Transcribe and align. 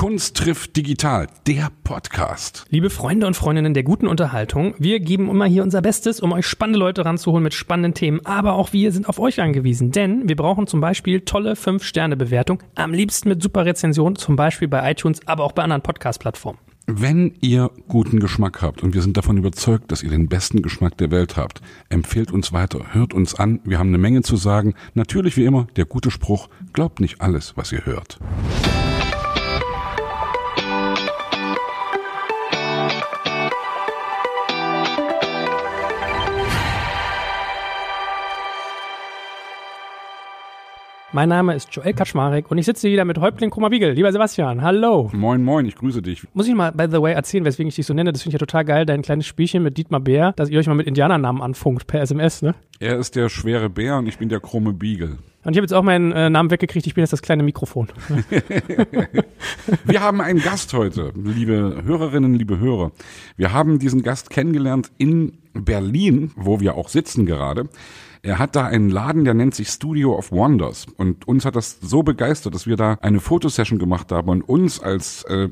Kunst 0.00 0.38
trifft 0.38 0.76
digital, 0.78 1.26
der 1.46 1.68
Podcast. 1.84 2.64
Liebe 2.70 2.88
Freunde 2.88 3.26
und 3.26 3.36
Freundinnen 3.36 3.74
der 3.74 3.82
guten 3.82 4.06
Unterhaltung, 4.06 4.74
wir 4.78 4.98
geben 4.98 5.28
immer 5.28 5.44
hier 5.44 5.62
unser 5.62 5.82
Bestes, 5.82 6.20
um 6.20 6.32
euch 6.32 6.46
spannende 6.46 6.78
Leute 6.78 7.04
ranzuholen 7.04 7.42
mit 7.42 7.52
spannenden 7.52 7.92
Themen. 7.92 8.24
Aber 8.24 8.54
auch 8.54 8.72
wir 8.72 8.92
sind 8.92 9.10
auf 9.10 9.18
euch 9.18 9.42
angewiesen, 9.42 9.90
denn 9.90 10.26
wir 10.26 10.36
brauchen 10.36 10.66
zum 10.66 10.80
Beispiel 10.80 11.20
tolle 11.20 11.52
5-Sterne-Bewertung, 11.52 12.62
am 12.76 12.94
liebsten 12.94 13.28
mit 13.28 13.42
super 13.42 13.66
Rezension, 13.66 14.16
zum 14.16 14.36
Beispiel 14.36 14.68
bei 14.68 14.90
iTunes, 14.90 15.20
aber 15.26 15.44
auch 15.44 15.52
bei 15.52 15.64
anderen 15.64 15.82
Podcast-Plattformen. 15.82 16.58
Wenn 16.86 17.34
ihr 17.42 17.70
guten 17.86 18.20
Geschmack 18.20 18.62
habt 18.62 18.82
und 18.82 18.94
wir 18.94 19.02
sind 19.02 19.18
davon 19.18 19.36
überzeugt, 19.36 19.92
dass 19.92 20.02
ihr 20.02 20.08
den 20.08 20.30
besten 20.30 20.62
Geschmack 20.62 20.96
der 20.96 21.10
Welt 21.10 21.36
habt, 21.36 21.60
empfehlt 21.90 22.32
uns 22.32 22.54
weiter, 22.54 22.94
hört 22.94 23.12
uns 23.12 23.34
an, 23.34 23.60
wir 23.64 23.78
haben 23.78 23.88
eine 23.88 23.98
Menge 23.98 24.22
zu 24.22 24.36
sagen. 24.36 24.72
Natürlich 24.94 25.36
wie 25.36 25.44
immer 25.44 25.66
der 25.76 25.84
gute 25.84 26.10
Spruch, 26.10 26.48
glaubt 26.72 27.00
nicht 27.00 27.20
alles, 27.20 27.52
was 27.58 27.70
ihr 27.70 27.84
hört. 27.84 28.18
Mein 41.12 41.28
Name 41.28 41.56
ist 41.56 41.74
Joel 41.74 41.92
Kaczmarek 41.92 42.52
und 42.52 42.58
ich 42.58 42.66
sitze 42.66 42.88
wieder 42.88 43.04
mit 43.04 43.18
Häuptling 43.18 43.50
Krummerbiegel. 43.50 43.94
Lieber 43.94 44.12
Sebastian, 44.12 44.62
hallo. 44.62 45.10
Moin, 45.12 45.42
moin, 45.42 45.66
ich 45.66 45.74
grüße 45.74 46.02
dich. 46.02 46.22
Muss 46.34 46.46
ich 46.46 46.54
mal, 46.54 46.70
by 46.70 46.86
the 46.88 47.02
way, 47.02 47.14
erzählen, 47.14 47.44
weswegen 47.44 47.66
ich 47.68 47.74
dich 47.74 47.84
so 47.84 47.94
nenne? 47.94 48.12
Das 48.12 48.22
finde 48.22 48.36
ich 48.36 48.40
ja 48.40 48.46
total 48.46 48.64
geil, 48.64 48.86
dein 48.86 49.02
kleines 49.02 49.26
Spielchen 49.26 49.64
mit 49.64 49.76
Dietmar 49.76 49.98
Bär, 49.98 50.32
dass 50.36 50.50
ihr 50.50 50.60
euch 50.60 50.68
mal 50.68 50.74
mit 50.74 50.86
Indianernamen 50.86 51.42
anfunkt 51.42 51.88
per 51.88 52.00
SMS, 52.00 52.42
ne? 52.42 52.54
Er 52.78 52.96
ist 52.96 53.16
der 53.16 53.28
schwere 53.28 53.68
Bär 53.68 53.96
und 53.96 54.06
ich 54.06 54.18
bin 54.18 54.28
der 54.28 54.38
krumme 54.38 54.72
Beagle. 54.72 55.18
Und 55.42 55.52
ich 55.52 55.56
habe 55.56 55.64
jetzt 55.64 55.72
auch 55.72 55.82
meinen 55.82 56.12
äh, 56.12 56.30
Namen 56.30 56.52
weggekriegt, 56.52 56.86
ich 56.86 56.94
bin 56.94 57.02
jetzt 57.02 57.12
das 57.12 57.22
kleine 57.22 57.42
Mikrofon. 57.42 57.88
Wir 59.84 60.00
haben 60.02 60.20
einen 60.20 60.40
Gast 60.40 60.72
heute, 60.74 61.12
liebe 61.16 61.82
Hörerinnen, 61.84 62.34
liebe 62.34 62.60
Hörer. 62.60 62.92
Wir 63.36 63.52
haben 63.52 63.80
diesen 63.80 64.02
Gast 64.02 64.30
kennengelernt 64.30 64.92
in 64.96 65.38
Berlin, 65.54 66.30
wo 66.36 66.60
wir 66.60 66.76
auch 66.76 66.88
sitzen 66.88 67.26
gerade. 67.26 67.68
Er 68.22 68.38
hat 68.38 68.54
da 68.54 68.66
einen 68.66 68.90
Laden, 68.90 69.24
der 69.24 69.34
nennt 69.34 69.54
sich 69.54 69.68
Studio 69.68 70.16
of 70.16 70.30
Wonders. 70.30 70.86
Und 70.96 71.26
uns 71.26 71.44
hat 71.44 71.56
das 71.56 71.78
so 71.80 72.02
begeistert, 72.02 72.54
dass 72.54 72.66
wir 72.66 72.76
da 72.76 72.98
eine 73.00 73.20
Fotosession 73.20 73.78
gemacht 73.78 74.12
haben 74.12 74.28
und 74.28 74.42
uns 74.42 74.80
als 74.80 75.24
äh, 75.24 75.48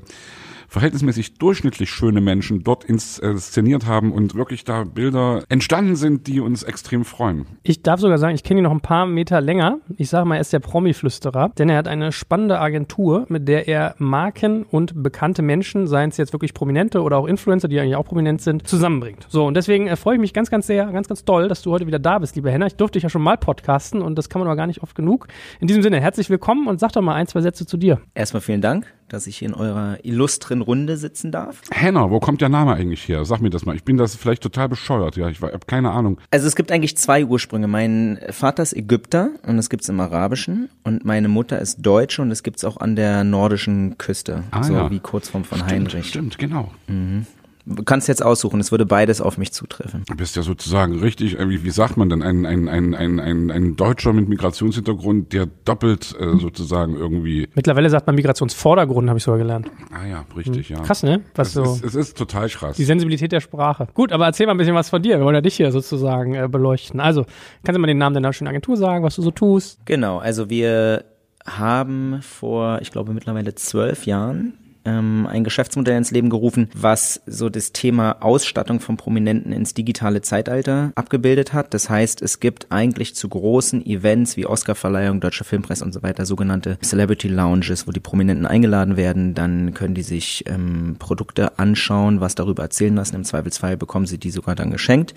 verhältnismäßig 0.69 1.35
durchschnittlich 1.35 1.91
schöne 1.91 2.21
Menschen 2.21 2.63
dort 2.63 2.85
inszeniert 2.85 3.87
haben 3.87 4.13
und 4.13 4.35
wirklich 4.35 4.65
da 4.65 4.85
Bilder 4.85 5.43
entstanden 5.49 5.97
sind, 5.97 6.27
die 6.27 6.41
uns 6.41 6.63
extrem 6.63 7.05
freuen. 7.05 7.47
Ich 7.63 7.83
darf 7.83 8.01
sogar 8.01 8.19
sagen, 8.19 8.35
ich 8.35 8.45
kenne 8.45 8.61
ihn 8.61 8.65
noch 8.65 8.73
ein 8.73 8.81
paar 8.81 9.07
Meter 9.07 9.41
länger. 9.41 9.79
Ich 9.97 10.11
sage 10.11 10.27
mal, 10.27 10.37
er 10.37 10.41
ist 10.43 10.53
der 10.53 10.61
Promi-Flüsterer, 10.61 11.51
denn 11.59 11.69
er 11.71 11.79
hat 11.79 11.89
eine 11.89 12.13
spannende 12.13 12.61
Agentur, 12.61 13.27
mit 13.29 13.49
der 13.49 13.67
er 13.67 13.95
Marken 13.99 14.63
und 14.63 15.03
bekannte 15.03 15.43
Menschen, 15.43 15.87
seien 15.87 16.11
es 16.11 16.17
jetzt 16.19 16.33
wirklich 16.33 16.55
Prominente 16.55 17.03
oder 17.03 17.17
auch 17.17 17.27
Influencer, 17.27 17.69
die 17.69 17.81
eigentlich 17.81 17.97
auch 17.97 18.05
prominent 18.05 18.43
sind, 18.43 18.67
zusammenbringt. 18.69 19.27
So, 19.29 19.47
und 19.47 19.55
deswegen 19.55 19.87
äh, 19.87 19.97
freue 19.97 20.17
ich 20.17 20.21
mich 20.21 20.35
ganz, 20.35 20.51
ganz 20.51 20.67
sehr, 20.67 20.87
ganz, 20.87 21.09
ganz 21.09 21.25
doll, 21.25 21.49
dass 21.49 21.63
du 21.63 21.73
heute 21.73 21.87
wieder 21.87 21.99
da 21.99 22.19
bist, 22.19 22.37
lieber 22.37 22.51
Henner. 22.51 22.67
Ich 22.67 22.77
durfte 22.77 22.97
dich 22.97 23.05
ja 23.05 23.09
schon 23.09 23.23
mal 23.23 23.39
podcasten 23.39 24.03
und 24.03 24.17
das 24.17 24.29
kann 24.29 24.41
man 24.41 24.49
aber 24.49 24.57
gar 24.57 24.67
nicht 24.67 24.83
oft 24.83 24.95
genug. 24.95 25.29
In 25.61 25.67
diesem 25.67 25.83
Sinne, 25.83 26.01
herzlich 26.01 26.29
willkommen 26.29 26.69
und 26.69 26.79
sag 26.79 26.93
doch 26.93 27.03
mal 27.03 27.15
ein, 27.15 27.27
zwei 27.27 27.41
Sätze 27.41 27.67
zu 27.67 27.77
dir. 27.77 28.01
Erstmal 28.15 28.43
vielen 28.43 28.61
Dank 28.61 28.98
dass 29.09 29.27
ich 29.27 29.43
in 29.43 29.55
eurer 29.55 29.99
illustren 30.05 30.63
Runde 30.63 30.97
sitzen 30.97 31.33
darf. 31.33 31.63
Henna, 31.71 32.11
wo 32.11 32.21
kommt 32.21 32.41
der 32.41 32.49
Name 32.49 32.75
eigentlich 32.75 33.07
her? 33.09 33.25
Sag 33.25 33.41
mir 33.41 33.51
das 33.51 33.65
mal. 33.65 33.77
Ich 33.77 33.85
bin 33.85 33.97
das 33.97 34.17
vielleicht 34.17 34.43
total 34.43 34.69
bescheuert. 34.69 35.17
Ja, 35.17 35.29
ich 35.29 35.41
habe 35.41 35.59
keine 35.67 35.91
Ahnung. 35.91 36.21
Also 36.31 36.47
es 36.47 36.57
gibt 36.57 36.71
eigentlich 36.73 36.97
zwei 36.97 37.25
Ursprünge. 37.25 37.69
Mein 37.69 38.21
Vater 38.31 38.63
ist 38.63 38.75
Ägypter 38.75 39.31
und 39.47 39.57
das 39.57 39.71
gibt's 39.71 39.89
im 39.89 40.01
Arabischen 40.01 40.69
und 40.85 41.05
meine 41.05 41.29
Mutter 41.29 41.59
ist 41.59 41.79
Deutsche 41.85 42.23
und 42.23 42.31
das 42.31 42.43
gibt's 42.43 42.65
auch 42.65 42.79
an 42.79 42.97
der 42.97 43.25
nordischen 43.25 43.99
Küste. 43.99 44.45
Ah, 44.51 44.63
so 44.63 44.73
ja. 44.75 44.91
wie 44.91 45.01
Kurzform 45.01 45.45
von 45.45 45.59
stimmt, 45.59 45.73
Heinrich. 45.73 46.09
Stimmt, 46.09 46.39
genau. 46.39 46.71
Mhm. 46.87 47.27
Du 47.71 47.83
kannst 47.83 48.09
jetzt 48.09 48.23
aussuchen, 48.23 48.61
es 48.61 48.71
würde 48.71 48.87
beides 48.87 49.21
auf 49.21 49.37
mich 49.37 49.53
zutreffen. 49.53 50.03
Du 50.07 50.17
bist 50.17 50.37
ja 50.37 50.43
sozusagen 50.43 50.99
richtig, 51.01 51.39
äh, 51.39 51.49
wie, 51.51 51.65
wie 51.65 51.71
sagt 51.71 51.99
man 51.99 52.09
denn, 52.09 52.23
ein, 52.23 52.47
ein, 52.47 52.67
ein, 52.67 52.95
ein, 52.95 53.21
ein, 53.21 53.51
ein 53.51 53.77
Deutscher 53.77 54.15
mit 54.15 54.29
Migrationshintergrund, 54.29 55.35
der 55.35 55.47
doppelt 55.65 56.17
äh, 56.19 56.39
sozusagen 56.39 56.97
irgendwie. 56.97 57.49
Mittlerweile 57.55 57.91
sagt 57.91 58.07
man 58.07 58.17
Migrationsvordergrund, 58.17 59.09
habe 59.09 59.19
ich 59.19 59.25
sogar 59.25 59.39
gelernt. 59.39 59.71
Ah 59.93 60.07
ja, 60.07 60.25
richtig, 60.35 60.71
ja. 60.71 60.81
Krass, 60.81 61.03
ne? 61.03 61.21
Was 61.35 61.49
es, 61.49 61.55
so 61.55 61.63
ist, 61.63 61.85
es 61.85 61.95
ist 61.95 62.17
total 62.17 62.49
krass. 62.49 62.77
Die 62.77 62.85
Sensibilität 62.85 63.33
der 63.33 63.41
Sprache. 63.41 63.87
Gut, 63.93 64.13
aber 64.13 64.25
erzähl 64.25 64.47
mal 64.47 64.53
ein 64.53 64.59
bisschen 64.59 64.75
was 64.75 64.89
von 64.89 65.03
dir. 65.03 65.19
Wir 65.19 65.25
wollen 65.25 65.35
ja 65.35 65.43
dich 65.43 65.57
hier 65.57 65.71
sozusagen 65.71 66.35
äh, 66.35 66.49
beleuchten. 66.49 67.01
Also, 67.01 67.25
kannst 67.65 67.77
du 67.77 67.81
mal 67.81 67.87
den 67.87 67.99
Namen 67.99 68.15
deiner 68.15 68.33
schönen 68.33 68.49
Agentur 68.49 68.79
sagen, 68.79 69.05
was 69.05 69.17
du 69.17 69.23
so 69.23 69.31
tust? 69.31 69.85
Genau, 69.85 70.19
also 70.19 70.49
wir 70.49 71.05
haben 71.47 72.21
vor, 72.23 72.79
ich 72.81 72.91
glaube, 72.91 73.13
mittlerweile 73.13 73.55
zwölf 73.55 74.07
Jahren 74.07 74.55
ähm, 74.89 75.27
ein 75.27 75.45
Geschäftsmodell 75.45 75.97
ins 75.97 76.11
Leben 76.11 76.31
gerufen, 76.31 76.71
was 76.75 77.21
so 77.27 77.49
das 77.49 77.73
Thema 77.73 78.17
Ausstattung 78.21 78.81
von 78.81 78.97
Prominenten 78.97 79.53
ins 79.53 79.75
digitale 79.75 80.23
Zeitalter 80.23 80.93
abgebildet 80.95 81.53
hat. 81.53 81.75
Das 81.75 81.91
heißt, 81.91 82.23
es 82.23 82.41
gibt 82.41 82.67
eigentlich 82.71 83.15
zu 83.15 83.29
großen 83.29 83.85
Events 83.85 84.37
wie 84.37 84.47
Oscarverleihung, 84.47 85.21
Deutsche 85.21 85.45
Filmpresse 85.45 85.85
und 85.85 85.93
so 85.93 86.03
weiter 86.03 86.25
sogenannte 86.25 86.79
Celebrity 86.83 87.29
Lounges, 87.29 87.87
wo 87.87 87.93
die 87.93 88.01
Prominenten 88.01 88.47
eingeladen 88.47 88.97
werden. 88.97 89.35
Dann 89.35 89.75
können 89.75 89.95
die 89.95 90.03
sich 90.03 90.45
ähm, 90.47 90.97
Produkte 90.99 91.59
anschauen, 91.59 92.21
was 92.21 92.35
darüber 92.35 92.63
erzählen 92.63 92.95
lassen. 92.95 93.17
Im 93.17 93.25
Zweifelsfall 93.25 93.77
bekommen 93.77 94.07
sie 94.07 94.19
die 94.19 94.31
sogar 94.31 94.55
dann 94.55 94.71
geschenkt. 94.71 95.15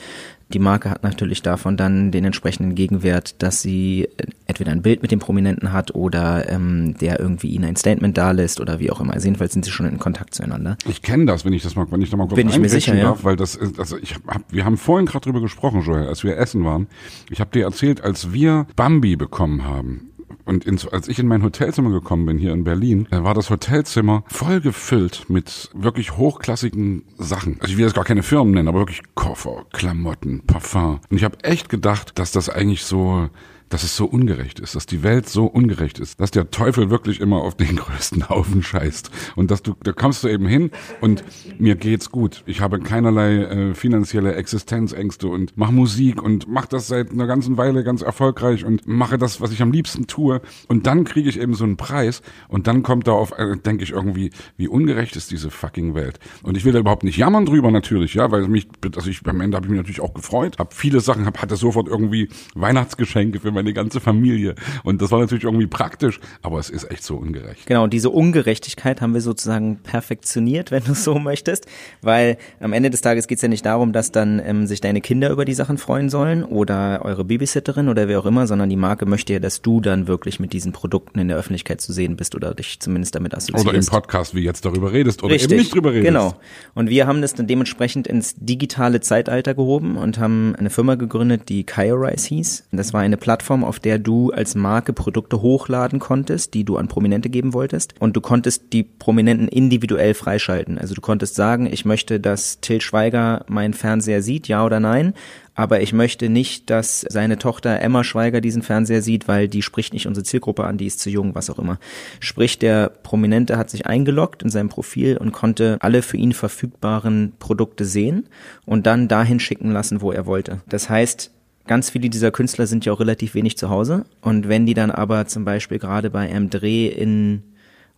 Die 0.53 0.59
Marke 0.59 0.89
hat 0.89 1.03
natürlich 1.03 1.41
davon 1.41 1.77
dann 1.77 2.11
den 2.11 2.25
entsprechenden 2.25 2.75
Gegenwert, 2.75 3.41
dass 3.41 3.61
sie 3.61 4.07
entweder 4.47 4.71
ein 4.71 4.81
Bild 4.81 5.01
mit 5.01 5.11
dem 5.11 5.19
Prominenten 5.19 5.71
hat 5.71 5.95
oder 5.95 6.49
ähm, 6.49 6.95
der 6.99 7.19
irgendwie 7.19 7.49
ihnen 7.49 7.65
ein 7.65 7.75
Statement 7.75 8.17
dalässt 8.17 8.59
oder 8.59 8.79
wie 8.79 8.91
auch 8.91 8.99
immer. 8.99 9.13
Also 9.13 9.27
jedenfalls 9.27 9.53
sind 9.53 9.65
sie 9.65 9.71
schon 9.71 9.85
in 9.85 9.97
Kontakt 9.97 10.35
zueinander. 10.35 10.77
Ich 10.87 11.01
kenne 11.01 11.25
das, 11.25 11.45
wenn 11.45 11.53
ich 11.53 11.63
das 11.63 11.75
mal, 11.75 11.87
wenn 11.89 12.01
ich 12.01 12.09
da 12.09 12.17
mal 12.17 12.27
kurz 12.27 12.35
Bin 12.35 12.49
ich 12.49 12.59
mir 12.59 12.69
sicher, 12.69 12.95
darf, 12.95 13.19
ja. 13.19 13.23
weil 13.23 13.35
das 13.35 13.55
ist, 13.55 13.79
also 13.79 13.97
ich 13.97 14.15
hab, 14.15 14.43
wir 14.51 14.65
haben 14.65 14.77
vorhin 14.77 15.05
gerade 15.05 15.23
drüber 15.23 15.41
gesprochen, 15.41 15.81
Joel, 15.81 16.07
als 16.07 16.23
wir 16.23 16.37
essen 16.37 16.63
waren. 16.65 16.87
Ich 17.29 17.39
habe 17.39 17.51
dir 17.51 17.63
erzählt, 17.63 18.03
als 18.03 18.33
wir 18.33 18.67
Bambi 18.75 19.15
bekommen 19.15 19.63
haben, 19.63 20.10
und 20.45 20.65
ins, 20.65 20.87
als 20.87 21.07
ich 21.07 21.19
in 21.19 21.27
mein 21.27 21.43
Hotelzimmer 21.43 21.89
gekommen 21.91 22.25
bin 22.25 22.37
hier 22.37 22.53
in 22.53 22.63
Berlin, 22.63 23.07
war 23.09 23.33
das 23.33 23.49
Hotelzimmer 23.49 24.23
voll 24.27 24.61
gefüllt 24.61 25.25
mit 25.29 25.69
wirklich 25.73 26.17
hochklassigen 26.17 27.03
Sachen. 27.17 27.57
Also 27.59 27.71
ich 27.71 27.77
will 27.77 27.85
jetzt 27.85 27.95
gar 27.95 28.03
keine 28.03 28.23
Firmen 28.23 28.53
nennen, 28.53 28.67
aber 28.67 28.79
wirklich 28.79 29.01
Koffer, 29.15 29.65
Klamotten, 29.71 30.41
Parfum. 30.45 30.99
Und 31.09 31.17
ich 31.17 31.23
habe 31.23 31.43
echt 31.43 31.69
gedacht, 31.69 32.17
dass 32.19 32.31
das 32.31 32.49
eigentlich 32.49 32.83
so 32.83 33.29
dass 33.71 33.83
es 33.83 33.95
so 33.95 34.05
ungerecht 34.05 34.59
ist, 34.59 34.75
dass 34.75 34.85
die 34.85 35.01
Welt 35.01 35.27
so 35.27 35.45
ungerecht 35.45 35.97
ist, 35.99 36.19
dass 36.19 36.29
der 36.29 36.51
Teufel 36.51 36.89
wirklich 36.89 37.19
immer 37.19 37.37
auf 37.37 37.55
den 37.55 37.75
größten 37.77 38.29
Haufen 38.29 38.61
scheißt 38.61 39.09
und 39.35 39.49
dass 39.49 39.63
du, 39.63 39.75
da 39.81 39.93
kommst 39.93 40.23
du 40.23 40.27
eben 40.27 40.45
hin 40.45 40.71
und 40.99 41.23
mir 41.57 41.75
geht's 41.75 42.11
gut. 42.11 42.43
Ich 42.45 42.61
habe 42.61 42.79
keinerlei 42.79 43.37
äh, 43.37 43.73
finanzielle 43.73 44.35
Existenzängste 44.35 45.27
und 45.27 45.57
mache 45.57 45.73
Musik 45.73 46.21
und 46.21 46.47
mache 46.47 46.67
das 46.69 46.87
seit 46.87 47.11
einer 47.11 47.27
ganzen 47.27 47.57
Weile 47.57 47.83
ganz 47.83 48.01
erfolgreich 48.01 48.65
und 48.65 48.87
mache 48.87 49.17
das, 49.17 49.41
was 49.41 49.51
ich 49.51 49.61
am 49.61 49.71
liebsten 49.71 50.05
tue 50.05 50.41
und 50.67 50.85
dann 50.85 51.05
kriege 51.05 51.29
ich 51.29 51.39
eben 51.39 51.53
so 51.53 51.63
einen 51.63 51.77
Preis 51.77 52.21
und 52.49 52.67
dann 52.67 52.83
kommt 52.83 53.07
da 53.07 53.13
auf, 53.13 53.31
äh, 53.37 53.55
denke 53.57 53.83
ich 53.83 53.91
irgendwie, 53.91 54.31
wie 54.57 54.67
ungerecht 54.67 55.15
ist 55.15 55.31
diese 55.31 55.49
fucking 55.49 55.95
Welt. 55.95 56.19
Und 56.43 56.57
ich 56.57 56.65
will 56.65 56.73
da 56.73 56.79
überhaupt 56.79 57.03
nicht 57.03 57.17
jammern 57.17 57.45
drüber 57.45 57.71
natürlich, 57.71 58.15
ja, 58.15 58.31
weil 58.31 58.47
mich, 58.49 58.67
also 58.95 59.09
ich 59.09 59.25
am 59.25 59.39
Ende 59.39 59.55
habe 59.55 59.65
ich 59.65 59.71
mich 59.71 59.77
natürlich 59.79 60.01
auch 60.01 60.13
gefreut, 60.13 60.59
habe 60.59 60.75
viele 60.75 60.99
Sachen, 60.99 61.25
hab, 61.25 61.41
hatte 61.41 61.55
sofort 61.55 61.87
irgendwie 61.87 62.27
Weihnachtsgeschenke 62.53 63.39
für 63.39 63.51
meine 63.51 63.60
meine 63.61 63.73
ganze 63.73 63.99
Familie. 63.99 64.55
Und 64.83 65.01
das 65.01 65.11
war 65.11 65.19
natürlich 65.19 65.43
irgendwie 65.43 65.67
praktisch, 65.67 66.19
aber 66.41 66.59
es 66.59 66.69
ist 66.69 66.89
echt 66.89 67.03
so 67.03 67.15
ungerecht. 67.15 67.65
Genau, 67.65 67.87
diese 67.87 68.09
Ungerechtigkeit 68.09 69.01
haben 69.01 69.13
wir 69.13 69.21
sozusagen 69.21 69.77
perfektioniert, 69.77 70.71
wenn 70.71 70.83
du 70.83 70.93
so 70.95 71.15
möchtest, 71.19 71.67
weil 72.01 72.37
am 72.59 72.73
Ende 72.73 72.89
des 72.89 73.01
Tages 73.01 73.27
geht 73.27 73.37
es 73.37 73.41
ja 73.41 73.47
nicht 73.47 73.65
darum, 73.65 73.93
dass 73.93 74.11
dann 74.11 74.41
ähm, 74.43 74.65
sich 74.65 74.81
deine 74.81 75.01
Kinder 75.01 75.29
über 75.29 75.45
die 75.45 75.53
Sachen 75.53 75.77
freuen 75.77 76.09
sollen 76.09 76.43
oder 76.43 77.01
eure 77.03 77.23
Babysitterin 77.23 77.89
oder 77.89 78.07
wer 78.07 78.19
auch 78.19 78.25
immer, 78.25 78.47
sondern 78.47 78.69
die 78.69 78.75
Marke 78.75 79.05
möchte 79.05 79.33
ja, 79.33 79.39
dass 79.39 79.61
du 79.61 79.81
dann 79.81 80.07
wirklich 80.07 80.39
mit 80.39 80.53
diesen 80.53 80.71
Produkten 80.71 81.19
in 81.19 81.27
der 81.27 81.37
Öffentlichkeit 81.37 81.81
zu 81.81 81.93
sehen 81.93 82.15
bist 82.15 82.35
oder 82.35 82.53
dich 82.53 82.79
zumindest 82.79 83.15
damit 83.15 83.33
assoziierst. 83.33 83.67
Oder 83.67 83.77
im 83.77 83.85
Podcast, 83.85 84.33
wie 84.33 84.41
jetzt 84.41 84.65
darüber 84.65 84.91
redest 84.91 85.23
oder 85.23 85.33
Richtig, 85.33 85.51
eben 85.51 85.59
nicht 85.59 85.75
drüber 85.75 85.91
redest. 85.91 86.07
Genau. 86.07 86.33
Und 86.73 86.89
wir 86.89 87.07
haben 87.07 87.21
das 87.21 87.35
dann 87.35 87.47
dementsprechend 87.47 88.07
ins 88.07 88.35
digitale 88.35 89.01
Zeitalter 89.01 89.53
gehoben 89.53 89.97
und 89.97 90.17
haben 90.17 90.55
eine 90.57 90.69
Firma 90.69 90.95
gegründet, 90.95 91.49
die 91.49 91.63
Kaiorize 91.63 92.27
hieß. 92.29 92.67
Das 92.71 92.93
war 92.93 93.01
eine 93.01 93.17
Plattform, 93.17 93.50
Plattform, 93.51 93.63
auf 93.65 93.79
der 93.79 93.99
du 93.99 94.31
als 94.31 94.55
Marke 94.55 94.93
Produkte 94.93 95.41
hochladen 95.41 95.99
konntest, 95.99 96.53
die 96.53 96.63
du 96.63 96.77
an 96.77 96.87
Prominente 96.87 97.29
geben 97.29 97.53
wolltest. 97.53 97.93
Und 97.99 98.15
du 98.15 98.21
konntest 98.21 98.71
die 98.71 98.83
Prominenten 98.83 99.49
individuell 99.49 100.13
freischalten. 100.13 100.77
Also 100.77 100.93
du 100.93 101.01
konntest 101.01 101.35
sagen, 101.35 101.67
ich 101.71 101.83
möchte, 101.83 102.19
dass 102.19 102.61
Till 102.61 102.79
Schweiger 102.79 103.43
meinen 103.47 103.73
Fernseher 103.73 104.21
sieht, 104.21 104.47
ja 104.47 104.65
oder 104.65 104.79
nein. 104.79 105.13
Aber 105.53 105.81
ich 105.81 105.91
möchte 105.91 106.29
nicht, 106.29 106.69
dass 106.69 107.05
seine 107.09 107.37
Tochter 107.37 107.81
Emma 107.81 108.05
Schweiger 108.05 108.39
diesen 108.39 108.61
Fernseher 108.61 109.01
sieht, 109.01 109.27
weil 109.27 109.49
die 109.49 109.61
spricht 109.61 109.91
nicht 109.91 110.07
unsere 110.07 110.23
Zielgruppe 110.23 110.63
an, 110.63 110.77
die 110.77 110.85
ist 110.85 111.01
zu 111.01 111.09
jung, 111.09 111.35
was 111.35 111.49
auch 111.49 111.59
immer. 111.59 111.77
Sprich, 112.21 112.57
der 112.57 112.89
Prominente 112.89 113.57
hat 113.57 113.69
sich 113.69 113.85
eingeloggt 113.85 114.43
in 114.43 114.49
seinem 114.49 114.69
Profil 114.69 115.17
und 115.17 115.33
konnte 115.33 115.77
alle 115.81 116.03
für 116.03 116.15
ihn 116.15 116.31
verfügbaren 116.31 117.33
Produkte 117.37 117.83
sehen 117.83 118.29
und 118.65 118.87
dann 118.87 119.09
dahin 119.09 119.41
schicken 119.41 119.71
lassen, 119.71 119.99
wo 119.99 120.13
er 120.13 120.25
wollte. 120.25 120.61
Das 120.69 120.89
heißt, 120.89 121.31
ganz 121.67 121.89
viele 121.89 122.09
dieser 122.09 122.31
Künstler 122.31 122.67
sind 122.67 122.85
ja 122.85 122.93
auch 122.93 122.99
relativ 122.99 123.33
wenig 123.33 123.57
zu 123.57 123.69
Hause. 123.69 124.05
Und 124.21 124.49
wenn 124.49 124.65
die 124.65 124.73
dann 124.73 124.91
aber 124.91 125.27
zum 125.27 125.45
Beispiel 125.45 125.79
gerade 125.79 126.09
bei 126.09 126.29
einem 126.29 126.49
Dreh 126.49 126.87
in 126.87 127.43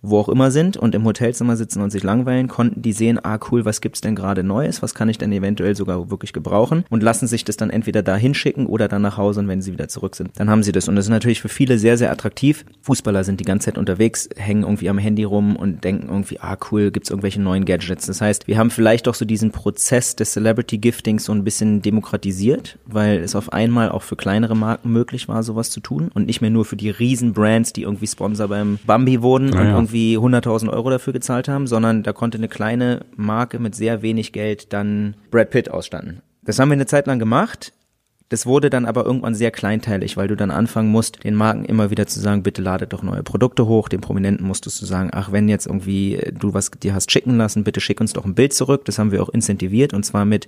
wo 0.04 0.20
auch 0.20 0.30
immer 0.30 0.52
sind 0.52 0.78
und 0.78 0.94
im 0.94 1.06
Hotelzimmer 1.06 1.56
sitzen 1.56 1.82
und 1.82 1.90
sich 1.90 2.04
langweilen, 2.04 2.48
konnten 2.50 2.82
die 2.82 2.92
sehen, 2.92 3.20
ah 3.24 3.40
cool, 3.50 3.66
was 3.66 3.82
gibt's 3.82 4.02
denn 4.02 4.16
gerade 4.16 4.44
Neues, 4.44 4.82
was 4.82 4.94
kann 4.94 5.10
ich 5.10 5.18
denn 5.18 5.32
eventuell 5.32 5.76
sogar 5.76 6.12
wirklich 6.12 6.34
gebrauchen 6.34 6.84
und 6.90 7.02
lassen 7.02 7.26
sich 7.26 7.46
das 7.46 7.58
dann 7.58 7.70
entweder 7.70 8.04
da 8.04 8.16
hinschicken 8.18 8.66
oder 8.68 8.88
dann 8.88 9.02
nach 9.02 9.18
Hause 9.18 9.40
und 9.40 9.48
wenn 9.48 9.62
sie 9.62 9.72
wieder 9.72 9.88
zurück 9.88 10.16
sind, 10.16 10.32
dann 10.36 10.50
haben 10.50 10.62
sie 10.62 10.74
das. 10.74 10.88
Und 10.90 10.98
das 10.98 11.06
ist 11.06 11.10
natürlich 11.10 11.42
für 11.42 11.50
viele 11.50 11.78
sehr, 11.80 11.98
sehr 11.98 12.12
attraktiv. 12.12 12.66
Fußballer 12.82 13.24
sind 13.24 13.40
die 13.40 13.46
ganze 13.46 13.66
Zeit 13.66 13.78
unterwegs, 13.78 14.28
hängen 14.36 14.64
irgendwie 14.64 14.90
am 14.90 14.98
Handy 14.98 15.24
rum 15.24 15.56
und 15.56 15.84
denken 15.86 16.10
irgendwie, 16.10 16.40
ah 16.42 16.58
cool, 16.72 16.92
gibt's 16.92 17.10
irgendwelche 17.10 17.42
neuen 17.42 17.64
Gadgets. 17.64 18.06
Das 18.06 18.20
heißt, 18.20 18.48
wir 18.48 18.58
haben 18.58 18.72
vielleicht 18.72 19.08
auch 19.08 19.16
so 19.16 19.24
diesen 19.24 19.52
Prozess 19.52 20.18
des 20.18 20.34
Celebrity 20.34 20.80
Giftings 20.80 21.24
so 21.24 21.32
ein 21.32 21.46
bisschen 21.46 21.82
demokratisiert, 21.82 22.78
weil 22.86 23.20
es 23.20 23.36
auf 23.36 23.54
einmal 23.54 23.90
auch 23.90 24.02
für 24.02 24.18
kleinere 24.18 24.56
Marken 24.56 24.92
möglich 24.92 25.30
war, 25.30 25.44
sowas 25.44 25.70
zu 25.70 25.80
tun 25.80 26.12
und 26.14 26.26
nicht 26.26 26.42
mehr 26.42 26.50
nur 26.50 26.66
für 26.66 26.76
die 26.76 26.90
riesen 26.90 27.32
Brands, 27.32 27.72
die 27.72 27.84
irgendwie 27.84 28.08
Sponsor 28.08 28.50
beim 28.50 28.80
Bambi 28.86 29.22
wurden 29.22 29.48
Naja. 29.48 29.62
und 29.62 29.68
irgendwie 29.70 29.93
100.000 29.94 30.70
Euro 30.70 30.90
dafür 30.90 31.14
gezahlt 31.14 31.48
haben, 31.48 31.68
sondern 31.68 32.04
da 32.04 32.14
konnte 32.14 32.38
eine 32.38 32.48
kleine 32.48 33.06
Marke 33.16 33.60
mit 33.60 33.76
sehr 33.76 34.02
wenig 34.02 34.34
Geld 34.34 34.74
dann 34.74 35.16
Brad 35.32 35.50
Pitt 35.50 35.72
ausstatten. 35.72 36.22
Das 36.44 36.60
haben 36.60 36.70
wir 36.70 36.74
eine 36.74 36.86
Zeit 36.86 37.08
lang 37.08 37.20
gemacht. 37.20 37.74
Das 38.30 38.48
wurde 38.48 38.72
dann 38.72 38.86
aber 38.86 39.06
irgendwann 39.06 39.36
sehr 39.36 39.52
kleinteilig, 39.52 40.18
weil 40.18 40.28
du 40.28 40.36
dann 40.36 40.50
anfangen 40.50 40.90
musst, 40.90 41.24
den 41.24 41.36
Marken 41.36 41.66
immer 41.66 41.92
wieder 41.92 42.08
zu 42.08 42.20
sagen, 42.20 42.42
bitte 42.42 42.64
ladet 42.64 42.92
doch 42.92 43.04
neue 43.04 43.22
Produkte 43.22 43.68
hoch. 43.68 43.90
Den 43.90 44.02
Prominenten 44.02 44.48
musstest 44.48 44.82
du 44.82 44.88
sagen, 44.88 45.12
ach, 45.14 45.32
wenn 45.32 45.50
jetzt 45.50 45.68
irgendwie 45.68 46.20
du 46.34 46.54
was 46.54 46.72
dir 46.72 46.96
hast 46.96 47.12
schicken 47.12 47.38
lassen, 47.38 47.64
bitte 47.64 47.80
schick 47.80 48.02
uns 48.02 48.14
doch 48.14 48.26
ein 48.26 48.34
Bild 48.34 48.54
zurück. 48.54 48.86
Das 48.86 48.98
haben 48.98 49.12
wir 49.12 49.22
auch 49.22 49.30
incentiviert 49.30 49.94
und 49.94 50.04
zwar 50.04 50.26
mit, 50.26 50.48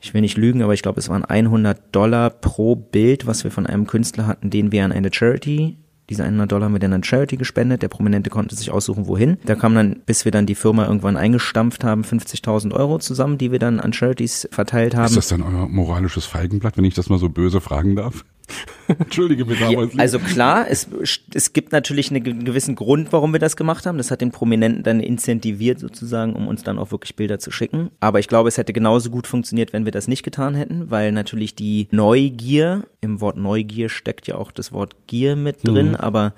ich 0.00 0.14
will 0.14 0.20
nicht 0.20 0.36
lügen, 0.36 0.62
aber 0.62 0.74
ich 0.74 0.82
glaube, 0.82 0.98
es 0.98 1.08
waren 1.08 1.24
100 1.24 1.78
Dollar 1.92 2.30
pro 2.30 2.74
Bild, 2.74 3.24
was 3.26 3.44
wir 3.44 3.52
von 3.52 3.66
einem 3.66 3.86
Künstler 3.86 4.26
hatten, 4.26 4.50
den 4.50 4.72
wir 4.72 4.84
an 4.84 4.90
eine 4.90 5.12
Charity 5.12 5.76
diese 6.10 6.24
100 6.24 6.50
Dollar 6.50 6.66
haben 6.66 6.72
wir 6.72 6.80
dann 6.80 6.92
an 6.92 7.04
Charity 7.04 7.36
gespendet. 7.36 7.82
Der 7.82 7.88
Prominente 7.88 8.30
konnte 8.30 8.56
sich 8.56 8.70
aussuchen, 8.70 9.06
wohin. 9.06 9.38
Da 9.46 9.54
kam 9.54 9.74
dann, 9.74 10.02
bis 10.04 10.24
wir 10.24 10.32
dann 10.32 10.44
die 10.44 10.56
Firma 10.56 10.86
irgendwann 10.86 11.16
eingestampft 11.16 11.84
haben, 11.84 12.02
50.000 12.02 12.72
Euro 12.72 12.98
zusammen, 12.98 13.38
die 13.38 13.52
wir 13.52 13.60
dann 13.60 13.78
an 13.78 13.92
Charities 13.92 14.48
verteilt 14.50 14.96
haben. 14.96 15.06
Ist 15.06 15.16
das 15.16 15.28
dann 15.28 15.42
euer 15.42 15.68
moralisches 15.68 16.26
Feigenblatt, 16.26 16.76
wenn 16.76 16.84
ich 16.84 16.94
das 16.94 17.08
mal 17.08 17.18
so 17.18 17.28
böse 17.28 17.60
fragen 17.60 17.94
darf? 17.94 18.24
Entschuldige 18.88 19.44
bitte, 19.44 19.64
Ja, 19.70 19.86
also 19.98 20.18
klar, 20.18 20.66
es, 20.68 20.88
es 21.34 21.52
gibt 21.52 21.72
natürlich 21.72 22.10
einen 22.10 22.22
ge- 22.24 22.34
gewissen 22.34 22.74
Grund, 22.74 23.12
warum 23.12 23.32
wir 23.32 23.38
das 23.38 23.56
gemacht 23.56 23.86
haben. 23.86 23.98
Das 23.98 24.10
hat 24.10 24.20
den 24.20 24.30
Prominenten 24.32 24.82
dann 24.82 25.00
incentiviert 25.00 25.78
sozusagen, 25.78 26.34
um 26.34 26.48
uns 26.48 26.62
dann 26.62 26.78
auch 26.78 26.90
wirklich 26.90 27.14
Bilder 27.16 27.38
zu 27.38 27.50
schicken. 27.50 27.90
Aber 28.00 28.18
ich 28.18 28.28
glaube, 28.28 28.48
es 28.48 28.58
hätte 28.58 28.72
genauso 28.72 29.10
gut 29.10 29.26
funktioniert, 29.26 29.72
wenn 29.72 29.84
wir 29.84 29.92
das 29.92 30.08
nicht 30.08 30.22
getan 30.22 30.54
hätten, 30.54 30.90
weil 30.90 31.12
natürlich 31.12 31.54
die 31.54 31.88
Neugier, 31.90 32.84
im 33.00 33.20
Wort 33.20 33.36
Neugier 33.36 33.88
steckt 33.88 34.26
ja 34.26 34.34
auch 34.34 34.50
das 34.52 34.72
Wort 34.72 34.94
Gier 35.06 35.36
mit 35.36 35.66
drin, 35.66 35.94
aber 35.96 36.34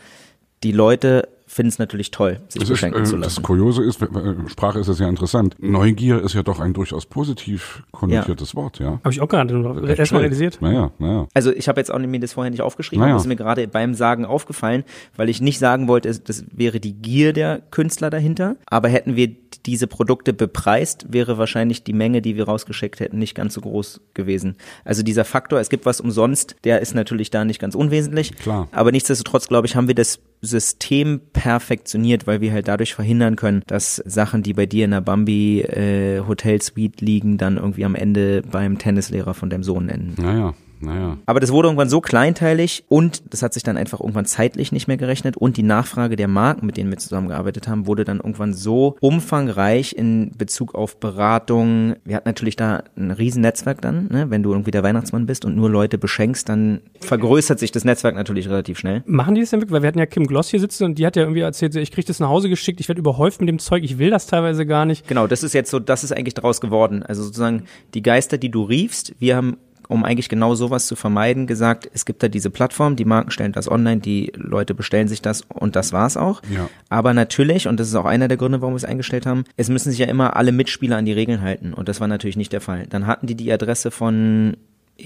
die 0.62 0.72
Leute 0.72 1.28
finden 1.52 1.68
es 1.68 1.78
natürlich 1.78 2.10
toll, 2.10 2.40
sich 2.48 2.62
Es 2.62 2.70
ist, 2.70 2.74
beschenken 2.76 3.02
äh, 3.02 3.04
zu 3.04 3.16
das 3.16 3.24
lassen. 3.36 3.42
Kuriose 3.42 3.82
ist, 3.84 4.00
Sprache 4.46 4.78
ist 4.78 4.88
es 4.88 4.98
ja 4.98 5.08
interessant. 5.08 5.54
Neugier 5.58 6.22
ist 6.22 6.32
ja 6.34 6.42
doch 6.42 6.60
ein 6.60 6.72
durchaus 6.72 7.04
positiv 7.04 7.82
konnotiertes 7.92 8.54
Wort, 8.54 8.78
ja. 8.78 9.00
Habe 9.04 9.10
ich 9.10 9.20
auch 9.20 9.28
gerade 9.28 9.94
erstmal 9.96 10.22
realisiert. 10.22 10.62
Naja, 10.62 10.92
naja. 10.98 11.28
Also 11.34 11.52
ich 11.52 11.68
habe 11.68 11.78
jetzt 11.78 11.90
auch 11.90 11.98
mir 11.98 12.20
das 12.20 12.32
vorher 12.32 12.50
nicht 12.50 12.62
aufgeschrieben, 12.62 13.02
Naja. 13.02 13.14
das 13.14 13.24
ist 13.24 13.28
mir 13.28 13.36
gerade 13.36 13.68
beim 13.68 13.92
Sagen 13.92 14.24
aufgefallen, 14.24 14.84
weil 15.16 15.28
ich 15.28 15.42
nicht 15.42 15.58
sagen 15.58 15.88
wollte, 15.88 16.18
das 16.18 16.44
wäre 16.50 16.80
die 16.80 16.94
Gier 16.94 17.34
der 17.34 17.60
Künstler 17.70 18.08
dahinter. 18.08 18.56
Aber 18.66 18.88
hätten 18.88 19.14
wir 19.16 19.28
diese 19.66 19.86
Produkte 19.86 20.32
bepreist, 20.32 21.12
wäre 21.12 21.36
wahrscheinlich 21.36 21.84
die 21.84 21.92
Menge, 21.92 22.22
die 22.22 22.36
wir 22.36 22.44
rausgeschickt 22.44 22.98
hätten, 23.00 23.18
nicht 23.18 23.34
ganz 23.34 23.54
so 23.54 23.60
groß 23.60 24.00
gewesen. 24.14 24.56
Also 24.84 25.02
dieser 25.02 25.24
Faktor, 25.24 25.60
es 25.60 25.68
gibt 25.68 25.84
was 25.84 26.00
umsonst, 26.00 26.56
der 26.64 26.80
ist 26.80 26.94
natürlich 26.94 27.30
da 27.30 27.44
nicht 27.44 27.60
ganz 27.60 27.74
unwesentlich. 27.74 28.34
Klar. 28.36 28.68
Aber 28.72 28.90
nichtsdestotrotz, 28.90 29.48
glaube 29.48 29.66
ich, 29.66 29.76
haben 29.76 29.86
wir 29.86 29.94
das 29.94 30.18
System 30.40 31.20
perfektioniert, 31.42 32.28
weil 32.28 32.40
wir 32.40 32.52
halt 32.52 32.68
dadurch 32.68 32.94
verhindern 32.94 33.34
können, 33.34 33.64
dass 33.66 33.96
Sachen, 33.96 34.44
die 34.44 34.52
bei 34.52 34.64
dir 34.64 34.84
in 34.84 34.92
der 34.92 35.00
Bambi 35.00 35.60
äh, 35.62 36.20
Hotelsuite 36.20 37.04
liegen, 37.04 37.36
dann 37.36 37.56
irgendwie 37.56 37.84
am 37.84 37.96
Ende 37.96 38.42
beim 38.48 38.78
Tennislehrer 38.78 39.34
von 39.34 39.50
deinem 39.50 39.64
Sohn 39.64 39.88
enden. 39.88 40.22
Naja, 40.22 40.54
naja. 40.82 41.18
Aber 41.26 41.40
das 41.40 41.52
wurde 41.52 41.68
irgendwann 41.68 41.88
so 41.88 42.00
kleinteilig 42.00 42.84
und 42.88 43.22
das 43.32 43.42
hat 43.42 43.54
sich 43.54 43.62
dann 43.62 43.76
einfach 43.76 44.00
irgendwann 44.00 44.26
zeitlich 44.26 44.72
nicht 44.72 44.88
mehr 44.88 44.96
gerechnet 44.96 45.36
und 45.36 45.56
die 45.56 45.62
Nachfrage 45.62 46.16
der 46.16 46.28
Marken, 46.28 46.66
mit 46.66 46.76
denen 46.76 46.90
wir 46.90 46.98
zusammengearbeitet 46.98 47.68
haben, 47.68 47.86
wurde 47.86 48.04
dann 48.04 48.18
irgendwann 48.18 48.54
so 48.54 48.96
umfangreich 49.00 49.94
in 49.96 50.32
Bezug 50.36 50.74
auf 50.74 50.98
Beratung. 50.98 51.94
Wir 52.04 52.16
hatten 52.16 52.28
natürlich 52.28 52.56
da 52.56 52.82
ein 52.96 53.10
riesen 53.10 53.42
Netzwerk 53.42 53.80
dann, 53.80 54.08
ne? 54.10 54.30
wenn 54.30 54.42
du 54.42 54.52
irgendwie 54.52 54.70
der 54.70 54.82
Weihnachtsmann 54.82 55.26
bist 55.26 55.44
und 55.44 55.56
nur 55.56 55.70
Leute 55.70 55.98
beschenkst, 55.98 56.48
dann 56.48 56.80
vergrößert 57.00 57.58
sich 57.58 57.72
das 57.72 57.84
Netzwerk 57.84 58.14
natürlich 58.14 58.48
relativ 58.48 58.78
schnell. 58.78 59.02
Machen 59.06 59.34
die 59.34 59.40
das 59.40 59.50
denn 59.50 59.60
wirklich? 59.60 59.72
Weil 59.72 59.82
wir 59.82 59.88
hatten 59.88 59.98
ja 59.98 60.06
Kim 60.06 60.26
Gloss 60.26 60.48
hier 60.48 60.60
sitzen 60.60 60.84
und 60.84 60.98
die 60.98 61.06
hat 61.06 61.16
ja 61.16 61.22
irgendwie 61.22 61.40
erzählt, 61.40 61.74
ich 61.76 61.92
krieg 61.92 62.06
das 62.06 62.20
nach 62.20 62.28
Hause 62.28 62.48
geschickt, 62.48 62.80
ich 62.80 62.88
werde 62.88 63.00
überhäuft 63.00 63.40
mit 63.40 63.48
dem 63.48 63.58
Zeug, 63.58 63.84
ich 63.84 63.98
will 63.98 64.10
das 64.10 64.26
teilweise 64.26 64.66
gar 64.66 64.84
nicht. 64.84 65.06
Genau, 65.06 65.26
das 65.26 65.42
ist 65.42 65.52
jetzt 65.52 65.70
so, 65.70 65.78
das 65.78 66.04
ist 66.04 66.12
eigentlich 66.12 66.34
daraus 66.34 66.60
geworden. 66.60 67.02
Also 67.02 67.22
sozusagen 67.22 67.64
die 67.94 68.02
Geister, 68.02 68.38
die 68.38 68.50
du 68.50 68.62
riefst, 68.64 69.14
wir 69.18 69.36
haben 69.36 69.56
um 69.88 70.04
eigentlich 70.04 70.28
genau 70.28 70.54
sowas 70.54 70.86
zu 70.86 70.96
vermeiden, 70.96 71.46
gesagt, 71.46 71.88
es 71.92 72.04
gibt 72.04 72.22
da 72.22 72.28
diese 72.28 72.50
Plattform, 72.50 72.96
die 72.96 73.04
Marken 73.04 73.30
stellen 73.30 73.52
das 73.52 73.70
online, 73.70 74.00
die 74.00 74.32
Leute 74.36 74.74
bestellen 74.74 75.08
sich 75.08 75.22
das 75.22 75.42
und 75.48 75.76
das 75.76 75.92
war's 75.92 76.16
auch. 76.16 76.42
Ja. 76.50 76.68
Aber 76.88 77.14
natürlich, 77.14 77.68
und 77.68 77.78
das 77.80 77.88
ist 77.88 77.94
auch 77.94 78.04
einer 78.04 78.28
der 78.28 78.36
Gründe, 78.36 78.60
warum 78.60 78.74
wir 78.74 78.78
es 78.78 78.84
eingestellt 78.84 79.26
haben, 79.26 79.44
es 79.56 79.68
müssen 79.68 79.90
sich 79.90 79.98
ja 79.98 80.06
immer 80.06 80.36
alle 80.36 80.52
Mitspieler 80.52 80.96
an 80.96 81.04
die 81.04 81.12
Regeln 81.12 81.40
halten 81.40 81.74
und 81.74 81.88
das 81.88 82.00
war 82.00 82.08
natürlich 82.08 82.36
nicht 82.36 82.52
der 82.52 82.60
Fall. 82.60 82.86
Dann 82.88 83.06
hatten 83.06 83.26
die 83.26 83.34
die 83.34 83.52
Adresse 83.52 83.90
von 83.90 84.56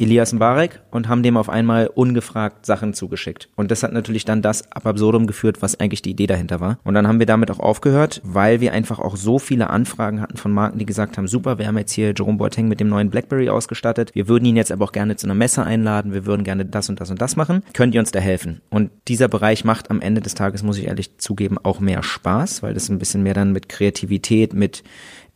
Elias 0.01 0.33
Mbarek 0.33 0.81
und 0.91 1.09
haben 1.09 1.23
dem 1.23 1.37
auf 1.37 1.49
einmal 1.49 1.89
ungefragt 1.89 2.67
Sachen 2.67 2.95
zugeschickt. 2.95 3.49
Und 3.57 3.71
das 3.71 3.83
hat 3.83 3.93
natürlich 3.93 4.25
dann 4.25 4.43
das 4.43 4.71
ab 4.73 4.87
absurdum 4.87 5.27
geführt, 5.27 5.63
was 5.63 5.79
eigentlich 5.79 6.03
die 6.03 6.11
Idee 6.11 6.27
dahinter 6.27 6.61
war. 6.61 6.79
Und 6.85 6.95
dann 6.95 7.07
haben 7.07 7.19
wir 7.19 7.27
damit 7.27 7.51
auch 7.51 7.59
aufgehört, 7.59 8.21
weil 8.25 8.61
wir 8.61 8.73
einfach 8.73 8.99
auch 8.99 9.17
so 9.17 9.39
viele 9.39 9.71
Anfragen 9.71 10.21
hatten 10.21 10.37
von 10.37 10.53
Marken, 10.53 10.79
die 10.79 10.87
gesagt 10.87 11.19
haben, 11.19 11.29
super, 11.29 11.59
wir 11.59 11.67
haben 11.67 11.79
jetzt 11.79 11.93
hier 11.93 12.15
Jerome 12.17 12.39
Boateng 12.39 12.69
mit 12.69 12.81
dem 12.81 12.89
neuen 12.89 13.11
Blackberry 13.11 13.49
ausgestattet. 13.49 14.15
Wir 14.15 14.29
würden 14.29 14.45
ihn 14.45 14.57
jetzt 14.57 14.73
aber 14.73 14.85
auch 14.85 14.93
gerne 14.93 15.17
zu 15.17 15.27
einer 15.27 15.35
Messe 15.35 15.65
einladen. 15.65 16.13
Wir 16.13 16.27
würden 16.27 16.45
gerne 16.45 16.65
das 16.65 16.89
und 16.89 17.01
das 17.01 17.11
und 17.11 17.21
das 17.21 17.37
machen. 17.37 17.63
Könnt 17.73 17.95
ihr 17.95 18.01
uns 18.01 18.11
da 18.13 18.21
helfen? 18.21 18.61
Und 18.71 18.91
dieser 19.09 19.29
Bereich 19.29 19.65
macht 19.65 19.91
am 19.91 20.01
Ende 20.01 20.21
des 20.21 20.35
Tages, 20.35 20.63
muss 20.63 20.79
ich 20.79 20.87
ehrlich 20.87 21.19
zugeben, 21.19 21.59
auch 21.63 21.81
mehr 21.81 22.03
Spaß, 22.03 22.63
weil 22.63 22.75
das 22.75 22.89
ein 22.89 22.99
bisschen 22.99 23.23
mehr 23.23 23.35
dann 23.35 23.53
mit 23.53 23.69
Kreativität, 23.69 24.55
mit 24.55 24.83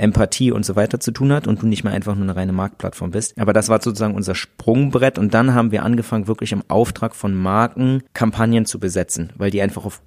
Empathie 0.00 0.50
und 0.50 0.64
so 0.64 0.76
weiter 0.76 1.00
zu 1.00 1.12
tun 1.12 1.32
hat 1.32 1.46
und 1.46 1.62
du 1.62 1.66
nicht 1.66 1.84
mehr 1.84 1.92
einfach 1.92 2.14
nur 2.14 2.24
eine 2.24 2.36
reine 2.36 2.52
Marktplattform 2.52 3.10
bist. 3.10 3.38
Aber 3.38 3.52
das 3.52 3.68
war 3.68 3.80
sozusagen 3.80 4.14
unser 4.14 4.34
Sprungbrett 4.34 5.18
und 5.18 5.34
dann 5.34 5.54
haben 5.54 5.70
wir 5.70 5.84
angefangen, 5.84 6.26
wirklich 6.26 6.52
im 6.52 6.62
Auftrag 6.68 7.14
von 7.14 7.34
Marken 7.34 8.02
Kampagnen 8.14 8.66
zu 8.66 8.80
besetzen, 8.80 9.32
weil 9.36 9.50
die 9.50 9.62
einfach 9.62 9.84
auf 9.84 10.00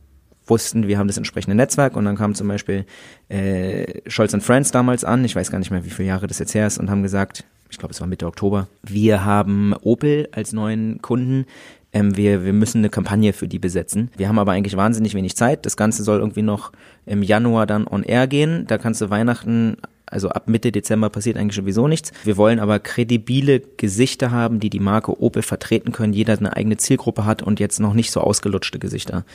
wussten, 0.46 0.88
wir 0.88 0.98
haben 0.98 1.08
das 1.08 1.18
entsprechende 1.18 1.56
Netzwerk 1.56 1.96
und 1.96 2.06
dann 2.06 2.18
kam 2.18 2.36
zum 2.36 2.48
Beispiel 2.48 2.86
äh, 3.30 4.02
Scholz 4.10 4.36
Friends 4.44 4.72
damals 4.72 5.06
an, 5.06 5.24
ich 5.24 5.36
weiß 5.36 5.52
gar 5.52 5.60
nicht 5.60 5.72
mehr, 5.72 5.86
wie 5.86 5.90
viele 5.90 6.10
Jahre 6.10 6.28
das 6.28 6.40
jetzt 6.40 6.54
her 6.54 6.68
ist, 6.68 6.78
und 6.78 6.90
haben 6.90 7.04
gesagt, 7.04 7.46
ich 7.70 7.78
glaube, 7.78 7.94
es 7.94 8.02
war 8.02 8.08
Mitte 8.08 8.28
Oktober, 8.28 8.68
wir 8.84 9.24
haben 9.24 9.74
Opel 9.82 10.28
als 10.32 10.52
neuen 10.54 11.02
Kunden, 11.02 11.46
ähm, 11.94 12.18
wir, 12.18 12.44
wir 12.44 12.54
müssen 12.54 12.80
eine 12.80 12.90
Kampagne 12.90 13.34
für 13.34 13.48
die 13.48 13.60
besetzen. 13.60 14.10
Wir 14.18 14.28
haben 14.28 14.40
aber 14.40 14.52
eigentlich 14.52 14.76
wahnsinnig 14.76 15.14
wenig 15.14 15.36
Zeit. 15.36 15.66
Das 15.66 15.78
Ganze 15.78 16.04
soll 16.04 16.20
irgendwie 16.20 16.42
noch 16.42 16.72
im 17.06 17.24
Januar 17.24 17.66
dann 17.66 17.88
on 17.88 18.04
air 18.04 18.28
gehen. 18.28 18.66
Da 18.68 18.78
kannst 18.78 19.02
du 19.02 19.10
Weihnachten 19.10 19.78
also 20.06 20.30
ab 20.30 20.48
Mitte 20.48 20.72
Dezember 20.72 21.10
passiert 21.10 21.38
eigentlich 21.38 21.56
sowieso 21.56 21.88
nichts. 21.88 22.12
Wir 22.24 22.38
wollen 22.38 22.60
aber 22.60 22.80
kredibile 22.80 23.62
Gesichter 23.78 24.30
haben, 24.30 24.60
die 24.60 24.70
die 24.70 24.80
Marke 24.80 25.20
Opel 25.20 25.42
vertreten 25.42 25.92
können. 25.92 26.14
Jeder 26.14 26.38
eine 26.38 26.56
eigene 26.56 26.78
Zielgruppe 26.78 27.26
hat 27.26 27.42
und 27.42 27.60
jetzt 27.60 27.80
noch 27.80 27.96
nicht 27.96 28.12
so 28.12 28.22
ausgelutschte 28.22 28.78
Gesichter. 28.78 29.26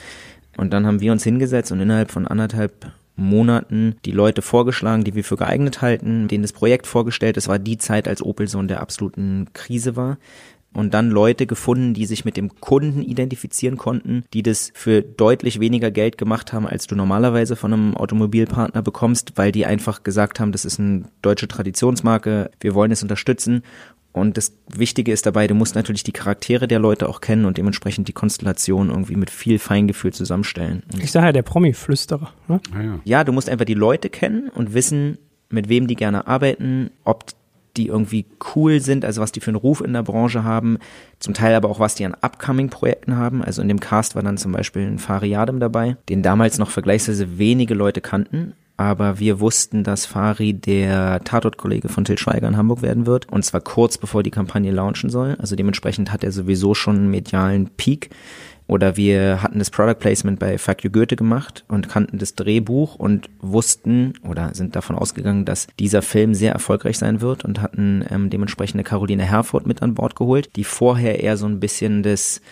Und 0.57 0.73
dann 0.73 0.87
haben 0.87 1.01
wir 1.01 1.11
uns 1.11 1.25
hingesetzt 1.25 1.73
und 1.73 1.81
innerhalb 1.81 2.13
von 2.13 2.29
anderthalb 2.29 2.93
Monaten 3.17 3.97
die 4.05 4.13
Leute 4.13 4.43
vorgeschlagen, 4.43 5.03
die 5.03 5.17
wir 5.17 5.25
für 5.25 5.37
geeignet 5.37 5.83
halten, 5.83 6.29
denen 6.29 6.43
das 6.43 6.53
Projekt 6.53 6.87
vorgestellt. 6.87 7.37
Es 7.37 7.49
war 7.49 7.59
die 7.59 7.79
Zeit, 7.79 8.07
als 8.07 8.23
Opel 8.23 8.47
so 8.47 8.61
in 8.61 8.69
der 8.69 8.81
absoluten 8.81 9.49
Krise 9.55 9.97
war. 9.97 10.19
Und 10.75 10.95
dann 10.95 11.11
Leute 11.11 11.47
gefunden, 11.47 11.95
die 11.95 12.07
sich 12.07 12.25
mit 12.25 12.37
dem 12.37 12.61
Kunden 12.61 13.03
identifizieren 13.03 13.79
konnten, 13.79 14.25
die 14.33 14.43
das 14.43 14.71
für 14.75 15.03
deutlich 15.03 15.61
weniger 15.61 15.91
Geld 15.91 16.19
gemacht 16.19 16.53
haben, 16.53 16.67
als 16.67 16.87
du 16.87 16.95
normalerweise 16.95 17.57
von 17.57 17.73
einem 17.73 17.97
Automobilpartner 17.97 18.83
bekommst, 18.83 19.33
weil 19.37 19.51
die 19.51 19.67
einfach 19.67 20.03
gesagt 20.03 20.41
haben, 20.41 20.53
das 20.53 20.65
ist 20.65 20.79
eine 20.79 21.05
deutsche 21.23 21.49
Traditionsmarke, 21.49 22.51
wir 22.61 22.75
wollen 22.75 22.93
es 22.93 23.03
unterstützen. 23.03 23.63
Und 24.13 24.37
das 24.37 24.53
Wichtige 24.69 25.13
ist 25.13 25.27
dabei, 25.27 25.47
du 25.47 25.55
musst 25.55 25.75
natürlich 25.75 26.03
die 26.03 26.13
Charaktere 26.13 26.67
der 26.67 26.79
Leute 26.79 27.09
auch 27.09 27.21
kennen 27.21 27.45
und 27.45 27.59
dementsprechend 27.59 28.09
die 28.09 28.13
Konstellation 28.13 28.91
irgendwie 28.91 29.17
mit 29.17 29.31
viel 29.31 29.59
Feingefühl 29.59 30.13
zusammenstellen. 30.13 30.83
Und 30.93 31.03
Ich 31.03 31.13
sage 31.13 31.27
ja, 31.27 31.33
der 31.33 31.43
Promi-Flüsterer. 31.43 32.33
Ne? 32.49 32.61
naja. 32.73 33.01
ja, 33.05 33.25
du 33.25 33.33
musst 33.33 33.49
einfach 33.49 33.67
die 33.67 33.75
Leute 33.75 34.11
kennen 34.11 34.49
und 34.49 34.75
wissen, 34.75 35.19
mit 35.51 35.69
wem 35.69 35.87
die 35.87 35.95
gerne 35.95 36.27
arbeiten, 36.27 36.91
ob 37.05 37.27
die 37.77 37.87
irgendwie 37.87 38.27
cool 38.55 38.81
sind, 38.81 39.05
also 39.05 39.21
was 39.21 39.33
die 39.33 39.41
für 39.41 39.51
einen 39.51 39.57
Ruf 39.57 39.81
in 39.81 39.93
der 39.93 40.03
Branche 40.03 40.45
haben, 40.45 40.79
zum 41.21 41.35
Teil 41.35 41.55
aber 41.55 41.69
auch 41.69 41.81
was 41.81 41.95
die 41.95 42.05
an 42.05 42.15
Upcoming-Projekten 42.15 43.17
haben. 43.17 43.43
Also 43.43 43.63
in 43.63 43.69
dem 43.69 43.81
Cast 43.81 44.15
war 44.15 44.23
dann 44.23 44.39
zum 44.39 44.53
Beispiel 44.53 44.87
ein 44.87 44.99
Fari 44.99 45.35
Adem 45.37 45.61
dabei, 45.61 45.97
den 46.09 46.23
damals 46.23 46.59
noch 46.59 46.71
vergleichsweise 46.71 47.39
wenige 47.39 47.75
Leute 47.75 48.01
kannten. 48.01 48.55
Aber 48.77 49.19
wir 49.19 49.41
wussten, 49.41 49.83
dass 49.83 50.07
Fari 50.07 50.53
der 50.53 51.25
Tatort-Kollege 51.25 51.89
von 51.89 52.05
Till 52.05 52.17
Schweiger 52.17 52.47
in 52.47 52.57
Hamburg 52.57 52.81
werden 52.81 53.07
wird. 53.07 53.29
Und 53.29 53.45
zwar 53.45 53.61
kurz 53.61 53.99
bevor 53.99 54.23
die 54.23 54.31
Kampagne 54.31 54.71
launchen 54.71 55.11
soll. 55.11 55.37
Also 55.41 55.57
dementsprechend 55.57 56.13
hat 56.13 56.23
er 56.23 56.31
sowieso 56.31 56.75
schon 56.75 56.95
einen 56.95 57.11
medialen 57.11 57.71
Peak. 57.71 58.11
Oder 58.69 58.99
wir 58.99 59.43
hatten 59.43 59.59
das 59.59 59.71
Product 59.71 59.99
Placement 59.99 60.39
bei 60.39 60.59
Fuck 60.59 60.85
You 60.85 60.91
Goethe 60.91 61.17
gemacht 61.17 61.65
und 61.69 61.89
kannten 61.89 62.19
das 62.19 62.35
Drehbuch 62.35 62.97
und 62.97 63.31
wussten 63.41 64.13
oder 64.29 64.55
sind 64.55 64.77
davon 64.77 64.95
ausgegangen, 64.95 65.47
dass 65.47 65.69
dieser 65.79 66.03
Film 66.03 66.35
sehr 66.35 66.53
erfolgreich 66.53 66.99
sein 66.99 67.23
wird 67.23 67.47
und 67.47 67.63
hatten 67.63 68.05
ähm, 68.11 68.29
dementsprechend 68.29 68.75
eine 68.75 68.85
Caroline 68.85 69.25
Herford 69.25 69.67
mit 69.67 69.81
an 69.81 69.95
Bord 69.95 70.17
geholt, 70.17 70.55
die 70.55 70.65
vorher 70.65 71.23
eher 71.23 71.39
so 71.39 71.47
ein 71.47 71.61
bisschen 71.61 72.03
das, 72.03 72.43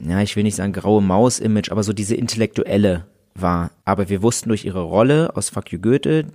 ja, 0.00 0.20
ich 0.20 0.36
will 0.36 0.44
nicht 0.44 0.54
sagen 0.54 0.72
graue 0.72 1.02
Maus-Image, 1.02 1.72
aber 1.72 1.82
so 1.82 1.92
diese 1.92 2.14
intellektuelle 2.14 3.04
war. 3.34 3.72
Aber 3.84 4.08
wir 4.08 4.22
wussten 4.22 4.50
durch 4.50 4.64
ihre 4.64 4.82
Rolle 4.82 5.36
aus 5.36 5.48
Fuck 5.48 5.72
You 5.72 5.80
Goethe, 5.80 6.26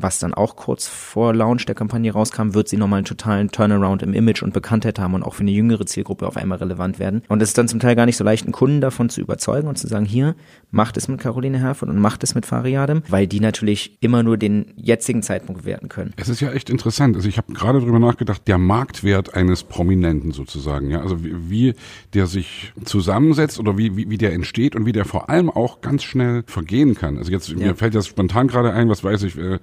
was 0.00 0.18
dann 0.18 0.34
auch 0.34 0.56
kurz 0.56 0.86
vor 0.86 1.34
Launch 1.34 1.66
der 1.66 1.74
Kampagne 1.74 2.12
rauskam, 2.12 2.54
wird 2.54 2.68
sie 2.68 2.76
nochmal 2.76 2.98
einen 2.98 3.06
totalen 3.06 3.50
Turnaround 3.50 4.02
im 4.02 4.14
Image 4.14 4.42
und 4.42 4.52
Bekanntheit 4.52 4.98
haben 4.98 5.14
und 5.14 5.22
auch 5.22 5.34
für 5.34 5.40
eine 5.40 5.50
jüngere 5.50 5.84
Zielgruppe 5.86 6.26
auf 6.26 6.36
einmal 6.36 6.58
relevant 6.58 6.98
werden. 6.98 7.22
Und 7.28 7.42
es 7.42 7.50
ist 7.50 7.58
dann 7.58 7.68
zum 7.68 7.80
Teil 7.80 7.96
gar 7.96 8.06
nicht 8.06 8.16
so 8.16 8.24
leicht, 8.24 8.44
einen 8.44 8.52
Kunden 8.52 8.80
davon 8.80 9.08
zu 9.08 9.20
überzeugen 9.20 9.68
und 9.68 9.76
zu 9.76 9.88
sagen, 9.88 10.04
hier, 10.04 10.36
macht 10.70 10.96
es 10.96 11.08
mit 11.08 11.20
Caroline 11.20 11.58
Herford 11.58 11.88
und 11.88 11.98
macht 11.98 12.22
es 12.22 12.34
mit 12.34 12.46
Fariadem, 12.46 13.02
weil 13.08 13.26
die 13.26 13.40
natürlich 13.40 13.98
immer 14.00 14.22
nur 14.22 14.36
den 14.36 14.72
jetzigen 14.76 15.22
Zeitpunkt 15.22 15.62
bewerten 15.62 15.88
können. 15.88 16.12
Es 16.16 16.28
ist 16.28 16.40
ja 16.40 16.52
echt 16.52 16.70
interessant. 16.70 17.16
Also 17.16 17.28
ich 17.28 17.36
habe 17.36 17.52
gerade 17.52 17.80
darüber 17.80 17.98
nachgedacht, 17.98 18.46
der 18.46 18.58
Marktwert 18.58 19.34
eines 19.34 19.64
Prominenten 19.64 20.32
sozusagen, 20.32 20.90
ja, 20.90 21.00
also 21.00 21.24
wie, 21.24 21.50
wie 21.50 21.74
der 22.14 22.26
sich 22.26 22.72
zusammensetzt 22.84 23.58
oder 23.58 23.76
wie, 23.76 23.96
wie, 23.96 24.10
wie 24.10 24.18
der 24.18 24.32
entsteht 24.32 24.76
und 24.76 24.86
wie 24.86 24.92
der 24.92 25.04
vor 25.04 25.28
allem 25.28 25.50
auch 25.50 25.80
ganz 25.80 26.04
schnell 26.04 26.44
vergehen 26.46 26.94
kann. 26.94 27.18
Also 27.18 27.32
jetzt, 27.32 27.48
ja. 27.48 27.56
mir 27.56 27.74
fällt 27.74 27.94
jetzt 27.94 28.08
spontan 28.08 28.48
gerade 28.48 28.72
ein, 28.72 28.88
was 28.88 29.02
weiß 29.02 29.24
ich, 29.24 29.36
äh, 29.36 29.58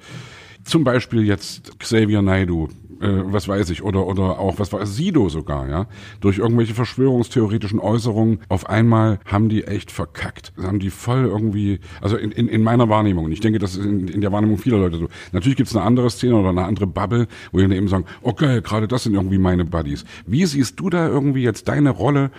zum 0.68 0.84
Beispiel 0.84 1.26
jetzt 1.26 1.80
Xavier 1.80 2.22
Naidu, 2.22 2.68
äh, 3.00 3.08
was 3.26 3.48
weiß 3.48 3.70
ich, 3.70 3.84
oder, 3.84 4.06
oder 4.06 4.40
auch, 4.40 4.60
was 4.60 4.74
war 4.74 4.86
Sido 4.86 5.30
sogar, 5.30 5.70
ja, 5.70 5.88
durch 6.20 6.40
irgendwelche 6.40 6.74
verschwörungstheoretischen 6.74 7.80
Äußerungen, 7.80 8.40
auf 8.50 8.70
einmal 8.70 9.20
haben 9.26 9.50
die 9.50 9.64
echt 9.64 9.92
verkackt. 9.92 10.54
Haben 10.62 10.80
die 10.80 10.90
voll 10.90 11.26
irgendwie, 11.26 11.80
also 12.02 12.18
in, 12.18 12.32
in, 12.32 12.48
in 12.48 12.64
meiner 12.64 12.90
Wahrnehmung, 12.90 13.26
und 13.26 13.32
ich 13.32 13.40
denke, 13.40 13.60
das 13.60 13.76
ist 13.76 13.86
in, 13.86 14.08
in 14.08 14.22
der 14.22 14.32
Wahrnehmung 14.32 14.58
vieler 14.58 14.78
Leute 14.78 14.98
so. 14.98 15.08
Natürlich 15.32 15.58
gibt's 15.58 15.76
eine 15.76 15.86
andere 15.86 16.10
Szene 16.10 16.36
oder 16.36 16.50
eine 16.50 16.66
andere 16.66 16.88
Bubble, 16.88 17.28
wo 17.52 17.58
die 17.60 17.64
dann 17.64 17.72
eben 17.72 17.88
sagen, 17.88 18.06
okay, 18.22 18.62
gerade 18.62 18.88
das 18.88 19.04
sind 19.04 19.14
irgendwie 19.14 19.38
meine 19.38 19.66
Buddies. 19.66 20.04
Wie 20.26 20.46
siehst 20.46 20.80
du 20.80 20.90
da 20.90 21.08
irgendwie 21.08 21.44
jetzt 21.44 21.68
deine 21.68 21.92
Rolle 21.92 22.32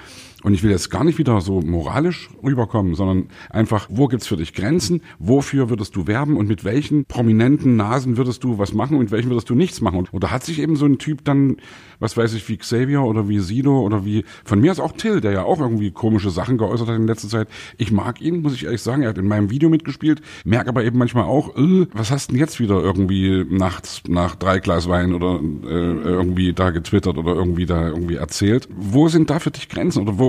und 0.44 0.54
ich 0.54 0.62
will 0.62 0.70
jetzt 0.70 0.90
gar 0.90 1.02
nicht 1.02 1.18
wieder 1.18 1.40
so 1.40 1.60
moralisch 1.60 2.30
rüberkommen, 2.44 2.94
sondern 2.94 3.26
einfach, 3.50 3.88
wo 3.90 4.06
gibt's 4.06 4.26
für 4.28 4.36
dich 4.36 4.54
Grenzen? 4.54 5.02
Wofür 5.18 5.68
würdest 5.68 5.96
du 5.96 6.06
werben? 6.06 6.36
Und 6.36 6.46
mit 6.46 6.64
welchen 6.64 7.04
prominenten 7.06 7.74
Nasen 7.76 8.16
würdest 8.16 8.44
du 8.44 8.56
was 8.56 8.72
machen 8.72 8.94
und 8.94 9.00
mit 9.00 9.10
welchen 9.10 9.30
würdest 9.30 9.50
du 9.50 9.56
nichts 9.56 9.80
machen? 9.80 9.98
Und, 9.98 10.14
oder 10.14 10.30
hat 10.30 10.44
sich 10.44 10.60
eben 10.60 10.76
so 10.76 10.86
ein 10.86 10.98
Typ 10.98 11.24
dann, 11.24 11.56
was 11.98 12.16
weiß 12.16 12.34
ich, 12.34 12.48
wie 12.48 12.56
Xavier 12.56 13.02
oder 13.02 13.28
wie 13.28 13.40
Sido 13.40 13.80
oder 13.80 14.04
wie, 14.04 14.24
von 14.44 14.60
mir 14.60 14.70
ist 14.70 14.78
auch 14.78 14.92
Till, 14.92 15.20
der 15.20 15.32
ja 15.32 15.42
auch 15.42 15.58
irgendwie 15.58 15.90
komische 15.90 16.30
Sachen 16.30 16.56
geäußert 16.56 16.88
hat 16.88 16.96
in 16.96 17.08
letzter 17.08 17.28
Zeit. 17.28 17.48
Ich 17.76 17.90
mag 17.90 18.20
ihn, 18.20 18.40
muss 18.40 18.54
ich 18.54 18.64
ehrlich 18.64 18.82
sagen. 18.82 19.02
Er 19.02 19.08
hat 19.08 19.18
in 19.18 19.26
meinem 19.26 19.50
Video 19.50 19.68
mitgespielt, 19.68 20.22
merke 20.44 20.68
aber 20.68 20.84
eben 20.84 20.98
manchmal 20.98 21.24
auch, 21.24 21.56
äh, 21.56 21.86
was 21.92 22.12
hast 22.12 22.30
denn 22.30 22.38
jetzt 22.38 22.60
wieder 22.60 22.80
irgendwie 22.80 23.44
nachts 23.50 24.02
nach 24.06 24.36
drei 24.36 24.60
Glas 24.60 24.88
Wein 24.88 25.14
oder 25.14 25.40
äh, 25.64 25.66
irgendwie 25.66 26.52
da 26.52 26.70
getwittert 26.70 27.18
oder 27.18 27.34
irgendwie 27.34 27.66
da 27.66 27.88
irgendwie 27.88 28.14
erzählt? 28.14 28.68
Wo 28.76 29.08
sind 29.08 29.30
da 29.30 29.40
für 29.40 29.50
dich 29.50 29.68
Grenzen? 29.68 30.02
Oder 30.02 30.18
wo 30.18 30.27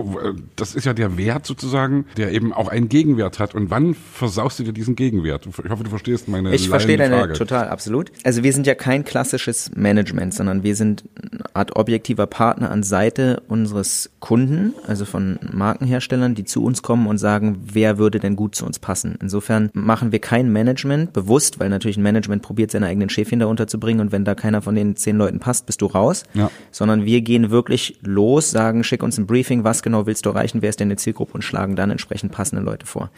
das 0.55 0.75
ist 0.75 0.85
ja 0.85 0.93
der 0.93 1.17
Wert 1.17 1.45
sozusagen, 1.45 2.05
der 2.17 2.31
eben 2.31 2.53
auch 2.53 2.67
einen 2.67 2.89
Gegenwert 2.89 3.39
hat. 3.39 3.55
Und 3.55 3.69
wann 3.69 3.93
versaust 3.93 4.59
du 4.59 4.63
dir 4.63 4.73
diesen 4.73 4.95
Gegenwert? 4.95 5.47
Ich 5.47 5.69
hoffe, 5.69 5.83
du 5.83 5.89
verstehst 5.89 6.27
meine 6.27 6.53
Ich 6.53 6.69
verstehe 6.69 6.97
deine 6.97 7.17
Frage. 7.17 7.33
total, 7.33 7.69
absolut. 7.69 8.11
Also 8.23 8.43
wir 8.43 8.53
sind 8.53 8.67
ja 8.67 8.75
kein 8.75 9.03
klassisches 9.03 9.71
Management, 9.75 10.33
sondern 10.33 10.63
wir 10.63 10.75
sind 10.75 11.03
eine 11.21 11.55
Art 11.55 11.75
objektiver 11.75 12.27
Partner 12.27 12.71
an 12.71 12.83
Seite 12.83 13.43
unseres 13.47 14.09
Kunden, 14.19 14.73
also 14.87 15.05
von 15.05 15.39
Markenherstellern, 15.51 16.35
die 16.35 16.45
zu 16.45 16.63
uns 16.63 16.81
kommen 16.81 17.07
und 17.07 17.17
sagen, 17.17 17.59
wer 17.71 17.97
würde 17.97 18.19
denn 18.19 18.35
gut 18.35 18.55
zu 18.55 18.65
uns 18.65 18.79
passen. 18.79 19.17
Insofern 19.21 19.69
machen 19.73 20.11
wir 20.11 20.19
kein 20.19 20.51
Management 20.51 21.13
bewusst, 21.13 21.59
weil 21.59 21.69
natürlich 21.69 21.97
ein 21.97 22.03
Management 22.03 22.41
probiert, 22.41 22.71
seine 22.71 22.87
eigenen 22.87 23.09
Schäfchen 23.09 23.39
da 23.39 23.47
unterzubringen 23.47 24.01
und 24.01 24.11
wenn 24.11 24.25
da 24.25 24.35
keiner 24.35 24.61
von 24.61 24.75
den 24.75 24.95
zehn 24.95 25.17
Leuten 25.17 25.39
passt, 25.39 25.65
bist 25.65 25.81
du 25.81 25.85
raus. 25.85 26.23
Ja. 26.33 26.51
Sondern 26.71 27.05
wir 27.05 27.21
gehen 27.21 27.51
wirklich 27.51 27.99
los, 28.01 28.51
sagen, 28.51 28.83
schick 28.83 29.03
uns 29.03 29.17
ein 29.17 29.27
Briefing, 29.27 29.63
was 29.63 29.83
genau 29.89 30.05
willst 30.05 30.25
du 30.25 30.29
erreichen, 30.29 30.61
wer 30.61 30.69
ist 30.69 30.79
denn 30.79 30.89
die 30.89 30.95
Zielgruppe 30.95 31.33
und 31.33 31.41
schlagen 31.41 31.75
dann 31.75 31.91
entsprechend 31.91 32.31
passende 32.31 32.63
Leute 32.63 32.85
vor. 32.85 33.09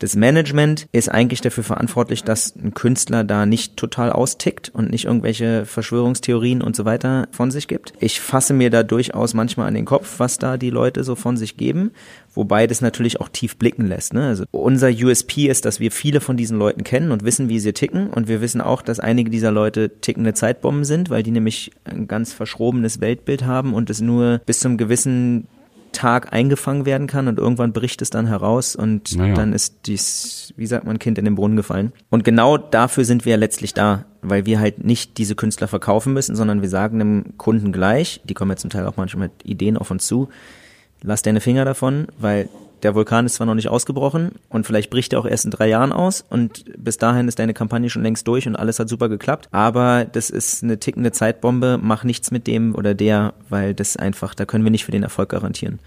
Das 0.00 0.14
Management 0.14 0.86
ist 0.92 1.08
eigentlich 1.08 1.40
dafür 1.40 1.64
verantwortlich, 1.64 2.22
dass 2.22 2.54
ein 2.54 2.72
Künstler 2.72 3.24
da 3.24 3.46
nicht 3.46 3.76
total 3.76 4.12
austickt 4.12 4.68
und 4.72 4.90
nicht 4.90 5.06
irgendwelche 5.06 5.66
Verschwörungstheorien 5.66 6.62
und 6.62 6.76
so 6.76 6.84
weiter 6.84 7.26
von 7.32 7.50
sich 7.50 7.66
gibt. 7.66 7.94
Ich 7.98 8.20
fasse 8.20 8.54
mir 8.54 8.70
da 8.70 8.84
durchaus 8.84 9.34
manchmal 9.34 9.66
an 9.66 9.74
den 9.74 9.86
Kopf, 9.86 10.20
was 10.20 10.38
da 10.38 10.56
die 10.56 10.70
Leute 10.70 11.02
so 11.02 11.16
von 11.16 11.36
sich 11.36 11.56
geben, 11.56 11.90
wobei 12.32 12.68
das 12.68 12.80
natürlich 12.80 13.20
auch 13.20 13.28
tief 13.28 13.56
blicken 13.56 13.86
lässt. 13.86 14.14
Ne? 14.14 14.28
Also 14.28 14.44
unser 14.52 14.88
USP 14.88 15.48
ist, 15.48 15.64
dass 15.64 15.80
wir 15.80 15.90
viele 15.90 16.20
von 16.20 16.36
diesen 16.36 16.58
Leuten 16.58 16.84
kennen 16.84 17.10
und 17.10 17.24
wissen, 17.24 17.48
wie 17.48 17.58
sie 17.58 17.72
ticken 17.72 18.08
und 18.08 18.28
wir 18.28 18.40
wissen 18.40 18.60
auch, 18.60 18.82
dass 18.82 19.00
einige 19.00 19.30
dieser 19.30 19.50
Leute 19.50 20.00
tickende 20.00 20.32
Zeitbomben 20.32 20.84
sind, 20.84 21.10
weil 21.10 21.24
die 21.24 21.32
nämlich 21.32 21.72
ein 21.82 22.06
ganz 22.06 22.32
verschrobenes 22.32 23.00
Weltbild 23.00 23.44
haben 23.44 23.74
und 23.74 23.90
es 23.90 24.00
nur 24.00 24.40
bis 24.46 24.60
zum 24.60 24.76
gewissen 24.76 25.48
Tag 25.98 26.32
eingefangen 26.32 26.86
werden 26.86 27.08
kann 27.08 27.26
und 27.26 27.38
irgendwann 27.38 27.72
bricht 27.72 28.02
es 28.02 28.10
dann 28.10 28.26
heraus 28.26 28.76
und 28.76 29.16
naja. 29.16 29.34
dann 29.34 29.52
ist 29.52 29.86
dies, 29.86 30.54
wie 30.56 30.66
sagt 30.66 30.86
man, 30.86 31.00
Kind 31.00 31.18
in 31.18 31.24
den 31.24 31.34
Brunnen 31.34 31.56
gefallen. 31.56 31.92
Und 32.08 32.22
genau 32.22 32.56
dafür 32.56 33.04
sind 33.04 33.24
wir 33.24 33.32
ja 33.32 33.36
letztlich 33.36 33.74
da, 33.74 34.04
weil 34.22 34.46
wir 34.46 34.60
halt 34.60 34.84
nicht 34.84 35.18
diese 35.18 35.34
Künstler 35.34 35.66
verkaufen 35.66 36.12
müssen, 36.12 36.36
sondern 36.36 36.62
wir 36.62 36.68
sagen 36.68 37.00
dem 37.00 37.36
Kunden 37.36 37.72
gleich, 37.72 38.20
die 38.22 38.34
kommen 38.34 38.52
ja 38.52 38.56
zum 38.56 38.70
Teil 38.70 38.86
auch 38.86 38.96
manchmal 38.96 39.26
mit 39.28 39.44
Ideen 39.44 39.76
auf 39.76 39.90
uns 39.90 40.06
zu, 40.06 40.28
lass 41.02 41.22
deine 41.22 41.40
Finger 41.40 41.64
davon, 41.64 42.06
weil 42.16 42.48
der 42.82 42.94
Vulkan 42.94 43.26
ist 43.26 43.34
zwar 43.34 43.46
noch 43.46 43.54
nicht 43.54 43.68
ausgebrochen 43.68 44.32
und 44.48 44.66
vielleicht 44.66 44.90
bricht 44.90 45.12
er 45.12 45.20
auch 45.20 45.26
erst 45.26 45.44
in 45.44 45.50
drei 45.50 45.68
Jahren 45.68 45.92
aus 45.92 46.24
und 46.28 46.64
bis 46.76 46.96
dahin 46.96 47.28
ist 47.28 47.38
deine 47.38 47.54
Kampagne 47.54 47.90
schon 47.90 48.02
längst 48.02 48.26
durch 48.28 48.46
und 48.46 48.56
alles 48.56 48.78
hat 48.78 48.88
super 48.88 49.08
geklappt. 49.08 49.48
Aber 49.50 50.04
das 50.04 50.30
ist 50.30 50.62
eine 50.62 50.78
tickende 50.78 51.12
Zeitbombe, 51.12 51.78
mach 51.80 52.04
nichts 52.04 52.30
mit 52.30 52.46
dem 52.46 52.74
oder 52.74 52.94
der, 52.94 53.34
weil 53.48 53.74
das 53.74 53.96
einfach, 53.96 54.34
da 54.34 54.44
können 54.44 54.64
wir 54.64 54.70
nicht 54.70 54.84
für 54.84 54.92
den 54.92 55.02
Erfolg 55.02 55.30
garantieren. 55.30 55.78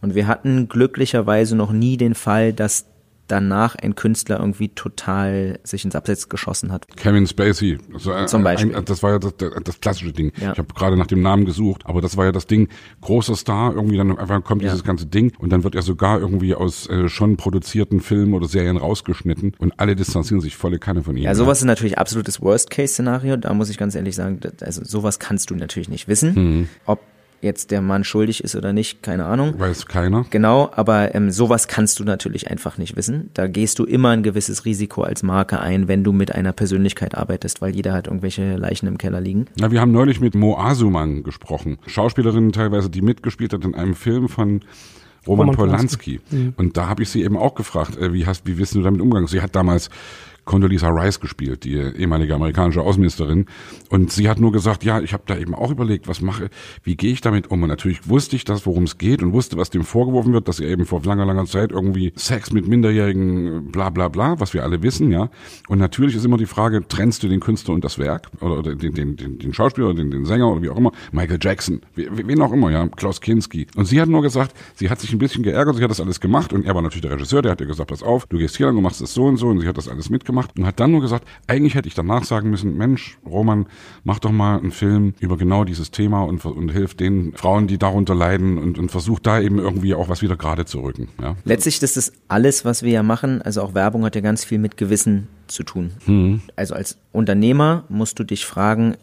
Und 0.00 0.14
wir 0.14 0.26
hatten 0.26 0.68
glücklicherweise 0.68 1.56
noch 1.56 1.72
nie 1.72 1.96
den 1.96 2.14
Fall, 2.14 2.52
dass 2.52 2.86
danach 3.28 3.76
ein 3.76 3.94
Künstler 3.94 4.40
irgendwie 4.40 4.70
total 4.70 5.60
sich 5.62 5.84
ins 5.84 5.94
Abseits 5.94 6.28
geschossen 6.28 6.72
hat. 6.72 6.86
Kevin 6.96 7.26
Spacey. 7.26 7.78
Also 7.92 8.26
Zum 8.26 8.42
Beispiel. 8.42 8.74
Ein, 8.74 8.84
das 8.84 9.02
war 9.02 9.12
ja 9.12 9.18
das, 9.18 9.34
das 9.36 9.80
klassische 9.80 10.12
Ding. 10.12 10.32
Ja. 10.40 10.52
Ich 10.52 10.58
habe 10.58 10.74
gerade 10.74 10.96
nach 10.96 11.06
dem 11.06 11.22
Namen 11.22 11.44
gesucht, 11.44 11.82
aber 11.84 12.00
das 12.00 12.16
war 12.16 12.24
ja 12.24 12.32
das 12.32 12.46
Ding. 12.46 12.68
Großer 13.00 13.36
Star, 13.36 13.74
irgendwie 13.74 13.96
dann 13.96 14.18
einfach 14.18 14.42
kommt 14.42 14.62
ja. 14.62 14.70
dieses 14.70 14.84
ganze 14.84 15.06
Ding 15.06 15.32
und 15.38 15.50
dann 15.50 15.64
wird 15.64 15.74
er 15.74 15.82
sogar 15.82 16.20
irgendwie 16.20 16.54
aus 16.54 16.88
äh, 16.88 17.08
schon 17.08 17.36
produzierten 17.36 18.00
Filmen 18.00 18.34
oder 18.34 18.48
Serien 18.48 18.76
rausgeschnitten 18.76 19.54
und 19.58 19.78
alle 19.78 19.94
distanzieren 19.94 20.40
sich 20.40 20.56
volle 20.56 20.78
Kanne 20.78 21.02
von 21.02 21.16
ihm. 21.16 21.24
Ja, 21.24 21.34
sowas 21.34 21.58
ist 21.58 21.64
natürlich 21.64 21.98
absolutes 21.98 22.40
Worst-Case-Szenario. 22.40 23.36
Da 23.36 23.52
muss 23.54 23.70
ich 23.70 23.78
ganz 23.78 23.94
ehrlich 23.94 24.16
sagen, 24.16 24.40
also 24.60 24.84
sowas 24.84 25.18
kannst 25.18 25.50
du 25.50 25.54
natürlich 25.54 25.88
nicht 25.88 26.08
wissen. 26.08 26.34
Mhm. 26.34 26.68
Ob 26.86 27.00
jetzt 27.40 27.70
der 27.70 27.80
Mann 27.80 28.04
schuldig 28.04 28.42
ist 28.42 28.56
oder 28.56 28.72
nicht, 28.72 29.02
keine 29.02 29.26
Ahnung. 29.26 29.58
Weiß 29.58 29.86
keiner. 29.86 30.26
Genau, 30.30 30.70
aber 30.74 31.14
ähm, 31.14 31.30
sowas 31.30 31.68
kannst 31.68 31.98
du 32.00 32.04
natürlich 32.04 32.50
einfach 32.50 32.78
nicht 32.78 32.96
wissen. 32.96 33.30
Da 33.34 33.46
gehst 33.46 33.78
du 33.78 33.84
immer 33.84 34.10
ein 34.10 34.22
gewisses 34.22 34.64
Risiko 34.64 35.02
als 35.02 35.22
Marke 35.22 35.60
ein, 35.60 35.88
wenn 35.88 36.04
du 36.04 36.12
mit 36.12 36.34
einer 36.34 36.52
Persönlichkeit 36.52 37.14
arbeitest, 37.14 37.60
weil 37.60 37.74
jeder 37.74 37.92
hat 37.92 38.06
irgendwelche 38.06 38.56
Leichen 38.56 38.86
im 38.86 38.98
Keller 38.98 39.20
liegen. 39.20 39.46
Ja, 39.56 39.70
wir 39.70 39.80
haben 39.80 39.92
neulich 39.92 40.20
mit 40.20 40.34
Mo 40.34 40.56
Asuman 40.56 41.22
gesprochen. 41.22 41.78
Schauspielerin 41.86 42.52
teilweise, 42.52 42.90
die 42.90 43.02
mitgespielt 43.02 43.52
hat 43.52 43.64
in 43.64 43.74
einem 43.74 43.94
Film 43.94 44.28
von 44.28 44.62
Roman, 45.26 45.48
Roman 45.48 45.56
Polanski. 45.56 46.18
Polanski. 46.18 46.36
Mhm. 46.46 46.54
Und 46.56 46.76
da 46.76 46.88
habe 46.88 47.02
ich 47.02 47.10
sie 47.10 47.22
eben 47.22 47.36
auch 47.36 47.54
gefragt, 47.54 47.96
äh, 47.98 48.12
wie 48.12 48.26
hast, 48.26 48.46
wie 48.46 48.58
wissen 48.58 48.78
du 48.78 48.84
damit 48.84 49.00
umgegangen? 49.00 49.28
Sie 49.28 49.42
hat 49.42 49.54
damals 49.54 49.90
Condoleezza 50.48 50.88
Rice 50.88 51.20
gespielt, 51.20 51.64
die 51.64 51.74
ehemalige 51.74 52.34
amerikanische 52.34 52.80
Außenministerin. 52.80 53.44
Und 53.90 54.10
sie 54.10 54.30
hat 54.30 54.40
nur 54.40 54.50
gesagt, 54.50 54.82
ja, 54.82 54.98
ich 54.98 55.12
habe 55.12 55.24
da 55.26 55.36
eben 55.36 55.54
auch 55.54 55.70
überlegt, 55.70 56.08
was 56.08 56.22
mache, 56.22 56.48
wie 56.82 56.96
gehe 56.96 57.12
ich 57.12 57.20
damit 57.20 57.50
um? 57.50 57.62
Und 57.62 57.68
natürlich 57.68 58.08
wusste 58.08 58.34
ich 58.34 58.46
das, 58.46 58.64
worum 58.64 58.84
es 58.84 58.96
geht 58.96 59.22
und 59.22 59.34
wusste, 59.34 59.58
was 59.58 59.68
dem 59.68 59.84
vorgeworfen 59.84 60.32
wird, 60.32 60.48
dass 60.48 60.58
er 60.58 60.68
eben 60.68 60.86
vor 60.86 61.02
langer, 61.04 61.26
langer 61.26 61.44
Zeit 61.44 61.70
irgendwie 61.70 62.14
Sex 62.16 62.50
mit 62.50 62.66
Minderjährigen, 62.66 63.70
bla 63.70 63.90
bla 63.90 64.08
bla, 64.08 64.40
was 64.40 64.54
wir 64.54 64.64
alle 64.64 64.82
wissen, 64.82 65.10
ja. 65.10 65.28
Und 65.68 65.78
natürlich 65.78 66.16
ist 66.16 66.24
immer 66.24 66.38
die 66.38 66.46
Frage, 66.46 66.82
trennst 66.88 67.22
du 67.22 67.28
den 67.28 67.40
Künstler 67.40 67.74
und 67.74 67.84
das 67.84 67.98
Werk? 67.98 68.30
Oder, 68.40 68.74
den, 68.74 68.94
den, 68.94 69.16
den, 69.16 69.38
den 69.38 69.52
Schauspieler, 69.52 69.92
den, 69.92 70.10
den 70.10 70.24
Sänger 70.24 70.50
oder 70.50 70.62
wie 70.62 70.70
auch 70.70 70.78
immer, 70.78 70.92
Michael 71.12 71.38
Jackson, 71.42 71.82
wen 71.94 72.40
auch 72.40 72.52
immer, 72.52 72.70
ja, 72.70 72.88
Klaus 72.88 73.20
Kinski. 73.20 73.66
Und 73.76 73.84
sie 73.84 74.00
hat 74.00 74.08
nur 74.08 74.22
gesagt, 74.22 74.54
sie 74.76 74.88
hat 74.88 74.98
sich 74.98 75.12
ein 75.12 75.18
bisschen 75.18 75.42
geärgert, 75.42 75.76
sie 75.76 75.82
hat 75.84 75.90
das 75.90 76.00
alles 76.00 76.20
gemacht 76.20 76.54
und 76.54 76.64
er 76.64 76.74
war 76.74 76.80
natürlich 76.80 77.02
der 77.02 77.12
Regisseur, 77.12 77.42
der 77.42 77.52
hat 77.52 77.60
ihr 77.60 77.66
gesagt, 77.66 77.90
pass 77.90 78.02
auf, 78.02 78.24
du 78.24 78.38
gehst 78.38 78.56
hier 78.56 78.64
lang, 78.64 78.76
du 78.76 78.80
machst 78.80 79.02
das 79.02 79.12
so 79.12 79.26
und 79.26 79.36
so 79.36 79.48
und 79.48 79.60
sie 79.60 79.68
hat 79.68 79.76
das 79.76 79.88
alles 79.88 80.08
mitgemacht 80.08 80.37
gemacht 80.38 80.58
und 80.58 80.66
hat 80.66 80.80
dann 80.80 80.90
nur 80.90 81.00
gesagt, 81.00 81.26
eigentlich 81.46 81.74
hätte 81.74 81.88
ich 81.88 81.94
danach 81.94 82.24
sagen 82.24 82.50
müssen, 82.50 82.76
Mensch, 82.76 83.18
Roman, 83.26 83.66
mach 84.04 84.18
doch 84.18 84.32
mal 84.32 84.58
einen 84.58 84.70
Film 84.70 85.14
über 85.20 85.36
genau 85.36 85.64
dieses 85.64 85.90
Thema 85.90 86.22
und, 86.22 86.44
und 86.44 86.70
hilf 86.70 86.94
den 86.94 87.32
Frauen, 87.34 87.66
die 87.66 87.78
darunter 87.78 88.14
leiden 88.14 88.58
und, 88.58 88.78
und 88.78 88.90
versucht 88.90 89.26
da 89.26 89.40
eben 89.40 89.58
irgendwie 89.58 89.94
auch 89.94 90.08
was 90.08 90.22
wieder 90.22 90.36
gerade 90.36 90.64
zu 90.64 90.80
rücken. 90.80 91.08
Ja. 91.20 91.36
Letztlich 91.44 91.82
ist 91.82 91.96
das 91.96 92.12
alles, 92.28 92.64
was 92.64 92.82
wir 92.82 92.92
ja 92.92 93.02
machen, 93.02 93.42
also 93.42 93.62
auch 93.62 93.74
Werbung 93.74 94.04
hat 94.04 94.14
ja 94.14 94.20
ganz 94.20 94.44
viel 94.44 94.58
mit 94.58 94.76
Gewissen 94.76 95.28
zu 95.46 95.62
tun. 95.62 95.92
Mhm. 96.06 96.42
Also 96.56 96.74
als 96.74 96.98
Unternehmer 97.12 97.84
musst 97.88 98.18
du 98.18 98.24
dich 98.24 98.46
fragen, 98.46 98.96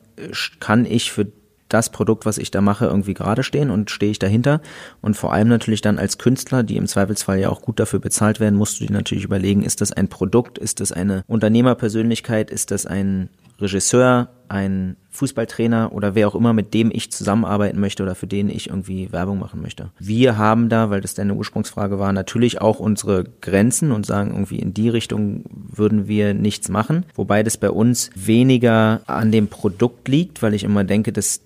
kann 0.60 0.86
ich 0.86 1.12
für 1.12 1.28
das 1.70 1.90
Produkt, 1.90 2.26
was 2.26 2.38
ich 2.38 2.52
da 2.52 2.62
mache, 2.62 2.86
irgendwie 2.86 3.14
gerade 3.14 3.44
stehen 3.44 3.72
und 3.72 3.90
stehe 3.90 4.12
ich 4.12 4.20
dahinter. 4.20 4.62
Und 5.02 5.16
vor 5.16 5.34
allem 5.34 5.48
natürlich 5.48 5.82
dann 5.82 5.98
als 5.98 6.18
Künstler, 6.18 6.64
die 6.64 6.78
im 6.78 6.88
Zweifelsfall 6.88 7.40
ja 7.40 7.50
auch 7.50 7.62
gut 7.62 7.80
dafür 7.80 8.00
bezahlt 8.00 8.40
werden, 8.40 8.56
musst 8.56 8.80
du 8.80 8.86
dir 8.86 8.94
natürlich 8.94 9.24
überlegen, 9.24 9.64
ist 9.64 9.82
das 9.82 9.92
ein 9.92 10.08
Produkt, 10.08 10.58
ist 10.58 10.80
das 10.80 10.92
eine 10.92 11.24
Unternehmerpersönlichkeit, 11.28 12.52
ist 12.52 12.72
das 12.72 12.86
ein 12.86 13.30
Regisseur, 13.60 14.30
ein 14.56 14.96
Fußballtrainer 15.12 15.92
oder 15.92 16.16
wer 16.16 16.28
auch 16.28 16.36
immer, 16.36 16.54
mit 16.54 16.74
dem 16.74 16.92
ich 16.92 17.12
zusammenarbeiten 17.12 17.80
möchte 17.80 18.04
oder 18.04 18.16
für 18.16 18.28
den 18.28 18.50
ich 18.50 18.70
irgendwie 18.70 19.12
Werbung 19.12 19.40
machen 19.40 19.62
möchte. 19.62 19.92
Wir 20.00 20.38
haben 20.38 20.70
da, 20.70 20.90
weil 20.90 21.02
das 21.02 21.14
deine 21.14 21.36
Ursprungsfrage 21.36 22.00
war, 22.00 22.14
natürlich 22.14 22.62
auch 22.62 22.80
unsere 22.80 23.26
Grenzen 23.42 23.92
und 23.92 24.06
sagen 24.06 24.32
irgendwie 24.32 24.60
in 24.60 24.74
die 24.74 24.90
Richtung 24.90 25.44
würden 25.52 26.08
wir 26.08 26.34
nichts 26.34 26.70
machen, 26.70 27.06
wobei 27.16 27.44
das 27.44 27.58
bei 27.58 27.70
uns 27.70 28.10
weniger 28.16 29.02
an 29.06 29.32
dem 29.32 29.48
Produkt 29.48 30.08
liegt, 30.08 30.42
weil 30.42 30.54
ich 30.54 30.64
immer 30.64 30.84
denke, 30.84 31.12
dass 31.12 31.42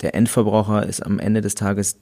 der 0.00 0.14
Endverbraucher 0.14 0.86
ist 0.86 1.04
am 1.04 1.18
Ende 1.18 1.40
des 1.40 1.54
Tages 1.54 1.98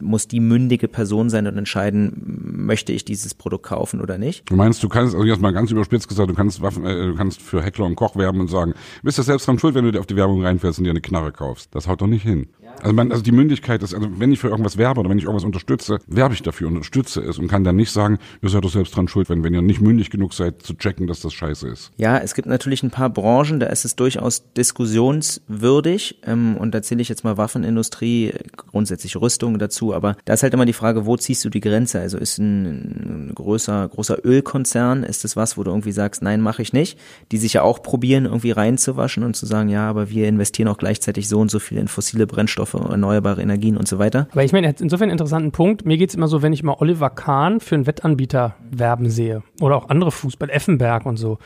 muss 0.00 0.28
die 0.28 0.40
mündige 0.40 0.88
Person 0.88 1.30
sein 1.30 1.46
und 1.46 1.56
entscheiden, 1.56 2.40
möchte 2.66 2.92
ich 2.92 3.04
dieses 3.04 3.34
Produkt 3.34 3.66
kaufen 3.66 4.00
oder 4.00 4.18
nicht. 4.18 4.48
Du 4.48 4.56
meinst, 4.56 4.82
du 4.82 4.88
kannst, 4.88 5.14
also 5.14 5.26
jetzt 5.26 5.40
mal 5.40 5.52
ganz 5.52 5.70
überspitzt 5.70 6.08
gesagt, 6.08 6.30
du 6.30 6.34
kannst 6.34 6.60
Waffen, 6.62 6.84
äh, 6.84 7.06
du 7.08 7.14
kannst 7.14 7.42
für 7.42 7.62
Heckler 7.62 7.86
und 7.86 7.96
Koch 7.96 8.16
werben 8.16 8.40
und 8.40 8.48
sagen, 8.48 8.74
bist 9.02 9.18
du 9.18 9.22
selbst 9.22 9.46
dran 9.46 9.58
schuld, 9.58 9.74
wenn 9.74 9.84
du 9.84 9.92
dir 9.92 10.00
auf 10.00 10.06
die 10.06 10.16
Werbung 10.16 10.42
reinfährst 10.42 10.78
und 10.78 10.84
dir 10.84 10.90
eine 10.90 11.00
Knarre 11.00 11.32
kaufst. 11.32 11.74
Das 11.74 11.88
haut 11.88 12.00
doch 12.00 12.06
nicht 12.06 12.22
hin. 12.22 12.48
Also, 12.82 12.94
man, 12.94 13.10
also 13.10 13.22
die 13.22 13.32
Mündigkeit 13.32 13.82
ist, 13.82 13.94
also 13.94 14.08
wenn 14.18 14.32
ich 14.32 14.40
für 14.40 14.48
irgendwas 14.48 14.76
werbe 14.76 15.00
oder 15.00 15.10
wenn 15.10 15.18
ich 15.18 15.24
irgendwas 15.24 15.44
unterstütze, 15.44 15.98
werbe 16.06 16.34
ich 16.34 16.42
dafür, 16.42 16.68
unterstütze 16.68 17.20
es 17.20 17.38
und 17.38 17.48
kann 17.48 17.64
dann 17.64 17.76
nicht 17.76 17.90
sagen, 17.90 18.18
ihr 18.42 18.48
seid 18.48 18.64
doch 18.64 18.70
selbst 18.70 18.96
dran 18.96 19.08
schuld, 19.08 19.28
wenn, 19.28 19.44
wenn 19.44 19.54
ihr 19.54 19.62
nicht 19.62 19.80
mündig 19.80 20.10
genug 20.10 20.34
seid, 20.34 20.62
zu 20.62 20.74
checken, 20.74 21.06
dass 21.06 21.20
das 21.20 21.32
scheiße 21.32 21.68
ist. 21.68 21.92
Ja, 21.96 22.18
es 22.18 22.34
gibt 22.34 22.48
natürlich 22.48 22.82
ein 22.82 22.90
paar 22.90 23.10
Branchen, 23.10 23.60
da 23.60 23.66
ist 23.66 23.84
es 23.84 23.96
durchaus 23.96 24.52
diskussionswürdig 24.54 26.20
ähm, 26.26 26.56
und 26.56 26.74
da 26.74 26.82
zähle 26.82 27.02
ich 27.02 27.08
jetzt 27.08 27.24
mal 27.24 27.36
Waffenindustrie, 27.36 28.32
grundsätzlich 28.56 29.16
Rüstung 29.16 29.58
dazu, 29.58 29.94
aber 29.94 30.16
da 30.24 30.34
ist 30.34 30.42
halt 30.42 30.54
immer 30.54 30.66
die 30.66 30.72
Frage, 30.72 31.06
wo 31.06 31.16
ziehst 31.16 31.44
du 31.44 31.50
die 31.50 31.60
Grenze? 31.60 32.00
Also 32.00 32.18
ist 32.18 32.38
ein, 32.38 33.30
ein 33.30 33.32
größer, 33.34 33.88
großer 33.88 34.24
Ölkonzern, 34.24 35.02
ist 35.02 35.24
das 35.24 35.36
was, 35.36 35.56
wo 35.56 35.64
du 35.64 35.70
irgendwie 35.70 35.92
sagst, 35.92 36.22
nein, 36.22 36.40
mache 36.40 36.62
ich 36.62 36.72
nicht, 36.72 36.98
die 37.32 37.38
sich 37.38 37.54
ja 37.54 37.62
auch 37.62 37.82
probieren, 37.82 38.24
irgendwie 38.24 38.50
reinzuwaschen 38.50 39.22
und 39.22 39.34
zu 39.34 39.46
sagen, 39.46 39.68
ja, 39.68 39.88
aber 39.88 40.10
wir 40.10 40.28
investieren 40.28 40.68
auch 40.68 40.78
gleichzeitig 40.78 41.28
so 41.28 41.40
und 41.40 41.50
so 41.50 41.58
viel 41.58 41.78
in 41.78 41.88
fossile 41.88 42.26
Brennstoffe, 42.26 42.69
erneuerbare 42.78 43.42
Energien 43.42 43.76
und 43.76 43.88
so 43.88 43.98
weiter. 43.98 44.28
Aber 44.32 44.44
ich 44.44 44.52
meine, 44.52 44.66
er 44.66 44.70
hat 44.70 44.80
insofern 44.80 45.04
einen 45.04 45.12
interessanten 45.12 45.52
Punkt. 45.52 45.84
Mir 45.84 45.98
geht's 45.98 46.14
immer 46.14 46.28
so, 46.28 46.42
wenn 46.42 46.52
ich 46.52 46.62
mal 46.62 46.76
Oliver 46.78 47.10
Kahn 47.10 47.60
für 47.60 47.74
einen 47.74 47.86
Wettanbieter 47.86 48.54
werben 48.70 49.10
sehe 49.10 49.42
oder 49.60 49.76
auch 49.76 49.88
andere 49.88 50.10
Fußball, 50.10 50.50
Effenberg 50.50 51.06
und 51.06 51.16
so 51.16 51.38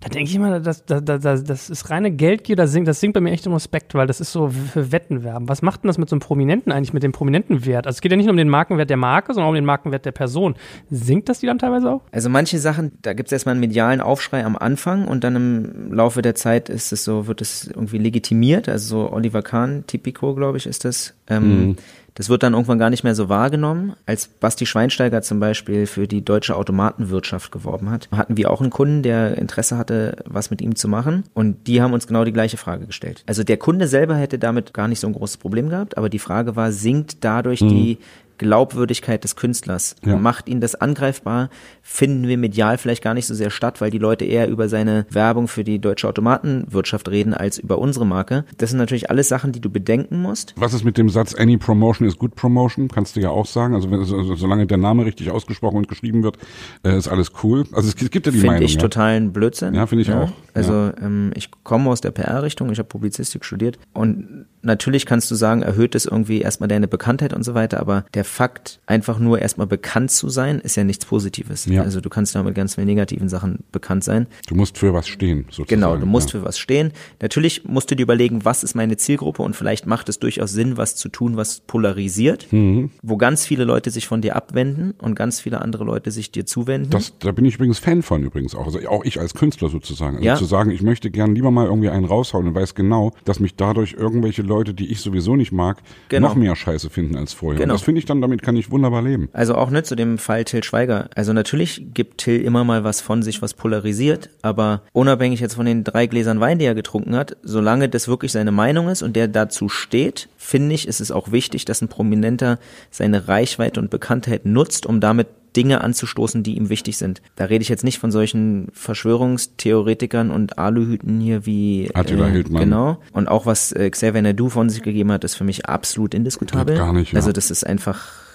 da 0.00 0.08
denke 0.08 0.30
ich 0.30 0.36
immer, 0.36 0.60
das, 0.60 0.84
das, 0.84 1.02
das, 1.04 1.44
das 1.44 1.70
ist 1.70 1.90
reine 1.90 2.10
Geldgier, 2.10 2.54
das 2.56 2.70
singt, 2.72 2.86
das 2.86 3.00
singt 3.00 3.14
bei 3.14 3.20
mir 3.20 3.32
echt 3.32 3.46
um 3.46 3.52
Respekt, 3.52 3.94
weil 3.94 4.06
das 4.06 4.20
ist 4.20 4.30
so 4.30 4.48
für 4.48 4.92
Wettenwerben. 4.92 5.48
Was 5.48 5.60
macht 5.62 5.82
denn 5.82 5.88
das 5.88 5.98
mit 5.98 6.08
so 6.08 6.14
einem 6.14 6.20
Prominenten 6.20 6.72
eigentlich, 6.72 6.92
mit 6.92 7.02
dem 7.02 7.12
Prominentenwert? 7.12 7.86
Also 7.86 7.96
es 7.96 8.00
geht 8.00 8.12
ja 8.12 8.16
nicht 8.16 8.26
nur 8.26 8.32
um 8.32 8.36
den 8.36 8.48
Markenwert 8.48 8.90
der 8.90 8.96
Marke, 8.96 9.34
sondern 9.34 9.48
um 9.48 9.54
den 9.54 9.64
Markenwert 9.64 10.04
der 10.04 10.12
Person. 10.12 10.54
Sinkt 10.90 11.28
das 11.28 11.40
die 11.40 11.46
dann 11.46 11.58
teilweise 11.58 11.90
auch? 11.90 12.02
Also 12.12 12.30
manche 12.30 12.58
Sachen, 12.58 12.92
da 13.02 13.12
gibt 13.12 13.28
es 13.28 13.32
erstmal 13.32 13.54
einen 13.54 13.60
medialen 13.60 14.00
Aufschrei 14.00 14.44
am 14.44 14.56
Anfang 14.56 15.08
und 15.08 15.24
dann 15.24 15.36
im 15.36 15.92
Laufe 15.92 16.22
der 16.22 16.34
Zeit 16.34 16.68
ist 16.68 16.92
es 16.92 17.04
so, 17.04 17.26
wird 17.26 17.40
es 17.40 17.66
irgendwie 17.66 17.98
legitimiert. 17.98 18.68
Also 18.68 18.88
so 18.88 19.12
Oliver 19.12 19.42
Kahn, 19.42 19.84
Tipico, 19.86 20.34
glaube 20.34 20.58
ich, 20.58 20.66
ist 20.66 20.84
das. 20.84 21.14
Ähm, 21.28 21.68
mhm 21.68 21.76
das 22.18 22.28
wird 22.28 22.42
dann 22.42 22.54
irgendwann 22.54 22.80
gar 22.80 22.90
nicht 22.90 23.04
mehr 23.04 23.14
so 23.14 23.28
wahrgenommen. 23.28 23.94
Als 24.04 24.26
Basti 24.26 24.66
Schweinsteiger 24.66 25.22
zum 25.22 25.38
Beispiel 25.38 25.86
für 25.86 26.08
die 26.08 26.24
deutsche 26.24 26.56
Automatenwirtschaft 26.56 27.52
geworben 27.52 27.90
hat, 27.90 28.08
hatten 28.10 28.36
wir 28.36 28.50
auch 28.50 28.60
einen 28.60 28.70
Kunden, 28.70 29.04
der 29.04 29.38
Interesse 29.38 29.78
hatte, 29.78 30.16
was 30.26 30.50
mit 30.50 30.60
ihm 30.60 30.74
zu 30.74 30.88
machen. 30.88 31.22
Und 31.32 31.68
die 31.68 31.80
haben 31.80 31.92
uns 31.92 32.08
genau 32.08 32.24
die 32.24 32.32
gleiche 32.32 32.56
Frage 32.56 32.86
gestellt. 32.86 33.22
Also 33.26 33.44
der 33.44 33.56
Kunde 33.56 33.86
selber 33.86 34.16
hätte 34.16 34.40
damit 34.40 34.74
gar 34.74 34.88
nicht 34.88 34.98
so 34.98 35.06
ein 35.06 35.12
großes 35.12 35.36
Problem 35.36 35.68
gehabt, 35.68 35.96
aber 35.96 36.08
die 36.08 36.18
Frage 36.18 36.56
war, 36.56 36.72
sinkt 36.72 37.18
dadurch 37.22 37.60
mhm. 37.60 37.68
die 37.68 37.98
Glaubwürdigkeit 38.38 39.24
des 39.24 39.36
Künstlers. 39.36 39.96
Ja. 40.04 40.16
Macht 40.16 40.48
ihn 40.48 40.60
das 40.60 40.74
angreifbar, 40.74 41.50
finden 41.82 42.28
wir 42.28 42.38
medial 42.38 42.78
vielleicht 42.78 43.02
gar 43.02 43.14
nicht 43.14 43.26
so 43.26 43.34
sehr 43.34 43.50
statt, 43.50 43.80
weil 43.80 43.90
die 43.90 43.98
Leute 43.98 44.24
eher 44.24 44.48
über 44.48 44.68
seine 44.68 45.06
Werbung 45.10 45.48
für 45.48 45.64
die 45.64 45.78
deutsche 45.78 46.08
Automatenwirtschaft 46.08 47.08
reden 47.08 47.34
als 47.34 47.58
über 47.58 47.78
unsere 47.78 48.06
Marke. 48.06 48.44
Das 48.56 48.70
sind 48.70 48.78
natürlich 48.78 49.10
alles 49.10 49.28
Sachen, 49.28 49.52
die 49.52 49.60
du 49.60 49.70
bedenken 49.70 50.22
musst. 50.22 50.54
Was 50.56 50.74
ist 50.74 50.84
mit 50.84 50.98
dem 50.98 51.08
Satz 51.08 51.34
Any 51.34 51.56
Promotion 51.56 52.06
is 52.06 52.18
good 52.18 52.34
promotion? 52.34 52.88
Kannst 52.88 53.16
du 53.16 53.20
ja 53.20 53.30
auch 53.30 53.46
sagen. 53.46 53.74
Also, 53.74 53.90
wenn, 53.90 54.00
also 54.00 54.34
solange 54.34 54.66
der 54.66 54.78
Name 54.78 55.04
richtig 55.04 55.30
ausgesprochen 55.30 55.76
und 55.76 55.88
geschrieben 55.88 56.22
wird, 56.22 56.38
äh, 56.84 56.96
ist 56.96 57.08
alles 57.08 57.32
cool. 57.42 57.64
Also 57.72 57.88
es 57.88 57.96
gibt 57.96 58.26
ja 58.26 58.32
die 58.32 58.38
find 58.38 58.46
Meinung. 58.46 58.58
Finde 58.58 58.64
ich 58.66 58.74
ja. 58.74 58.80
totalen 58.80 59.32
Blödsinn. 59.32 59.74
Ja, 59.74 59.86
finde 59.86 60.02
ich 60.02 60.08
ja. 60.08 60.22
auch. 60.22 60.32
Also 60.54 60.92
ähm, 61.00 61.32
ich 61.34 61.50
komme 61.62 61.90
aus 61.90 62.00
der 62.00 62.10
PR-Richtung, 62.10 62.70
ich 62.70 62.78
habe 62.78 62.88
Publizistik 62.88 63.44
studiert 63.44 63.78
und 63.92 64.46
natürlich 64.62 65.06
kannst 65.06 65.30
du 65.30 65.34
sagen, 65.34 65.62
erhöht 65.62 65.94
es 65.94 66.06
irgendwie 66.06 66.40
erstmal 66.40 66.68
deine 66.68 66.88
Bekanntheit 66.88 67.32
und 67.32 67.44
so 67.44 67.54
weiter, 67.54 67.80
aber 67.80 68.04
der 68.14 68.24
Fakt, 68.24 68.80
einfach 68.86 69.18
nur 69.18 69.40
erstmal 69.40 69.66
bekannt 69.66 70.10
zu 70.10 70.28
sein, 70.28 70.60
ist 70.60 70.76
ja 70.76 70.84
nichts 70.84 71.06
Positives. 71.06 71.66
Ja. 71.66 71.82
Also 71.82 72.00
du 72.00 72.08
kannst 72.08 72.34
ja 72.34 72.42
mit 72.42 72.54
ganz 72.54 72.74
vielen 72.74 72.86
negativen 72.86 73.28
Sachen 73.28 73.64
bekannt 73.72 74.04
sein. 74.04 74.26
Du 74.46 74.54
musst 74.54 74.78
für 74.78 74.92
was 74.94 75.08
stehen, 75.08 75.44
sozusagen. 75.44 75.68
Genau, 75.68 75.96
du 75.96 76.06
musst 76.06 76.32
ja. 76.32 76.40
für 76.40 76.44
was 76.44 76.58
stehen. 76.58 76.92
Natürlich 77.20 77.64
musst 77.64 77.90
du 77.90 77.94
dir 77.94 78.02
überlegen, 78.02 78.44
was 78.44 78.64
ist 78.64 78.74
meine 78.74 78.96
Zielgruppe 78.96 79.42
und 79.42 79.54
vielleicht 79.54 79.86
macht 79.86 80.08
es 80.08 80.18
durchaus 80.18 80.52
Sinn, 80.52 80.76
was 80.76 80.96
zu 80.96 81.08
tun, 81.08 81.36
was 81.36 81.60
polarisiert, 81.60 82.52
mhm. 82.52 82.90
wo 83.02 83.16
ganz 83.16 83.46
viele 83.46 83.64
Leute 83.64 83.90
sich 83.90 84.06
von 84.06 84.20
dir 84.20 84.36
abwenden 84.36 84.94
und 84.98 85.14
ganz 85.14 85.40
viele 85.40 85.60
andere 85.60 85.84
Leute 85.84 86.10
sich 86.10 86.30
dir 86.30 86.46
zuwenden. 86.46 86.90
Das, 86.90 87.18
da 87.18 87.32
bin 87.32 87.44
ich 87.44 87.56
übrigens 87.56 87.78
Fan 87.78 88.02
von 88.02 88.22
übrigens 88.22 88.54
auch. 88.54 88.66
Also 88.66 88.78
auch 88.88 89.04
ich 89.04 89.20
als 89.20 89.34
Künstler 89.34 89.68
sozusagen. 89.68 90.16
Also 90.16 90.26
ja. 90.26 90.36
zu 90.36 90.44
sagen, 90.44 90.70
ich 90.70 90.82
möchte 90.82 91.10
gern 91.10 91.34
lieber 91.34 91.50
mal 91.50 91.66
irgendwie 91.66 91.90
einen 91.90 92.04
raushauen 92.04 92.48
und 92.48 92.54
weiß 92.54 92.74
genau, 92.74 93.12
dass 93.24 93.40
mich 93.40 93.56
dadurch 93.56 93.94
irgendwelche 93.94 94.42
Leute, 94.48 94.74
die 94.74 94.90
ich 94.90 95.00
sowieso 95.00 95.36
nicht 95.36 95.52
mag, 95.52 95.78
genau. 96.08 96.28
noch 96.28 96.34
mehr 96.34 96.56
Scheiße 96.56 96.90
finden 96.90 97.16
als 97.16 97.32
vorher. 97.32 97.60
Genau. 97.60 97.72
Und 97.72 97.80
das 97.80 97.84
finde 97.84 98.00
ich 98.00 98.06
dann, 98.06 98.20
damit 98.20 98.42
kann 98.42 98.56
ich 98.56 98.70
wunderbar 98.70 99.02
leben. 99.02 99.28
Also 99.32 99.54
auch 99.54 99.70
nicht 99.70 99.86
zu 99.86 99.94
dem 99.94 100.18
Fall 100.18 100.44
Till 100.44 100.64
Schweiger. 100.64 101.08
Also 101.14 101.32
natürlich 101.32 101.86
gibt 101.94 102.18
Till 102.18 102.40
immer 102.40 102.64
mal 102.64 102.82
was 102.84 103.00
von 103.00 103.22
sich, 103.22 103.42
was 103.42 103.54
polarisiert, 103.54 104.30
aber 104.42 104.82
unabhängig 104.92 105.40
jetzt 105.40 105.54
von 105.54 105.66
den 105.66 105.84
drei 105.84 106.06
Gläsern 106.06 106.40
Wein, 106.40 106.58
die 106.58 106.64
er 106.64 106.74
getrunken 106.74 107.14
hat, 107.14 107.36
solange 107.42 107.88
das 107.88 108.08
wirklich 108.08 108.32
seine 108.32 108.52
Meinung 108.52 108.88
ist 108.88 109.02
und 109.02 109.14
der 109.14 109.28
dazu 109.28 109.68
steht, 109.68 110.28
finde 110.36 110.74
ich, 110.74 110.88
ist 110.88 111.00
es 111.00 111.10
auch 111.10 111.30
wichtig, 111.30 111.64
dass 111.64 111.82
ein 111.82 111.88
Prominenter 111.88 112.58
seine 112.90 113.28
Reichweite 113.28 113.80
und 113.80 113.90
Bekanntheit 113.90 114.46
nutzt, 114.46 114.86
um 114.86 115.00
damit 115.00 115.28
Dinge 115.56 115.82
anzustoßen, 115.82 116.42
die 116.42 116.56
ihm 116.56 116.68
wichtig 116.68 116.96
sind. 116.96 117.22
Da 117.36 117.44
rede 117.44 117.62
ich 117.62 117.68
jetzt 117.68 117.84
nicht 117.84 117.98
von 117.98 118.10
solchen 118.10 118.68
Verschwörungstheoretikern 118.72 120.30
und 120.30 120.58
Aluhüten 120.58 121.20
hier 121.20 121.46
wie 121.46 121.90
Attila 121.94 122.28
äh, 122.28 122.30
Hildmann. 122.30 122.62
Genau. 122.62 122.98
Und 123.12 123.28
auch 123.28 123.46
was 123.46 123.72
äh, 123.72 123.90
Xavier 123.90 124.22
Nadu 124.22 124.48
von 124.48 124.70
sich 124.70 124.82
gegeben 124.82 125.12
hat, 125.12 125.24
ist 125.24 125.34
für 125.34 125.44
mich 125.44 125.66
absolut 125.66 126.14
indiskutabel. 126.14 126.76
Gar 126.76 126.92
nicht, 126.92 127.12
ja. 127.12 127.16
Also 127.16 127.32
das 127.32 127.50
ist 127.50 127.66
einfach 127.66 128.27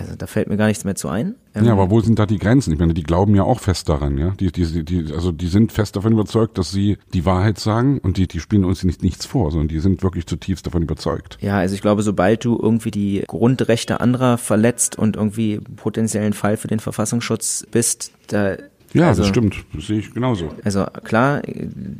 also 0.00 0.14
da 0.16 0.26
fällt 0.26 0.48
mir 0.48 0.56
gar 0.56 0.66
nichts 0.66 0.84
mehr 0.84 0.94
zu 0.94 1.08
ein. 1.08 1.34
Ähm, 1.54 1.64
ja, 1.64 1.72
aber 1.72 1.90
wo 1.90 2.00
sind 2.00 2.18
da 2.18 2.26
die 2.26 2.38
Grenzen? 2.38 2.72
Ich 2.72 2.78
meine, 2.78 2.94
die 2.94 3.02
glauben 3.02 3.34
ja 3.34 3.42
auch 3.42 3.60
fest 3.60 3.88
daran, 3.88 4.18
ja. 4.18 4.30
Die, 4.30 4.50
die, 4.50 4.84
die, 4.84 5.12
also 5.12 5.32
die 5.32 5.48
sind 5.48 5.72
fest 5.72 5.96
davon 5.96 6.12
überzeugt, 6.12 6.58
dass 6.58 6.70
sie 6.70 6.98
die 7.12 7.24
Wahrheit 7.24 7.58
sagen 7.58 7.98
und 7.98 8.16
die, 8.16 8.26
die 8.26 8.40
spielen 8.40 8.64
uns 8.64 8.82
nicht 8.84 9.02
nichts 9.02 9.26
vor, 9.26 9.50
sondern 9.50 9.68
die 9.68 9.80
sind 9.80 10.02
wirklich 10.02 10.26
zutiefst 10.26 10.66
davon 10.66 10.82
überzeugt. 10.82 11.38
Ja, 11.40 11.58
also 11.58 11.74
ich 11.74 11.82
glaube, 11.82 12.02
sobald 12.02 12.44
du 12.44 12.58
irgendwie 12.60 12.90
die 12.90 13.24
Grundrechte 13.26 14.00
anderer 14.00 14.38
verletzt 14.38 14.98
und 14.98 15.16
irgendwie 15.16 15.60
potenziellen 15.76 16.32
Fall 16.32 16.56
für 16.56 16.68
den 16.68 16.80
Verfassungsschutz 16.80 17.66
bist, 17.70 18.12
da 18.28 18.56
ja, 18.92 19.08
also, 19.08 19.22
das 19.22 19.28
stimmt. 19.28 19.64
Das 19.74 19.86
sehe 19.86 19.98
ich 19.98 20.12
genauso. 20.12 20.50
Also 20.64 20.86
klar, 21.04 21.42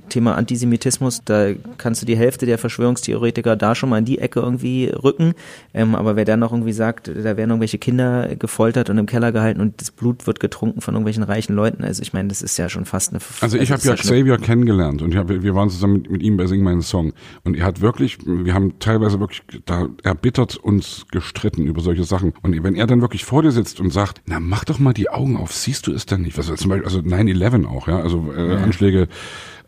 Thema 0.08 0.36
Antisemitismus, 0.36 1.22
da 1.24 1.50
kannst 1.78 2.02
du 2.02 2.06
die 2.06 2.16
Hälfte 2.16 2.46
der 2.46 2.58
Verschwörungstheoretiker 2.58 3.56
da 3.56 3.74
schon 3.74 3.90
mal 3.90 3.98
in 3.98 4.04
die 4.04 4.18
Ecke 4.18 4.40
irgendwie 4.40 4.86
rücken. 4.86 5.34
Ähm, 5.72 5.94
aber 5.94 6.16
wer 6.16 6.24
dann 6.24 6.40
noch 6.40 6.52
irgendwie 6.52 6.72
sagt, 6.72 7.08
da 7.08 7.36
werden 7.36 7.50
irgendwelche 7.50 7.78
Kinder 7.78 8.34
gefoltert 8.36 8.90
und 8.90 8.98
im 8.98 9.06
Keller 9.06 9.32
gehalten 9.32 9.60
und 9.60 9.80
das 9.80 9.90
Blut 9.90 10.26
wird 10.26 10.40
getrunken 10.40 10.80
von 10.80 10.94
irgendwelchen 10.94 11.22
reichen 11.22 11.54
Leuten, 11.54 11.84
also 11.84 12.02
ich 12.02 12.12
meine, 12.12 12.28
das 12.28 12.42
ist 12.42 12.56
ja 12.56 12.68
schon 12.68 12.84
fast 12.84 13.12
eine. 13.12 13.20
Also 13.40 13.56
ich 13.56 13.70
also 13.70 13.90
habe 13.90 13.96
ja 13.96 14.02
Xavier 14.02 14.38
kennengelernt 14.38 15.02
und 15.02 15.14
hab, 15.14 15.28
wir 15.28 15.54
waren 15.54 15.70
zusammen 15.70 15.94
mit, 15.94 16.10
mit 16.10 16.22
ihm 16.22 16.36
bei 16.36 16.46
Sing 16.46 16.62
meinen 16.62 16.82
Song 16.82 17.12
und 17.44 17.56
er 17.56 17.64
hat 17.64 17.80
wirklich, 17.80 18.18
wir 18.26 18.54
haben 18.54 18.78
teilweise 18.78 19.20
wirklich 19.20 19.42
da 19.64 19.88
erbittert 20.02 20.56
uns 20.56 21.06
gestritten 21.10 21.66
über 21.66 21.80
solche 21.80 22.04
Sachen. 22.04 22.32
Und 22.42 22.62
wenn 22.62 22.74
er 22.74 22.86
dann 22.86 23.00
wirklich 23.00 23.24
vor 23.24 23.42
dir 23.42 23.52
sitzt 23.52 23.80
und 23.80 23.90
sagt, 23.90 24.22
na 24.26 24.40
mach 24.40 24.64
doch 24.64 24.78
mal 24.78 24.92
die 24.92 25.10
Augen 25.10 25.36
auf, 25.36 25.52
siehst 25.52 25.86
du 25.86 25.92
es 25.92 26.06
denn 26.06 26.22
nicht? 26.22 26.38
Was 26.38 26.46
zum 26.46 26.70
Beispiel 26.70 26.79
also 26.84 27.00
9-11 27.00 27.66
auch, 27.66 27.88
ja, 27.88 28.00
also 28.00 28.32
äh, 28.32 28.54
ja. 28.54 28.56
Anschläge, 28.58 29.08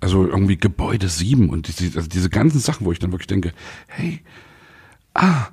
also 0.01 0.27
irgendwie 0.27 0.57
Gebäude 0.57 1.09
7 1.09 1.51
und 1.51 1.68
diese, 1.68 1.96
also 1.96 2.09
diese 2.09 2.31
ganzen 2.31 2.61
Sachen, 2.61 2.87
wo 2.87 2.92
ich 2.92 2.98
dann 2.98 3.12
wirklich 3.12 3.29
denke, 3.29 3.53
hey, 3.87 4.20
ah, 5.14 5.48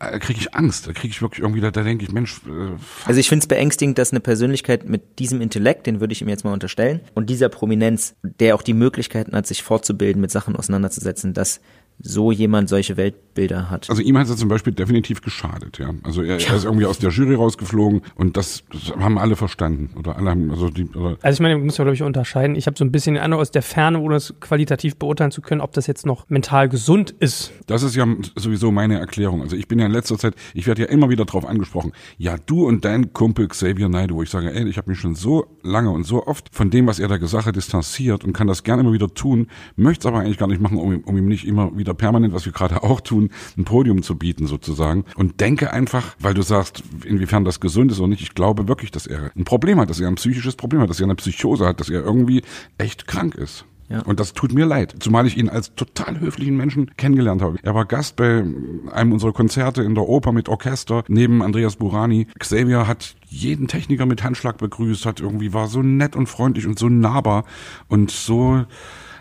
da 0.00 0.18
kriege 0.18 0.40
ich 0.40 0.54
Angst, 0.54 0.86
da 0.86 0.92
kriege 0.92 1.12
ich 1.12 1.20
wirklich 1.20 1.40
irgendwie, 1.40 1.60
da, 1.60 1.70
da 1.70 1.82
denke 1.82 2.04
ich, 2.04 2.10
Mensch. 2.10 2.40
Äh, 2.46 2.78
also 3.04 3.20
ich 3.20 3.28
finde 3.28 3.42
es 3.42 3.46
beängstigend, 3.46 3.98
dass 3.98 4.12
eine 4.12 4.20
Persönlichkeit 4.20 4.88
mit 4.88 5.18
diesem 5.18 5.42
Intellekt, 5.42 5.86
den 5.86 6.00
würde 6.00 6.12
ich 6.12 6.22
ihm 6.22 6.28
jetzt 6.28 6.44
mal 6.44 6.54
unterstellen, 6.54 7.00
und 7.14 7.28
dieser 7.28 7.50
Prominenz, 7.50 8.14
der 8.22 8.54
auch 8.54 8.62
die 8.62 8.72
Möglichkeiten 8.72 9.36
hat, 9.36 9.46
sich 9.46 9.62
fortzubilden, 9.62 10.20
mit 10.20 10.30
Sachen 10.30 10.56
auseinanderzusetzen, 10.56 11.34
dass 11.34 11.60
so 12.02 12.32
jemand 12.32 12.68
solche 12.68 12.96
Welt 12.96 13.14
Bilder 13.34 13.70
hat. 13.70 13.88
Also 13.88 14.02
ihm 14.02 14.18
hat 14.18 14.28
es 14.28 14.36
zum 14.36 14.48
Beispiel 14.48 14.72
definitiv 14.72 15.22
geschadet, 15.22 15.78
ja. 15.78 15.94
Also 16.02 16.22
er, 16.22 16.40
er 16.40 16.56
ist 16.56 16.64
irgendwie 16.64 16.86
aus 16.86 16.98
der 16.98 17.10
Jury 17.10 17.34
rausgeflogen 17.34 18.02
und 18.16 18.36
das, 18.36 18.64
das 18.72 18.94
haben 18.96 19.18
alle 19.18 19.36
verstanden. 19.36 19.90
Oder 19.98 20.16
alle 20.16 20.30
haben, 20.30 20.50
also 20.50 20.68
die, 20.68 20.88
oder 20.90 21.16
Also 21.22 21.36
ich 21.36 21.40
meine, 21.40 21.56
man 21.56 21.66
muss 21.66 21.76
ja, 21.76 21.84
glaube 21.84 21.94
ich, 21.94 22.02
unterscheiden. 22.02 22.56
Ich 22.56 22.66
habe 22.66 22.76
so 22.76 22.84
ein 22.84 22.92
bisschen 22.92 23.14
den 23.14 23.22
Eindruck 23.22 23.40
aus 23.40 23.50
der 23.50 23.62
Ferne, 23.62 24.00
ohne 24.00 24.16
es 24.16 24.34
qualitativ 24.40 24.96
beurteilen 24.96 25.30
zu 25.30 25.40
können, 25.42 25.60
ob 25.60 25.72
das 25.72 25.86
jetzt 25.86 26.06
noch 26.06 26.28
mental 26.28 26.68
gesund 26.68 27.12
ist. 27.18 27.52
Das 27.66 27.82
ist 27.82 27.94
ja 27.94 28.06
sowieso 28.36 28.70
meine 28.72 28.98
Erklärung. 28.98 29.42
Also 29.42 29.56
ich 29.56 29.68
bin 29.68 29.78
ja 29.78 29.86
in 29.86 29.92
letzter 29.92 30.18
Zeit, 30.18 30.34
ich 30.54 30.66
werde 30.66 30.82
ja 30.82 30.88
immer 30.88 31.08
wieder 31.08 31.24
darauf 31.24 31.46
angesprochen, 31.46 31.92
ja, 32.18 32.36
du 32.44 32.66
und 32.66 32.84
dein 32.84 33.12
Kumpel 33.12 33.48
Xavier 33.48 33.88
Naidoo, 33.88 34.16
wo 34.16 34.22
ich 34.22 34.30
sage, 34.30 34.52
ey, 34.52 34.68
ich 34.68 34.76
habe 34.76 34.90
mich 34.90 34.98
schon 34.98 35.14
so 35.14 35.46
lange 35.62 35.90
und 35.90 36.04
so 36.04 36.26
oft 36.26 36.48
von 36.52 36.70
dem, 36.70 36.86
was 36.86 36.98
er 36.98 37.08
da 37.08 37.16
gesagt 37.16 37.46
hat, 37.46 37.56
distanziert 37.56 38.24
und 38.24 38.32
kann 38.32 38.46
das 38.46 38.64
gerne 38.64 38.82
immer 38.82 38.92
wieder 38.92 39.12
tun, 39.14 39.46
möchte 39.76 40.00
es 40.00 40.06
aber 40.06 40.20
eigentlich 40.20 40.38
gar 40.38 40.48
nicht 40.48 40.60
machen, 40.60 40.78
um, 40.78 41.00
um 41.04 41.16
ihm 41.16 41.26
nicht 41.26 41.46
immer 41.46 41.76
wieder 41.76 41.89
permanent, 41.94 42.34
was 42.34 42.44
wir 42.44 42.52
gerade 42.52 42.82
auch 42.82 43.00
tun, 43.00 43.30
ein 43.56 43.64
Podium 43.64 44.02
zu 44.02 44.16
bieten 44.16 44.46
sozusagen. 44.46 45.04
Und 45.16 45.40
denke 45.40 45.72
einfach, 45.72 46.16
weil 46.18 46.34
du 46.34 46.42
sagst, 46.42 46.82
inwiefern 47.04 47.44
das 47.44 47.60
gesund 47.60 47.92
ist 47.92 47.98
oder 47.98 48.08
nicht, 48.08 48.22
ich 48.22 48.34
glaube 48.34 48.68
wirklich, 48.68 48.90
dass 48.90 49.06
er 49.06 49.30
ein 49.36 49.44
Problem 49.44 49.80
hat, 49.80 49.90
dass 49.90 50.00
er 50.00 50.08
ein 50.08 50.16
psychisches 50.16 50.56
Problem 50.56 50.80
hat, 50.80 50.90
dass 50.90 51.00
er 51.00 51.04
eine 51.04 51.14
Psychose 51.16 51.66
hat, 51.66 51.80
dass 51.80 51.88
er 51.88 52.02
irgendwie 52.02 52.42
echt 52.78 53.06
krank 53.06 53.34
ist. 53.34 53.64
Ja. 53.90 54.02
Und 54.02 54.20
das 54.20 54.34
tut 54.34 54.52
mir 54.52 54.66
leid, 54.66 54.94
zumal 55.00 55.26
ich 55.26 55.36
ihn 55.36 55.48
als 55.48 55.74
total 55.74 56.20
höflichen 56.20 56.56
Menschen 56.56 56.94
kennengelernt 56.96 57.42
habe. 57.42 57.58
Er 57.62 57.74
war 57.74 57.86
Gast 57.86 58.14
bei 58.14 58.44
einem 58.92 59.12
unserer 59.12 59.32
Konzerte 59.32 59.82
in 59.82 59.96
der 59.96 60.08
Oper 60.08 60.30
mit 60.30 60.48
Orchester 60.48 61.02
neben 61.08 61.42
Andreas 61.42 61.74
Burani. 61.74 62.28
Xavier 62.38 62.86
hat 62.86 63.16
jeden 63.26 63.66
Techniker 63.66 64.06
mit 64.06 64.22
Handschlag 64.22 64.58
begrüßt, 64.58 65.06
hat 65.06 65.18
irgendwie 65.18 65.52
war 65.52 65.66
so 65.66 65.82
nett 65.82 66.14
und 66.14 66.28
freundlich 66.28 66.68
und 66.68 66.78
so 66.78 66.88
nahbar 66.88 67.44
und 67.88 68.12
so 68.12 68.64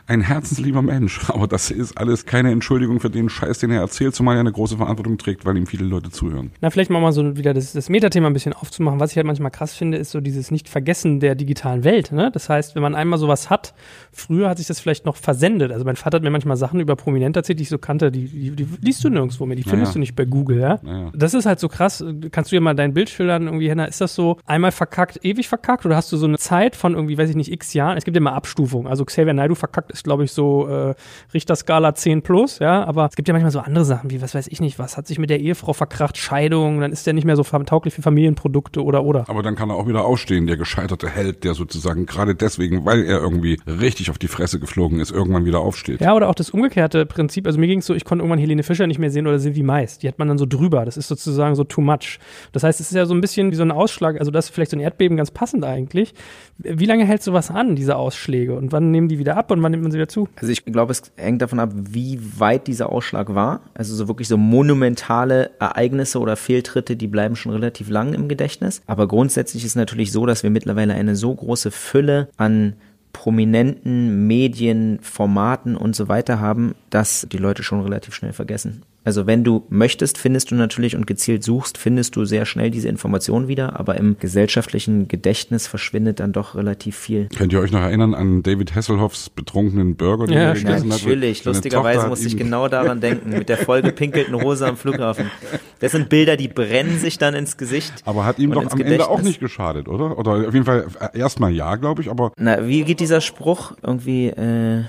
ein 0.09 0.21
herzenslieber 0.21 0.81
Mensch. 0.81 1.19
Aber 1.29 1.47
das 1.47 1.71
ist 1.71 1.97
alles 1.97 2.25
keine 2.25 2.51
Entschuldigung 2.51 2.99
für 2.99 3.09
den 3.09 3.29
Scheiß, 3.29 3.59
den 3.59 3.71
er 3.71 3.81
erzählt, 3.81 4.15
zumal 4.15 4.35
er 4.35 4.41
eine 4.41 4.51
große 4.51 4.77
Verantwortung 4.77 5.17
trägt, 5.17 5.45
weil 5.45 5.55
ihm 5.55 5.67
viele 5.67 5.85
Leute 5.85 6.09
zuhören. 6.09 6.51
Na, 6.61 6.69
vielleicht 6.69 6.89
mal, 6.89 6.99
mal 6.99 7.11
so 7.11 7.37
wieder 7.37 7.53
das, 7.53 7.73
das 7.73 7.89
Metathema 7.89 8.27
ein 8.27 8.33
bisschen 8.33 8.53
aufzumachen. 8.53 8.99
Was 8.99 9.11
ich 9.11 9.17
halt 9.17 9.27
manchmal 9.27 9.51
krass 9.51 9.75
finde, 9.75 9.97
ist 9.97 10.11
so 10.11 10.19
dieses 10.19 10.51
Nicht-Vergessen 10.51 11.19
der 11.19 11.35
digitalen 11.35 11.83
Welt. 11.83 12.11
Ne? 12.11 12.31
Das 12.33 12.49
heißt, 12.49 12.75
wenn 12.75 12.81
man 12.81 12.95
einmal 12.95 13.19
sowas 13.19 13.49
hat, 13.49 13.73
früher 14.11 14.49
hat 14.49 14.57
sich 14.57 14.67
das 14.67 14.79
vielleicht 14.79 15.05
noch 15.05 15.15
versendet. 15.15 15.71
Also 15.71 15.85
mein 15.85 15.95
Vater 15.95 16.17
hat 16.17 16.23
mir 16.23 16.31
manchmal 16.31 16.57
Sachen 16.57 16.79
über 16.79 16.95
Prominente 16.95 17.39
erzählt, 17.39 17.59
die 17.59 17.63
ich 17.63 17.69
so 17.69 17.77
kannte, 17.77 18.11
die, 18.11 18.27
die, 18.27 18.51
die 18.51 18.67
liest 18.81 19.03
du 19.03 19.09
nirgendwo 19.09 19.45
mehr, 19.45 19.55
die 19.55 19.63
findest 19.63 19.91
ja. 19.91 19.93
du 19.93 19.99
nicht 19.99 20.15
bei 20.15 20.25
Google. 20.25 20.59
Ja? 20.59 20.79
Naja. 20.81 21.11
Das 21.13 21.33
ist 21.33 21.45
halt 21.45 21.59
so 21.59 21.67
krass. 21.67 22.03
Kannst 22.31 22.51
du 22.51 22.55
dir 22.55 22.61
mal 22.61 22.75
dein 22.75 22.93
Bild 22.93 23.09
schildern, 23.09 23.43
irgendwie, 23.43 23.69
Henna, 23.69 23.85
ist 23.85 24.01
das 24.01 24.15
so 24.15 24.37
einmal 24.45 24.71
verkackt, 24.71 25.23
ewig 25.23 25.47
verkackt? 25.47 25.85
Oder 25.85 25.95
hast 25.95 26.11
du 26.11 26.17
so 26.17 26.25
eine 26.25 26.37
Zeit 26.37 26.75
von 26.75 26.95
irgendwie, 26.95 27.17
weiß 27.17 27.29
ich 27.29 27.35
nicht, 27.35 27.51
x 27.51 27.73
Jahren? 27.73 27.97
Es 27.97 28.05
gibt 28.05 28.15
ja 28.15 28.19
immer 28.19 28.33
Abstufungen. 28.33 28.87
Also 28.87 29.05
Xavier 29.05 29.33
Naidoo 29.33 29.55
verkackt 29.55 29.91
ist, 29.91 29.98
glaube 30.03 30.23
ich, 30.23 30.31
so 30.31 30.67
äh, 30.67 30.95
Richterskala 31.33 31.95
10 31.95 32.21
plus, 32.21 32.59
ja. 32.59 32.83
Aber 32.85 33.07
es 33.07 33.15
gibt 33.15 33.27
ja 33.27 33.33
manchmal 33.33 33.51
so 33.51 33.59
andere 33.59 33.85
Sachen, 33.85 34.09
wie, 34.09 34.21
was 34.21 34.35
weiß 34.35 34.47
ich 34.47 34.61
nicht, 34.61 34.79
was 34.79 34.97
hat 34.97 35.07
sich 35.07 35.19
mit 35.19 35.29
der 35.29 35.39
Ehefrau 35.39 35.73
verkracht, 35.73 36.17
Scheidung, 36.17 36.81
dann 36.81 36.91
ist 36.91 37.05
der 37.07 37.13
nicht 37.13 37.25
mehr 37.25 37.35
so 37.35 37.43
tauglich 37.43 37.93
für 37.93 38.01
Familienprodukte 38.01 38.83
oder 38.83 39.03
oder. 39.03 39.25
Aber 39.27 39.43
dann 39.43 39.55
kann 39.55 39.69
er 39.69 39.75
auch 39.75 39.87
wieder 39.87 40.05
aufstehen, 40.05 40.47
der 40.47 40.57
gescheiterte 40.57 41.09
Held, 41.09 41.43
der 41.43 41.53
sozusagen 41.53 42.05
gerade 42.05 42.35
deswegen, 42.35 42.85
weil 42.85 43.03
er 43.03 43.19
irgendwie 43.19 43.59
richtig 43.67 44.09
auf 44.09 44.17
die 44.17 44.27
Fresse 44.27 44.59
geflogen 44.59 44.99
ist, 44.99 45.11
irgendwann 45.11 45.45
wieder 45.45 45.59
aufsteht. 45.59 46.01
Ja, 46.01 46.15
oder 46.15 46.29
auch 46.29 46.35
das 46.35 46.49
umgekehrte 46.49 47.05
Prinzip. 47.05 47.45
Also 47.47 47.59
mir 47.59 47.67
ging 47.67 47.79
es 47.79 47.85
so, 47.85 47.93
ich 47.93 48.05
konnte 48.05 48.23
irgendwann 48.23 48.39
Helene 48.39 48.63
Fischer 48.63 48.87
nicht 48.87 48.99
mehr 48.99 49.11
sehen 49.11 49.27
oder 49.27 49.39
Sylvie 49.39 49.63
Mais. 49.63 49.99
Die 49.99 50.07
hat 50.07 50.19
man 50.19 50.27
dann 50.27 50.37
so 50.37 50.45
drüber. 50.45 50.85
Das 50.85 50.97
ist 50.97 51.07
sozusagen 51.07 51.55
so 51.55 51.63
too 51.63 51.81
much. 51.81 52.19
Das 52.51 52.63
heißt, 52.63 52.79
es 52.79 52.91
ist 52.91 52.95
ja 52.95 53.05
so 53.05 53.13
ein 53.13 53.21
bisschen 53.21 53.51
wie 53.51 53.55
so 53.55 53.63
ein 53.63 53.71
Ausschlag. 53.71 54.19
Also 54.19 54.31
das 54.31 54.45
ist 54.45 54.51
vielleicht 54.51 54.71
so 54.71 54.77
ein 54.77 54.81
Erdbeben 54.81 55.17
ganz 55.17 55.31
passend 55.31 55.63
eigentlich. 55.63 56.13
Wie 56.57 56.85
lange 56.85 57.05
hält 57.05 57.23
sowas 57.23 57.51
an, 57.51 57.75
diese 57.75 57.95
Ausschläge? 57.95 58.55
Und 58.55 58.71
wann 58.71 58.91
nehmen 58.91 59.07
die 59.07 59.19
wieder 59.19 59.37
ab 59.37 59.51
und 59.51 59.61
wann 59.63 59.71
nimmt 59.71 59.83
man 59.89 59.91
sie 59.91 59.97
wieder 59.97 60.07
zu? 60.07 60.27
Also 60.35 60.51
ich 60.51 60.65
glaube, 60.65 60.91
es 60.91 61.01
hängt 61.15 61.41
davon 61.41 61.59
ab, 61.59 61.71
wie 61.73 62.19
weit 62.37 62.67
dieser 62.67 62.91
Ausschlag 62.91 63.33
war. 63.33 63.61
Also 63.73 63.95
so 63.95 64.07
wirklich 64.07 64.27
so 64.27 64.37
monumentale 64.37 65.51
Ereignisse 65.59 66.19
oder 66.19 66.35
Fehltritte, 66.35 66.95
die 66.95 67.07
bleiben 67.07 67.35
schon 67.35 67.51
relativ 67.51 67.89
lang 67.89 68.13
im 68.13 68.27
Gedächtnis. 68.27 68.81
Aber 68.85 69.07
grundsätzlich 69.07 69.65
ist 69.65 69.75
natürlich 69.75 70.11
so, 70.11 70.25
dass 70.25 70.43
wir 70.43 70.49
mittlerweile 70.49 70.93
eine 70.93 71.15
so 71.15 71.33
große 71.33 71.71
Fülle 71.71 72.29
an 72.37 72.75
prominenten 73.11 74.27
Medien, 74.27 74.99
Formaten 75.01 75.75
und 75.75 75.95
so 75.95 76.07
weiter 76.07 76.39
haben, 76.39 76.75
dass 76.89 77.27
die 77.31 77.37
Leute 77.37 77.63
schon 77.63 77.81
relativ 77.81 78.13
schnell 78.15 78.33
vergessen. 78.33 78.83
Also 79.05 79.25
wenn 79.25 79.43
du 79.43 79.65
möchtest, 79.69 80.17
findest 80.17 80.51
du 80.51 80.55
natürlich 80.55 80.95
und 80.95 81.07
gezielt 81.07 81.43
suchst, 81.43 81.77
findest 81.77 82.15
du 82.15 82.25
sehr 82.25 82.45
schnell 82.45 82.69
diese 82.69 82.89
Informationen 82.89 83.47
wieder, 83.47 83.79
aber 83.79 83.95
im 83.95 84.17
gesellschaftlichen 84.19 85.07
Gedächtnis 85.07 85.67
verschwindet 85.67 86.19
dann 86.19 86.33
doch 86.33 86.55
relativ 86.55 86.97
viel. 86.97 87.29
Könnt 87.35 87.53
ihr 87.53 87.61
euch 87.61 87.71
noch 87.71 87.79
erinnern 87.79 88.13
an 88.13 88.43
David 88.43 88.75
Hasselhoffs 88.75 89.29
betrunkenen 89.29 89.95
Burger, 89.95 90.27
den 90.27 90.35
Ja, 90.35 90.41
er 90.41 90.53
gegessen 90.53 90.91
hat? 90.91 90.99
Natürlich, 90.99 91.45
lustigerweise 91.45 92.07
musste 92.07 92.27
ich 92.27 92.37
genau 92.37 92.67
daran 92.69 92.99
denken, 92.99 93.29
mit 93.29 93.47
der 93.49 93.57
vollgepinkelten 93.57 94.35
Hose 94.41 94.67
am 94.67 94.75
Flughafen. 94.77 95.31
Das 95.79 95.93
sind 95.93 96.09
Bilder, 96.09 96.35
die 96.35 96.49
brennen 96.49 96.99
sich 96.99 97.17
dann 97.17 97.33
ins 97.35 97.55
Gesicht. 97.57 97.93
Aber 98.05 98.25
hat 98.25 98.37
ihm 98.37 98.51
doch 98.51 98.63
ins 98.63 98.73
am 98.73 98.81
Ende 98.81 99.05
auch 99.05 99.11
Gedächtnis. 99.11 99.25
nicht 99.27 99.39
geschadet, 99.39 99.87
oder? 99.87 100.17
Oder 100.19 100.47
auf 100.47 100.53
jeden 100.53 100.65
Fall 100.65 100.87
äh, 100.99 101.17
erstmal 101.17 101.51
ja, 101.51 101.77
glaube 101.77 102.01
ich, 102.01 102.09
aber 102.11 102.33
Na, 102.37 102.67
wie 102.67 102.83
geht 102.83 102.99
dieser 102.99 103.21
Spruch? 103.21 103.73
Irgendwie, 103.81 104.27
äh, 104.27 104.83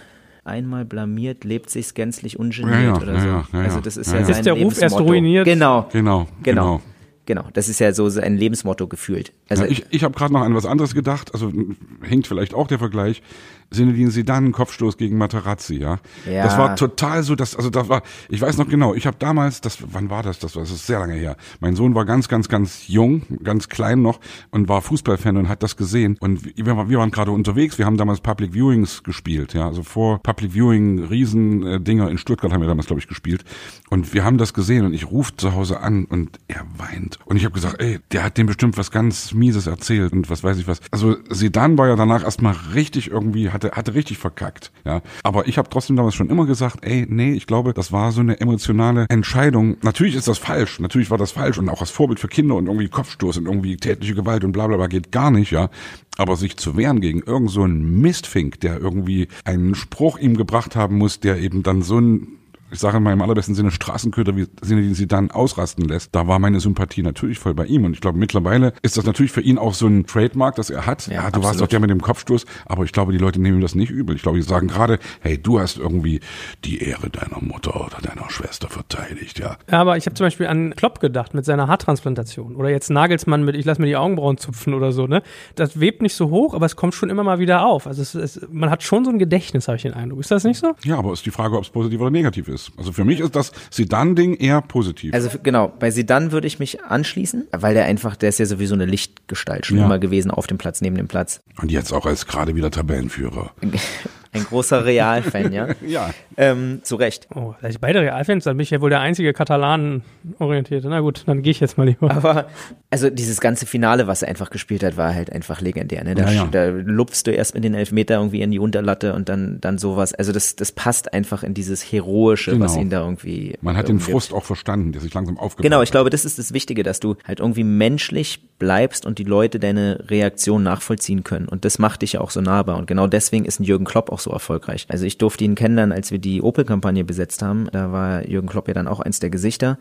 einmal 0.44 0.84
blamiert, 0.84 1.44
lebt 1.44 1.70
sich's 1.70 1.94
gänzlich 1.94 2.38
ungeniert 2.38 2.74
Ja, 2.74 2.82
ja, 2.82 2.96
oder 2.96 3.12
ja, 3.14 3.20
so. 3.20 3.26
ja, 3.26 3.44
ja, 3.52 3.60
also 3.60 3.80
das 3.80 3.96
ist 3.96 4.12
Ja, 4.12 4.24
sein 4.24 4.30
Ist 4.30 4.46
der 4.46 4.52
Ruf 4.54 4.62
erst 4.74 4.80
Lebensmotto. 4.80 5.04
ruiniert? 5.04 5.44
Genau, 5.44 5.88
genau, 5.92 6.26
genau, 6.42 6.80
genau. 7.26 7.44
Das 7.52 7.68
ist 7.68 7.78
ja 7.80 7.92
so 7.92 8.08
sein 8.08 8.36
Lebensmotto 8.36 8.86
gefühlt. 8.86 9.32
Also 9.48 9.64
ja, 9.64 9.70
ich 9.70 9.84
ich 9.90 10.04
habe 10.04 10.14
gerade 10.14 10.32
noch 10.32 10.42
an 10.42 10.54
was 10.54 10.66
anderes 10.66 10.94
gedacht, 10.94 11.32
also 11.34 11.48
m, 11.48 11.76
hinkt 12.02 12.26
vielleicht 12.26 12.54
auch 12.54 12.66
der 12.66 12.78
Vergleich. 12.78 13.22
Sinedin 13.70 14.10
Zidane 14.10 14.50
Kopfstoß 14.50 14.96
gegen 14.96 15.16
Materazzi, 15.18 15.74
ja. 15.76 15.98
Ja. 16.30 16.42
Das 16.44 16.58
war 16.58 16.76
total 16.76 17.22
so, 17.22 17.34
das 17.34 17.54
also 17.56 17.70
das 17.70 17.88
war, 17.88 18.02
ich 18.28 18.40
weiß 18.40 18.58
noch 18.58 18.68
genau, 18.68 18.94
ich 18.94 19.06
habe 19.06 19.16
damals, 19.18 19.60
das 19.60 19.78
wann 19.92 20.10
war 20.10 20.22
das? 20.22 20.38
Das 20.38 20.56
war 20.56 20.62
das 20.62 20.70
ist 20.72 20.86
sehr 20.86 20.98
lange 20.98 21.14
her. 21.14 21.36
Mein 21.60 21.76
Sohn 21.76 21.94
war 21.94 22.04
ganz 22.04 22.28
ganz 22.28 22.48
ganz 22.48 22.88
jung, 22.88 23.22
ganz 23.42 23.68
klein 23.68 24.02
noch 24.02 24.20
und 24.50 24.68
war 24.68 24.82
Fußballfan 24.82 25.36
und 25.36 25.48
hat 25.48 25.62
das 25.62 25.76
gesehen 25.76 26.16
und 26.20 26.44
wir, 26.56 26.66
wir 26.88 26.98
waren- 26.98 27.10
gerade 27.10 27.30
unterwegs, 27.30 27.78
wir 27.78 27.86
haben 27.86 27.96
damals 27.96 28.20
Public 28.20 28.54
Viewings 28.54 29.02
gespielt, 29.02 29.54
ja, 29.54 29.66
also 29.66 29.82
vor 29.82 30.22
Public 30.22 30.52
Viewing 30.52 31.04
riesen 31.04 31.66
äh, 31.66 31.80
Dinger 31.80 32.10
in 32.10 32.18
Stuttgart 32.18 32.52
haben 32.52 32.60
wir 32.60 32.68
damals 32.68 32.86
glaube 32.86 33.00
ich 33.00 33.08
gespielt 33.08 33.44
und 33.88 34.12
wir 34.14 34.24
haben 34.24 34.38
das 34.38 34.54
gesehen 34.54 34.84
und 34.86 34.94
ich 34.94 35.10
rufe 35.10 35.36
zu 35.36 35.54
Hause 35.54 35.80
an 35.80 36.04
und 36.04 36.38
er 36.48 36.64
weint 36.76 37.18
und 37.24 37.36
ich 37.36 37.44
habe 37.44 37.54
gesagt, 37.54 37.80
ey, 37.80 38.00
der 38.12 38.24
hat 38.24 38.36
dem 38.38 38.46
bestimmt 38.46 38.76
was 38.78 38.90
ganz 38.90 39.32
mieses 39.34 39.66
erzählt 39.66 40.12
und 40.12 40.28
was 40.30 40.42
weiß 40.44 40.58
ich 40.58 40.66
was. 40.68 40.80
Also 40.90 41.16
Sedan 41.30 41.78
war 41.78 41.88
ja 41.88 41.96
danach 41.96 42.22
erstmal 42.24 42.54
richtig 42.74 43.10
irgendwie 43.10 43.50
hatte 43.64 43.90
hatte 43.90 43.94
richtig 43.94 44.18
verkackt, 44.18 44.72
ja. 44.84 45.02
Aber 45.22 45.48
ich 45.48 45.58
habe 45.58 45.68
trotzdem 45.68 45.96
damals 45.96 46.14
schon 46.14 46.30
immer 46.30 46.46
gesagt, 46.46 46.78
ey, 46.82 47.06
nee, 47.08 47.32
ich 47.32 47.46
glaube, 47.46 47.74
das 47.74 47.92
war 47.92 48.12
so 48.12 48.20
eine 48.20 48.40
emotionale 48.40 49.06
Entscheidung. 49.08 49.76
Natürlich 49.82 50.14
ist 50.14 50.28
das 50.28 50.38
falsch, 50.38 50.80
natürlich 50.80 51.10
war 51.10 51.18
das 51.18 51.32
falsch 51.32 51.58
und 51.58 51.68
auch 51.68 51.80
als 51.80 51.90
Vorbild 51.90 52.20
für 52.20 52.28
Kinder 52.28 52.54
und 52.54 52.66
irgendwie 52.66 52.88
Kopfstoß 52.88 53.38
und 53.38 53.46
irgendwie 53.46 53.76
tätliche 53.76 54.14
Gewalt 54.14 54.44
und 54.44 54.52
bla 54.52 54.66
bla 54.66 54.76
bla 54.76 54.86
geht 54.86 55.12
gar 55.12 55.30
nicht, 55.30 55.50
ja. 55.50 55.70
Aber 56.16 56.36
sich 56.36 56.56
zu 56.56 56.76
wehren 56.76 57.00
gegen 57.00 57.22
irgend 57.22 57.50
so 57.50 57.66
Mistfink, 57.66 58.60
der 58.60 58.78
irgendwie 58.78 59.28
einen 59.44 59.74
Spruch 59.74 60.18
ihm 60.18 60.36
gebracht 60.36 60.76
haben 60.76 60.96
muss, 60.96 61.20
der 61.20 61.38
eben 61.38 61.62
dann 61.62 61.82
so 61.82 61.98
ein 61.98 62.39
ich 62.70 62.78
sage 62.78 63.00
mal 63.00 63.12
im 63.12 63.22
allerbesten 63.22 63.54
Sinne 63.54 63.70
Straßenköter, 63.70 64.36
wie 64.36 64.46
Sinne, 64.62 64.94
sie 64.94 65.06
dann 65.06 65.30
ausrasten 65.30 65.86
lässt, 65.86 66.14
da 66.14 66.26
war 66.26 66.38
meine 66.38 66.60
Sympathie 66.60 67.02
natürlich 67.02 67.38
voll 67.38 67.54
bei 67.54 67.66
ihm. 67.66 67.84
Und 67.84 67.94
ich 67.94 68.00
glaube, 68.00 68.18
mittlerweile 68.18 68.72
ist 68.82 68.96
das 68.96 69.04
natürlich 69.04 69.32
für 69.32 69.40
ihn 69.40 69.58
auch 69.58 69.74
so 69.74 69.86
ein 69.86 70.06
Trademark, 70.06 70.54
das 70.56 70.70
er 70.70 70.86
hat. 70.86 71.06
Ja, 71.06 71.30
du 71.30 71.38
warst 71.38 71.50
absolut. 71.50 71.60
doch 71.60 71.66
der 71.68 71.80
mit 71.80 71.90
dem 71.90 72.00
Kopfstoß, 72.00 72.46
aber 72.66 72.84
ich 72.84 72.92
glaube, 72.92 73.12
die 73.12 73.18
Leute 73.18 73.40
nehmen 73.40 73.58
ihm 73.58 73.62
das 73.62 73.74
nicht 73.74 73.90
übel. 73.90 74.16
Ich 74.16 74.22
glaube, 74.22 74.38
die 74.38 74.44
sagen 74.44 74.68
gerade, 74.68 74.98
hey, 75.20 75.38
du 75.38 75.60
hast 75.60 75.78
irgendwie 75.78 76.20
die 76.64 76.82
Ehre 76.82 77.10
deiner 77.10 77.40
Mutter 77.40 77.74
oder 77.84 77.98
deiner 78.02 78.30
Schwester 78.30 78.68
verteidigt, 78.68 79.38
ja. 79.38 79.56
Ja, 79.70 79.80
aber 79.80 79.96
ich 79.96 80.06
habe 80.06 80.14
zum 80.14 80.26
Beispiel 80.26 80.46
an 80.46 80.74
Klopp 80.76 81.00
gedacht 81.00 81.34
mit 81.34 81.44
seiner 81.44 81.68
Haartransplantation. 81.68 82.56
Oder 82.56 82.70
jetzt 82.70 82.90
Nagelsmann 82.90 83.44
mit, 83.44 83.56
ich 83.56 83.64
lasse 83.64 83.80
mir 83.80 83.86
die 83.86 83.96
Augenbrauen 83.96 84.38
zupfen 84.38 84.74
oder 84.74 84.92
so, 84.92 85.06
ne? 85.06 85.22
Das 85.54 85.80
webt 85.80 86.02
nicht 86.02 86.14
so 86.14 86.30
hoch, 86.30 86.54
aber 86.54 86.66
es 86.66 86.76
kommt 86.76 86.94
schon 86.94 87.10
immer 87.10 87.24
mal 87.24 87.38
wieder 87.38 87.64
auf. 87.64 87.86
Also 87.86 88.02
es, 88.02 88.14
es, 88.14 88.40
man 88.50 88.70
hat 88.70 88.82
schon 88.82 89.04
so 89.04 89.10
ein 89.10 89.18
Gedächtnis, 89.18 89.68
habe 89.68 89.76
ich 89.76 89.82
den 89.82 89.94
Eindruck. 89.94 90.20
Ist 90.20 90.30
das 90.30 90.44
nicht 90.44 90.58
so? 90.58 90.74
Ja, 90.84 90.98
aber 90.98 91.12
ist 91.12 91.26
die 91.26 91.30
Frage, 91.30 91.56
ob 91.56 91.64
es 91.64 91.70
positiv 91.70 92.00
oder 92.00 92.10
negativ 92.10 92.48
ist. 92.48 92.59
Also 92.76 92.92
für 92.92 93.04
mich 93.04 93.20
ist 93.20 93.34
das 93.36 93.52
Sedan-Ding 93.70 94.34
eher 94.34 94.60
positiv. 94.60 95.14
Also 95.14 95.30
genau, 95.42 95.68
bei 95.78 95.90
Sidan 95.90 96.32
würde 96.32 96.46
ich 96.46 96.58
mich 96.58 96.82
anschließen, 96.82 97.48
weil 97.52 97.74
der 97.74 97.84
einfach, 97.84 98.16
der 98.16 98.28
ist 98.30 98.38
ja 98.38 98.46
sowieso 98.46 98.74
eine 98.74 98.86
Lichtgestalt 98.86 99.66
schon 99.66 99.78
Ja. 99.78 99.84
immer 99.86 99.98
gewesen 99.98 100.30
auf 100.30 100.46
dem 100.46 100.58
Platz, 100.58 100.80
neben 100.80 100.96
dem 100.96 101.08
Platz. 101.08 101.40
Und 101.60 101.70
jetzt 101.70 101.92
auch 101.92 102.06
als 102.06 102.26
gerade 102.26 102.54
wieder 102.54 102.70
Tabellenführer. 102.70 103.52
Ein 104.32 104.44
großer 104.44 104.84
Realfan, 104.84 105.52
ja. 105.52 105.68
Ja. 105.86 106.10
Ähm, 106.36 106.80
zu 106.84 106.96
Recht. 106.96 107.26
Oh, 107.34 107.54
da 107.60 107.68
ich 107.68 107.80
beide 107.80 108.00
Realfans, 108.00 108.44
dann 108.44 108.56
bin 108.56 108.62
ich 108.62 108.70
ja 108.70 108.80
wohl 108.80 108.90
der 108.90 109.00
einzige 109.00 109.32
Katalanen-orientierte. 109.32 110.88
Na 110.88 111.00
gut, 111.00 111.22
dann 111.26 111.42
gehe 111.42 111.50
ich 111.50 111.60
jetzt 111.60 111.76
mal 111.78 111.84
lieber. 111.88 112.10
Aber 112.10 112.46
also 112.90 113.10
dieses 113.10 113.40
ganze 113.40 113.66
Finale, 113.66 114.06
was 114.06 114.22
er 114.22 114.28
einfach 114.28 114.50
gespielt 114.50 114.82
hat, 114.82 114.96
war 114.96 115.14
halt 115.14 115.32
einfach 115.32 115.60
legendär. 115.60 116.04
Ne? 116.04 116.14
Da, 116.14 116.24
Ja, 116.26 116.30
ja. 116.30 116.48
da 116.50 116.66
lupfst 116.68 117.22
du 117.26 117.30
erst 117.32 117.54
mit 117.54 117.64
den 117.64 117.74
Elfmeter 117.74 118.14
irgendwie 118.16 118.40
in 118.42 118.50
die 118.50 118.58
Unterlatte 118.58 119.14
und 119.14 119.28
dann 119.28 119.60
dann 119.60 119.78
sowas. 119.78 120.14
Also 120.14 120.32
das 120.32 120.56
das 120.56 120.72
passt 120.72 121.12
einfach 121.12 121.42
in 121.42 121.54
dieses 121.54 121.82
heroische, 121.92 122.58
was 122.60 122.72
Genau. 122.72 122.82
ihn 122.82 122.90
da 122.90 123.00
irgendwie. 123.00 123.56
Man 123.62 123.76
hat 123.76 123.88
den 123.88 123.96
irgendwie- 123.96 124.12
Frust 124.12 124.32
auch 124.32 124.44
verstanden, 124.44 124.92
der 124.92 125.00
sich 125.02 125.12
langsam 125.12 125.38
aufgebaut 125.38 125.64
Genau, 125.64 125.82
ich 125.82 125.88
hat. 125.88 125.92
glaube, 125.92 126.10
das 126.10 126.24
ist 126.24 126.38
das 126.38 126.52
Wichtige, 126.52 126.82
dass 126.82 127.00
du 127.00 127.16
halt 127.26 127.40
irgendwie 127.40 127.64
menschlich 127.64 128.40
bleibst 128.58 129.06
und 129.06 129.18
die 129.18 129.24
Leute 129.24 129.58
deine 129.58 130.04
Reaktion 130.08 130.62
nachvollziehen 130.62 131.24
können. 131.24 131.48
Und 131.48 131.64
das 131.64 131.78
macht 131.78 132.02
dich 132.02 132.12
ja 132.14 132.20
auch 132.20 132.30
so 132.30 132.40
nahbar. 132.40 132.76
Und 132.76 132.86
genau 132.86 133.06
deswegen 133.06 133.44
ist 133.46 133.58
ein 133.58 133.64
Jürgen 133.64 133.84
Klopp 133.86 134.10
auch 134.12 134.19
auch 134.20 134.24
so 134.24 134.30
erfolgreich. 134.30 134.86
Also 134.88 135.04
ich 135.04 135.18
durfte 135.18 135.44
ihn 135.44 135.54
kennenlernen, 135.54 135.96
als 135.96 136.10
wir 136.10 136.18
die 136.18 136.42
Opel-Kampagne 136.42 137.04
besetzt 137.04 137.42
haben. 137.42 137.68
Da 137.72 137.92
war 137.92 138.28
Jürgen 138.28 138.48
Klopp 138.48 138.68
ja 138.68 138.74
dann 138.74 138.88
auch 138.88 139.00
eins 139.00 139.20
der 139.20 139.30
Gesichter. 139.30 139.78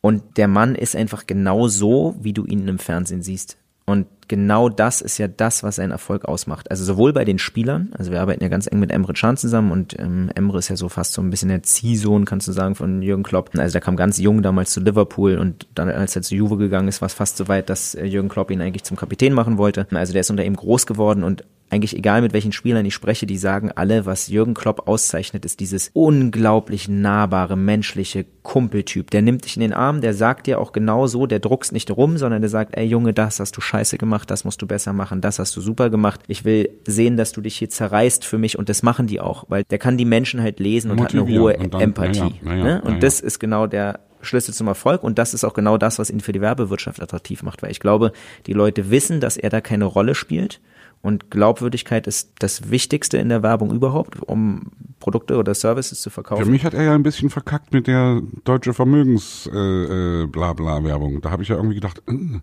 Und 0.00 0.36
der 0.36 0.48
Mann 0.48 0.74
ist 0.74 0.96
einfach 0.96 1.26
genau 1.26 1.68
so, 1.68 2.14
wie 2.20 2.32
du 2.32 2.44
ihn 2.44 2.68
im 2.68 2.78
Fernsehen 2.78 3.22
siehst. 3.22 3.58
Und 3.86 4.06
genau 4.30 4.68
das 4.68 5.00
ist 5.00 5.18
ja 5.18 5.26
das, 5.26 5.64
was 5.64 5.76
seinen 5.76 5.90
Erfolg 5.90 6.24
ausmacht. 6.24 6.70
Also 6.70 6.84
sowohl 6.84 7.12
bei 7.12 7.24
den 7.24 7.40
Spielern, 7.40 7.92
also 7.98 8.12
wir 8.12 8.20
arbeiten 8.20 8.42
ja 8.42 8.48
ganz 8.48 8.68
eng 8.70 8.78
mit 8.78 8.92
Emre 8.92 9.12
Can 9.12 9.36
zusammen 9.36 9.72
und 9.72 9.98
ähm, 9.98 10.30
Emre 10.36 10.60
ist 10.60 10.68
ja 10.68 10.76
so 10.76 10.88
fast 10.88 11.12
so 11.12 11.20
ein 11.20 11.30
bisschen 11.30 11.48
der 11.48 11.64
Ziehsohn, 11.64 12.24
kannst 12.24 12.46
du 12.46 12.52
sagen, 12.52 12.76
von 12.76 13.02
Jürgen 13.02 13.24
Klopp. 13.24 13.50
Also 13.58 13.72
der 13.72 13.80
kam 13.80 13.96
ganz 13.96 14.18
jung 14.18 14.40
damals 14.40 14.70
zu 14.70 14.80
Liverpool 14.80 15.36
und 15.36 15.66
dann, 15.74 15.88
als 15.90 16.14
er 16.14 16.22
zu 16.22 16.36
Juve 16.36 16.58
gegangen 16.58 16.86
ist, 16.86 17.02
war 17.02 17.06
es 17.06 17.14
fast 17.14 17.38
so 17.38 17.48
weit, 17.48 17.68
dass 17.68 17.96
äh, 17.96 18.04
Jürgen 18.04 18.28
Klopp 18.28 18.52
ihn 18.52 18.60
eigentlich 18.60 18.84
zum 18.84 18.96
Kapitän 18.96 19.34
machen 19.34 19.58
wollte. 19.58 19.88
Also 19.90 20.12
der 20.12 20.20
ist 20.20 20.30
unter 20.30 20.44
ihm 20.44 20.54
groß 20.54 20.86
geworden 20.86 21.24
und 21.24 21.44
eigentlich 21.70 21.96
egal 21.96 22.20
mit 22.20 22.32
welchen 22.32 22.52
Spielern 22.52 22.84
ich 22.84 22.94
spreche, 22.94 23.26
die 23.26 23.38
sagen 23.38 23.70
alle, 23.72 24.04
was 24.04 24.28
Jürgen 24.28 24.54
Klopp 24.54 24.88
auszeichnet, 24.88 25.44
ist 25.44 25.60
dieses 25.60 25.90
unglaublich 25.92 26.88
nahbare, 26.88 27.56
menschliche 27.56 28.26
Kumpeltyp. 28.42 29.10
Der 29.10 29.22
nimmt 29.22 29.44
dich 29.44 29.56
in 29.56 29.60
den 29.60 29.72
Arm, 29.72 30.00
der 30.00 30.12
sagt 30.12 30.48
dir 30.48 30.58
auch 30.58 30.72
genau 30.72 31.06
so, 31.06 31.26
der 31.26 31.38
druckst 31.38 31.72
nicht 31.72 31.90
rum, 31.90 32.18
sondern 32.18 32.42
der 32.42 32.50
sagt, 32.50 32.76
ey 32.76 32.84
Junge, 32.84 33.14
das 33.14 33.38
hast 33.38 33.56
du 33.56 33.60
scheiße 33.60 33.98
gemacht, 33.98 34.19
das 34.24 34.44
musst 34.44 34.60
du 34.62 34.66
besser 34.66 34.92
machen, 34.92 35.20
das 35.20 35.38
hast 35.38 35.56
du 35.56 35.60
super 35.60 35.90
gemacht. 35.90 36.20
Ich 36.28 36.44
will 36.44 36.70
sehen, 36.86 37.16
dass 37.16 37.32
du 37.32 37.40
dich 37.40 37.56
hier 37.56 37.70
zerreißt 37.70 38.24
für 38.24 38.38
mich 38.38 38.58
und 38.58 38.68
das 38.68 38.82
machen 38.82 39.06
die 39.06 39.20
auch, 39.20 39.44
weil 39.48 39.64
der 39.64 39.78
kann 39.78 39.96
die 39.96 40.04
Menschen 40.04 40.42
halt 40.42 40.60
lesen 40.60 40.90
und 40.90 40.98
Motivieren. 40.98 41.28
hat 41.28 41.60
eine 41.60 41.62
hohe 41.62 41.68
dann, 41.68 41.80
Empathie. 41.80 42.34
Ja, 42.44 42.54
ja, 42.54 42.64
ne? 42.64 42.82
Und 42.82 43.02
das 43.02 43.20
ist 43.20 43.38
genau 43.38 43.66
der 43.66 44.00
Schlüssel 44.22 44.52
zum 44.54 44.68
Erfolg 44.68 45.02
und 45.02 45.18
das 45.18 45.34
ist 45.34 45.44
auch 45.44 45.54
genau 45.54 45.78
das, 45.78 45.98
was 45.98 46.10
ihn 46.10 46.20
für 46.20 46.32
die 46.32 46.40
Werbewirtschaft 46.40 47.02
attraktiv 47.02 47.42
macht, 47.42 47.62
weil 47.62 47.70
ich 47.70 47.80
glaube, 47.80 48.12
die 48.46 48.52
Leute 48.52 48.90
wissen, 48.90 49.20
dass 49.20 49.36
er 49.36 49.50
da 49.50 49.60
keine 49.60 49.86
Rolle 49.86 50.14
spielt 50.14 50.60
und 51.02 51.30
Glaubwürdigkeit 51.30 52.06
ist 52.06 52.32
das 52.40 52.70
Wichtigste 52.70 53.16
in 53.16 53.30
der 53.30 53.42
Werbung 53.42 53.72
überhaupt, 53.72 54.22
um 54.22 54.66
Produkte 54.98 55.36
oder 55.36 55.54
Services 55.54 56.02
zu 56.02 56.10
verkaufen. 56.10 56.44
Für 56.44 56.50
mich 56.50 56.64
hat 56.64 56.74
er 56.74 56.82
ja 56.82 56.94
ein 56.94 57.02
bisschen 57.02 57.30
verkackt 57.30 57.72
mit 57.72 57.86
der 57.86 58.20
deutsche 58.44 58.74
Vermögens 58.74 59.48
äh, 59.50 60.24
äh. 60.24 60.28
Da 60.30 61.30
habe 61.30 61.42
ich 61.42 61.48
ja 61.48 61.56
irgendwie 61.56 61.76
gedacht, 61.76 62.02
äh, 62.06 62.40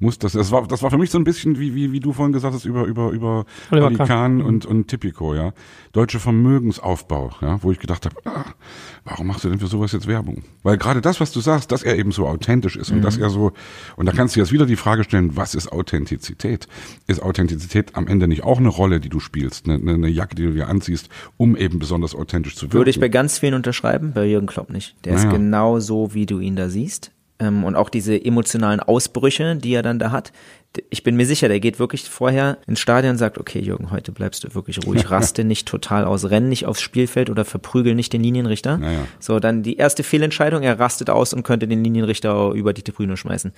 muss 0.00 0.18
das. 0.18 0.32
Das 0.32 0.50
war, 0.50 0.66
das 0.66 0.82
war 0.82 0.90
für 0.90 0.98
mich 0.98 1.10
so 1.10 1.18
ein 1.18 1.24
bisschen 1.24 1.58
wie, 1.60 1.74
wie, 1.74 1.92
wie 1.92 2.00
du 2.00 2.12
vorhin 2.12 2.32
gesagt 2.32 2.54
hast, 2.54 2.64
über, 2.64 2.84
über, 2.84 3.10
über 3.10 3.44
Oliver 3.70 4.06
Kahn 4.06 4.36
mhm. 4.36 4.44
und, 4.46 4.66
und 4.66 4.88
Tipico, 4.88 5.34
ja. 5.34 5.52
Deutsche 5.92 6.18
Vermögensaufbau, 6.18 7.30
ja, 7.42 7.62
wo 7.62 7.70
ich 7.70 7.78
gedacht 7.78 8.06
habe, 8.06 8.16
ah, 8.24 8.46
warum 9.04 9.26
machst 9.26 9.44
du 9.44 9.50
denn 9.50 9.58
für 9.58 9.66
sowas 9.66 9.92
jetzt 9.92 10.06
Werbung? 10.06 10.42
Weil 10.62 10.78
gerade 10.78 11.00
das, 11.00 11.20
was 11.20 11.32
du 11.32 11.40
sagst, 11.40 11.70
dass 11.70 11.82
er 11.82 11.98
eben 11.98 12.12
so 12.12 12.26
authentisch 12.26 12.76
ist 12.76 12.90
mhm. 12.90 12.96
und 12.96 13.02
dass 13.02 13.18
er 13.18 13.28
so, 13.28 13.52
und 13.96 14.06
da 14.06 14.12
kannst 14.12 14.36
du 14.36 14.40
jetzt 14.40 14.52
wieder 14.52 14.66
die 14.66 14.76
Frage 14.76 15.04
stellen, 15.04 15.36
was 15.36 15.54
ist 15.54 15.70
Authentizität? 15.70 16.66
Ist 17.06 17.22
Authentizität 17.22 17.94
am 17.94 18.08
Ende 18.08 18.26
nicht 18.26 18.42
auch 18.42 18.58
eine 18.58 18.68
Rolle, 18.68 19.00
die 19.00 19.10
du 19.10 19.20
spielst, 19.20 19.68
eine, 19.68 19.92
eine 19.92 20.08
Jacke, 20.08 20.34
die 20.34 20.44
du 20.44 20.52
dir 20.52 20.68
anziehst, 20.68 21.10
um 21.36 21.56
eben 21.56 21.78
besonders 21.78 22.14
authentisch 22.14 22.56
zu 22.56 22.62
wirken? 22.62 22.74
Würde 22.74 22.90
ich 22.90 23.00
bei 23.00 23.08
ganz 23.08 23.38
vielen 23.38 23.54
unterschreiben, 23.54 24.12
bei 24.14 24.26
Jürgen 24.26 24.46
Klopp 24.46 24.70
nicht. 24.70 24.96
Der 25.04 25.14
naja. 25.14 25.28
ist 25.28 25.34
genau 25.34 25.78
so, 25.78 26.14
wie 26.14 26.24
du 26.24 26.38
ihn 26.38 26.56
da 26.56 26.70
siehst 26.70 27.12
und 27.40 27.74
auch 27.76 27.88
diese 27.88 28.22
emotionalen 28.22 28.80
Ausbrüche, 28.80 29.56
die 29.56 29.74
er 29.74 29.82
dann 29.82 29.98
da 29.98 30.10
hat. 30.10 30.32
Ich 30.88 31.02
bin 31.02 31.16
mir 31.16 31.26
sicher, 31.26 31.48
der 31.48 31.58
geht 31.58 31.80
wirklich 31.80 32.08
vorher 32.08 32.58
ins 32.66 32.78
Stadion 32.78 33.12
und 33.12 33.18
sagt, 33.18 33.38
okay, 33.38 33.58
Jürgen, 33.58 33.90
heute 33.90 34.12
bleibst 34.12 34.44
du 34.44 34.54
wirklich 34.54 34.86
ruhig, 34.86 35.10
raste 35.10 35.42
nicht 35.42 35.66
total 35.66 36.04
aus, 36.04 36.30
renn 36.30 36.48
nicht 36.48 36.66
aufs 36.66 36.80
Spielfeld 36.80 37.28
oder 37.28 37.44
verprügel 37.44 37.96
nicht 37.96 38.12
den 38.12 38.22
Linienrichter. 38.22 38.78
Naja. 38.78 39.00
So, 39.18 39.40
dann 39.40 39.64
die 39.64 39.76
erste 39.76 40.04
Fehlentscheidung, 40.04 40.62
er 40.62 40.78
rastet 40.78 41.10
aus 41.10 41.34
und 41.34 41.42
könnte 41.42 41.66
den 41.66 41.82
Linienrichter 41.82 42.52
über 42.52 42.72
die 42.72 42.82
Tribüne 42.82 43.16
schmeißen. 43.16 43.52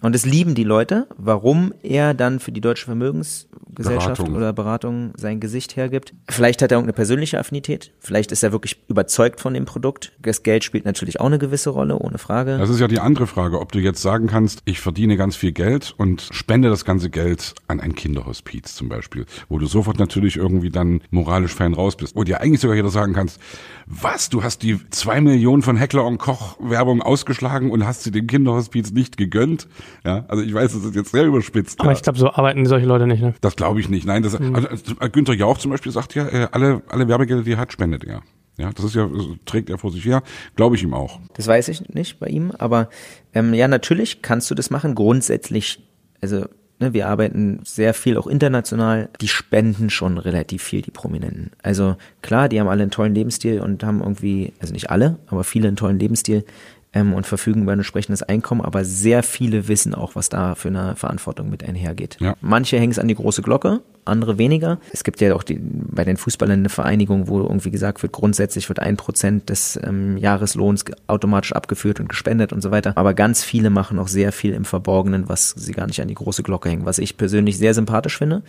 Und 0.00 0.14
es 0.14 0.24
lieben 0.24 0.54
die 0.54 0.64
Leute, 0.64 1.08
warum 1.16 1.74
er 1.82 2.14
dann 2.14 2.38
für 2.38 2.52
die 2.52 2.60
Deutsche 2.60 2.84
Vermögensgesellschaft 2.84 4.18
Beratung. 4.18 4.36
oder 4.36 4.52
Beratung 4.52 5.12
sein 5.16 5.40
Gesicht 5.40 5.76
hergibt. 5.76 6.14
Vielleicht 6.28 6.62
hat 6.62 6.70
er 6.70 6.76
irgendeine 6.76 6.92
persönliche 6.92 7.38
Affinität, 7.38 7.92
vielleicht 7.98 8.30
ist 8.30 8.44
er 8.44 8.52
wirklich 8.52 8.78
überzeugt 8.88 9.40
von 9.40 9.54
dem 9.54 9.64
Produkt. 9.64 10.12
Das 10.20 10.44
Geld 10.44 10.62
spielt 10.62 10.84
natürlich 10.84 11.20
auch 11.20 11.26
eine 11.26 11.38
gewisse 11.38 11.70
Rolle, 11.70 11.98
ohne 11.98 12.18
Frage. 12.18 12.58
Das 12.58 12.70
ist 12.70 12.78
ja 12.78 12.86
die 12.86 13.00
andere 13.00 13.26
Frage, 13.26 13.60
ob 13.60 13.72
du 13.72 13.80
jetzt 13.80 14.00
sagen 14.00 14.28
kannst, 14.28 14.62
ich 14.66 14.80
verdiene 14.80 15.16
ganz 15.16 15.34
viel 15.34 15.52
Geld 15.52 15.94
und 15.96 16.28
spende 16.48 16.70
das 16.70 16.86
ganze 16.86 17.10
Geld 17.10 17.54
an 17.66 17.78
ein 17.78 17.94
Kinderhospiz 17.94 18.74
zum 18.74 18.88
Beispiel, 18.88 19.26
wo 19.50 19.58
du 19.58 19.66
sofort 19.66 19.98
natürlich 19.98 20.38
irgendwie 20.38 20.70
dann 20.70 21.02
moralisch 21.10 21.52
fein 21.52 21.74
raus 21.74 21.94
bist. 21.94 22.16
Wo 22.16 22.24
dir 22.24 22.40
eigentlich 22.40 22.60
sogar 22.60 22.74
jeder 22.74 22.88
sagen 22.88 23.12
kannst, 23.12 23.38
was, 23.84 24.30
du 24.30 24.42
hast 24.42 24.62
die 24.62 24.78
zwei 24.88 25.20
Millionen 25.20 25.60
von 25.60 25.76
Heckler 25.76 26.06
und 26.06 26.16
Koch 26.16 26.56
Werbung 26.58 27.02
ausgeschlagen 27.02 27.70
und 27.70 27.84
hast 27.84 28.02
sie 28.02 28.12
dem 28.12 28.26
Kinderhospiz 28.26 28.92
nicht 28.92 29.18
gegönnt? 29.18 29.68
Ja, 30.06 30.24
also 30.28 30.42
ich 30.42 30.54
weiß, 30.54 30.72
das 30.72 30.86
ist 30.86 30.94
jetzt 30.94 31.12
sehr 31.12 31.26
überspitzt. 31.26 31.80
Aber 31.80 31.90
ja. 31.90 31.96
ich 31.98 32.02
glaube, 32.02 32.18
so 32.18 32.30
arbeiten 32.30 32.64
solche 32.64 32.86
Leute 32.86 33.06
nicht, 33.06 33.20
ne? 33.20 33.34
Das 33.42 33.54
glaube 33.54 33.80
ich 33.80 33.90
nicht. 33.90 34.06
Nein, 34.06 34.22
das, 34.22 34.38
mhm. 34.38 34.54
also, 34.54 34.94
Günther 35.12 35.34
Jauch 35.34 35.58
zum 35.58 35.70
Beispiel 35.70 35.92
sagt 35.92 36.14
ja, 36.14 36.28
äh, 36.28 36.48
alle, 36.50 36.80
alle 36.88 37.08
Werbegelder, 37.08 37.42
die 37.42 37.52
er 37.52 37.58
hat, 37.58 37.74
spendet 37.74 38.04
er. 38.04 38.22
Ja, 38.56 38.72
das 38.72 38.86
ist 38.86 38.94
ja, 38.94 39.06
trägt 39.44 39.68
er 39.68 39.76
vor 39.76 39.92
sich 39.92 40.06
her, 40.06 40.22
glaube 40.56 40.76
ich 40.76 40.82
ihm 40.82 40.94
auch. 40.94 41.20
Das 41.34 41.46
weiß 41.46 41.68
ich 41.68 41.90
nicht 41.90 42.18
bei 42.18 42.28
ihm, 42.28 42.52
aber 42.58 42.88
ähm, 43.34 43.52
ja, 43.52 43.68
natürlich 43.68 44.22
kannst 44.22 44.50
du 44.50 44.54
das 44.54 44.70
machen. 44.70 44.94
Grundsätzlich, 44.94 45.86
also 46.20 46.46
ne, 46.80 46.92
wir 46.92 47.08
arbeiten 47.08 47.60
sehr 47.64 47.94
viel 47.94 48.16
auch 48.16 48.26
international. 48.26 49.08
Die 49.20 49.28
spenden 49.28 49.90
schon 49.90 50.18
relativ 50.18 50.62
viel, 50.62 50.82
die 50.82 50.90
Prominenten. 50.90 51.50
Also 51.62 51.96
klar, 52.22 52.48
die 52.48 52.60
haben 52.60 52.68
alle 52.68 52.82
einen 52.82 52.90
tollen 52.90 53.14
Lebensstil 53.14 53.60
und 53.60 53.82
haben 53.84 54.00
irgendwie, 54.00 54.52
also 54.60 54.72
nicht 54.72 54.90
alle, 54.90 55.18
aber 55.26 55.44
viele 55.44 55.68
einen 55.68 55.76
tollen 55.76 55.98
Lebensstil 55.98 56.44
ähm, 56.92 57.12
und 57.12 57.26
verfügen 57.26 57.62
über 57.62 57.72
ein 57.72 57.78
entsprechendes 57.78 58.22
Einkommen, 58.22 58.60
aber 58.60 58.84
sehr 58.84 59.22
viele 59.22 59.68
wissen 59.68 59.94
auch, 59.94 60.14
was 60.14 60.28
da 60.28 60.54
für 60.54 60.68
eine 60.68 60.96
Verantwortung 60.96 61.50
mit 61.50 61.62
einhergeht. 61.64 62.16
Ja. 62.20 62.34
Manche 62.40 62.78
hängen 62.78 62.92
es 62.92 62.98
an 62.98 63.08
die 63.08 63.14
große 63.14 63.42
Glocke, 63.42 63.80
andere 64.04 64.38
weniger. 64.38 64.78
Es 64.92 65.04
gibt 65.04 65.20
ja 65.20 65.34
auch 65.34 65.42
die, 65.42 65.58
bei 65.60 66.04
den 66.04 66.16
Fußballern 66.16 66.60
eine 66.60 66.68
Vereinigung, 66.68 67.28
wo 67.28 67.40
irgendwie 67.40 67.70
gesagt 67.70 68.02
wird, 68.02 68.12
grundsätzlich 68.12 68.68
wird 68.68 68.80
ein 68.80 68.96
Prozent 68.96 69.50
des 69.50 69.78
ähm, 69.82 70.16
Jahreslohns 70.16 70.84
automatisch 71.06 71.52
abgeführt 71.52 72.00
und 72.00 72.08
gespendet 72.08 72.52
und 72.52 72.62
so 72.62 72.70
weiter. 72.70 72.92
Aber 72.96 73.14
ganz 73.14 73.44
viele 73.44 73.70
machen 73.70 73.98
auch 73.98 74.08
sehr 74.08 74.32
viel 74.32 74.54
im 74.54 74.64
Verborgenen, 74.64 75.28
was 75.28 75.50
sie 75.50 75.72
gar 75.72 75.86
nicht 75.86 76.00
an 76.00 76.08
die 76.08 76.14
große 76.14 76.42
Glocke 76.42 76.70
hängen, 76.70 76.86
was 76.86 76.98
ich 76.98 77.16
persönlich 77.16 77.58
sehr 77.58 77.74
sympathisch 77.74 78.16
finde. 78.16 78.42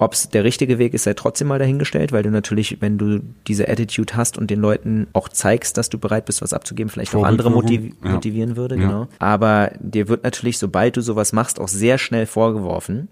Ob 0.00 0.12
es 0.12 0.28
der 0.28 0.44
richtige 0.44 0.78
Weg 0.78 0.94
ist, 0.94 1.04
sei 1.04 1.14
trotzdem 1.14 1.48
mal 1.48 1.58
dahingestellt, 1.58 2.12
weil 2.12 2.22
du 2.22 2.30
natürlich, 2.30 2.80
wenn 2.80 2.98
du 2.98 3.20
diese 3.48 3.68
Attitude 3.68 4.16
hast 4.16 4.38
und 4.38 4.48
den 4.48 4.60
Leuten 4.60 5.08
auch 5.12 5.28
zeigst, 5.28 5.76
dass 5.76 5.88
du 5.88 5.98
bereit 5.98 6.24
bist, 6.24 6.40
was 6.40 6.52
abzugeben, 6.52 6.88
vielleicht 6.88 7.16
auch 7.16 7.24
andere 7.24 7.50
motiv 7.50 7.92
ja. 8.04 8.10
motivieren 8.12 8.56
würde, 8.56 8.76
ja. 8.76 8.82
genau. 8.82 9.08
Aber 9.18 9.72
dir 9.80 10.08
wird 10.08 10.22
natürlich, 10.22 10.58
sobald 10.58 10.96
du 10.96 11.00
sowas 11.00 11.32
machst, 11.32 11.58
auch 11.58 11.66
sehr 11.66 11.98
schnell 11.98 12.26
vorgeworfen, 12.26 13.08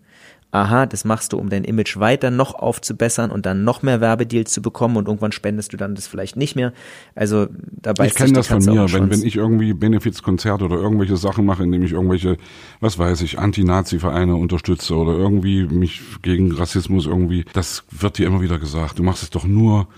aha, 0.51 0.87
das 0.87 1.05
machst 1.05 1.33
du, 1.33 1.39
um 1.39 1.49
dein 1.51 1.65
Image 1.65 1.99
weiter 1.99 2.31
noch 2.31 2.55
aufzubessern 2.55 3.31
und 3.31 3.47
dann 3.47 3.65
noch 3.65 3.83
mehr 3.83 4.01
Werbedeals 4.01 4.53
zu 4.53 4.63
bekommen 4.63 4.97
und 4.97 5.07
irgendwann 5.07 5.33
spendest 5.33 5.73
du 5.73 5.77
dann 5.77 5.95
das 5.95 6.07
vielleicht 6.07 6.37
nicht 6.37 6.57
mehr. 6.57 6.73
Also 7.15 7.49
dabei 7.71 8.07
Ich 8.07 8.15
kenne 8.15 8.33
das 8.33 8.47
von 8.47 8.65
mir, 8.65 8.93
wenn, 8.93 9.11
wenn 9.11 9.23
ich 9.23 9.37
irgendwie 9.37 9.75
Benefizkonzerte 9.75 10.65
oder 10.65 10.77
irgendwelche 10.77 11.17
Sachen 11.17 11.45
mache, 11.45 11.65
indem 11.65 11.83
ich 11.83 11.93
irgendwelche, 11.93 12.37
was 12.81 12.99
weiß 12.99 13.23
ich, 13.23 13.39
Anti-Nazi-Vereine 13.39 14.35
unterstütze 14.37 14.95
oder 14.95 15.13
irgendwie 15.13 15.65
mich 15.65 16.01
gegen 16.23 16.53
Rassismus 16.53 17.07
irgendwie, 17.07 17.45
das 17.53 17.85
wird 17.91 18.19
dir 18.19 18.27
immer 18.27 18.41
wieder 18.41 18.59
gesagt. 18.59 18.99
Du 18.99 19.03
machst 19.03 19.23
es 19.23 19.31
doch 19.31 19.45
nur, 19.45 19.89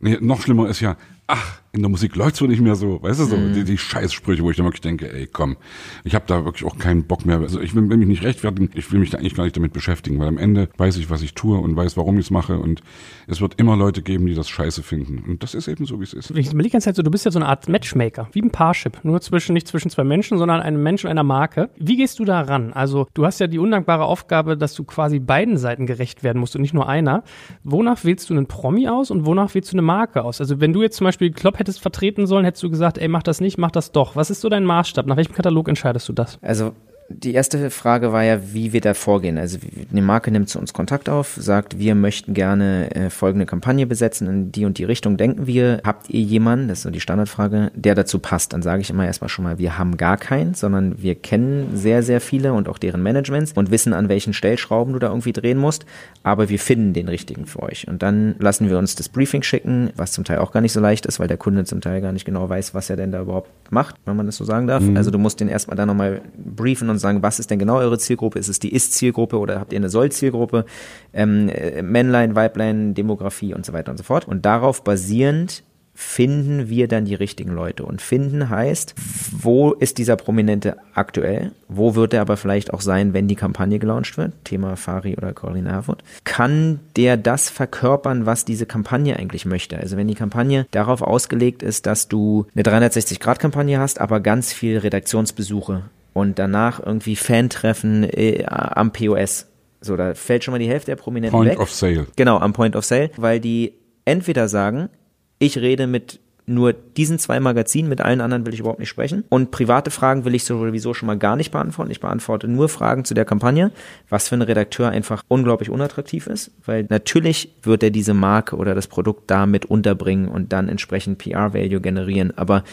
nee, 0.00 0.18
noch 0.20 0.42
schlimmer 0.42 0.68
ist 0.68 0.80
ja, 0.80 0.96
ach, 1.26 1.60
in 1.72 1.82
der 1.82 1.88
Musik 1.88 2.16
läuft's 2.16 2.40
wohl 2.40 2.48
nicht 2.48 2.60
mehr 2.60 2.74
so, 2.74 3.00
weißt 3.00 3.20
du, 3.20 3.24
so 3.26 3.36
mm. 3.36 3.52
die, 3.52 3.64
die 3.64 3.78
Scheißsprüche, 3.78 4.42
wo 4.42 4.50
ich 4.50 4.56
dann 4.56 4.66
wirklich 4.66 4.80
denke, 4.80 5.12
ey, 5.12 5.28
komm, 5.28 5.56
ich 6.02 6.16
habe 6.16 6.24
da 6.26 6.44
wirklich 6.44 6.64
auch 6.64 6.78
keinen 6.78 7.04
Bock 7.04 7.24
mehr. 7.24 7.38
Also 7.38 7.60
ich 7.60 7.74
will, 7.76 7.88
will 7.88 7.96
mich 7.96 8.08
nicht 8.08 8.24
rechtfertigen, 8.24 8.70
ich 8.74 8.90
will 8.90 8.98
mich 8.98 9.10
da 9.10 9.18
eigentlich 9.18 9.36
gar 9.36 9.44
nicht 9.44 9.56
damit 9.56 9.72
beschäftigen, 9.72 10.18
weil 10.18 10.26
am 10.26 10.38
Ende 10.38 10.68
weiß 10.78 10.96
ich, 10.96 11.10
was 11.10 11.22
ich 11.22 11.34
tue 11.34 11.58
und 11.58 11.76
weiß, 11.76 11.96
warum 11.96 12.18
ich 12.18 12.26
es 12.26 12.30
mache 12.30 12.58
und 12.58 12.82
es 13.28 13.40
wird 13.40 13.54
immer 13.58 13.76
Leute 13.76 14.02
geben, 14.02 14.26
die 14.26 14.34
das 14.34 14.48
scheiße 14.48 14.82
finden 14.82 15.22
und 15.28 15.44
das 15.44 15.54
ist 15.54 15.68
eben 15.68 15.86
so, 15.86 16.00
wie 16.00 16.04
es 16.04 16.12
ist. 16.12 16.30
Ich 16.32 16.48
überlege 16.48 16.62
die 16.64 16.70
ganze 16.70 16.86
Zeit 16.86 16.96
so, 16.96 17.02
du 17.02 17.10
bist 17.10 17.24
ja 17.24 17.30
so 17.30 17.38
eine 17.38 17.46
Art 17.46 17.68
Matchmaker, 17.68 18.28
wie 18.32 18.42
ein 18.42 18.50
Parship, 18.50 18.98
nur 19.04 19.20
zwischen, 19.20 19.52
nicht 19.52 19.68
zwischen 19.68 19.90
zwei 19.90 20.02
Menschen, 20.02 20.38
sondern 20.38 20.60
einem 20.60 20.82
Menschen 20.82 21.08
einer 21.08 21.22
Marke. 21.22 21.70
Wie 21.76 21.96
gehst 21.96 22.18
du 22.18 22.24
da 22.24 22.40
ran? 22.40 22.72
Also 22.72 23.06
du 23.14 23.24
hast 23.24 23.38
ja 23.38 23.46
die 23.46 23.58
undankbare 23.58 24.04
Aufgabe, 24.04 24.56
dass 24.56 24.74
du 24.74 24.82
quasi 24.82 25.20
beiden 25.20 25.56
Seiten 25.56 25.86
gerecht 25.86 26.24
werden 26.24 26.40
musst 26.40 26.56
und 26.56 26.62
nicht 26.62 26.74
nur 26.74 26.88
einer. 26.88 27.22
Wonach 27.62 28.04
wählst 28.04 28.28
du 28.28 28.34
einen 28.34 28.46
Promi 28.46 28.88
aus 28.88 29.12
und 29.12 29.24
wonach 29.24 29.54
wählst 29.54 29.72
du 29.72 29.76
eine 29.76 29.82
Marke 29.82 30.24
aus? 30.24 30.40
Also 30.40 30.60
wenn 30.60 30.72
du 30.72 30.82
jetzt 30.82 30.96
zum 30.96 31.04
Beispiel 31.04 31.30
Klopp 31.30 31.59
hättest 31.60 31.80
vertreten 31.80 32.26
sollen, 32.26 32.44
hättest 32.44 32.62
du 32.62 32.70
gesagt, 32.70 32.98
ey, 32.98 33.08
mach 33.08 33.22
das 33.22 33.40
nicht, 33.40 33.58
mach 33.58 33.70
das 33.70 33.92
doch. 33.92 34.16
Was 34.16 34.30
ist 34.30 34.40
so 34.40 34.48
dein 34.48 34.64
Maßstab? 34.64 35.06
Nach 35.06 35.16
welchem 35.16 35.34
Katalog 35.34 35.68
entscheidest 35.68 36.08
du 36.08 36.12
das? 36.12 36.38
Also 36.42 36.72
die 37.12 37.34
erste 37.34 37.70
Frage 37.70 38.12
war 38.12 38.22
ja, 38.22 38.38
wie 38.54 38.72
wir 38.72 38.80
da 38.80 38.94
vorgehen. 38.94 39.36
Also 39.36 39.58
eine 39.90 40.00
Marke 40.00 40.30
nimmt 40.30 40.48
zu 40.48 40.60
uns 40.60 40.72
Kontakt 40.72 41.08
auf, 41.08 41.36
sagt, 41.36 41.78
wir 41.78 41.96
möchten 41.96 42.34
gerne 42.34 42.94
äh, 42.94 43.10
folgende 43.10 43.46
Kampagne 43.46 43.84
besetzen, 43.84 44.28
in 44.28 44.52
die 44.52 44.64
und 44.64 44.78
die 44.78 44.84
Richtung 44.84 45.16
denken 45.16 45.48
wir. 45.48 45.80
Habt 45.84 46.08
ihr 46.08 46.20
jemanden, 46.20 46.68
das 46.68 46.78
ist 46.78 46.82
so 46.84 46.90
die 46.90 47.00
Standardfrage, 47.00 47.72
der 47.74 47.96
dazu 47.96 48.20
passt? 48.20 48.52
Dann 48.52 48.62
sage 48.62 48.82
ich 48.82 48.90
immer 48.90 49.06
erstmal 49.06 49.28
schon 49.28 49.42
mal, 49.42 49.58
wir 49.58 49.76
haben 49.76 49.96
gar 49.96 50.16
keinen, 50.16 50.54
sondern 50.54 51.02
wir 51.02 51.16
kennen 51.16 51.70
sehr, 51.74 52.04
sehr 52.04 52.20
viele 52.20 52.52
und 52.52 52.68
auch 52.68 52.78
deren 52.78 53.02
Managements 53.02 53.52
und 53.54 53.72
wissen, 53.72 53.92
an 53.92 54.08
welchen 54.08 54.32
Stellschrauben 54.32 54.92
du 54.92 55.00
da 55.00 55.08
irgendwie 55.08 55.32
drehen 55.32 55.58
musst, 55.58 55.86
aber 56.22 56.48
wir 56.48 56.60
finden 56.60 56.92
den 56.92 57.08
richtigen 57.08 57.46
für 57.46 57.62
euch. 57.62 57.88
Und 57.88 58.02
dann 58.02 58.36
lassen 58.38 58.70
wir 58.70 58.78
uns 58.78 58.94
das 58.94 59.08
Briefing 59.08 59.42
schicken, 59.42 59.90
was 59.96 60.12
zum 60.12 60.22
Teil 60.22 60.38
auch 60.38 60.52
gar 60.52 60.60
nicht 60.60 60.72
so 60.72 60.80
leicht 60.80 61.06
ist, 61.06 61.18
weil 61.18 61.28
der 61.28 61.38
Kunde 61.38 61.64
zum 61.64 61.80
Teil 61.80 62.00
gar 62.00 62.12
nicht 62.12 62.24
genau 62.24 62.48
weiß, 62.48 62.72
was 62.72 62.88
er 62.88 62.96
denn 62.96 63.10
da 63.10 63.22
überhaupt 63.22 63.50
macht, 63.70 63.96
wenn 64.04 64.16
man 64.16 64.26
das 64.26 64.36
so 64.36 64.44
sagen 64.44 64.68
darf. 64.68 64.84
Mhm. 64.84 64.96
Also 64.96 65.10
du 65.10 65.18
musst 65.18 65.40
den 65.40 65.48
erstmal 65.48 65.76
da 65.76 65.86
nochmal 65.86 66.20
briefen 66.38 66.88
und 66.88 66.99
sagen, 67.00 67.22
was 67.22 67.38
ist 67.38 67.50
denn 67.50 67.58
genau 67.58 67.78
eure 67.78 67.98
Zielgruppe? 67.98 68.38
Ist 68.38 68.48
es 68.48 68.58
die 68.58 68.72
Ist-Zielgruppe 68.72 69.38
oder 69.38 69.60
habt 69.60 69.72
ihr 69.72 69.78
eine 69.78 69.90
Soll-Zielgruppe? 69.90 70.64
Ähm, 71.12 71.48
äh, 71.48 71.82
Männlein, 71.82 72.36
Weiblein, 72.36 72.94
Demografie 72.94 73.54
und 73.54 73.66
so 73.66 73.72
weiter 73.72 73.90
und 73.90 73.98
so 73.98 74.04
fort. 74.04 74.28
Und 74.28 74.44
darauf 74.44 74.84
basierend 74.84 75.64
finden 76.00 76.70
wir 76.70 76.88
dann 76.88 77.04
die 77.04 77.14
richtigen 77.14 77.52
Leute. 77.52 77.84
Und 77.84 78.00
finden 78.00 78.48
heißt, 78.48 78.94
wo 79.32 79.72
ist 79.72 79.98
dieser 79.98 80.16
Prominente 80.16 80.78
aktuell? 80.94 81.52
Wo 81.68 81.94
wird 81.94 82.14
er 82.14 82.22
aber 82.22 82.38
vielleicht 82.38 82.72
auch 82.72 82.80
sein, 82.80 83.12
wenn 83.12 83.28
die 83.28 83.36
Kampagne 83.36 83.78
gelauncht 83.78 84.16
wird? 84.16 84.32
Thema 84.44 84.76
Fari 84.76 85.16
oder 85.16 85.34
Corinna 85.34 85.72
Herford. 85.72 86.02
Kann 86.24 86.80
der 86.96 87.18
das 87.18 87.50
verkörpern, 87.50 88.24
was 88.24 88.46
diese 88.46 88.64
Kampagne 88.64 89.16
eigentlich 89.16 89.44
möchte? 89.44 89.76
Also 89.76 89.98
wenn 89.98 90.08
die 90.08 90.14
Kampagne 90.14 90.66
darauf 90.70 91.02
ausgelegt 91.02 91.62
ist, 91.62 91.84
dass 91.84 92.08
du 92.08 92.46
eine 92.54 92.62
360-Grad-Kampagne 92.62 93.78
hast, 93.78 94.00
aber 94.00 94.20
ganz 94.20 94.54
viel 94.54 94.78
Redaktionsbesuche 94.78 95.82
und 96.12 96.38
danach 96.38 96.84
irgendwie 96.84 97.16
Fantreffen 97.16 98.04
äh, 98.04 98.44
am 98.46 98.92
POS. 98.92 99.46
So, 99.80 99.96
da 99.96 100.14
fällt 100.14 100.44
schon 100.44 100.52
mal 100.52 100.58
die 100.58 100.68
Hälfte 100.68 100.90
der 100.90 100.96
Prominenten 100.96 101.32
Point 101.32 101.52
weg. 101.52 101.60
of 101.60 101.72
Sale. 101.72 102.06
Genau, 102.16 102.38
am 102.38 102.52
Point 102.52 102.76
of 102.76 102.84
Sale, 102.84 103.10
weil 103.16 103.40
die 103.40 103.74
entweder 104.04 104.48
sagen, 104.48 104.90
ich 105.38 105.58
rede 105.58 105.86
mit 105.86 106.20
nur 106.50 106.72
diesen 106.72 107.18
zwei 107.18 107.38
Magazinen, 107.40 107.88
mit 107.88 108.00
allen 108.00 108.20
anderen 108.20 108.44
will 108.44 108.52
ich 108.52 108.60
überhaupt 108.60 108.80
nicht 108.80 108.88
sprechen. 108.88 109.24
Und 109.28 109.52
private 109.52 109.90
Fragen 109.90 110.24
will 110.24 110.34
ich 110.34 110.44
sowieso 110.44 110.94
schon 110.94 111.06
mal 111.06 111.16
gar 111.16 111.36
nicht 111.36 111.52
beantworten. 111.52 111.90
Ich 111.90 112.00
beantworte 112.00 112.48
nur 112.48 112.68
Fragen 112.68 113.04
zu 113.04 113.14
der 113.14 113.24
Kampagne, 113.24 113.70
was 114.08 114.28
für 114.28 114.34
ein 114.34 114.42
Redakteur 114.42 114.90
einfach 114.90 115.22
unglaublich 115.28 115.70
unattraktiv 115.70 116.26
ist, 116.26 116.50
weil 116.66 116.86
natürlich 116.88 117.54
wird 117.62 117.82
er 117.82 117.90
diese 117.90 118.14
Marke 118.14 118.56
oder 118.56 118.74
das 118.74 118.88
Produkt 118.88 119.30
damit 119.30 119.64
unterbringen 119.64 120.28
und 120.28 120.52
dann 120.52 120.68
entsprechend 120.68 121.18
PR-Value 121.18 121.80
generieren. 121.80 122.36
Aber 122.36 122.64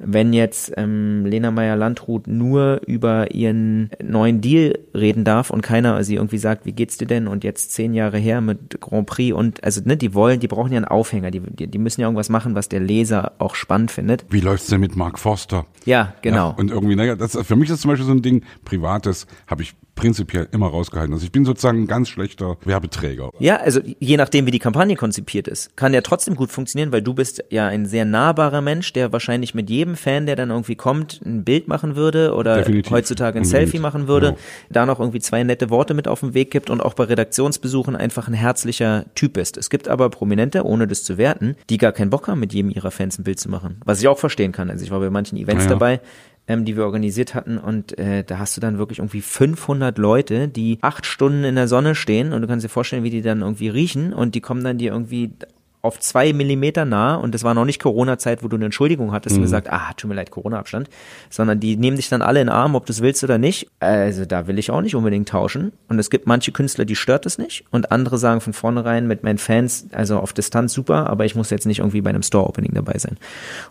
wenn 0.00 0.32
jetzt 0.32 0.72
ähm, 0.76 1.24
Lena 1.24 1.50
Meyer-Landrut 1.50 2.26
nur 2.26 2.80
über 2.86 3.34
ihren 3.34 3.90
neuen 4.02 4.40
Deal 4.40 4.78
reden 4.94 5.24
darf 5.24 5.50
und 5.50 5.62
keiner 5.62 6.02
sie 6.04 6.16
irgendwie 6.16 6.38
sagt, 6.38 6.66
wie 6.66 6.72
geht's 6.72 6.98
dir 6.98 7.06
denn 7.06 7.26
und 7.26 7.44
jetzt 7.44 7.72
zehn 7.72 7.94
Jahre 7.94 8.18
her 8.18 8.40
mit 8.40 8.80
Grand 8.80 9.06
Prix 9.06 9.34
und 9.34 9.62
also 9.64 9.80
ne, 9.84 9.96
die 9.96 10.14
wollen, 10.14 10.40
die 10.40 10.48
brauchen 10.48 10.72
ja 10.72 10.76
einen 10.76 10.84
Aufhänger, 10.84 11.30
die, 11.30 11.40
die, 11.40 11.78
müssen 11.78 12.00
ja 12.00 12.06
irgendwas 12.06 12.28
machen, 12.28 12.54
was 12.54 12.68
der 12.68 12.80
Leser 12.80 13.32
auch 13.38 13.54
spannend 13.54 13.90
findet. 13.90 14.24
Wie 14.30 14.40
läuft's 14.40 14.68
denn 14.68 14.80
mit 14.80 14.96
Mark 14.96 15.18
Forster? 15.18 15.66
Ja, 15.84 16.14
genau. 16.22 16.50
Ja, 16.50 16.56
und 16.56 16.70
irgendwie, 16.70 16.96
naja, 16.96 17.16
das, 17.16 17.36
für 17.36 17.56
mich 17.56 17.70
ist 17.70 17.80
zum 17.80 17.90
Beispiel 17.90 18.06
so 18.06 18.12
ein 18.12 18.22
Ding, 18.22 18.42
privates 18.64 19.26
habe 19.46 19.62
ich 19.62 19.74
prinzipiell 19.96 20.46
immer 20.52 20.68
rausgehalten. 20.68 21.12
Also 21.12 21.24
ich 21.24 21.32
bin 21.32 21.44
sozusagen 21.44 21.82
ein 21.82 21.86
ganz 21.88 22.08
schlechter 22.08 22.56
Werbeträger. 22.64 23.30
Ja, 23.40 23.56
also 23.56 23.80
je 23.98 24.16
nachdem, 24.16 24.46
wie 24.46 24.50
die 24.52 24.58
Kampagne 24.60 24.94
konzipiert 24.94 25.48
ist, 25.48 25.76
kann 25.76 25.92
ja 25.92 26.02
trotzdem 26.02 26.36
gut 26.36 26.52
funktionieren, 26.52 26.92
weil 26.92 27.02
du 27.02 27.14
bist 27.14 27.42
ja 27.50 27.66
ein 27.66 27.86
sehr 27.86 28.04
nahbarer 28.04 28.60
Mensch, 28.60 28.92
der 28.92 29.12
wahrscheinlich 29.12 29.54
mit 29.54 29.68
jedem 29.70 29.96
Fan, 29.96 30.26
der 30.26 30.36
dann 30.36 30.50
irgendwie 30.50 30.76
kommt, 30.76 31.20
ein 31.24 31.42
Bild 31.44 31.66
machen 31.66 31.96
würde 31.96 32.34
oder 32.34 32.58
Definitiv. 32.58 32.92
heutzutage 32.92 33.38
ein 33.38 33.44
Unbedingt. 33.44 33.50
Selfie 33.70 33.78
machen 33.80 34.06
würde, 34.06 34.26
Genau. 34.28 34.38
da 34.70 34.86
noch 34.86 35.00
irgendwie 35.00 35.20
zwei 35.20 35.42
nette 35.42 35.70
Worte 35.70 35.94
mit 35.94 36.06
auf 36.06 36.20
den 36.20 36.34
Weg 36.34 36.50
gibt 36.50 36.70
und 36.70 36.80
auch 36.80 36.94
bei 36.94 37.04
Redaktionsbesuchen 37.04 37.96
einfach 37.96 38.28
ein 38.28 38.34
herzlicher 38.34 39.06
Typ 39.14 39.36
ist. 39.38 39.56
Es 39.56 39.70
gibt 39.70 39.88
aber 39.88 40.10
Prominente, 40.10 40.64
ohne 40.64 40.86
das 40.86 41.02
zu 41.04 41.16
werten, 41.18 41.56
die 41.70 41.78
gar 41.78 41.92
keinen 41.92 42.10
Bock 42.10 42.28
haben, 42.28 42.40
mit 42.40 42.52
jedem 42.52 42.70
ihrer 42.70 42.90
Fans 42.90 43.18
ein 43.18 43.24
Bild 43.24 43.40
zu 43.40 43.48
machen. 43.48 43.80
Was 43.84 44.00
ich 44.00 44.08
auch 44.08 44.18
verstehen 44.18 44.52
kann. 44.52 44.68
Also 44.70 44.84
ich 44.84 44.90
war 44.90 45.00
bei 45.00 45.08
manchen 45.10 45.36
Events 45.38 45.64
Ja, 45.64 45.70
ja. 45.70 45.74
dabei, 45.76 46.00
ähm, 46.48 46.64
die 46.64 46.76
wir 46.76 46.84
organisiert 46.84 47.34
hatten. 47.34 47.58
Und 47.58 47.98
äh, 47.98 48.24
da 48.24 48.38
hast 48.38 48.56
du 48.56 48.60
dann 48.60 48.78
wirklich 48.78 48.98
irgendwie 48.98 49.20
500 49.20 49.98
Leute, 49.98 50.48
die 50.48 50.78
acht 50.80 51.06
Stunden 51.06 51.44
in 51.44 51.54
der 51.54 51.68
Sonne 51.68 51.94
stehen. 51.94 52.32
Und 52.32 52.42
du 52.42 52.48
kannst 52.48 52.64
dir 52.64 52.70
vorstellen, 52.70 53.04
wie 53.04 53.10
die 53.10 53.22
dann 53.22 53.42
irgendwie 53.42 53.68
riechen. 53.68 54.12
Und 54.12 54.34
die 54.34 54.40
kommen 54.40 54.64
dann 54.64 54.78
dir 54.78 54.92
irgendwie 54.92 55.32
auf 55.86 55.98
zwei 56.00 56.32
Millimeter 56.32 56.84
nah 56.84 57.14
und 57.16 57.34
das 57.34 57.44
war 57.44 57.54
noch 57.54 57.64
nicht 57.64 57.80
Corona-Zeit, 57.80 58.42
wo 58.42 58.48
du 58.48 58.56
eine 58.56 58.66
Entschuldigung 58.66 59.12
hattest 59.12 59.36
und 59.36 59.42
gesagt, 59.42 59.70
ah, 59.70 59.92
tut 59.96 60.08
mir 60.08 60.14
leid, 60.14 60.30
Corona-Abstand, 60.30 60.88
sondern 61.30 61.60
die 61.60 61.76
nehmen 61.76 61.96
dich 61.96 62.08
dann 62.08 62.22
alle 62.22 62.40
in 62.40 62.48
den 62.48 62.54
Arm, 62.54 62.74
ob 62.74 62.86
du 62.86 62.92
es 62.92 63.00
willst 63.00 63.24
oder 63.24 63.38
nicht. 63.38 63.68
Also 63.80 64.24
da 64.24 64.46
will 64.46 64.58
ich 64.58 64.70
auch 64.70 64.80
nicht 64.80 64.94
unbedingt 64.94 65.28
tauschen. 65.28 65.72
Und 65.88 65.98
es 65.98 66.10
gibt 66.10 66.26
manche 66.26 66.52
Künstler, 66.52 66.84
die 66.84 66.96
stört 66.96 67.26
es 67.26 67.38
nicht 67.38 67.64
und 67.70 67.92
andere 67.92 68.18
sagen 68.18 68.40
von 68.40 68.52
vornherein 68.52 69.06
mit 69.06 69.22
meinen 69.22 69.38
Fans, 69.38 69.86
also 69.92 70.18
auf 70.18 70.32
Distanz 70.32 70.72
super, 70.72 71.08
aber 71.08 71.24
ich 71.24 71.34
muss 71.34 71.50
jetzt 71.50 71.66
nicht 71.66 71.78
irgendwie 71.78 72.00
bei 72.00 72.10
einem 72.10 72.22
Store-Opening 72.22 72.72
dabei 72.74 72.98
sein. 72.98 73.16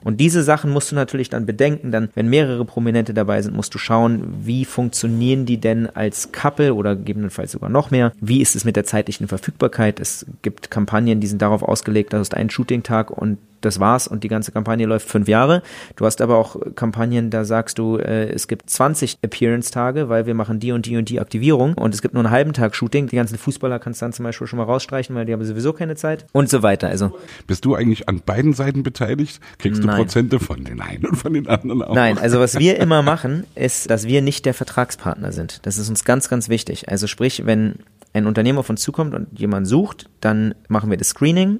Und 0.03 0.19
diese 0.19 0.43
Sachen 0.43 0.71
musst 0.71 0.91
du 0.91 0.95
natürlich 0.95 1.29
dann 1.29 1.45
bedenken, 1.45 1.91
dann, 1.91 2.09
wenn 2.15 2.29
mehrere 2.29 2.65
Prominente 2.65 3.13
dabei 3.13 3.41
sind, 3.41 3.55
musst 3.55 3.73
du 3.73 3.77
schauen, 3.77 4.23
wie 4.41 4.65
funktionieren 4.65 5.45
die 5.45 5.57
denn 5.57 5.87
als 5.93 6.31
Couple 6.31 6.73
oder 6.73 6.95
gegebenenfalls 6.95 7.51
sogar 7.51 7.69
noch 7.69 7.91
mehr? 7.91 8.11
Wie 8.19 8.41
ist 8.41 8.55
es 8.55 8.65
mit 8.65 8.75
der 8.75 8.85
zeitlichen 8.85 9.27
Verfügbarkeit? 9.27 9.99
Es 9.99 10.25
gibt 10.41 10.71
Kampagnen, 10.71 11.19
die 11.19 11.27
sind 11.27 11.41
darauf 11.41 11.63
ausgelegt, 11.63 12.04
dass 12.09 12.21
es 12.21 12.33
einen 12.33 12.49
Shooting-Tag 12.49 13.11
und 13.11 13.37
das 13.65 13.79
war's 13.79 14.07
und 14.07 14.23
die 14.23 14.27
ganze 14.27 14.51
Kampagne 14.51 14.85
läuft 14.85 15.09
fünf 15.09 15.27
Jahre. 15.27 15.61
Du 15.95 16.05
hast 16.05 16.21
aber 16.21 16.37
auch 16.37 16.55
Kampagnen, 16.75 17.29
da 17.29 17.45
sagst 17.45 17.79
du, 17.79 17.97
äh, 17.97 18.29
es 18.29 18.47
gibt 18.47 18.69
20 18.69 19.17
Appearance-Tage, 19.21 20.07
weil 20.07 20.25
wir 20.25 20.35
machen 20.35 20.59
die 20.59 20.71
und 20.71 20.85
die 20.85 20.97
und 20.97 21.09
die 21.09 21.19
Aktivierung 21.19 21.73
und 21.73 21.93
es 21.93 22.01
gibt 22.01 22.13
nur 22.13 22.23
einen 22.23 22.31
halben 22.31 22.53
Tag 22.53 22.75
Shooting. 22.75 23.07
Die 23.07 23.15
ganzen 23.15 23.37
Fußballer 23.37 23.79
kannst 23.79 24.01
du 24.01 24.05
dann 24.05 24.13
zum 24.13 24.23
Beispiel 24.23 24.47
schon 24.47 24.57
mal 24.57 24.65
rausstreichen, 24.65 25.15
weil 25.15 25.25
die 25.25 25.33
haben 25.33 25.43
sowieso 25.43 25.73
keine 25.73 25.95
Zeit 25.95 26.25
und 26.31 26.49
so 26.49 26.63
weiter. 26.63 26.87
Also 26.87 27.17
Bist 27.47 27.65
du 27.65 27.75
eigentlich 27.75 28.07
an 28.07 28.21
beiden 28.25 28.53
Seiten 28.53 28.83
beteiligt? 28.83 29.39
Kriegst 29.57 29.83
du 29.83 29.87
Nein. 29.87 29.97
Prozente 29.97 30.39
von 30.39 30.63
den 30.63 30.81
einen 30.81 31.05
und 31.05 31.15
von 31.15 31.33
den 31.33 31.47
anderen 31.47 31.81
auch? 31.81 31.95
Nein, 31.95 32.17
also 32.17 32.39
was 32.39 32.59
wir 32.59 32.79
immer 32.79 33.01
machen, 33.01 33.45
ist, 33.55 33.89
dass 33.89 34.07
wir 34.07 34.21
nicht 34.21 34.45
der 34.45 34.53
Vertragspartner 34.53 35.31
sind. 35.31 35.65
Das 35.65 35.77
ist 35.77 35.89
uns 35.89 36.05
ganz, 36.05 36.29
ganz 36.29 36.49
wichtig. 36.49 36.89
Also 36.89 37.07
sprich, 37.07 37.45
wenn 37.45 37.75
ein 38.13 38.27
Unternehmen 38.27 38.59
auf 38.59 38.69
uns 38.69 38.81
zukommt 38.81 39.13
und 39.13 39.27
jemand 39.37 39.67
sucht, 39.67 40.09
dann 40.21 40.55
machen 40.67 40.89
wir 40.89 40.97
das 40.97 41.09
Screening. 41.09 41.59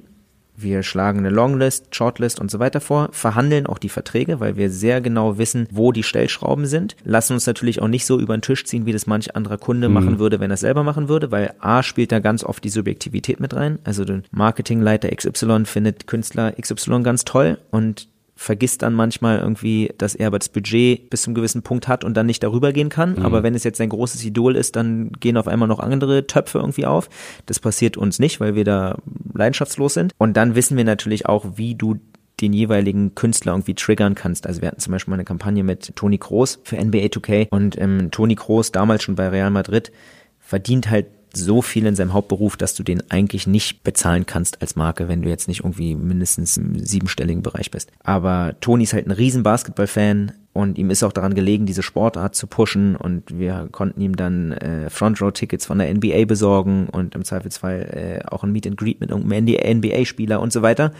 Wir 0.56 0.82
schlagen 0.82 1.18
eine 1.18 1.30
Longlist, 1.30 1.94
Shortlist 1.94 2.40
und 2.40 2.50
so 2.50 2.58
weiter 2.58 2.80
vor, 2.80 3.08
verhandeln 3.12 3.66
auch 3.66 3.78
die 3.78 3.88
Verträge, 3.88 4.40
weil 4.40 4.56
wir 4.56 4.70
sehr 4.70 5.00
genau 5.00 5.38
wissen, 5.38 5.68
wo 5.70 5.92
die 5.92 6.02
Stellschrauben 6.02 6.66
sind. 6.66 6.96
Lassen 7.04 7.34
uns 7.34 7.46
natürlich 7.46 7.82
auch 7.82 7.88
nicht 7.88 8.06
so 8.06 8.18
über 8.18 8.36
den 8.36 8.42
Tisch 8.42 8.64
ziehen, 8.64 8.86
wie 8.86 8.92
das 8.92 9.06
manch 9.06 9.36
anderer 9.36 9.58
Kunde 9.58 9.88
machen 9.88 10.18
würde, 10.18 10.40
wenn 10.40 10.50
er 10.50 10.54
es 10.54 10.60
selber 10.60 10.82
machen 10.82 11.08
würde, 11.08 11.30
weil 11.30 11.54
A 11.58 11.82
spielt 11.82 12.10
da 12.10 12.20
ganz 12.20 12.42
oft 12.42 12.64
die 12.64 12.70
Subjektivität 12.70 13.38
mit 13.38 13.54
rein. 13.54 13.78
Also 13.84 14.04
der 14.04 14.22
Marketingleiter 14.30 15.14
XY 15.14 15.64
findet 15.66 16.06
Künstler 16.06 16.52
XY 16.52 17.02
ganz 17.02 17.24
toll 17.24 17.58
und 17.70 18.08
vergisst 18.38 18.82
dann 18.82 18.92
manchmal 18.92 19.38
irgendwie, 19.38 19.92
dass 19.96 20.14
er 20.14 20.26
aber 20.26 20.38
das 20.38 20.50
Budget 20.50 21.08
bis 21.08 21.22
zum 21.22 21.34
gewissen 21.34 21.62
Punkt 21.62 21.88
hat 21.88 22.04
und 22.04 22.14
dann 22.14 22.26
nicht 22.26 22.42
darüber 22.42 22.72
gehen 22.72 22.90
kann. 22.90 23.22
Aber 23.22 23.42
wenn 23.42 23.54
es 23.54 23.64
jetzt 23.64 23.80
ein 23.80 23.88
großes 23.88 24.22
Idol 24.24 24.56
ist, 24.56 24.76
dann 24.76 25.10
gehen 25.12 25.38
auf 25.38 25.48
einmal 25.48 25.68
noch 25.68 25.80
andere 25.80 26.26
Töpfe 26.26 26.58
irgendwie 26.58 26.84
auf. 26.84 27.08
Das 27.46 27.60
passiert 27.60 27.96
uns 27.96 28.18
nicht, 28.18 28.38
weil 28.38 28.54
wir 28.54 28.64
da 28.64 28.98
leidenschaftslos 29.36 29.94
sind. 29.94 30.12
Und 30.18 30.36
dann 30.36 30.54
wissen 30.54 30.76
wir 30.76 30.84
natürlich 30.84 31.26
auch, 31.26 31.44
wie 31.56 31.74
du 31.74 31.98
den 32.40 32.52
jeweiligen 32.52 33.14
Künstler 33.14 33.52
irgendwie 33.52 33.74
triggern 33.74 34.14
kannst. 34.14 34.46
Also 34.46 34.60
wir 34.60 34.68
hatten 34.68 34.80
zum 34.80 34.92
Beispiel 34.92 35.10
mal 35.10 35.16
eine 35.16 35.24
Kampagne 35.24 35.64
mit 35.64 35.96
Toni 35.96 36.18
Kroos 36.18 36.60
für 36.64 36.76
NBA 36.76 37.06
2K 37.06 37.48
und 37.50 37.78
ähm, 37.78 38.10
Toni 38.10 38.34
Kroos, 38.34 38.72
damals 38.72 39.02
schon 39.02 39.14
bei 39.14 39.28
Real 39.28 39.50
Madrid, 39.50 39.90
verdient 40.38 40.90
halt 40.90 41.06
so 41.34 41.62
viel 41.62 41.86
in 41.86 41.96
seinem 41.96 42.12
Hauptberuf, 42.12 42.56
dass 42.56 42.74
du 42.74 42.82
den 42.82 43.10
eigentlich 43.10 43.46
nicht 43.46 43.82
bezahlen 43.82 44.26
kannst 44.26 44.62
als 44.62 44.76
Marke, 44.76 45.08
wenn 45.08 45.22
du 45.22 45.28
jetzt 45.28 45.48
nicht 45.48 45.60
irgendwie 45.60 45.94
mindestens 45.94 46.56
im 46.56 46.78
siebenstelligen 46.84 47.42
Bereich 47.42 47.70
bist. 47.70 47.90
Aber 48.02 48.54
Toni 48.60 48.84
ist 48.84 48.92
halt 48.92 49.06
ein 49.06 49.12
riesen 49.12 49.42
Basketball-Fan 49.42 50.32
und 50.56 50.78
ihm 50.78 50.90
ist 50.90 51.02
auch 51.02 51.12
daran 51.12 51.34
gelegen, 51.34 51.66
diese 51.66 51.82
Sportart 51.82 52.34
zu 52.34 52.46
pushen 52.46 52.96
und 52.96 53.38
wir 53.38 53.68
konnten 53.70 54.00
ihm 54.00 54.16
dann 54.16 54.52
äh, 54.52 54.88
Front-Row-Tickets 54.88 55.66
von 55.66 55.78
der 55.78 55.92
NBA 55.92 56.24
besorgen 56.24 56.88
und 56.90 57.14
im 57.14 57.24
Zweifelsfall 57.24 58.22
äh, 58.24 58.26
auch 58.26 58.42
ein 58.42 58.52
Meet 58.52 58.66
and 58.66 58.76
Greet 58.78 59.00
mit 59.00 59.10
irgendeinem 59.10 59.78
NBA-Spieler 59.78 60.40
und 60.40 60.52
so 60.52 60.62
weiter. 60.62 60.92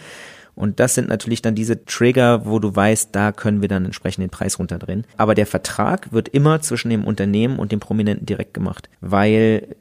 Und 0.54 0.80
das 0.80 0.94
sind 0.94 1.08
natürlich 1.08 1.42
dann 1.42 1.54
diese 1.54 1.84
Trigger, 1.84 2.46
wo 2.46 2.58
du 2.58 2.74
weißt, 2.74 3.14
da 3.14 3.32
können 3.32 3.60
wir 3.60 3.68
dann 3.68 3.84
entsprechend 3.84 4.22
den 4.22 4.30
Preis 4.30 4.58
runterdrehen. 4.58 5.04
Aber 5.16 5.34
der 5.34 5.46
Vertrag 5.46 6.12
wird 6.12 6.28
immer 6.28 6.60
zwischen 6.60 6.90
dem 6.90 7.04
Unternehmen 7.04 7.58
und 7.58 7.72
dem 7.72 7.80
Prominenten 7.80 8.26
direkt 8.26 8.54
gemacht, 8.54 8.88
weil 9.00 9.76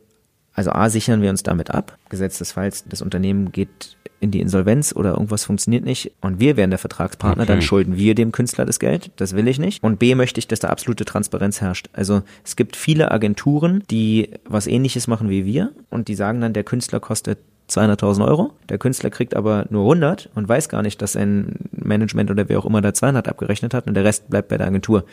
also 0.55 0.71
A, 0.71 0.89
sichern 0.89 1.21
wir 1.21 1.29
uns 1.29 1.43
damit 1.43 1.69
ab. 1.71 1.97
Gesetz 2.09 2.37
des 2.39 2.53
Falls, 2.53 2.85
das 2.87 3.01
Unternehmen 3.01 3.51
geht 3.51 3.97
in 4.21 4.31
die 4.31 4.39
Insolvenz 4.39 4.93
oder 4.95 5.11
irgendwas 5.11 5.43
funktioniert 5.43 5.83
nicht 5.83 6.11
und 6.21 6.39
wir 6.39 6.55
wären 6.57 6.69
der 6.69 6.79
Vertragspartner, 6.79 7.43
Okay. 7.43 7.51
dann 7.51 7.61
schulden 7.61 7.97
wir 7.97 8.15
dem 8.15 8.31
Künstler 8.31 8.65
das 8.65 8.79
Geld. 8.79 9.11
Das 9.17 9.35
will 9.35 9.47
ich 9.47 9.59
nicht. 9.59 9.83
Und 9.83 9.99
B, 9.99 10.15
möchte 10.15 10.39
ich, 10.39 10.47
dass 10.47 10.61
da 10.61 10.69
absolute 10.69 11.03
Transparenz 11.05 11.59
herrscht. 11.61 11.89
Also 11.93 12.23
es 12.43 12.55
gibt 12.55 12.75
viele 12.77 13.11
Agenturen, 13.11 13.83
die 13.91 14.29
was 14.45 14.65
ähnliches 14.67 15.07
machen 15.07 15.29
wie 15.29 15.45
wir 15.45 15.73
und 15.89 16.07
die 16.07 16.15
sagen 16.15 16.39
dann, 16.41 16.53
der 16.53 16.63
Künstler 16.63 16.99
kostet 17.01 17.37
200.000 17.69 18.25
Euro. 18.25 18.53
Der 18.69 18.77
Künstler 18.77 19.09
kriegt 19.09 19.35
aber 19.35 19.65
nur 19.69 19.83
100 19.83 20.29
und 20.35 20.47
weiß 20.47 20.69
gar 20.69 20.81
nicht, 20.81 21.01
dass 21.01 21.15
ein 21.15 21.55
Management 21.71 22.31
oder 22.31 22.47
wer 22.47 22.59
auch 22.59 22.65
immer 22.65 22.81
da 22.81 22.93
200 22.93 23.27
abgerechnet 23.27 23.73
hat 23.73 23.85
und 23.87 23.95
der 23.95 24.05
Rest 24.05 24.29
bleibt 24.29 24.47
bei 24.47 24.57
der 24.57 24.67
Agentur. 24.67 25.03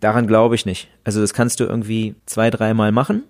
Daran 0.00 0.26
glaube 0.26 0.54
ich 0.54 0.66
nicht. 0.66 0.88
Also 1.04 1.20
das 1.20 1.32
kannst 1.32 1.60
du 1.60 1.64
irgendwie 1.64 2.14
zwei, 2.26 2.50
dreimal 2.50 2.92
machen 2.92 3.22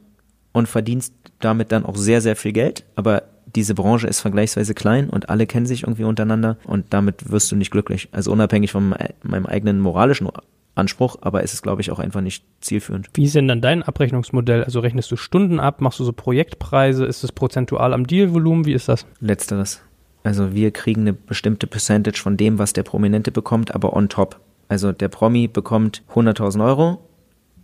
und 0.52 0.68
verdienst 0.68 1.12
damit 1.40 1.72
dann 1.72 1.84
auch 1.84 1.96
sehr, 1.96 2.20
sehr 2.20 2.36
viel 2.36 2.52
Geld. 2.52 2.84
Aber 2.94 3.24
diese 3.54 3.74
Branche 3.74 4.06
ist 4.06 4.20
vergleichsweise 4.20 4.74
klein 4.74 5.10
und 5.10 5.28
alle 5.28 5.46
kennen 5.46 5.66
sich 5.66 5.82
irgendwie 5.82 6.04
untereinander 6.04 6.56
und 6.64 6.86
damit 6.90 7.30
wirst 7.30 7.50
du 7.50 7.56
nicht 7.56 7.70
glücklich. 7.70 8.08
Also 8.12 8.32
unabhängig 8.32 8.70
von 8.72 8.94
meinem 9.22 9.46
eigenen 9.46 9.80
moralischen 9.80 10.28
Anspruch, 10.76 11.16
aber 11.20 11.42
es 11.42 11.52
ist, 11.52 11.62
glaube 11.62 11.80
ich, 11.80 11.90
auch 11.90 11.98
einfach 11.98 12.20
nicht 12.20 12.44
zielführend. 12.60 13.08
Wie 13.14 13.24
ist 13.24 13.34
denn 13.34 13.48
dann 13.48 13.60
dein 13.60 13.82
Abrechnungsmodell? 13.82 14.62
Also 14.64 14.80
rechnest 14.80 15.10
du 15.10 15.16
Stunden 15.16 15.58
ab, 15.58 15.80
machst 15.80 15.98
du 15.98 16.04
so 16.04 16.12
Projektpreise, 16.12 17.04
ist 17.04 17.24
es 17.24 17.32
prozentual 17.32 17.92
am 17.92 18.06
Dealvolumen, 18.06 18.66
wie 18.66 18.72
ist 18.72 18.88
das? 18.88 19.04
Letzteres. 19.20 19.82
Also 20.22 20.54
wir 20.54 20.70
kriegen 20.70 21.00
eine 21.00 21.12
bestimmte 21.12 21.66
Percentage 21.66 22.20
von 22.20 22.36
dem, 22.36 22.58
was 22.58 22.72
der 22.72 22.82
Prominente 22.82 23.32
bekommt, 23.32 23.74
aber 23.74 23.96
on 23.96 24.08
top. 24.08 24.38
Also 24.68 24.92
der 24.92 25.08
Promi 25.08 25.48
bekommt 25.48 26.02
100.000 26.14 26.64
Euro 26.64 27.00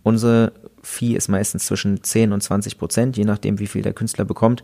Unsere 0.07 0.53
Fee 0.87 1.15
ist 1.15 1.27
meistens 1.27 1.65
zwischen 1.65 2.01
10 2.01 2.31
und 2.31 2.41
20 2.41 2.77
Prozent, 2.77 3.17
je 3.17 3.25
nachdem, 3.25 3.59
wie 3.59 3.67
viel 3.67 3.81
der 3.81 3.93
Künstler 3.93 4.23
bekommt, 4.23 4.63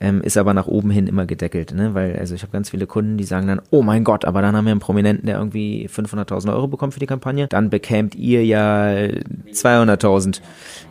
ähm, 0.00 0.22
ist 0.22 0.36
aber 0.36 0.54
nach 0.54 0.68
oben 0.68 0.90
hin 0.90 1.08
immer 1.08 1.26
gedeckelt, 1.26 1.74
ne? 1.74 1.94
weil 1.94 2.16
also 2.16 2.34
ich 2.34 2.42
habe 2.42 2.52
ganz 2.52 2.70
viele 2.70 2.86
Kunden, 2.86 3.18
die 3.18 3.24
sagen 3.24 3.48
dann, 3.48 3.60
oh 3.70 3.82
mein 3.82 4.04
Gott, 4.04 4.24
aber 4.24 4.40
dann 4.40 4.56
haben 4.56 4.66
wir 4.66 4.70
einen 4.70 4.80
Prominenten, 4.80 5.26
der 5.26 5.36
irgendwie 5.36 5.88
500.000 5.88 6.52
Euro 6.52 6.68
bekommt 6.68 6.94
für 6.94 7.00
die 7.00 7.06
Kampagne, 7.06 7.48
dann 7.48 7.70
bekämt 7.70 8.14
ihr 8.14 8.46
ja 8.46 8.86
200.000. 9.52 10.40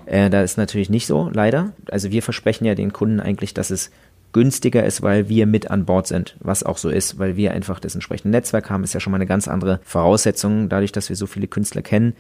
Äh, 0.06 0.30
da 0.30 0.44
ist 0.44 0.58
natürlich 0.58 0.90
nicht 0.90 1.08
so, 1.08 1.30
leider. 1.34 1.72
Also 1.90 2.12
wir 2.12 2.22
versprechen 2.22 2.66
ja 2.66 2.76
den 2.76 2.92
Kunden 2.92 3.22
eigentlich, 3.22 3.54
dass 3.54 3.72
es 3.72 3.90
günstiger 4.34 4.84
ist, 4.84 5.02
weil 5.02 5.30
wir 5.30 5.46
mit 5.46 5.72
an 5.72 5.86
Bord 5.86 6.08
sind, 6.08 6.36
was 6.40 6.64
auch 6.64 6.78
so 6.78 6.90
ist, 6.90 7.20
weil 7.20 7.38
wir 7.38 7.54
einfach 7.54 7.80
das 7.80 7.96
entsprechende 7.96 8.36
Netzwerk 8.36 8.70
haben, 8.70 8.84
ist 8.84 8.94
ja 8.94 9.00
schon 9.00 9.12
mal 9.12 9.18
eine 9.18 9.28
ganz 9.28 9.48
andere 9.48 9.80
Voraussetzung, 9.84 10.68
dadurch, 10.68 10.92
dass 10.92 11.08
wir 11.08 11.16
so 11.16 11.28
viele 11.28 11.48
Künstler 11.48 11.84
kennen 11.84 12.16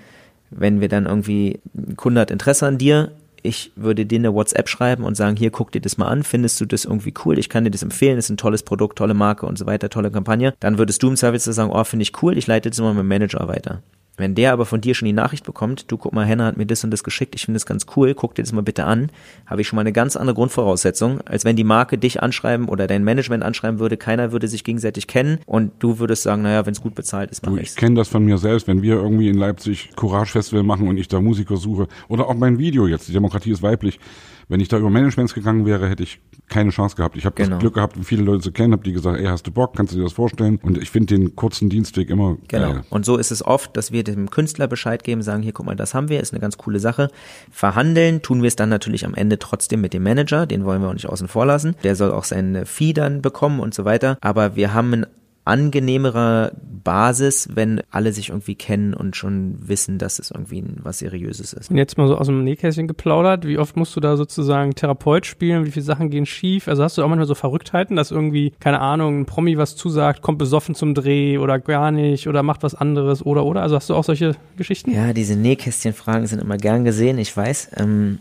wenn 0.56 0.82
wir 0.82 0.89
dann 0.89 1.06
irgendwie, 1.06 1.60
ein 1.76 1.95
Kunde 1.95 2.22
hat 2.22 2.32
Interesse 2.32 2.68
an 2.68 2.78
dir, 2.78 3.12
ich 3.43 3.72
würde 3.76 4.06
dir 4.06 4.20
eine 4.20 4.34
WhatsApp 4.34 4.70
schreiben 4.70 5.04
und 5.04 5.16
sagen, 5.16 5.36
hier, 5.36 5.51
guck 5.51 5.72
dir 5.72 5.82
das 5.82 5.97
mal 5.97 6.08
an, 6.08 6.24
findest 6.24 6.60
du 6.62 6.66
das 6.66 6.86
irgendwie 6.86 7.14
cool, 7.26 7.38
ich 7.38 7.49
kann 7.49 7.66
dir 7.66 7.72
das 7.72 7.84
empfehlen, 7.84 8.18
ist 8.18 8.30
ein 8.30 8.38
tolles 8.38 8.64
Produkt, 8.64 8.97
tolle 8.97 9.14
Marke 9.14 9.45
und 9.45 9.58
so 9.58 9.66
weiter, 9.66 9.89
tolle 9.89 10.12
Kampagne, 10.12 10.54
dann 10.60 10.78
würdest 10.78 11.04
du 11.04 11.10
im 11.10 11.18
Service 11.18 11.43
sagen, 11.43 11.72
oh, 11.72 11.84
finde 11.84 12.04
ich 12.04 12.24
cool, 12.24 12.38
ich 12.38 12.47
leite 12.47 12.70
das 12.70 12.80
mal 12.80 12.93
mit 12.93 13.01
dem 13.01 13.08
Manager 13.10 13.47
weiter. 13.47 13.82
Wenn 14.16 14.36
der 14.36 14.53
aber 14.53 14.68
von 14.68 14.80
dir 14.80 14.93
schon 14.93 15.07
die 15.07 15.14
Nachricht 15.14 15.43
bekommt, 15.43 15.91
du 15.91 15.97
guck 15.97 16.14
mal, 16.14 16.26
Henna 16.26 16.45
hat 16.45 16.55
mir 16.55 16.68
das 16.68 16.84
und 16.84 16.91
das 16.91 17.03
geschickt, 17.03 17.34
ich 17.34 17.45
finde 17.45 17.55
das 17.55 17.66
ganz 17.66 17.88
cool, 17.95 18.14
guck 18.14 18.36
dir 18.36 18.43
das 18.43 18.51
mal 18.51 18.61
bitte 18.61 18.86
an, 18.86 19.11
habe 19.47 19.61
ich 19.61 19.68
schon 19.68 19.76
mal 19.76 19.82
eine 19.82 19.91
ganz 19.91 20.16
andere 20.16 20.36
Grundvoraussetzung, 20.36 21.22
als 21.22 21.45
wenn 21.45 21.55
die 21.55 21.64
Marke 21.64 21.97
dich 21.97 22.22
anschreiben 22.22 22.70
oder 22.70 22.86
dein 22.86 23.03
Management 23.03 23.43
anschreiben 23.43 23.80
würde, 23.80 23.97
keiner 23.97 24.32
würde 24.32 24.47
sich 24.47 24.64
gegenseitig 24.64 25.07
kennen 25.07 25.39
und 25.47 25.72
du 25.80 25.97
würdest 25.97 26.22
sagen, 26.22 26.43
naja, 26.43 26.64
wenn 26.66 26.74
es 26.74 26.82
gut 26.82 26.93
bezahlt 26.93 27.32
ist, 27.32 27.43
mach 27.43 27.53
du, 27.53 27.57
Ich 27.57 27.76
kenne 27.76 27.95
das 27.95 28.07
von 28.07 28.24
mir 28.24 28.38
selbst, 28.38 28.68
wenn 28.68 28.84
wir 28.84 28.95
irgendwie 28.95 29.30
in 29.30 29.38
Leipzig 29.38 29.89
Courage 29.95 30.34
Festival 30.34 30.64
machen 30.64 30.88
und 30.88 30.97
ich 30.97 31.07
da 31.07 31.20
Musiker 31.20 31.57
suche 31.57 31.88
oder 32.07 32.28
auch 32.28 32.36
mein 32.36 32.59
Video 32.59 32.86
jetzt, 32.86 33.07
die 33.07 33.14
Demokratie 33.14 33.51
ist 33.51 33.64
weiblich, 33.64 33.99
wenn 34.48 34.60
ich 34.60 34.68
da 34.68 34.78
über 34.78 34.89
Managements 34.89 35.34
gegangen 35.34 35.66
wäre, 35.66 35.89
hätte 35.89 36.04
ich 36.04 36.20
keine 36.50 36.70
Chance 36.72 36.96
gehabt. 36.96 37.16
Ich 37.16 37.26
habe 37.26 37.36
genau. 37.36 37.52
das 37.52 37.60
Glück 37.60 37.76
gehabt, 37.76 37.98
viele 38.04 38.24
Leute 38.24 38.41
zu 38.41 38.52
kennen, 38.52 38.74
habe 38.74 38.84
die 38.84 38.94
gesagt, 38.94 39.20
ey, 39.20 39.26
hast 39.26 39.48
du 39.48 39.52
Bock, 39.52 39.76
kannst 39.76 39.94
du 39.94 39.98
dir 39.98 40.04
das 40.04 40.14
vorstellen? 40.14 40.60
Und 40.62 40.78
ich 40.78 40.89
finde 40.89 41.16
den 41.16 41.36
kurzen 41.36 41.70
Dienstweg 41.70 42.10
immer 42.10 42.38
genau. 42.48 42.74
geil. 42.74 42.84
Und 42.89 43.06
so 43.06 43.18
ist 43.18 43.32
es 43.32 43.46
oft, 43.46 43.76
dass 43.78 43.91
wir 43.91 44.04
dem 44.04 44.30
Künstler 44.30 44.68
Bescheid 44.68 45.04
geben, 45.04 45.22
sagen, 45.22 45.41
hier, 45.41 45.54
guck 45.54 45.66
mal, 45.66 45.76
das 45.76 45.94
haben 45.94 46.10
wir, 46.10 46.20
ist 46.20 46.34
eine 46.34 46.41
ganz 46.41 46.58
coole 46.58 46.80
Sache. 46.80 47.10
Verhandeln 47.52 48.22
tun 48.22 48.41
wir 48.41 48.48
es 48.48 48.56
dann 48.56 48.70
natürlich 48.70 49.06
am 49.06 49.16
Ende 49.16 49.39
trotzdem 49.39 49.82
mit 49.82 49.94
dem 49.94 50.04
Manager, 50.04 50.46
den 50.46 50.66
wollen 50.66 50.82
wir 50.82 50.89
auch 50.89 50.94
nicht 50.94 51.10
außen 51.10 51.28
vor 51.28 51.46
lassen. 51.46 51.76
Der 51.84 51.96
soll 51.96 52.12
auch 52.12 52.26
seine 52.26 52.66
Fee 52.66 52.94
dann 52.94 53.22
bekommen 53.22 53.60
und 53.60 53.74
so 53.74 53.86
weiter. 53.86 54.18
Aber 54.22 54.56
wir 54.56 54.74
haben 54.74 54.94
ein 54.94 55.06
angenehmerer 55.46 56.52
Basis, 56.84 57.50
wenn 57.54 57.82
alle 57.91 58.14
sich 58.14 58.30
irgendwie 58.30 58.56
kennen 58.56 58.94
und 58.94 59.16
schon 59.16 59.58
wissen, 59.60 59.98
dass 59.98 60.20
es 60.20 60.32
irgendwie 60.32 60.64
was 60.82 61.00
Seriöses 61.00 61.54
ist. 61.54 61.70
Und 61.70 61.78
jetzt 61.78 61.98
mal 61.98 62.08
so 62.08 62.18
aus 62.18 62.28
dem 62.28 62.44
Nähkästchen 62.44 62.88
geplaudert, 62.88 63.46
wie 63.48 63.58
oft 63.58 63.76
musst 63.76 63.96
du 63.96 64.00
da 64.00 64.18
sozusagen 64.18 64.76
Therapeut 64.76 65.26
spielen, 65.26 65.66
wie 65.66 65.72
viele 65.72 65.86
Sachen 65.86 66.10
gehen 66.10 66.26
schief? 66.26 66.68
Also 66.68 66.84
hast 66.84 66.98
du 66.98 67.04
auch 67.04 67.08
manchmal 67.08 67.28
so 67.28 67.36
Verrücktheiten, 67.36 67.96
dass 67.96 68.12
irgendwie, 68.12 68.54
keine 68.60 68.80
Ahnung, 68.80 69.22
ein 69.22 69.26
Promi 69.26 69.58
was 69.58 69.76
zusagt, 69.76 70.22
kommt 70.22 70.39
besoffen 70.39 70.76
zum 70.76 70.94
Dreh 70.94 71.38
oder 71.38 71.60
gar 71.60 71.91
nicht 71.91 72.28
oder 72.28 72.44
macht 72.44 72.64
was 72.64 72.76
anderes 72.76 73.26
oder 73.26 73.46
oder? 73.46 73.62
Also 73.62 73.76
hast 73.76 73.89
du 73.89 73.96
auch 73.96 74.04
solche 74.04 74.36
Geschichten? 74.58 74.91
Ja, 74.91 75.14
diese 75.14 75.36
Nähkästchenfragen 75.36 76.28
sind 76.28 76.41
immer 76.41 76.58
gern 76.58 76.86
gesehen, 76.86 77.18
ich 77.18 77.36
weiß. 77.36 77.72
Ähm, 77.78 78.20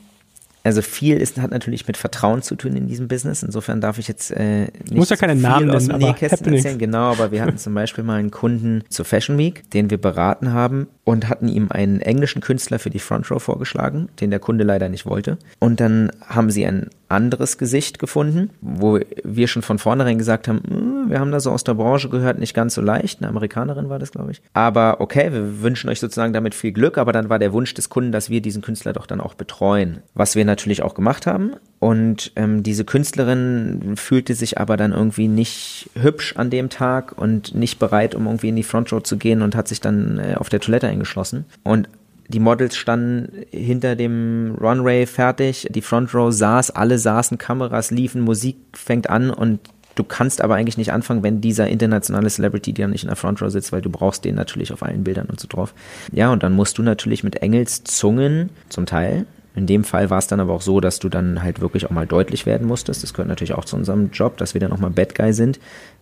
also 0.64 0.82
viel 0.82 1.16
ist, 1.16 1.40
hat 1.40 1.50
natürlich 1.50 1.86
mit 1.86 1.96
Vertrauen 1.96 2.42
zu 2.42 2.54
tun 2.54 2.76
in 2.76 2.86
diesem 2.86 3.08
Business. 3.08 3.42
Insofern 3.42 3.80
darf 3.80 3.98
ich 3.98 4.08
jetzt 4.08 4.30
äh, 4.30 4.62
nicht 4.62 4.94
Muss 4.94 5.10
ja 5.10 5.16
keine 5.16 5.34
viel 5.34 5.42
Namen 5.42 5.70
aus 5.70 5.88
dem 5.88 5.98
Nähkästchen 5.98 6.54
erzählen. 6.54 6.78
Genau, 6.78 7.10
aber 7.12 7.32
wir 7.32 7.42
hatten 7.42 7.58
zum 7.58 7.74
Beispiel 7.74 8.04
mal 8.04 8.18
einen 8.18 8.30
Kunden 8.30 8.84
zur 8.88 9.04
Fashion 9.04 9.38
Week, 9.38 9.68
den 9.70 9.90
wir 9.90 9.98
beraten 9.98 10.52
haben 10.52 10.86
und 11.04 11.28
hatten 11.28 11.48
ihm 11.48 11.68
einen 11.70 12.00
englischen 12.00 12.40
Künstler 12.40 12.78
für 12.78 12.90
die 12.90 12.98
Front 13.00 13.30
Row 13.30 13.42
vorgeschlagen, 13.42 14.08
den 14.20 14.30
der 14.30 14.38
Kunde 14.38 14.64
leider 14.64 14.88
nicht 14.88 15.06
wollte. 15.06 15.38
Und 15.58 15.80
dann 15.80 16.10
haben 16.26 16.50
sie 16.50 16.64
ein 16.66 16.90
anderes 17.08 17.58
Gesicht 17.58 17.98
gefunden, 17.98 18.50
wo 18.60 18.98
wir 19.22 19.46
schon 19.46 19.62
von 19.62 19.78
vornherein 19.78 20.16
gesagt 20.16 20.48
haben, 20.48 20.62
"Hm, 20.66 21.10
wir 21.10 21.20
haben 21.20 21.30
da 21.30 21.40
so 21.40 21.50
aus 21.50 21.62
der 21.64 21.74
Branche 21.74 22.08
gehört, 22.08 22.38
nicht 22.38 22.54
ganz 22.54 22.74
so 22.74 22.80
leicht. 22.80 23.20
Eine 23.20 23.28
Amerikanerin 23.28 23.88
war 23.88 23.98
das, 23.98 24.12
glaube 24.12 24.30
ich. 24.30 24.40
Aber 24.54 25.00
okay, 25.00 25.32
wir 25.32 25.62
wünschen 25.62 25.90
euch 25.90 26.00
sozusagen 26.00 26.32
damit 26.32 26.54
viel 26.54 26.72
Glück, 26.72 26.96
aber 26.96 27.12
dann 27.12 27.28
war 27.28 27.38
der 27.38 27.52
Wunsch 27.52 27.74
des 27.74 27.90
Kunden, 27.90 28.12
dass 28.12 28.30
wir 28.30 28.40
diesen 28.40 28.62
Künstler 28.62 28.92
doch 28.92 29.06
dann 29.06 29.20
auch 29.20 29.34
betreuen. 29.34 29.98
Was 30.14 30.36
wir 30.36 30.44
natürlich 30.52 30.82
auch 30.82 30.94
gemacht 30.94 31.26
haben. 31.26 31.54
Und 31.78 32.32
ähm, 32.36 32.62
diese 32.62 32.84
Künstlerin 32.84 33.96
fühlte 33.96 34.34
sich 34.34 34.58
aber 34.58 34.76
dann 34.76 34.92
irgendwie 34.92 35.26
nicht 35.26 35.90
hübsch 35.94 36.36
an 36.36 36.50
dem 36.50 36.68
Tag 36.68 37.16
und 37.18 37.54
nicht 37.54 37.78
bereit, 37.78 38.14
um 38.14 38.26
irgendwie 38.26 38.50
in 38.50 38.56
die 38.56 38.62
Frontrow 38.62 39.02
zu 39.02 39.16
gehen 39.16 39.42
und 39.42 39.56
hat 39.56 39.66
sich 39.66 39.80
dann 39.80 40.18
äh, 40.18 40.34
auf 40.36 40.48
der 40.48 40.60
Toilette 40.60 40.86
eingeschlossen. 40.86 41.46
Und 41.64 41.88
die 42.28 42.40
Models 42.40 42.76
standen 42.76 43.44
hinter 43.50 43.96
dem 43.96 44.56
Runway 44.60 45.06
fertig, 45.06 45.68
die 45.70 45.82
Front 45.82 46.14
Row 46.14 46.32
saß, 46.32 46.70
alle 46.70 46.98
saßen, 46.98 47.36
Kameras 47.38 47.90
liefen, 47.90 48.22
Musik 48.22 48.56
fängt 48.72 49.10
an 49.10 49.30
und 49.30 49.60
du 49.96 50.04
kannst 50.04 50.40
aber 50.40 50.54
eigentlich 50.54 50.78
nicht 50.78 50.92
anfangen, 50.92 51.22
wenn 51.22 51.40
dieser 51.40 51.68
internationale 51.68 52.30
Celebrity 52.30 52.72
dir 52.72 52.88
nicht 52.88 53.02
in 53.02 53.08
der 53.08 53.16
Front 53.16 53.42
Row 53.42 53.50
sitzt, 53.50 53.72
weil 53.72 53.82
du 53.82 53.90
brauchst 53.90 54.24
den 54.24 54.34
natürlich 54.34 54.72
auf 54.72 54.82
allen 54.82 55.04
Bildern 55.04 55.26
und 55.26 55.40
so 55.40 55.48
drauf. 55.48 55.74
Ja, 56.12 56.32
und 56.32 56.42
dann 56.42 56.54
musst 56.54 56.78
du 56.78 56.82
natürlich 56.82 57.24
mit 57.24 57.42
Engelszungen 57.42 58.50
zum 58.68 58.86
Teil 58.86 59.26
in 59.54 59.66
dem 59.66 59.84
Fall 59.84 60.10
war 60.10 60.18
es 60.18 60.26
dann 60.26 60.40
aber 60.40 60.52
auch 60.52 60.62
so, 60.62 60.80
dass 60.80 60.98
du 60.98 61.08
dann 61.08 61.42
halt 61.42 61.60
wirklich 61.60 61.86
auch 61.86 61.90
mal 61.90 62.06
deutlich 62.06 62.46
werden 62.46 62.66
musstest. 62.66 63.02
Das 63.02 63.12
gehört 63.12 63.28
natürlich 63.28 63.54
auch 63.54 63.64
zu 63.64 63.76
unserem 63.76 64.10
Job, 64.10 64.38
dass 64.38 64.54
wir 64.54 64.60
dann 64.60 64.72
auch 64.72 64.78
mal 64.78 64.90
Bad 64.90 65.14
Guy 65.14 65.32
sind, 65.32 65.60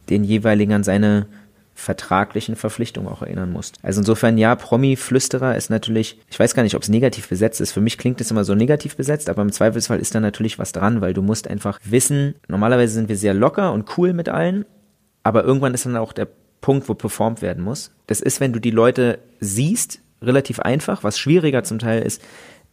den 0.09 0.25
jeweiligen 0.25 0.73
an 0.73 0.85
seine 0.85 1.27
vertraglichen 1.75 2.57
Verpflichtungen 2.57 3.09
auch 3.09 3.23
erinnern 3.23 3.53
musst. 3.53 3.79
Also 3.83 4.01
insofern, 4.01 4.37
ja, 4.37 4.55
Promi-Flüsterer 4.55 5.57
ist 5.57 5.71
natürlich, 5.71 6.19
ich 6.31 6.39
weiß 6.39 6.55
gar 6.55 6.63
nicht, 6.63 6.75
ob 6.75 6.83
es 6.83 6.89
negativ 6.91 7.29
besetzt 7.29 7.61
ist. 7.61 7.73
Für 7.73 7.81
mich 7.81 7.97
klingt 7.97 8.21
es 8.21 8.31
immer 8.31 8.45
so 8.45 8.55
negativ 8.55 8.97
besetzt, 8.97 9.31
aber 9.31 9.43
im 9.43 9.51
Zweifelsfall 9.51 9.99
ist 9.99 10.15
da 10.15 10.21
natürlich 10.21 10.59
was 10.59 10.73
dran, 10.73 11.01
weil 11.01 11.15
du 11.15 11.23
musst 11.23 11.49
einfach 11.49 11.79
wissen, 11.83 12.35
normalerweise 12.49 12.93
sind 12.93 13.09
wir 13.09 13.17
sehr 13.17 13.35
locker 13.35 13.73
und 13.73 13.97
cool 13.97 14.13
mit 14.13 14.29
allen, 14.29 14.67
aber 15.23 15.45
irgendwann 15.45 15.73
ist 15.73 15.87
dann 15.87 15.97
auch 15.97 16.13
der 16.13 16.29
Punkt, 16.61 16.89
wo 16.89 16.95
performt 16.95 17.41
werden 17.41 17.65
muss. 17.65 17.93
Das 18.07 18.21
ist, 18.21 18.41
wenn 18.41 18.53
du 18.53 18.61
die 18.61 18.71
Leute 18.71 19.19
siehst, 19.41 20.01
relativ 20.23 20.61
einfach. 20.61 21.03
Was 21.03 21.19
schwieriger 21.19 21.65
zum 21.65 21.79
Teil 21.79 22.03
ist, 22.03 22.23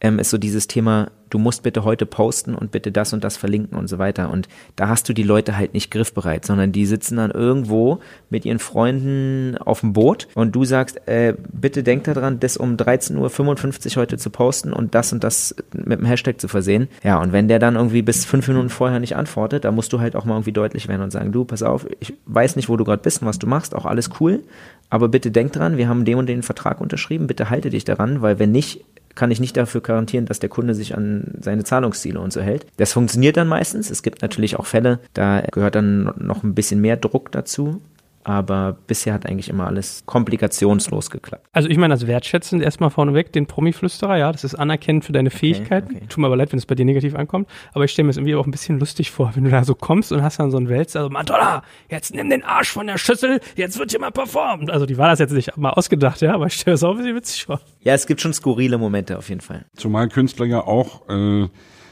ähm, 0.00 0.18
ist 0.18 0.30
so 0.30 0.38
dieses 0.38 0.66
Thema, 0.66 1.10
du 1.30 1.38
musst 1.38 1.62
bitte 1.62 1.84
heute 1.84 2.06
posten 2.06 2.54
und 2.54 2.70
bitte 2.70 2.92
das 2.92 3.12
und 3.12 3.24
das 3.24 3.36
verlinken 3.36 3.76
und 3.76 3.88
so 3.88 3.98
weiter. 3.98 4.30
Und 4.30 4.48
da 4.76 4.88
hast 4.88 5.08
du 5.08 5.12
die 5.12 5.22
Leute 5.22 5.56
halt 5.56 5.74
nicht 5.74 5.90
griffbereit, 5.90 6.44
sondern 6.44 6.72
die 6.72 6.86
sitzen 6.86 7.16
dann 7.16 7.30
irgendwo 7.30 8.00
mit 8.30 8.44
ihren 8.44 8.58
Freunden 8.58 9.58
auf 9.58 9.80
dem 9.80 9.92
Boot 9.92 10.28
und 10.34 10.54
du 10.54 10.64
sagst, 10.64 11.06
äh, 11.06 11.34
bitte 11.52 11.82
denk 11.82 12.04
daran, 12.04 12.40
das 12.40 12.56
um 12.56 12.76
13.55 12.76 13.96
Uhr 13.96 14.02
heute 14.02 14.18
zu 14.18 14.30
posten 14.30 14.72
und 14.72 14.94
das 14.94 15.12
und 15.12 15.24
das 15.24 15.54
mit 15.72 15.98
dem 15.98 16.06
Hashtag 16.06 16.40
zu 16.40 16.48
versehen. 16.48 16.88
Ja, 17.02 17.20
und 17.20 17.32
wenn 17.32 17.48
der 17.48 17.58
dann 17.58 17.76
irgendwie 17.76 18.02
bis 18.02 18.24
fünf 18.24 18.48
Minuten 18.48 18.70
vorher 18.70 19.00
nicht 19.00 19.16
antwortet, 19.16 19.64
da 19.64 19.72
musst 19.72 19.92
du 19.92 20.00
halt 20.00 20.16
auch 20.16 20.24
mal 20.24 20.34
irgendwie 20.34 20.52
deutlich 20.52 20.88
werden 20.88 21.02
und 21.02 21.10
sagen, 21.10 21.32
du, 21.32 21.44
pass 21.44 21.62
auf, 21.62 21.86
ich 22.00 22.14
weiß 22.26 22.56
nicht, 22.56 22.68
wo 22.68 22.76
du 22.76 22.84
gerade 22.84 23.02
bist 23.02 23.22
und 23.22 23.28
was 23.28 23.38
du 23.38 23.46
machst, 23.46 23.74
auch 23.74 23.84
alles 23.84 24.10
cool, 24.20 24.42
aber 24.90 25.08
bitte 25.08 25.30
denk 25.30 25.52
dran, 25.52 25.76
wir 25.76 25.88
haben 25.88 26.04
den 26.04 26.16
und 26.16 26.26
den 26.26 26.42
Vertrag 26.42 26.80
unterschrieben, 26.80 27.26
bitte 27.26 27.50
halte 27.50 27.70
dich 27.70 27.84
daran, 27.84 28.22
weil 28.22 28.38
wenn 28.38 28.52
nicht, 28.52 28.84
kann 29.18 29.32
ich 29.32 29.40
nicht 29.40 29.56
dafür 29.56 29.80
garantieren, 29.80 30.26
dass 30.26 30.38
der 30.38 30.48
Kunde 30.48 30.76
sich 30.76 30.96
an 30.96 31.34
seine 31.40 31.64
Zahlungsziele 31.64 32.20
und 32.20 32.32
so 32.32 32.40
hält. 32.40 32.66
Das 32.76 32.92
funktioniert 32.92 33.36
dann 33.36 33.48
meistens. 33.48 33.90
Es 33.90 34.04
gibt 34.04 34.22
natürlich 34.22 34.56
auch 34.56 34.64
Fälle, 34.64 35.00
da 35.12 35.40
gehört 35.50 35.74
dann 35.74 36.14
noch 36.18 36.44
ein 36.44 36.54
bisschen 36.54 36.80
mehr 36.80 36.96
Druck 36.96 37.32
dazu. 37.32 37.80
Aber 38.28 38.76
bisher 38.86 39.14
hat 39.14 39.24
eigentlich 39.24 39.48
immer 39.48 39.66
alles 39.66 40.02
komplikationslos 40.04 41.08
geklappt. 41.08 41.48
Also 41.52 41.70
ich 41.70 41.78
meine 41.78 41.94
das 41.94 42.06
wertschätzend 42.06 42.62
erstmal 42.62 42.90
vorneweg, 42.90 43.32
den 43.32 43.46
Promi-Flüsterer, 43.46 44.18
ja, 44.18 44.30
das 44.30 44.44
ist 44.44 44.54
anerkennend 44.54 45.06
für 45.06 45.12
deine 45.12 45.30
Fähigkeiten. 45.30 45.96
okay. 45.96 46.06
Tut 46.10 46.18
mir 46.18 46.26
aber 46.26 46.36
leid, 46.36 46.52
wenn 46.52 46.58
es 46.58 46.66
bei 46.66 46.74
dir 46.74 46.84
negativ 46.84 47.14
ankommt, 47.14 47.48
aber 47.72 47.84
ich 47.84 47.92
stelle 47.92 48.04
mir 48.04 48.10
es 48.10 48.18
irgendwie 48.18 48.34
auch 48.34 48.44
ein 48.44 48.50
bisschen 48.50 48.78
lustig 48.78 49.10
vor, 49.10 49.32
wenn 49.34 49.44
du 49.44 49.50
da 49.50 49.64
so 49.64 49.74
kommst 49.74 50.12
und 50.12 50.22
hast 50.22 50.38
dann 50.38 50.50
so 50.50 50.58
einen 50.58 50.68
Wälzer, 50.68 50.98
also 50.98 51.10
Madonna, 51.10 51.62
jetzt 51.88 52.14
nimm 52.14 52.28
den 52.28 52.44
Arsch 52.44 52.70
von 52.70 52.86
der 52.86 52.98
Schüssel, 52.98 53.40
jetzt 53.56 53.78
wird 53.78 53.92
hier 53.92 54.00
mal 54.00 54.10
performt. 54.10 54.70
Also 54.70 54.84
die 54.84 54.98
war 54.98 55.08
das 55.08 55.20
jetzt 55.20 55.32
nicht 55.32 55.56
mal 55.56 55.70
ausgedacht, 55.70 56.20
ja, 56.20 56.34
aber 56.34 56.48
ich 56.48 56.52
stelle 56.52 56.74
es 56.74 56.84
auch 56.84 56.90
ein 56.90 56.98
bisschen 56.98 57.16
witzig 57.16 57.46
vor. 57.46 57.62
Ja, 57.80 57.94
es 57.94 58.06
gibt 58.06 58.20
schon 58.20 58.34
skurrile 58.34 58.76
Momente 58.76 59.16
auf 59.16 59.30
jeden 59.30 59.40
Fall. 59.40 59.64
Zumal 59.74 60.08
Künstler 60.10 60.44
ja 60.44 60.60
auch 60.60 61.08
äh, 61.08 61.48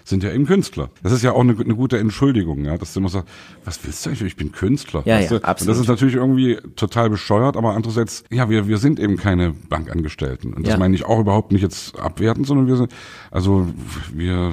sind 0.08 0.22
ja 0.22 0.30
eben 0.32 0.46
Künstler. 0.46 0.90
Das 1.02 1.12
ist 1.12 1.22
ja 1.22 1.32
auch 1.32 1.40
eine, 1.40 1.58
eine 1.58 1.74
gute 1.74 1.98
Entschuldigung, 1.98 2.64
ja, 2.64 2.78
dass 2.78 2.92
du 2.92 3.00
immer 3.00 3.08
sagst, 3.08 3.28
was 3.64 3.84
willst 3.84 4.06
du 4.06 4.10
eigentlich? 4.10 4.22
Ich 4.28 4.36
bin 4.36 4.52
Künstler. 4.52 5.02
Ja, 5.04 5.16
weißt 5.16 5.32
ja, 5.32 5.38
du? 5.40 5.44
absolut. 5.44 5.68
Und 5.68 5.74
das 5.76 5.82
ist 5.82 5.88
natürlich 5.88 6.14
irgendwie 6.14 6.58
total 6.76 7.10
bescheuert, 7.10 7.56
aber 7.56 7.74
andererseits, 7.74 8.22
ja, 8.30 8.48
wir, 8.48 8.68
wir 8.68 8.78
sind 8.78 9.00
eben 9.00 9.16
keine 9.16 9.52
Bankangestellten. 9.68 10.54
Und 10.54 10.66
das 10.66 10.74
Ja. 10.74 10.78
meine 10.78 10.94
ich 10.94 11.04
auch 11.04 11.18
überhaupt 11.18 11.50
nicht 11.52 11.62
jetzt 11.62 11.98
abwertend, 11.98 12.46
sondern 12.46 12.68
wir 12.68 12.76
sind, 12.76 12.92
also 13.30 13.66
wir, 14.14 14.52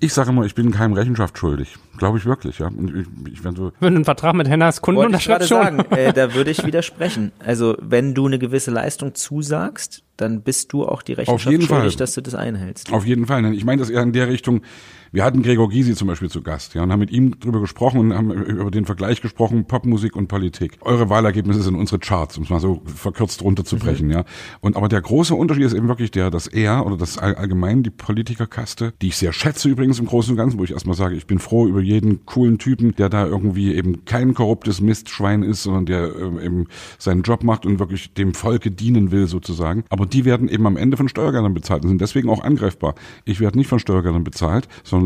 ich 0.00 0.12
sage 0.12 0.30
immer, 0.30 0.44
ich 0.44 0.54
bin 0.54 0.70
keinem 0.70 0.92
Rechenschaft 0.94 1.38
schuldig. 1.38 1.76
Glaube 1.98 2.18
ich 2.18 2.24
wirklich, 2.26 2.58
ja. 2.58 2.68
Ich, 2.68 3.32
ich 3.32 3.44
wenn 3.44 3.54
so, 3.56 3.72
Wenn 3.80 3.94
du 3.94 3.96
einen 3.96 4.04
Vertrag 4.04 4.34
mit 4.34 4.48
Hennas 4.48 4.80
Kunden 4.80 5.00
Wollte 5.00 5.16
ich 5.16 5.24
gerade 5.24 5.44
unterschreibst 5.44 5.48
schon. 5.48 5.78
sagen, 5.88 5.96
äh, 5.96 6.12
da 6.12 6.34
würde 6.34 6.50
ich 6.50 6.64
widersprechen. 6.66 7.32
Also 7.38 7.76
wenn 7.80 8.14
du 8.14 8.26
eine 8.26 8.38
gewisse 8.38 8.70
Leistung 8.70 9.14
zusagst, 9.14 10.02
dann 10.16 10.42
bist 10.42 10.72
du 10.72 10.86
auch 10.86 11.02
die 11.02 11.14
Rechenschaft 11.14 11.50
jeden 11.50 11.66
schuldig, 11.66 11.92
Fall. 11.92 11.96
dass 11.98 12.14
du 12.14 12.20
das 12.20 12.34
einhältst. 12.34 12.92
Auf 12.92 13.06
jeden 13.06 13.26
Fall. 13.26 13.52
Ich 13.54 13.64
meine 13.64 13.80
das 13.80 13.90
eher 13.90 14.02
in 14.02 14.12
der 14.12 14.28
Richtung, 14.28 14.62
Wir 15.14 15.24
hatten 15.24 15.42
Gregor 15.42 15.68
Gysi 15.68 15.94
zum 15.94 16.08
Beispiel 16.08 16.30
zu 16.30 16.40
Gast, 16.40 16.72
ja, 16.72 16.82
und 16.82 16.90
haben 16.90 17.00
mit 17.00 17.10
ihm 17.10 17.38
drüber 17.38 17.60
gesprochen 17.60 18.00
und 18.00 18.14
haben 18.14 18.32
über 18.32 18.70
den 18.70 18.86
Vergleich 18.86 19.20
gesprochen, 19.20 19.66
Popmusik 19.66 20.16
und 20.16 20.26
Politik. 20.26 20.78
Eure 20.80 21.10
Wahlergebnisse 21.10 21.60
sind 21.60 21.74
unsere 21.74 21.98
Charts, 21.98 22.38
um 22.38 22.44
es 22.44 22.48
mal 22.48 22.60
so 22.60 22.80
verkürzt 22.86 23.42
runterzubrechen, 23.42 24.06
mhm. 24.06 24.12
ja. 24.12 24.24
Und 24.60 24.74
aber 24.74 24.88
der 24.88 25.02
große 25.02 25.34
Unterschied 25.34 25.64
ist 25.64 25.74
eben 25.74 25.88
wirklich 25.88 26.12
der, 26.12 26.30
dass 26.30 26.46
er 26.46 26.86
oder 26.86 26.96
das 26.96 27.18
allgemein 27.18 27.82
die 27.82 27.90
Politikerkaste, 27.90 28.94
die 29.02 29.08
ich 29.08 29.18
sehr 29.18 29.34
schätze 29.34 29.68
übrigens 29.68 29.98
im 29.98 30.06
Großen 30.06 30.30
und 30.32 30.38
Ganzen, 30.38 30.58
wo 30.58 30.64
ich 30.64 30.70
erstmal 30.70 30.96
sage, 30.96 31.14
ich 31.14 31.26
bin 31.26 31.38
froh 31.38 31.66
über 31.66 31.82
jeden 31.82 32.24
coolen 32.24 32.56
Typen, 32.56 32.96
der 32.96 33.10
da 33.10 33.26
irgendwie 33.26 33.74
eben 33.74 34.06
kein 34.06 34.32
korruptes 34.32 34.80
Mistschwein 34.80 35.42
ist, 35.42 35.62
sondern 35.62 35.84
der 35.84 36.04
äh, 36.04 36.46
eben 36.46 36.68
seinen 36.96 37.20
Job 37.20 37.44
macht 37.44 37.66
und 37.66 37.78
wirklich 37.78 38.14
dem 38.14 38.32
Volke 38.32 38.70
dienen 38.70 39.10
will 39.10 39.26
sozusagen. 39.26 39.84
Aber 39.90 40.06
die 40.06 40.24
werden 40.24 40.48
eben 40.48 40.66
am 40.66 40.78
Ende 40.78 40.96
von 40.96 41.10
Steuergeldern 41.10 41.52
bezahlt 41.52 41.82
und 41.82 41.90
sind 41.90 42.00
deswegen 42.00 42.30
auch 42.30 42.42
angreifbar. 42.42 42.94
Ich 43.26 43.40
werde 43.40 43.58
nicht 43.58 43.68
von 43.68 43.78
Steuergeldern 43.78 44.24
bezahlt, 44.24 44.68
sondern 44.84 45.01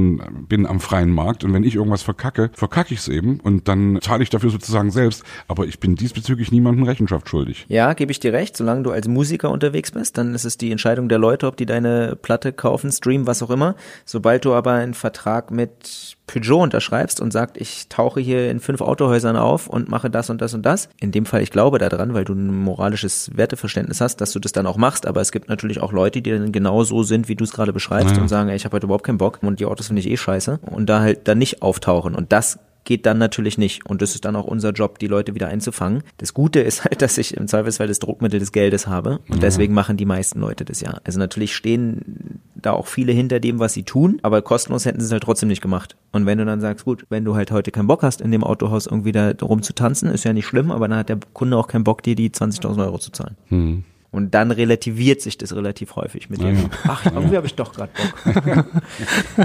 bin 0.48 0.66
am 0.66 0.80
freien 0.80 1.10
Markt 1.10 1.44
und 1.44 1.52
wenn 1.52 1.64
ich 1.64 1.74
irgendwas 1.74 2.02
verkacke, 2.02 2.50
verkacke 2.54 2.94
ich 2.94 3.00
es 3.00 3.08
eben 3.08 3.40
und 3.40 3.68
dann 3.68 3.98
zahle 4.00 4.22
ich 4.22 4.30
dafür 4.30 4.50
sozusagen 4.50 4.90
selbst. 4.90 5.22
Aber 5.48 5.66
ich 5.66 5.80
bin 5.80 5.94
diesbezüglich 5.94 6.52
niemandem 6.52 6.84
Rechenschaft 6.84 7.28
schuldig. 7.28 7.66
Ja, 7.68 7.92
gebe 7.92 8.12
ich 8.12 8.20
dir 8.20 8.32
recht. 8.32 8.56
Solange 8.56 8.82
du 8.82 8.90
als 8.90 9.08
Musiker 9.08 9.50
unterwegs 9.50 9.90
bist, 9.90 10.18
dann 10.18 10.34
ist 10.34 10.44
es 10.44 10.58
die 10.58 10.72
Entscheidung 10.72 11.08
der 11.08 11.18
Leute, 11.18 11.46
ob 11.46 11.56
die 11.56 11.66
deine 11.66 12.16
Platte 12.16 12.52
kaufen, 12.52 12.90
streamen, 12.90 13.26
was 13.26 13.42
auch 13.42 13.50
immer. 13.50 13.76
Sobald 14.04 14.44
du 14.44 14.54
aber 14.54 14.72
einen 14.72 14.94
Vertrag 14.94 15.50
mit 15.50 16.15
Peugeot 16.26 16.62
unterschreibst 16.62 17.20
und 17.20 17.32
sagt, 17.32 17.56
ich 17.56 17.88
tauche 17.88 18.20
hier 18.20 18.50
in 18.50 18.60
fünf 18.60 18.80
Autohäusern 18.80 19.36
auf 19.36 19.68
und 19.68 19.88
mache 19.88 20.10
das 20.10 20.28
und 20.28 20.40
das 20.40 20.54
und 20.54 20.66
das. 20.66 20.88
In 20.98 21.12
dem 21.12 21.24
Fall, 21.24 21.42
ich 21.42 21.50
glaube 21.50 21.78
daran, 21.78 22.14
weil 22.14 22.24
du 22.24 22.34
ein 22.34 22.48
moralisches 22.48 23.30
Werteverständnis 23.36 24.00
hast, 24.00 24.20
dass 24.20 24.32
du 24.32 24.40
das 24.40 24.52
dann 24.52 24.66
auch 24.66 24.76
machst. 24.76 25.06
Aber 25.06 25.20
es 25.20 25.30
gibt 25.30 25.48
natürlich 25.48 25.80
auch 25.80 25.92
Leute, 25.92 26.22
die 26.22 26.30
dann 26.30 26.52
genau 26.52 26.82
so 26.84 27.02
sind, 27.02 27.28
wie 27.28 27.36
du 27.36 27.44
es 27.44 27.52
gerade 27.52 27.72
beschreibst 27.72 28.10
naja. 28.10 28.22
und 28.22 28.28
sagen, 28.28 28.48
ey, 28.48 28.56
ich 28.56 28.64
habe 28.64 28.74
heute 28.74 28.86
überhaupt 28.86 29.04
keinen 29.04 29.18
Bock 29.18 29.38
und 29.42 29.60
die 29.60 29.66
Autos 29.66 29.86
finde 29.86 30.00
ich 30.00 30.10
eh 30.10 30.16
scheiße 30.16 30.60
und 30.62 30.86
da 30.88 31.00
halt 31.00 31.28
dann 31.28 31.38
nicht 31.38 31.62
auftauchen. 31.62 32.14
Und 32.14 32.32
das 32.32 32.58
geht 32.86 33.04
dann 33.04 33.18
natürlich 33.18 33.58
nicht. 33.58 33.84
Und 33.84 34.00
das 34.00 34.14
ist 34.14 34.24
dann 34.24 34.36
auch 34.36 34.44
unser 34.44 34.70
Job, 34.70 34.98
die 34.98 35.08
Leute 35.08 35.34
wieder 35.34 35.48
einzufangen. 35.48 36.02
Das 36.16 36.32
Gute 36.32 36.60
ist 36.60 36.84
halt, 36.84 37.02
dass 37.02 37.18
ich 37.18 37.36
im 37.36 37.46
Zweifelsfall 37.46 37.88
das 37.88 37.98
Druckmittel 37.98 38.40
des 38.40 38.52
Geldes 38.52 38.86
habe. 38.86 39.20
Und 39.28 39.42
deswegen 39.42 39.74
machen 39.74 39.98
die 39.98 40.06
meisten 40.06 40.40
Leute 40.40 40.64
das 40.64 40.80
ja. 40.80 40.98
Also 41.04 41.18
natürlich 41.18 41.54
stehen 41.54 42.40
da 42.66 42.72
auch 42.72 42.86
viele 42.86 43.12
hinter 43.12 43.40
dem, 43.40 43.58
was 43.58 43.72
sie 43.72 43.84
tun, 43.84 44.18
aber 44.22 44.42
kostenlos 44.42 44.84
hätten 44.84 45.00
sie 45.00 45.06
es 45.06 45.12
halt 45.12 45.22
trotzdem 45.22 45.48
nicht 45.48 45.62
gemacht. 45.62 45.96
Und 46.12 46.26
wenn 46.26 46.38
du 46.38 46.44
dann 46.44 46.60
sagst, 46.60 46.84
gut, 46.84 47.06
wenn 47.08 47.24
du 47.24 47.34
halt 47.34 47.50
heute 47.50 47.70
keinen 47.70 47.86
Bock 47.86 48.02
hast, 48.02 48.20
in 48.20 48.30
dem 48.30 48.44
Autohaus 48.44 48.86
irgendwie 48.86 49.12
da 49.12 49.32
rumzutanzen, 49.40 50.10
ist 50.10 50.24
ja 50.24 50.32
nicht 50.32 50.46
schlimm, 50.46 50.70
aber 50.70 50.88
dann 50.88 50.98
hat 50.98 51.08
der 51.08 51.18
Kunde 51.32 51.56
auch 51.56 51.68
keinen 51.68 51.84
Bock, 51.84 52.02
dir 52.02 52.14
die 52.14 52.30
20.000 52.30 52.84
Euro 52.84 52.98
zu 52.98 53.12
zahlen. 53.12 53.36
Hm. 53.48 53.84
Und 54.10 54.34
dann 54.34 54.50
relativiert 54.50 55.20
sich 55.20 55.38
das 55.38 55.54
relativ 55.54 55.96
häufig 55.96 56.30
mit 56.30 56.40
dem, 56.40 56.70
ach, 56.84 57.04
irgendwie 57.04 57.36
habe 57.36 57.46
ich 57.46 57.54
doch 57.54 57.72
gerade 57.72 57.92
Bock. 58.24 58.64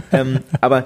ähm, 0.11 0.39
aber 0.61 0.85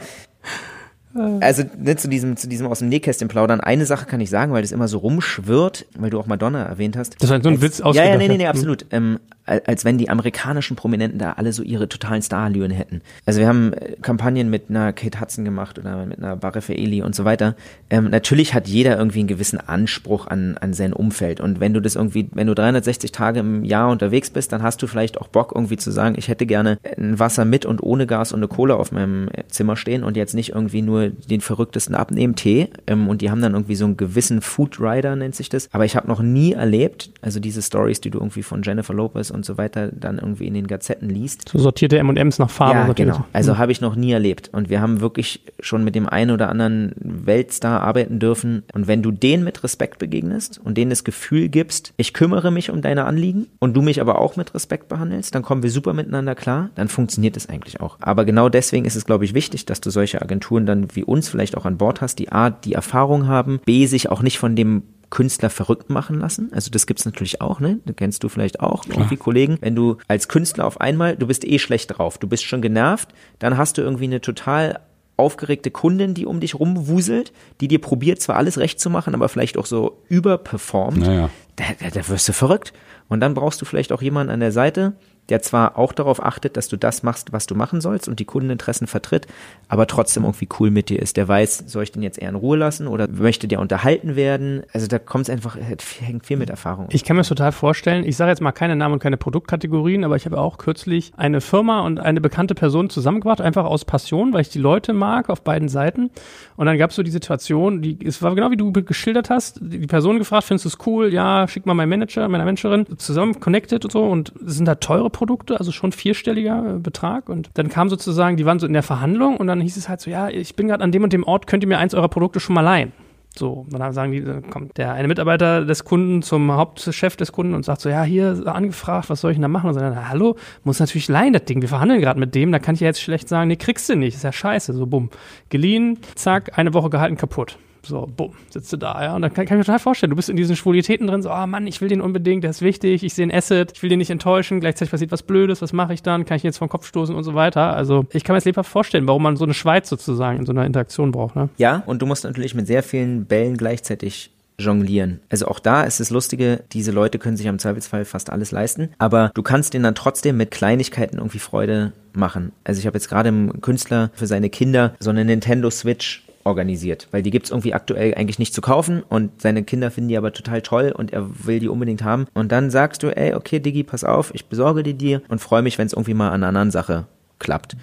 also 1.16 1.63
ne, 1.78 1.95
zu 1.95 2.09
diesem 2.09 2.36
zu 2.36 2.47
diesem 2.47 2.68
aus 2.68 2.80
dem 2.80 2.89
Nähkästchen 2.89 3.28
plaudern. 3.28 3.61
Eine 3.61 3.86
Sache 3.86 4.05
kann 4.05 4.20
ich 4.20 4.30
sagen, 4.30 4.51
weil 4.51 4.61
das 4.61 4.72
immer 4.72 4.88
so 4.88 4.97
rumschwirrt, 4.97 5.86
weil 5.97 6.09
du 6.09 6.20
auch 6.20 6.28
Madonna 6.28 6.63
erwähnt 6.63 6.97
hast. 6.97 7.22
Das 7.22 7.30
war 7.30 7.41
so 7.41 7.49
ein 7.49 7.55
als, 7.55 7.61
Witz 7.61 7.82
aus. 7.82 7.95
Ja, 7.95 8.03
ja, 8.03 8.18
nee, 8.18 8.28
nee, 8.28 8.38
nee, 8.38 8.47
absolut. 8.47 8.86
Ähm, 8.91 9.20
als 9.45 9.86
wenn 9.86 9.97
die 9.97 10.09
amerikanischen 10.09 10.76
Prominenten 10.76 11.20
da 11.20 11.34
alle 11.34 11.53
so 11.53 11.61
ihre 11.61 11.88
totalen 11.88 12.22
Starallüren 12.22 12.72
hätten. 12.72 13.01
Also 13.26 13.39
wir 13.39 13.47
haben 13.47 13.74
äh, 13.74 13.95
Kampagnen 14.01 14.49
mit 14.49 14.70
einer 14.70 14.91
Kate 14.91 15.22
Hudson 15.22 15.45
gemacht 15.45 15.78
oder 15.78 16.05
mit 16.05 16.18
einer 16.18 16.36
Barre 16.36 16.61
Eli 16.68 17.03
und 17.03 17.13
so 17.13 17.26
weiter. 17.26 17.55
Ähm, 17.89 18.09
natürlich 18.09 18.53
hat 18.53 18.68
jeder 18.68 18.97
irgendwie 18.97 19.20
einen 19.20 19.28
gewissen 19.28 19.59
Anspruch 19.59 20.28
an, 20.28 20.57
an 20.59 20.74
sein 20.74 20.93
Umfeld. 20.93 21.39
Und 21.41 21.59
wenn 21.59 21.74
du 21.74 21.80
das 21.80 21.95
irgendwie, 21.95 22.28
wenn 22.34 22.47
du 22.47 22.55
360 22.55 23.11
Tage 23.11 23.41
im 23.41 23.63
Jahr 23.63 23.89
unterwegs 23.89 24.32
bist, 24.32 24.51
dann 24.51 24.63
hast 24.63 24.82
du 24.82 24.88
vielleicht 24.88 25.20
auch 25.20 25.28
Bock 25.28 25.51
irgendwie 25.53 25.78
zu 25.78 25.91
sagen, 25.91 26.16
ich 26.18 26.28
hätte 26.28 26.47
gerne 26.47 26.80
ein 26.97 27.20
Wasser 27.20 27.45
mit 27.45 27.66
und 27.66 27.84
ohne 27.84 28.07
Gas 28.07 28.32
und 28.32 28.39
eine 28.39 28.47
Kohle 28.47 28.76
auf 28.76 28.91
meinem 28.91 29.30
Zimmer 29.49 29.76
stehen 29.76 30.03
und 30.03 30.18
jetzt 30.18 30.34
nicht 30.34 30.53
irgendwie 30.53 30.82
nur 30.82 31.05
den 31.12 31.41
verrücktesten 31.41 31.95
Abnehmen-Tee. 31.95 32.70
Ähm, 32.88 33.08
und 33.08 33.22
die 33.22 33.32
haben 33.32 33.41
dann 33.41 33.53
irgendwie 33.53 33.76
so 33.76 33.86
einen 33.86 33.97
gewissen 33.97 34.41
Food 34.41 34.80
Rider, 34.80 35.16
nennt 35.16 35.36
sich 35.36 35.49
das. 35.49 35.70
Aber 35.72 35.86
ich 35.86 35.95
habe 35.95 36.08
noch 36.08 36.22
nie 36.22 36.53
erlebt, 36.53 37.12
also 37.22 37.39
diese 37.39 37.62
Stories, 37.62 38.01
die 38.01 38.10
du 38.10 38.20
irgendwie 38.20 38.43
von 38.43 38.62
Jennifer 38.64 38.93
Lopez 38.93 39.32
und 39.32 39.45
so 39.45 39.58
weiter 39.58 39.89
dann 39.91 40.18
irgendwie 40.18 40.47
in 40.47 40.53
den 40.53 40.68
Gazetten 40.68 41.10
liest. 41.10 41.49
So 41.49 41.60
sortierte 41.60 41.97
M&M's 41.97 42.39
nach 42.39 42.49
Farbe. 42.49 42.80
Ja, 42.80 42.93
genau. 42.93 43.26
Also 43.34 43.53
mhm. 43.53 43.58
habe 43.58 43.72
ich 43.72 43.82
noch 43.82 43.95
nie 43.95 44.12
erlebt. 44.12 44.49
Und 44.51 44.70
wir 44.70 44.82
haben 44.82 45.01
wirklich 45.01 45.41
schon 45.60 45.84
mit 45.84 45.95
dem 45.95 46.08
einen 46.08 46.32
oder 46.32 46.49
anderen 46.49 46.93
Weltstar 46.97 47.82
arbeiten 47.82 48.20
dürfen. 48.20 48.64
Und 48.74 48.88
wenn 48.88 49.01
du 49.01 49.12
denen 49.12 49.43
mit 49.43 49.64
Respekt 49.64 49.99
begegnest 49.99 50.60
und 50.64 50.78
denen 50.78 50.89
das 50.89 51.03
Gefühl 51.03 51.49
gibst, 51.49 51.93
ich 51.97 52.14
kümmere 52.14 52.51
mich 52.51 52.70
um 52.70 52.82
deine 52.82 53.06
Anliegen 53.06 53.47
und 53.60 53.76
du 53.76 53.82
mich 53.82 54.01
aber 54.01 54.20
auch 54.20 54.36
mit 54.36 54.53
Respekt 54.53 54.88
behandelst, 54.88 55.34
dann 55.36 55.43
kommen 55.43 55.64
wir 55.64 55.70
super 55.70 55.93
miteinander 55.93 56.36
klar. 56.36 56.70
Dann 56.76 56.88
funktioniert 56.88 57.38
es 57.38 57.49
eigentlich 57.49 57.82
auch. 57.82 57.97
Aber 57.99 58.26
genau 58.26 58.49
deswegen 58.49 58.86
ist 58.86 58.95
es, 58.95 59.06
glaube 59.06 59.26
ich, 59.26 59.34
wichtig, 59.34 59.66
dass 59.66 59.82
du 59.82 59.89
solche 59.89 60.22
Agenturen 60.22 60.66
dann 60.66 60.94
wie 60.95 61.03
uns 61.03 61.29
vielleicht 61.29 61.57
auch 61.57 61.65
an 61.65 61.77
Bord 61.77 62.01
hast, 62.01 62.19
die 62.19 62.31
A, 62.31 62.49
die 62.49 62.73
Erfahrung 62.73 63.27
haben, 63.27 63.59
B, 63.65 63.85
sich 63.85 64.09
auch 64.09 64.21
nicht 64.21 64.37
von 64.37 64.55
dem 64.55 64.83
Künstler 65.09 65.49
verrückt 65.49 65.89
machen 65.89 66.19
lassen. 66.19 66.51
Also 66.53 66.71
das 66.71 66.87
gibt's 66.87 67.05
natürlich 67.05 67.41
auch, 67.41 67.59
ne? 67.59 67.79
Das 67.85 67.95
kennst 67.95 68.23
du 68.23 68.29
vielleicht 68.29 68.59
auch, 68.59 68.83
Klar. 68.83 68.97
irgendwie 68.97 69.17
Kollegen. 69.17 69.57
Wenn 69.61 69.75
du 69.75 69.97
als 70.07 70.27
Künstler 70.27 70.65
auf 70.65 70.81
einmal, 70.81 71.15
du 71.15 71.27
bist 71.27 71.45
eh 71.45 71.59
schlecht 71.59 71.97
drauf, 71.97 72.17
du 72.17 72.27
bist 72.27 72.43
schon 72.43 72.61
genervt, 72.61 73.09
dann 73.39 73.57
hast 73.57 73.77
du 73.77 73.81
irgendwie 73.81 74.05
eine 74.05 74.21
total 74.21 74.79
aufgeregte 75.17 75.71
Kundin, 75.71 76.13
die 76.13 76.25
um 76.25 76.39
dich 76.39 76.55
rumwuselt, 76.55 77.31
die 77.61 77.67
dir 77.67 77.79
probiert, 77.79 78.19
zwar 78.19 78.35
alles 78.35 78.57
recht 78.57 78.79
zu 78.79 78.89
machen, 78.89 79.15
aber 79.15 79.29
vielleicht 79.29 79.57
auch 79.57 79.65
so 79.65 80.01
überperformt. 80.09 80.97
Naja. 80.97 81.29
Da, 81.55 81.63
da, 81.79 81.89
da 81.89 82.07
wirst 82.09 82.27
du 82.27 82.33
verrückt. 82.33 82.73
Und 83.07 83.21
dann 83.21 83.33
brauchst 83.33 83.61
du 83.61 83.65
vielleicht 83.65 83.93
auch 83.93 84.01
jemanden 84.01 84.33
an 84.33 84.39
der 84.39 84.51
Seite, 84.51 84.93
der 85.30 85.41
zwar 85.41 85.78
auch 85.78 85.93
darauf 85.93 86.23
achtet, 86.23 86.57
dass 86.57 86.67
du 86.67 86.78
das 86.78 87.03
machst, 87.03 87.34
was 87.34 87.47
du 87.47 87.55
machen 87.55 87.82
sollst 87.82 88.07
und 88.07 88.19
die 88.19 88.26
Kundeninteressen 88.26 88.88
vertritt, 88.88 89.28
aber 89.67 89.88
trotzdem 89.88 90.23
irgendwie 90.23 90.47
cool 90.59 90.71
mit 90.71 90.89
dir 90.89 91.01
ist. 91.01 91.17
Der 91.17 91.28
weiß, 91.28 91.63
soll 91.67 91.84
ich 91.84 91.91
den 91.91 92.03
jetzt 92.03 92.19
eher 92.19 92.30
in 92.30 92.36
Ruhe 92.36 92.57
lassen 92.57 92.88
oder 92.88 93.07
möchte 93.07 93.47
der 93.47 93.59
unterhalten 93.59 94.15
werden? 94.15 94.63
Also 94.73 94.88
da 94.88 94.99
kommt 94.99 95.23
es 95.23 95.30
einfach, 95.30 95.57
hängt 95.57 96.26
viel 96.26 96.38
mit 96.38 96.49
Erfahrung. 96.49 96.88
Ich 96.91 97.03
kann 97.03 97.15
mir 97.15 97.21
das 97.21 97.30
total 97.30 97.51
vorstellen. 97.51 98.05
Ich 98.05 98.17
sage 98.17 98.30
jetzt 98.30 98.41
mal 98.41 98.51
keine 98.51 98.76
Namen 98.76 98.93
und 98.93 98.99
keine 98.99 99.17
Produktkategorien, 99.17 100.03
aber 100.03 100.15
ich 100.15 100.26
habe 100.26 100.38
auch 100.38 100.57
kürzlich 100.57 101.11
eine 101.17 101.41
Firma 101.41 101.82
und 101.82 101.99
eine 101.99 102.21
bekannte 102.21 102.55
Person 102.55 102.89
zusammengebracht, 102.89 103.41
einfach 103.41 103.65
aus 103.65 103.86
Passion, 103.86 104.34
weil 104.34 104.41
ich 104.41 104.49
die 104.49 104.59
Leute 104.59 104.93
mag 104.93 105.30
auf 105.30 105.41
beiden 105.41 105.69
Seiten. 105.69 106.11
Und 106.55 106.67
dann 106.67 106.78
gab 106.78 106.91
es 106.91 106.95
so 106.95 107.03
die 107.03 107.11
Situation, 107.11 107.82
die, 107.82 107.97
es 108.05 108.21
war 108.21 108.36
genau 108.36 108.51
wie 108.51 108.57
du 108.57 108.71
geschildert 108.71 109.30
hast, 109.30 109.59
die 109.61 109.88
Person 109.88 110.19
gefragt, 110.19 110.45
findest 110.45 110.65
du 110.65 110.69
es 110.69 110.78
cool? 110.86 111.11
Ja, 111.11 111.47
schick 111.47 111.65
mal 111.65 111.73
meinen 111.73 111.89
Manager, 111.89 112.28
meiner 112.28 112.45
Managerin, 112.45 112.86
zusammen 112.97 113.39
connected 113.39 113.84
und 113.86 113.91
so 113.91 114.03
und 114.03 114.34
es 114.45 114.55
sind 114.55 114.65
da 114.65 114.76
teure 114.76 115.09
Produkte, 115.16 115.57
also 115.57 115.72
schon 115.72 115.93
vierstelliger 115.93 116.76
äh, 116.76 116.80
Betrag. 116.80 117.30
Und 117.30 117.49
dann 117.53 117.70
kam 117.70 117.89
sozusagen, 117.89 118.36
die 118.36 118.45
waren 118.45 118.59
so 118.59 118.68
in 118.68 118.74
der 118.74 118.84
Verhandlung 118.84 119.38
und 119.38 119.47
dann 119.47 119.61
hieß 119.61 119.78
es 119.78 119.88
halt 119.88 120.01
so, 120.01 120.11
ja, 120.11 120.28
ich 120.28 120.55
bin 120.55 120.68
gerade 120.68 120.84
an 120.84 120.91
dem 120.91 121.03
und 121.03 121.13
dem 121.13 121.24
Ort, 121.24 121.47
könnt 121.47 121.63
ihr 121.63 121.68
mir 121.68 121.78
eins 121.78 121.93
eurer 121.93 122.09
Produkte 122.09 122.39
schon 122.39 122.53
mal 122.53 122.61
leihen? 122.61 122.91
So, 123.38 123.66
dann 123.70 123.91
sagen 123.91 124.11
die, 124.11 124.24
dann 124.24 124.49
kommt 124.49 124.78
der 124.78 124.93
eine 124.93 125.07
Mitarbeiter 125.07 125.66
des 125.66 125.84
Kunden 125.84 126.22
zum 126.22 126.51
Hauptchef 126.51 127.18
des 127.18 127.32
Kunden 127.32 127.53
und 127.53 127.63
sagt 127.63 127.82
so, 127.82 127.89
ja, 127.89 128.03
hier 128.03 128.43
angefragt, 128.45 129.09
was 129.09 129.22
soll 129.22 129.32
ich 129.32 129.38
denn 129.38 129.41
da 129.41 129.47
machen? 129.49 129.68
Und 129.68 129.74
so, 129.74 129.80
dann, 129.82 130.09
hallo, 130.09 130.36
muss 130.63 130.80
natürlich 130.80 131.07
leihen, 131.09 131.34
das 131.34 131.43
Ding. 131.45 131.61
Wir 131.61 131.70
verhandeln 131.70 131.99
gerade 131.99 132.20
mit 132.20 132.34
dem, 132.34 132.51
da 132.51 132.59
kann 132.59 132.76
ich 132.76 132.82
ja 132.82 132.88
jetzt 132.88 133.01
schlecht 133.01 133.28
sagen, 133.28 133.47
nee, 133.49 133.57
kriegst 133.57 133.89
du 133.89 133.95
nicht, 133.95 134.16
ist 134.16 134.24
ja 134.24 134.32
scheiße. 134.32 134.74
So, 134.74 134.86
bumm. 134.86 135.09
Geliehen, 135.49 135.99
zack, 136.16 136.57
eine 136.57 136.74
Woche 136.74 136.89
gehalten, 136.89 137.18
kaputt. 137.18 137.57
So, 137.86 138.09
bumm, 138.15 138.33
sitzt 138.49 138.71
du 138.73 138.77
da, 138.77 139.03
ja. 139.03 139.15
Und 139.15 139.21
dann 139.21 139.33
kann, 139.33 139.45
kann 139.45 139.57
ich 139.57 139.59
mir 139.59 139.65
total 139.65 139.79
vorstellen, 139.79 140.09
du 140.09 140.15
bist 140.15 140.29
in 140.29 140.36
diesen 140.36 140.55
Schwulitäten 140.55 141.07
drin, 141.07 141.21
so, 141.21 141.31
oh 141.31 141.47
Mann, 141.47 141.67
ich 141.67 141.81
will 141.81 141.89
den 141.89 142.01
unbedingt, 142.01 142.43
der 142.43 142.51
ist 142.51 142.61
wichtig, 142.61 143.03
ich 143.03 143.13
sehe 143.13 143.25
ein 143.25 143.33
Asset, 143.33 143.73
ich 143.75 143.83
will 143.83 143.89
den 143.89 143.99
nicht 143.99 144.09
enttäuschen, 144.09 144.59
gleichzeitig 144.59 144.91
passiert 144.91 145.11
was 145.11 145.23
Blödes, 145.23 145.61
was 145.61 145.73
mache 145.73 145.93
ich 145.93 146.03
dann? 146.03 146.25
Kann 146.25 146.38
ich 146.38 146.43
ihn 146.43 146.47
jetzt 146.47 146.57
vom 146.57 146.69
Kopf 146.69 146.88
stoßen 146.88 147.15
und 147.15 147.23
so 147.23 147.36
weiter? 147.36 147.75
Also, 147.75 148.05
ich 148.11 148.23
kann 148.23 148.33
mir 148.33 148.38
das 148.38 148.45
lebhaft 148.45 148.69
vorstellen, 148.69 149.07
warum 149.07 149.23
man 149.23 149.38
so 149.38 149.45
eine 149.45 149.53
Schweiz 149.53 149.89
sozusagen 149.89 150.39
in 150.39 150.45
so 150.45 150.51
einer 150.51 150.65
Interaktion 150.65 151.11
braucht, 151.11 151.36
ne? 151.36 151.49
Ja, 151.57 151.83
und 151.86 152.01
du 152.01 152.05
musst 152.05 152.23
natürlich 152.23 152.55
mit 152.55 152.67
sehr 152.67 152.83
vielen 152.83 153.25
Bällen 153.25 153.57
gleichzeitig 153.57 154.31
jonglieren. 154.57 155.19
Also 155.29 155.47
auch 155.47 155.59
da 155.59 155.83
ist 155.83 155.99
es 155.99 156.09
Lustige, 156.09 156.63
diese 156.71 156.91
Leute 156.91 157.19
können 157.19 157.38
sich 157.38 157.47
am 157.47 157.59
Zweifelsfall 157.59 158.05
fast 158.05 158.29
alles 158.29 158.51
leisten, 158.51 158.89
aber 158.97 159.31
du 159.33 159.43
kannst 159.43 159.73
denen 159.73 159.83
dann 159.83 159.95
trotzdem 159.95 160.38
mit 160.38 160.51
Kleinigkeiten 160.51 161.17
irgendwie 161.17 161.39
Freude 161.39 161.91
machen. 162.13 162.51
Also 162.63 162.79
ich 162.79 162.88
habe 162.88 162.97
jetzt 162.97 163.09
gerade 163.09 163.29
einem 163.29 163.61
Künstler 163.61 164.11
für 164.13 164.27
seine 164.27 164.49
Kinder 164.49 164.95
so 164.99 165.09
eine 165.09 165.25
Nintendo 165.25 165.69
Switch 165.69 166.24
organisiert, 166.45 167.07
weil 167.11 167.23
die 167.23 167.31
gibt's 167.31 167.49
irgendwie 167.49 167.73
aktuell 167.73 168.13
eigentlich 168.13 168.39
nicht 168.39 168.53
zu 168.53 168.61
kaufen 168.61 169.03
und 169.09 169.41
seine 169.41 169.63
Kinder 169.63 169.91
finden 169.91 170.09
die 170.09 170.17
aber 170.17 170.31
total 170.31 170.61
toll 170.61 170.93
und 170.95 171.11
er 171.11 171.27
will 171.45 171.59
die 171.59 171.67
unbedingt 171.67 172.03
haben. 172.03 172.27
Und 172.33 172.51
dann 172.51 172.69
sagst 172.69 173.03
du, 173.03 173.09
ey, 173.09 173.33
okay, 173.33 173.59
Digi, 173.59 173.83
pass 173.83 174.03
auf, 174.03 174.33
ich 174.33 174.45
besorge 174.45 174.83
die 174.83 174.93
dir 174.93 175.21
und 175.27 175.41
freue 175.41 175.63
mich, 175.63 175.77
wenn 175.77 175.87
es 175.87 175.93
irgendwie 175.93 176.13
mal 176.13 176.29
an 176.29 176.35
einer 176.35 176.47
anderen 176.47 176.71
Sache 176.71 177.07
klappt. 177.39 177.75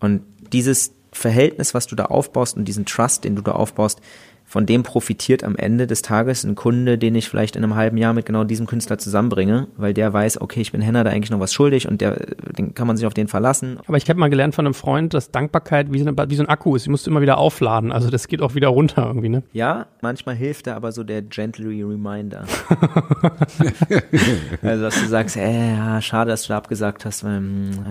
Und 0.00 0.22
dieses 0.52 0.92
Verhältnis, 1.12 1.74
was 1.74 1.86
du 1.86 1.96
da 1.96 2.06
aufbaust 2.06 2.56
und 2.56 2.66
diesen 2.66 2.84
Trust, 2.84 3.24
den 3.24 3.36
du 3.36 3.42
da 3.42 3.52
aufbaust, 3.52 4.00
von 4.48 4.64
dem 4.64 4.82
profitiert 4.82 5.44
am 5.44 5.56
Ende 5.56 5.86
des 5.86 6.00
Tages 6.00 6.42
ein 6.42 6.54
Kunde, 6.54 6.96
den 6.96 7.14
ich 7.14 7.28
vielleicht 7.28 7.54
in 7.54 7.62
einem 7.62 7.74
halben 7.74 7.98
Jahr 7.98 8.14
mit 8.14 8.24
genau 8.24 8.44
diesem 8.44 8.66
Künstler 8.66 8.96
zusammenbringe, 8.96 9.68
weil 9.76 9.92
der 9.92 10.10
weiß, 10.10 10.40
okay, 10.40 10.62
ich 10.62 10.72
bin 10.72 10.80
Henner 10.80 11.04
da 11.04 11.10
eigentlich 11.10 11.30
noch 11.30 11.38
was 11.38 11.52
schuldig 11.52 11.86
und 11.86 12.00
der, 12.00 12.16
den 12.56 12.72
kann 12.72 12.86
man 12.86 12.96
sich 12.96 13.06
auf 13.06 13.12
den 13.12 13.28
verlassen. 13.28 13.78
Aber 13.86 13.98
ich 13.98 14.08
habe 14.08 14.18
mal 14.18 14.30
gelernt 14.30 14.54
von 14.54 14.64
einem 14.64 14.72
Freund, 14.72 15.12
dass 15.12 15.30
Dankbarkeit 15.30 15.92
wie 15.92 15.98
so, 15.98 16.08
eine, 16.08 16.30
wie 16.30 16.34
so 16.34 16.42
ein 16.42 16.48
Akku 16.48 16.76
ist. 16.76 16.86
Die 16.86 16.90
musst 16.90 17.06
du 17.06 17.10
immer 17.10 17.20
wieder 17.20 17.36
aufladen. 17.36 17.92
Also 17.92 18.08
das 18.08 18.26
geht 18.26 18.40
auch 18.40 18.54
wieder 18.54 18.68
runter 18.68 19.04
irgendwie, 19.06 19.28
ne? 19.28 19.42
Ja, 19.52 19.86
manchmal 20.00 20.34
hilft 20.34 20.66
da 20.66 20.76
aber 20.76 20.92
so 20.92 21.04
der 21.04 21.20
gently 21.20 21.82
reminder. 21.82 22.44
also 24.62 24.82
dass 24.82 24.98
du 24.98 25.08
sagst, 25.08 25.36
äh, 25.36 25.74
ja, 25.74 26.00
schade, 26.00 26.30
dass 26.30 26.44
du 26.44 26.48
da 26.48 26.56
abgesagt 26.56 27.04
hast, 27.04 27.22
weil, 27.22 27.42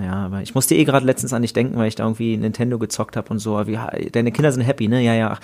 ja, 0.03 0.25
aber 0.25 0.41
ich 0.41 0.55
musste 0.55 0.73
eh 0.73 0.85
gerade 0.85 1.05
letztens 1.05 1.33
an 1.33 1.43
dich 1.43 1.53
denken, 1.53 1.77
weil 1.77 1.87
ich 1.87 1.95
da 1.95 2.03
irgendwie 2.03 2.35
Nintendo 2.35 2.79
gezockt 2.79 3.15
habe 3.15 3.29
und 3.29 3.37
so. 3.37 3.67
Wie, 3.67 3.77
deine 4.11 4.31
Kinder 4.31 4.51
sind 4.51 4.63
happy, 4.63 4.87
ne? 4.87 5.03
Ja, 5.03 5.13
ja. 5.13 5.37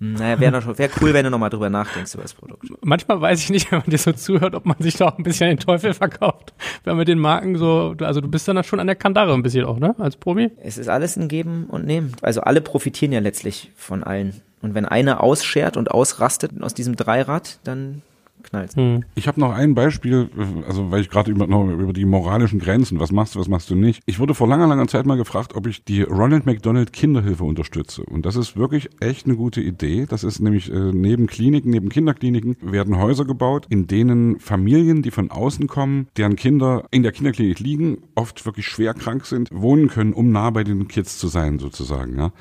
Naja, 0.00 0.38
wäre 0.38 0.78
wär 0.78 0.90
cool, 1.00 1.12
wenn 1.12 1.24
du 1.24 1.30
nochmal 1.30 1.50
drüber 1.50 1.70
nachdenkst 1.70 2.14
über 2.14 2.22
das 2.22 2.34
Produkt. 2.34 2.66
Manchmal 2.82 3.20
weiß 3.20 3.40
ich 3.40 3.50
nicht, 3.50 3.70
wenn 3.72 3.80
man 3.80 3.90
dir 3.90 3.98
so 3.98 4.12
zuhört, 4.12 4.54
ob 4.54 4.64
man 4.64 4.76
sich 4.78 4.96
da 4.96 5.06
auch 5.06 5.18
ein 5.18 5.24
bisschen 5.24 5.48
den 5.48 5.58
Teufel 5.58 5.92
verkauft. 5.92 6.52
Wenn 6.84 6.92
man 6.92 6.98
mit 6.98 7.08
den 7.08 7.18
Marken 7.18 7.56
so, 7.56 7.96
also 8.00 8.20
du 8.20 8.28
bist 8.28 8.46
dann 8.46 8.62
schon 8.62 8.80
an 8.80 8.86
der 8.86 8.96
Kandare 8.96 9.34
ein 9.34 9.42
bisschen 9.42 9.64
auch, 9.64 9.78
ne, 9.78 9.94
als 9.98 10.16
Promi? 10.16 10.50
Es 10.62 10.78
ist 10.78 10.88
alles 10.88 11.16
ein 11.16 11.28
Geben 11.28 11.64
und 11.64 11.84
Nehmen. 11.84 12.12
Also 12.22 12.42
alle 12.42 12.60
profitieren 12.60 13.12
ja 13.12 13.20
letztlich 13.20 13.72
von 13.76 14.04
allen. 14.04 14.40
Und 14.60 14.74
wenn 14.74 14.86
einer 14.86 15.22
ausschert 15.22 15.76
und 15.76 15.90
ausrastet 15.90 16.52
aus 16.60 16.74
diesem 16.74 16.96
Dreirad, 16.96 17.58
dann 17.64 18.02
knallt. 18.42 18.74
Hm. 18.76 19.04
Ich 19.14 19.28
habe 19.28 19.40
noch 19.40 19.52
ein 19.52 19.74
Beispiel, 19.74 20.30
also 20.66 20.90
weil 20.90 21.00
ich 21.00 21.10
gerade 21.10 21.30
über, 21.30 21.46
über 21.46 21.92
die 21.92 22.04
moralischen 22.04 22.58
Grenzen, 22.58 23.00
was 23.00 23.12
machst 23.12 23.34
du, 23.34 23.40
was 23.40 23.48
machst 23.48 23.70
du 23.70 23.74
nicht. 23.74 24.02
Ich 24.06 24.18
wurde 24.18 24.34
vor 24.34 24.48
langer, 24.48 24.66
langer 24.66 24.88
Zeit 24.88 25.06
mal 25.06 25.16
gefragt, 25.16 25.54
ob 25.54 25.66
ich 25.66 25.84
die 25.84 26.02
Ronald 26.02 26.46
McDonald 26.46 26.92
Kinderhilfe 26.92 27.44
unterstütze. 27.44 28.02
Und 28.02 28.26
das 28.26 28.36
ist 28.36 28.56
wirklich 28.56 28.88
echt 29.00 29.26
eine 29.26 29.36
gute 29.36 29.60
Idee. 29.60 30.06
Das 30.08 30.24
ist 30.24 30.40
nämlich 30.40 30.72
äh, 30.72 30.92
neben 30.92 31.26
Kliniken, 31.26 31.70
neben 31.70 31.88
Kinderkliniken 31.88 32.56
werden 32.60 32.98
Häuser 32.98 33.24
gebaut, 33.24 33.66
in 33.68 33.86
denen 33.86 34.38
Familien, 34.40 35.02
die 35.02 35.10
von 35.10 35.30
außen 35.30 35.66
kommen, 35.66 36.08
deren 36.16 36.36
Kinder 36.36 36.84
in 36.90 37.02
der 37.02 37.12
Kinderklinik 37.12 37.58
liegen, 37.60 37.98
oft 38.14 38.44
wirklich 38.46 38.66
schwer 38.66 38.94
krank 38.94 39.26
sind, 39.26 39.48
wohnen 39.52 39.88
können, 39.88 40.12
um 40.12 40.32
nah 40.32 40.50
bei 40.50 40.64
den 40.64 40.88
Kids 40.88 41.18
zu 41.18 41.28
sein 41.28 41.58
sozusagen. 41.58 42.18
Ja. 42.18 42.32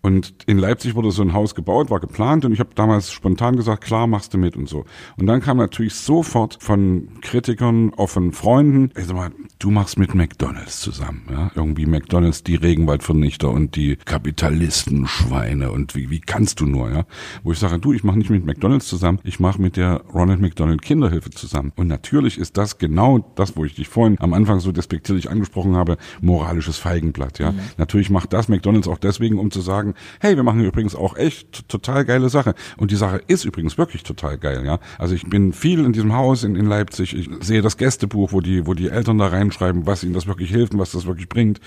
Und 0.00 0.34
in 0.46 0.58
Leipzig 0.58 0.94
wurde 0.94 1.10
so 1.10 1.22
ein 1.22 1.32
Haus 1.32 1.56
gebaut, 1.56 1.90
war 1.90 1.98
geplant 1.98 2.44
und 2.44 2.52
ich 2.52 2.60
habe 2.60 2.70
damals 2.74 3.10
spontan 3.10 3.56
gesagt, 3.56 3.82
klar, 3.82 4.06
machst 4.06 4.32
du 4.32 4.38
mit 4.38 4.56
und 4.56 4.68
so. 4.68 4.84
Und 5.16 5.26
dann 5.26 5.40
kam 5.40 5.56
natürlich 5.56 5.94
sofort 5.94 6.58
von 6.60 7.08
Kritikern, 7.20 7.92
auch 7.96 8.08
von 8.08 8.32
Freunden, 8.32 8.92
ich 8.96 9.06
sag 9.06 9.16
mal, 9.16 9.30
du 9.58 9.70
machst 9.70 9.98
mit 9.98 10.14
McDonalds 10.14 10.80
zusammen, 10.80 11.26
ja? 11.30 11.50
Irgendwie 11.56 11.86
McDonalds, 11.86 12.44
die 12.44 12.54
Regenwaldvernichter 12.54 13.50
und 13.50 13.74
die 13.74 13.96
Kapitalistenschweine 13.96 15.72
und 15.72 15.96
wie, 15.96 16.10
wie 16.10 16.20
kannst 16.20 16.60
du 16.60 16.66
nur, 16.66 16.90
ja? 16.90 17.04
Wo 17.42 17.50
ich 17.50 17.58
sage, 17.58 17.80
du, 17.80 17.92
ich 17.92 18.04
mache 18.04 18.18
nicht 18.18 18.30
mit 18.30 18.46
McDonalds 18.46 18.86
zusammen, 18.86 19.18
ich 19.24 19.40
mache 19.40 19.60
mit 19.60 19.76
der 19.76 20.02
Ronald 20.14 20.40
McDonald 20.40 20.80
Kinderhilfe 20.80 21.30
zusammen. 21.30 21.72
Und 21.74 21.88
natürlich 21.88 22.38
ist 22.38 22.56
das 22.56 22.78
genau 22.78 23.32
das, 23.34 23.56
wo 23.56 23.64
ich 23.64 23.74
dich 23.74 23.88
vorhin 23.88 24.16
am 24.20 24.32
Anfang 24.32 24.60
so 24.60 24.70
despektierlich 24.70 25.28
angesprochen 25.28 25.74
habe, 25.74 25.96
moralisches 26.20 26.78
Feigenblatt, 26.78 27.40
ja? 27.40 27.50
Mhm. 27.50 27.58
Natürlich 27.78 28.10
macht 28.10 28.32
das 28.32 28.48
McDonalds 28.48 28.86
auch 28.86 28.98
deswegen, 28.98 29.38
um 29.38 29.50
zu 29.50 29.60
sagen, 29.60 29.87
sagen, 29.88 29.94
hey, 30.20 30.36
wir 30.36 30.42
machen 30.42 30.64
übrigens 30.64 30.94
auch 30.94 31.16
echt 31.16 31.68
total 31.68 32.04
geile 32.04 32.28
Sache. 32.28 32.54
Und 32.76 32.90
die 32.90 32.96
Sache 32.96 33.20
ist 33.26 33.44
übrigens 33.44 33.78
wirklich 33.78 34.02
total 34.02 34.38
geil, 34.38 34.64
ja. 34.64 34.78
Also 34.98 35.14
ich 35.14 35.28
bin 35.28 35.52
viel 35.52 35.84
in 35.84 35.92
diesem 35.92 36.14
Haus 36.14 36.44
in, 36.44 36.56
in 36.56 36.66
Leipzig. 36.66 37.16
Ich 37.16 37.28
sehe 37.40 37.62
das 37.62 37.76
Gästebuch, 37.76 38.32
wo 38.32 38.40
die, 38.40 38.66
wo 38.66 38.74
die 38.74 38.88
Eltern 38.88 39.18
da 39.18 39.28
reinschreiben, 39.28 39.86
was 39.86 40.04
ihnen 40.04 40.14
das 40.14 40.26
wirklich 40.26 40.50
hilft 40.50 40.74
und 40.74 40.80
was 40.80 40.92
das 40.92 41.06
wirklich 41.06 41.28
bringt. 41.28 41.60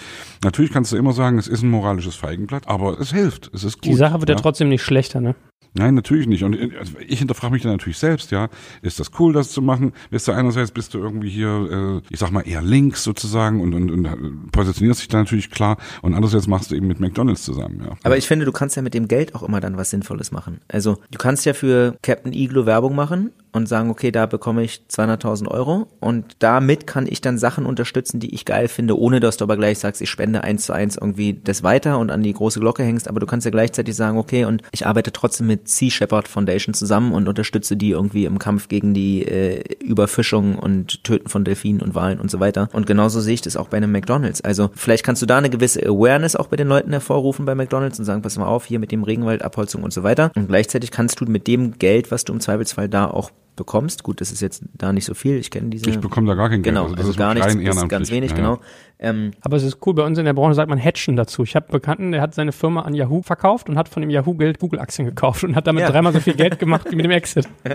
Natürlich 0.44 0.72
kannst 0.72 0.92
du 0.92 0.98
immer 0.98 1.14
sagen, 1.14 1.38
es 1.38 1.48
ist 1.48 1.64
ein 1.64 1.70
moralisches 1.70 2.16
Feigenblatt, 2.16 2.68
aber 2.68 3.00
es 3.00 3.12
hilft. 3.12 3.52
Es 3.54 3.64
ist 3.64 3.78
gut. 3.78 3.86
Die 3.86 3.96
Sache 3.96 4.20
wird 4.20 4.30
ja, 4.30 4.36
ja 4.36 4.42
trotzdem 4.42 4.70
nicht 4.70 4.84
schlechter, 4.84 5.22
ne? 5.22 5.36
Nein, 5.74 5.96
natürlich 5.96 6.28
nicht. 6.28 6.44
Und 6.44 6.58
also 6.78 6.94
ich 7.08 7.20
hinterfrage 7.20 7.54
mich 7.54 7.64
dann 7.64 7.72
natürlich 7.72 7.98
selbst, 7.98 8.32
ja. 8.32 8.50
Ist 8.82 9.00
das 9.00 9.12
cool, 9.20 9.32
das 9.32 9.52
zu 9.52 9.62
machen? 9.62 9.94
Bist 10.10 10.28
du 10.28 10.34
einerseits 10.34 10.72
bist 10.72 10.94
du 10.94 11.00
irgendwie 11.00 11.30
hier, 11.30 12.02
äh, 12.04 12.14
ich 12.14 12.20
sag 12.20 12.32
mal, 12.32 12.42
eher 12.42 12.62
links 12.62 13.04
sozusagen 13.04 13.62
und, 13.62 13.74
und, 13.74 13.90
und 13.90 14.52
positionierst 14.52 15.02
dich 15.02 15.08
da 15.08 15.20
natürlich 15.20 15.50
klar 15.50 15.78
und 16.02 16.14
andererseits 16.14 16.48
machst 16.48 16.72
du 16.72 16.76
eben 16.76 16.88
mit 16.88 17.00
McDonalds 17.00 17.44
zusammen, 17.44 17.82
ja. 17.86 17.96
Aber 18.04 18.18
ich 18.18 18.28
finde, 18.28 18.46
du 18.46 18.52
kannst 18.52 18.76
ja 18.76 18.82
mit 18.82 18.94
dem 18.94 19.08
Geld 19.08 19.34
auch 19.34 19.44
immer 19.44 19.62
dann 19.62 19.78
was 19.78 19.92
Sinnvolles 19.92 20.32
machen. 20.32 20.60
Also 20.68 20.98
du 21.10 21.18
kannst 21.18 21.46
ja 21.46 21.54
für 21.54 21.96
Captain 22.02 22.34
Iglo 22.34 22.66
Werbung 22.66 22.96
machen 22.96 23.32
und 23.54 23.68
sagen, 23.68 23.90
okay, 23.90 24.12
da 24.12 24.26
bekomme 24.26 24.64
ich 24.64 24.84
200.000 24.90 25.48
Euro 25.48 25.88
und 26.00 26.36
damit 26.40 26.88
kann 26.88 27.08
ich 27.08 27.22
dann 27.22 27.38
Sachen 27.38 27.66
unterstützen, 27.66 28.20
die 28.20 28.34
ich 28.34 28.46
geil 28.46 28.68
finde, 28.68 28.98
ohne 28.98 29.20
dass 29.20 29.38
du 29.38 29.46
aber 29.46 29.58
gleich 29.58 29.80
sagst, 29.80 30.02
ich 30.02 30.10
spende 30.10 30.44
eins 30.44 30.66
zu 30.66 30.74
eins 30.74 30.98
irgendwie 30.98 31.40
das 31.44 31.64
weiter 31.64 32.00
und 32.00 32.12
an 32.12 32.24
die 32.24 32.34
große 32.34 32.60
Glocke 32.60 32.84
hängst, 32.84 33.08
aber 33.08 33.20
du 33.20 33.26
kannst 33.26 33.46
ja 33.46 33.52
gleichzeitig 33.52 33.96
sagen, 33.96 34.18
okay, 34.18 34.46
und 34.46 34.62
ich 34.72 34.88
arbeite 34.88 35.12
trotzdem 35.12 35.48
mit 35.48 35.68
Sea 35.68 35.90
Shepherd 35.90 36.28
Foundation 36.28 36.74
zusammen 36.74 37.14
und 37.14 37.28
unterstütze 37.28 37.76
die 37.76 37.92
irgendwie 37.92 38.26
im 38.26 38.40
Kampf 38.40 38.68
gegen 38.68 38.94
die 38.94 39.24
äh, 39.24 39.64
Überfischung 39.84 40.58
und 40.58 41.04
Töten 41.04 41.30
von 41.30 41.44
Delfinen 41.44 41.82
und 41.82 41.96
Walen 41.96 42.20
und 42.20 42.32
so 42.32 42.40
weiter. 42.40 42.70
Und 42.74 42.86
genauso 42.86 43.20
sehe 43.20 43.34
ich 43.34 43.42
das 43.42 43.58
auch 43.58 43.68
bei 43.68 43.78
einem 43.78 43.92
McDonalds. 43.92 44.42
Also 44.42 44.70
vielleicht 44.76 45.04
kannst 45.04 45.22
du 45.22 45.26
da 45.26 45.38
eine 45.38 45.50
gewisse 45.50 45.82
Awareness 45.86 46.36
auch 46.36 46.48
bei 46.48 46.56
den 46.58 46.68
Leuten 46.68 46.92
hervorrufen 46.92 47.46
bei 47.46 47.56
McDonalds 47.56 48.00
und 48.00 48.06
sagen, 48.06 48.22
pass 48.22 48.38
mal 48.38 48.46
auf, 48.46 48.66
hier 48.66 48.80
mit 48.80 48.92
dem 48.92 49.04
Regenwaldabholzung 49.04 49.84
und 49.84 49.94
so 49.94 50.04
weiter. 50.04 50.32
Und 50.36 50.48
gleichzeitig 50.48 50.92
kannst 50.92 51.20
du 51.20 51.26
mit 51.26 51.48
dem 51.48 51.78
Geld, 51.78 52.12
was 52.12 52.24
du 52.24 52.34
im 52.34 52.40
Zweifelsfall 52.40 52.90
da 52.90 53.10
auch 53.10 53.32
bekommst. 53.62 54.02
Gut, 54.04 54.22
das 54.22 54.32
ist 54.32 54.42
jetzt 54.42 54.64
da 54.74 54.92
nicht 54.92 55.06
so 55.06 55.14
viel. 55.14 55.38
Ich 55.38 55.52
kenne 55.52 55.70
diese. 55.70 55.88
Ich 55.90 56.00
bekomme 56.00 56.26
da 56.28 56.34
gar 56.34 56.50
kein 56.50 56.64
Geld. 56.64 56.74
Genau, 56.76 56.86
also, 56.86 56.96
das 56.96 57.02
also 57.02 57.12
ist 57.12 57.18
gar 57.18 57.36
nichts, 57.36 57.56
das 57.56 57.78
ist 57.78 57.90
ganz 57.90 58.10
wenig, 58.10 58.32
ja, 58.32 58.38
genau. 58.38 58.60
Ähm, 58.98 59.32
Aber 59.42 59.58
es 59.58 59.64
ist 59.64 59.78
cool, 59.86 59.94
bei 59.94 60.04
uns 60.04 60.18
in 60.18 60.26
der 60.26 60.34
Branche 60.34 60.56
sagt 60.56 60.68
man 60.70 60.84
Hatchen 60.84 61.16
dazu. 61.16 61.44
Ich 61.44 61.56
habe 61.56 61.68
einen 61.68 61.74
Bekannten, 61.74 62.12
der 62.12 62.22
hat 62.22 62.34
seine 62.34 62.52
Firma 62.52 62.82
an 62.82 62.96
Yahoo 62.96 63.22
verkauft 63.22 63.70
und 63.70 63.78
hat 63.78 63.88
von 63.88 64.02
dem 64.02 64.10
Yahoo-Geld 64.10 64.60
Google-Aktien 64.60 65.06
gekauft 65.08 65.44
und 65.44 65.56
hat 65.56 65.68
damit 65.68 65.82
ja. 65.82 65.92
dreimal 65.92 66.12
so 66.14 66.20
viel 66.20 66.34
Geld 66.34 66.58
gemacht 66.58 66.88
wie 66.90 66.96
mit 66.96 67.06
dem 67.06 67.12
Exit. 67.12 67.48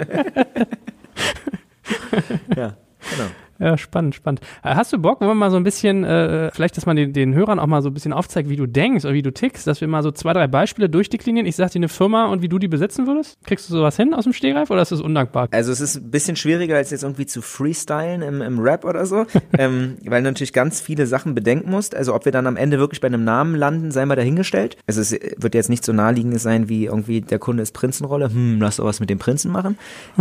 ja, 2.57 2.77
genau. 3.11 3.31
Ja, 3.59 3.79
spannend, 3.79 4.15
spannend. 4.15 4.41
Äh, 4.63 4.75
hast 4.75 4.93
du 4.93 4.99
Bock, 4.99 5.21
wenn 5.21 5.29
wir 5.29 5.35
mal 5.35 5.51
so 5.51 5.57
ein 5.57 5.65
bisschen, 5.65 6.05
äh, 6.05 6.51
vielleicht, 6.53 6.77
dass 6.77 6.87
man 6.87 6.97
den, 6.97 7.13
den 7.13 7.35
Hörern 7.35 7.59
auch 7.59 7.67
mal 7.67 7.83
so 7.83 7.89
ein 7.89 7.95
bisschen 7.95 8.13
aufzeigt, 8.13 8.49
wie 8.49 8.57
du 8.57 8.67
denkst 8.67 9.05
oder 9.05 9.15
wie 9.15 9.23
du 9.23 9.33
tickst, 9.33 9.67
dass 9.67 9.81
wir 9.81 9.89
mal 9.89 10.03
so 10.03 10.11
zwei, 10.11 10.33
drei 10.33 10.47
Beispiele 10.47 10.89
durchdeklinieren. 10.89 11.47
Ich 11.47 11.57
sag 11.57 11.71
dir 11.71 11.79
eine 11.79 11.89
Firma 11.89 12.27
und 12.27 12.43
wie 12.43 12.49
du 12.49 12.59
die 12.59 12.69
besetzen 12.69 13.07
würdest? 13.07 13.39
Kriegst 13.45 13.69
du 13.69 13.75
sowas 13.75 13.97
hin 13.97 14.15
aus 14.15 14.25
dem 14.25 14.33
Stehgreif 14.33 14.71
oder 14.71 14.83
ist 14.83 14.93
das 14.93 15.01
undankbar? 15.01 15.49
Also 15.51 15.73
es 15.73 15.81
ist 15.81 15.97
ein 15.97 16.11
bisschen 16.11 16.37
schwieriger, 16.37 16.77
als 16.77 16.91
jetzt 16.91 17.03
irgendwie 17.03 17.27
zu 17.27 17.43
freestylen 17.43 18.23
im, 18.23 18.43
im 18.43 18.59
Rap 18.59 18.85
oder 18.85 19.07
so, 19.07 19.27
ähm, 19.59 19.97
weil 20.05 20.23
du 20.23 20.31
natürlich 20.31 20.53
ganz 20.53 20.81
viele 20.81 21.07
Sachen 21.07 21.35
bedenken 21.35 21.71
musst. 21.71 21.95
Also 21.95 22.15
ob 22.15 22.25
wir 22.25 22.33
dann 22.33 22.47
am 22.47 22.57
Ende 22.57 22.79
wirklich 22.79 23.01
bei 23.01 23.09
einem 23.09 23.25
Namen 23.25 23.55
landen, 23.55 23.91
sei 23.91 24.05
mal 24.07 24.17
dahingestellt. 24.17 24.77
Also 24.87 25.01
es 25.01 25.13
wird 25.13 25.55
jetzt 25.55 25.71
nicht 25.71 25.85
so 25.85 25.93
naheliegend 25.93 26.41
sein, 26.41 26.69
wie 26.69 26.87
irgendwie 26.87 27.21
der 27.21 27.39
Kunde 27.39 27.63
ist 27.63 27.73
Prinzenrolle, 27.73 28.29
hm, 28.29 28.59
lass 28.61 28.77
doch 28.77 28.85
was 28.85 29.01
mit 29.01 29.11
dem 29.11 29.19
Prinzen 29.19 29.51
machen, 29.51 29.79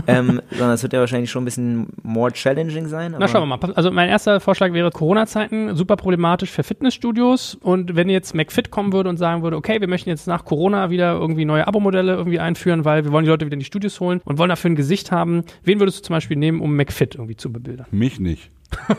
ähm, 0.07 0.41
sondern 0.51 0.71
es 0.71 0.83
wird 0.83 0.93
ja 0.93 0.99
wahrscheinlich 0.99 1.31
schon 1.31 1.43
ein 1.43 1.45
bisschen 1.45 1.87
more 2.03 2.31
challenging 2.31 2.87
sein. 2.87 3.15
Na, 3.25 3.31
schauen 3.31 3.47
wir 3.47 3.57
mal. 3.57 3.73
Also 3.73 3.91
mein 3.91 4.09
erster 4.09 4.39
Vorschlag 4.39 4.73
wäre 4.73 4.91
Corona-Zeiten, 4.91 5.75
super 5.75 5.95
problematisch 5.95 6.51
für 6.51 6.63
Fitnessstudios. 6.63 7.55
Und 7.55 7.95
wenn 7.95 8.09
jetzt 8.09 8.35
McFit 8.35 8.71
kommen 8.71 8.93
würde 8.93 9.09
und 9.09 9.17
sagen 9.17 9.43
würde, 9.43 9.57
okay, 9.57 9.81
wir 9.81 9.87
möchten 9.87 10.09
jetzt 10.09 10.27
nach 10.27 10.45
Corona 10.45 10.89
wieder 10.89 11.13
irgendwie 11.13 11.45
neue 11.45 11.67
Abo-Modelle 11.67 12.13
irgendwie 12.13 12.39
einführen, 12.39 12.85
weil 12.85 13.03
wir 13.03 13.11
wollen 13.11 13.25
die 13.25 13.31
Leute 13.31 13.45
wieder 13.45 13.53
in 13.53 13.59
die 13.59 13.65
Studios 13.65 13.99
holen 13.99 14.21
und 14.25 14.37
wollen 14.37 14.49
dafür 14.49 14.71
ein 14.71 14.75
Gesicht 14.75 15.11
haben. 15.11 15.43
Wen 15.63 15.79
würdest 15.79 15.99
du 15.99 16.03
zum 16.03 16.13
Beispiel 16.13 16.37
nehmen, 16.37 16.61
um 16.61 16.75
McFit 16.75 17.15
irgendwie 17.15 17.35
zu 17.35 17.51
bebildern? 17.51 17.87
Mich 17.91 18.19
nicht. 18.19 18.51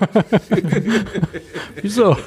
Wieso? 1.82 2.16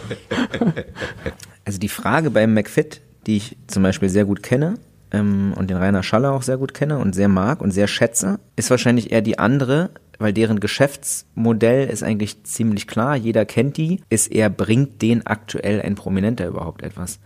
Also 1.66 1.78
die 1.78 1.90
Frage 1.90 2.32
beim 2.32 2.56
McFit, 2.56 3.00
die 3.28 3.38
ich 3.38 3.56
zum 3.68 3.84
Beispiel 3.84 4.10
sehr 4.10 4.26
gut 4.26 4.42
kenne, 4.42 4.80
ähm, 5.12 5.54
und 5.56 5.70
den 5.70 5.78
Rainer 5.78 6.04
Schaller 6.04 6.32
auch 6.32 6.42
sehr 6.42 6.58
gut 6.58 6.74
kenne 6.74 6.98
und 6.98 7.14
sehr 7.14 7.28
mag 7.28 7.62
und 7.62 7.72
sehr 7.72 7.88
schätze, 7.88 8.40
ist 8.56 8.70
wahrscheinlich 8.70 9.12
eher 9.12 9.22
die 9.22 9.40
andere, 9.40 9.92
weil 10.20 10.34
deren 10.34 10.60
Geschäftsmodell 10.60 11.90
ist 11.90 12.04
eigentlich 12.04 12.44
ziemlich 12.44 12.88
klar, 12.88 13.16
jeder 13.16 13.46
kennt 13.46 13.78
die, 13.78 14.02
ist 14.10 14.28
eher, 14.32 14.50
bringt 14.50 15.02
den 15.02 15.26
aktuell 15.26 15.82
ein 15.82 15.96
Prominenter 15.96 16.46
überhaupt 16.46 16.84
etwas? 16.84 17.20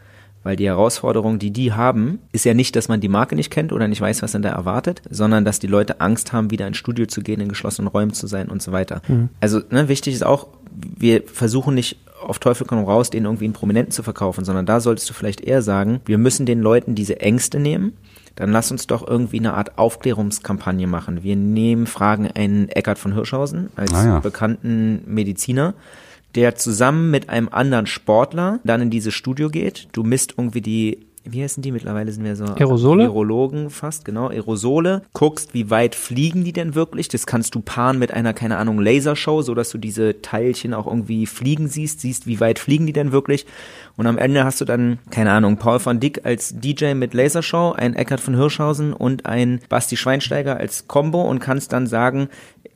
Weil 0.43 0.55
die 0.57 0.67
Herausforderung, 0.67 1.39
die 1.39 1.51
die 1.51 1.71
haben, 1.71 2.19
ist 2.33 2.45
ja 2.45 2.53
nicht, 2.53 2.75
dass 2.75 2.89
man 2.89 2.99
die 2.99 3.07
Marke 3.07 3.35
nicht 3.35 3.49
kennt 3.49 3.71
oder 3.71 3.87
nicht 3.87 4.01
weiß, 4.01 4.21
was 4.21 4.33
denn 4.33 4.41
da 4.41 4.49
erwartet, 4.49 5.01
sondern 5.09 5.45
dass 5.45 5.59
die 5.59 5.67
Leute 5.67 6.01
Angst 6.01 6.33
haben, 6.33 6.51
wieder 6.51 6.67
ins 6.67 6.77
Studio 6.77 7.05
zu 7.05 7.21
gehen, 7.21 7.39
in 7.39 7.47
geschlossenen 7.47 7.87
Räumen 7.87 8.13
zu 8.13 8.27
sein 8.27 8.49
und 8.49 8.61
so 8.61 8.71
weiter. 8.71 9.01
Mhm. 9.07 9.29
Also 9.39 9.61
ne, 9.69 9.87
wichtig 9.87 10.13
ist 10.13 10.25
auch, 10.25 10.49
wir 10.71 11.23
versuchen 11.23 11.75
nicht 11.75 11.97
auf 12.21 12.39
Teufel 12.39 12.67
komm 12.67 12.83
raus, 12.83 13.09
den 13.09 13.25
irgendwie 13.25 13.45
einen 13.45 13.53
Prominenten 13.53 13.91
zu 13.91 14.03
verkaufen, 14.03 14.45
sondern 14.45 14.65
da 14.65 14.79
solltest 14.79 15.09
du 15.09 15.13
vielleicht 15.13 15.41
eher 15.41 15.61
sagen, 15.61 16.01
wir 16.05 16.17
müssen 16.17 16.45
den 16.45 16.61
Leuten 16.61 16.95
diese 16.95 17.19
Ängste 17.19 17.59
nehmen 17.59 17.93
dann 18.35 18.51
lass 18.51 18.71
uns 18.71 18.87
doch 18.87 19.07
irgendwie 19.07 19.39
eine 19.39 19.53
Art 19.53 19.77
Aufklärungskampagne 19.77 20.87
machen. 20.87 21.23
Wir 21.23 21.35
nehmen, 21.35 21.85
fragen 21.85 22.27
einen 22.27 22.69
Eckart 22.69 22.97
von 22.97 23.13
Hirschhausen 23.13 23.69
als 23.75 23.93
ah 23.93 24.05
ja. 24.05 24.19
bekannten 24.19 25.03
Mediziner, 25.05 25.75
der 26.35 26.55
zusammen 26.55 27.11
mit 27.11 27.29
einem 27.29 27.49
anderen 27.49 27.85
Sportler 27.85 28.59
dann 28.63 28.81
in 28.81 28.89
dieses 28.89 29.13
Studio 29.13 29.49
geht. 29.49 29.87
Du 29.91 30.03
misst 30.03 30.33
irgendwie 30.37 30.61
die 30.61 31.05
wie 31.25 31.41
heißen 31.41 31.63
die 31.63 31.71
mittlerweile 31.71 32.11
sind 32.11 32.23
wir 32.25 32.35
so 32.35 32.45
Aerosole? 32.45 33.03
Virologen 33.03 33.69
fast, 33.69 34.03
genau, 34.03 34.27
Aerosole, 34.27 35.03
guckst, 35.13 35.53
wie 35.53 35.69
weit 35.69 35.95
fliegen 35.95 36.43
die 36.43 36.51
denn 36.51 36.75
wirklich? 36.75 37.07
Das 37.07 37.25
kannst 37.25 37.55
du 37.55 37.61
paaren 37.61 37.97
mit 37.97 38.13
einer 38.13 38.33
keine 38.33 38.57
Ahnung 38.57 38.79
Lasershow, 38.79 39.41
so 39.41 39.55
dass 39.55 39.69
du 39.69 39.77
diese 39.77 40.21
Teilchen 40.21 40.73
auch 40.73 40.85
irgendwie 40.85 41.25
fliegen 41.25 41.69
siehst, 41.69 42.01
siehst, 42.01 42.27
wie 42.27 42.39
weit 42.41 42.59
fliegen 42.59 42.85
die 42.85 42.93
denn 42.93 43.13
wirklich? 43.13 43.45
Und 43.95 44.07
am 44.07 44.17
Ende 44.17 44.43
hast 44.43 44.59
du 44.59 44.65
dann 44.65 44.99
keine 45.11 45.31
Ahnung, 45.31 45.57
Paul 45.57 45.83
van 45.83 45.99
Dyck 45.99 46.25
als 46.25 46.59
DJ 46.59 46.93
mit 46.93 47.13
Lasershow, 47.13 47.71
ein 47.71 47.95
Eckart 47.95 48.19
von 48.19 48.35
Hirschhausen 48.35 48.91
und 48.91 49.25
ein 49.25 49.61
Basti 49.69 49.95
Schweinsteiger 49.95 50.57
als 50.57 50.87
Combo 50.87 51.21
und 51.21 51.39
kannst 51.39 51.71
dann 51.71 51.87
sagen, 51.87 52.27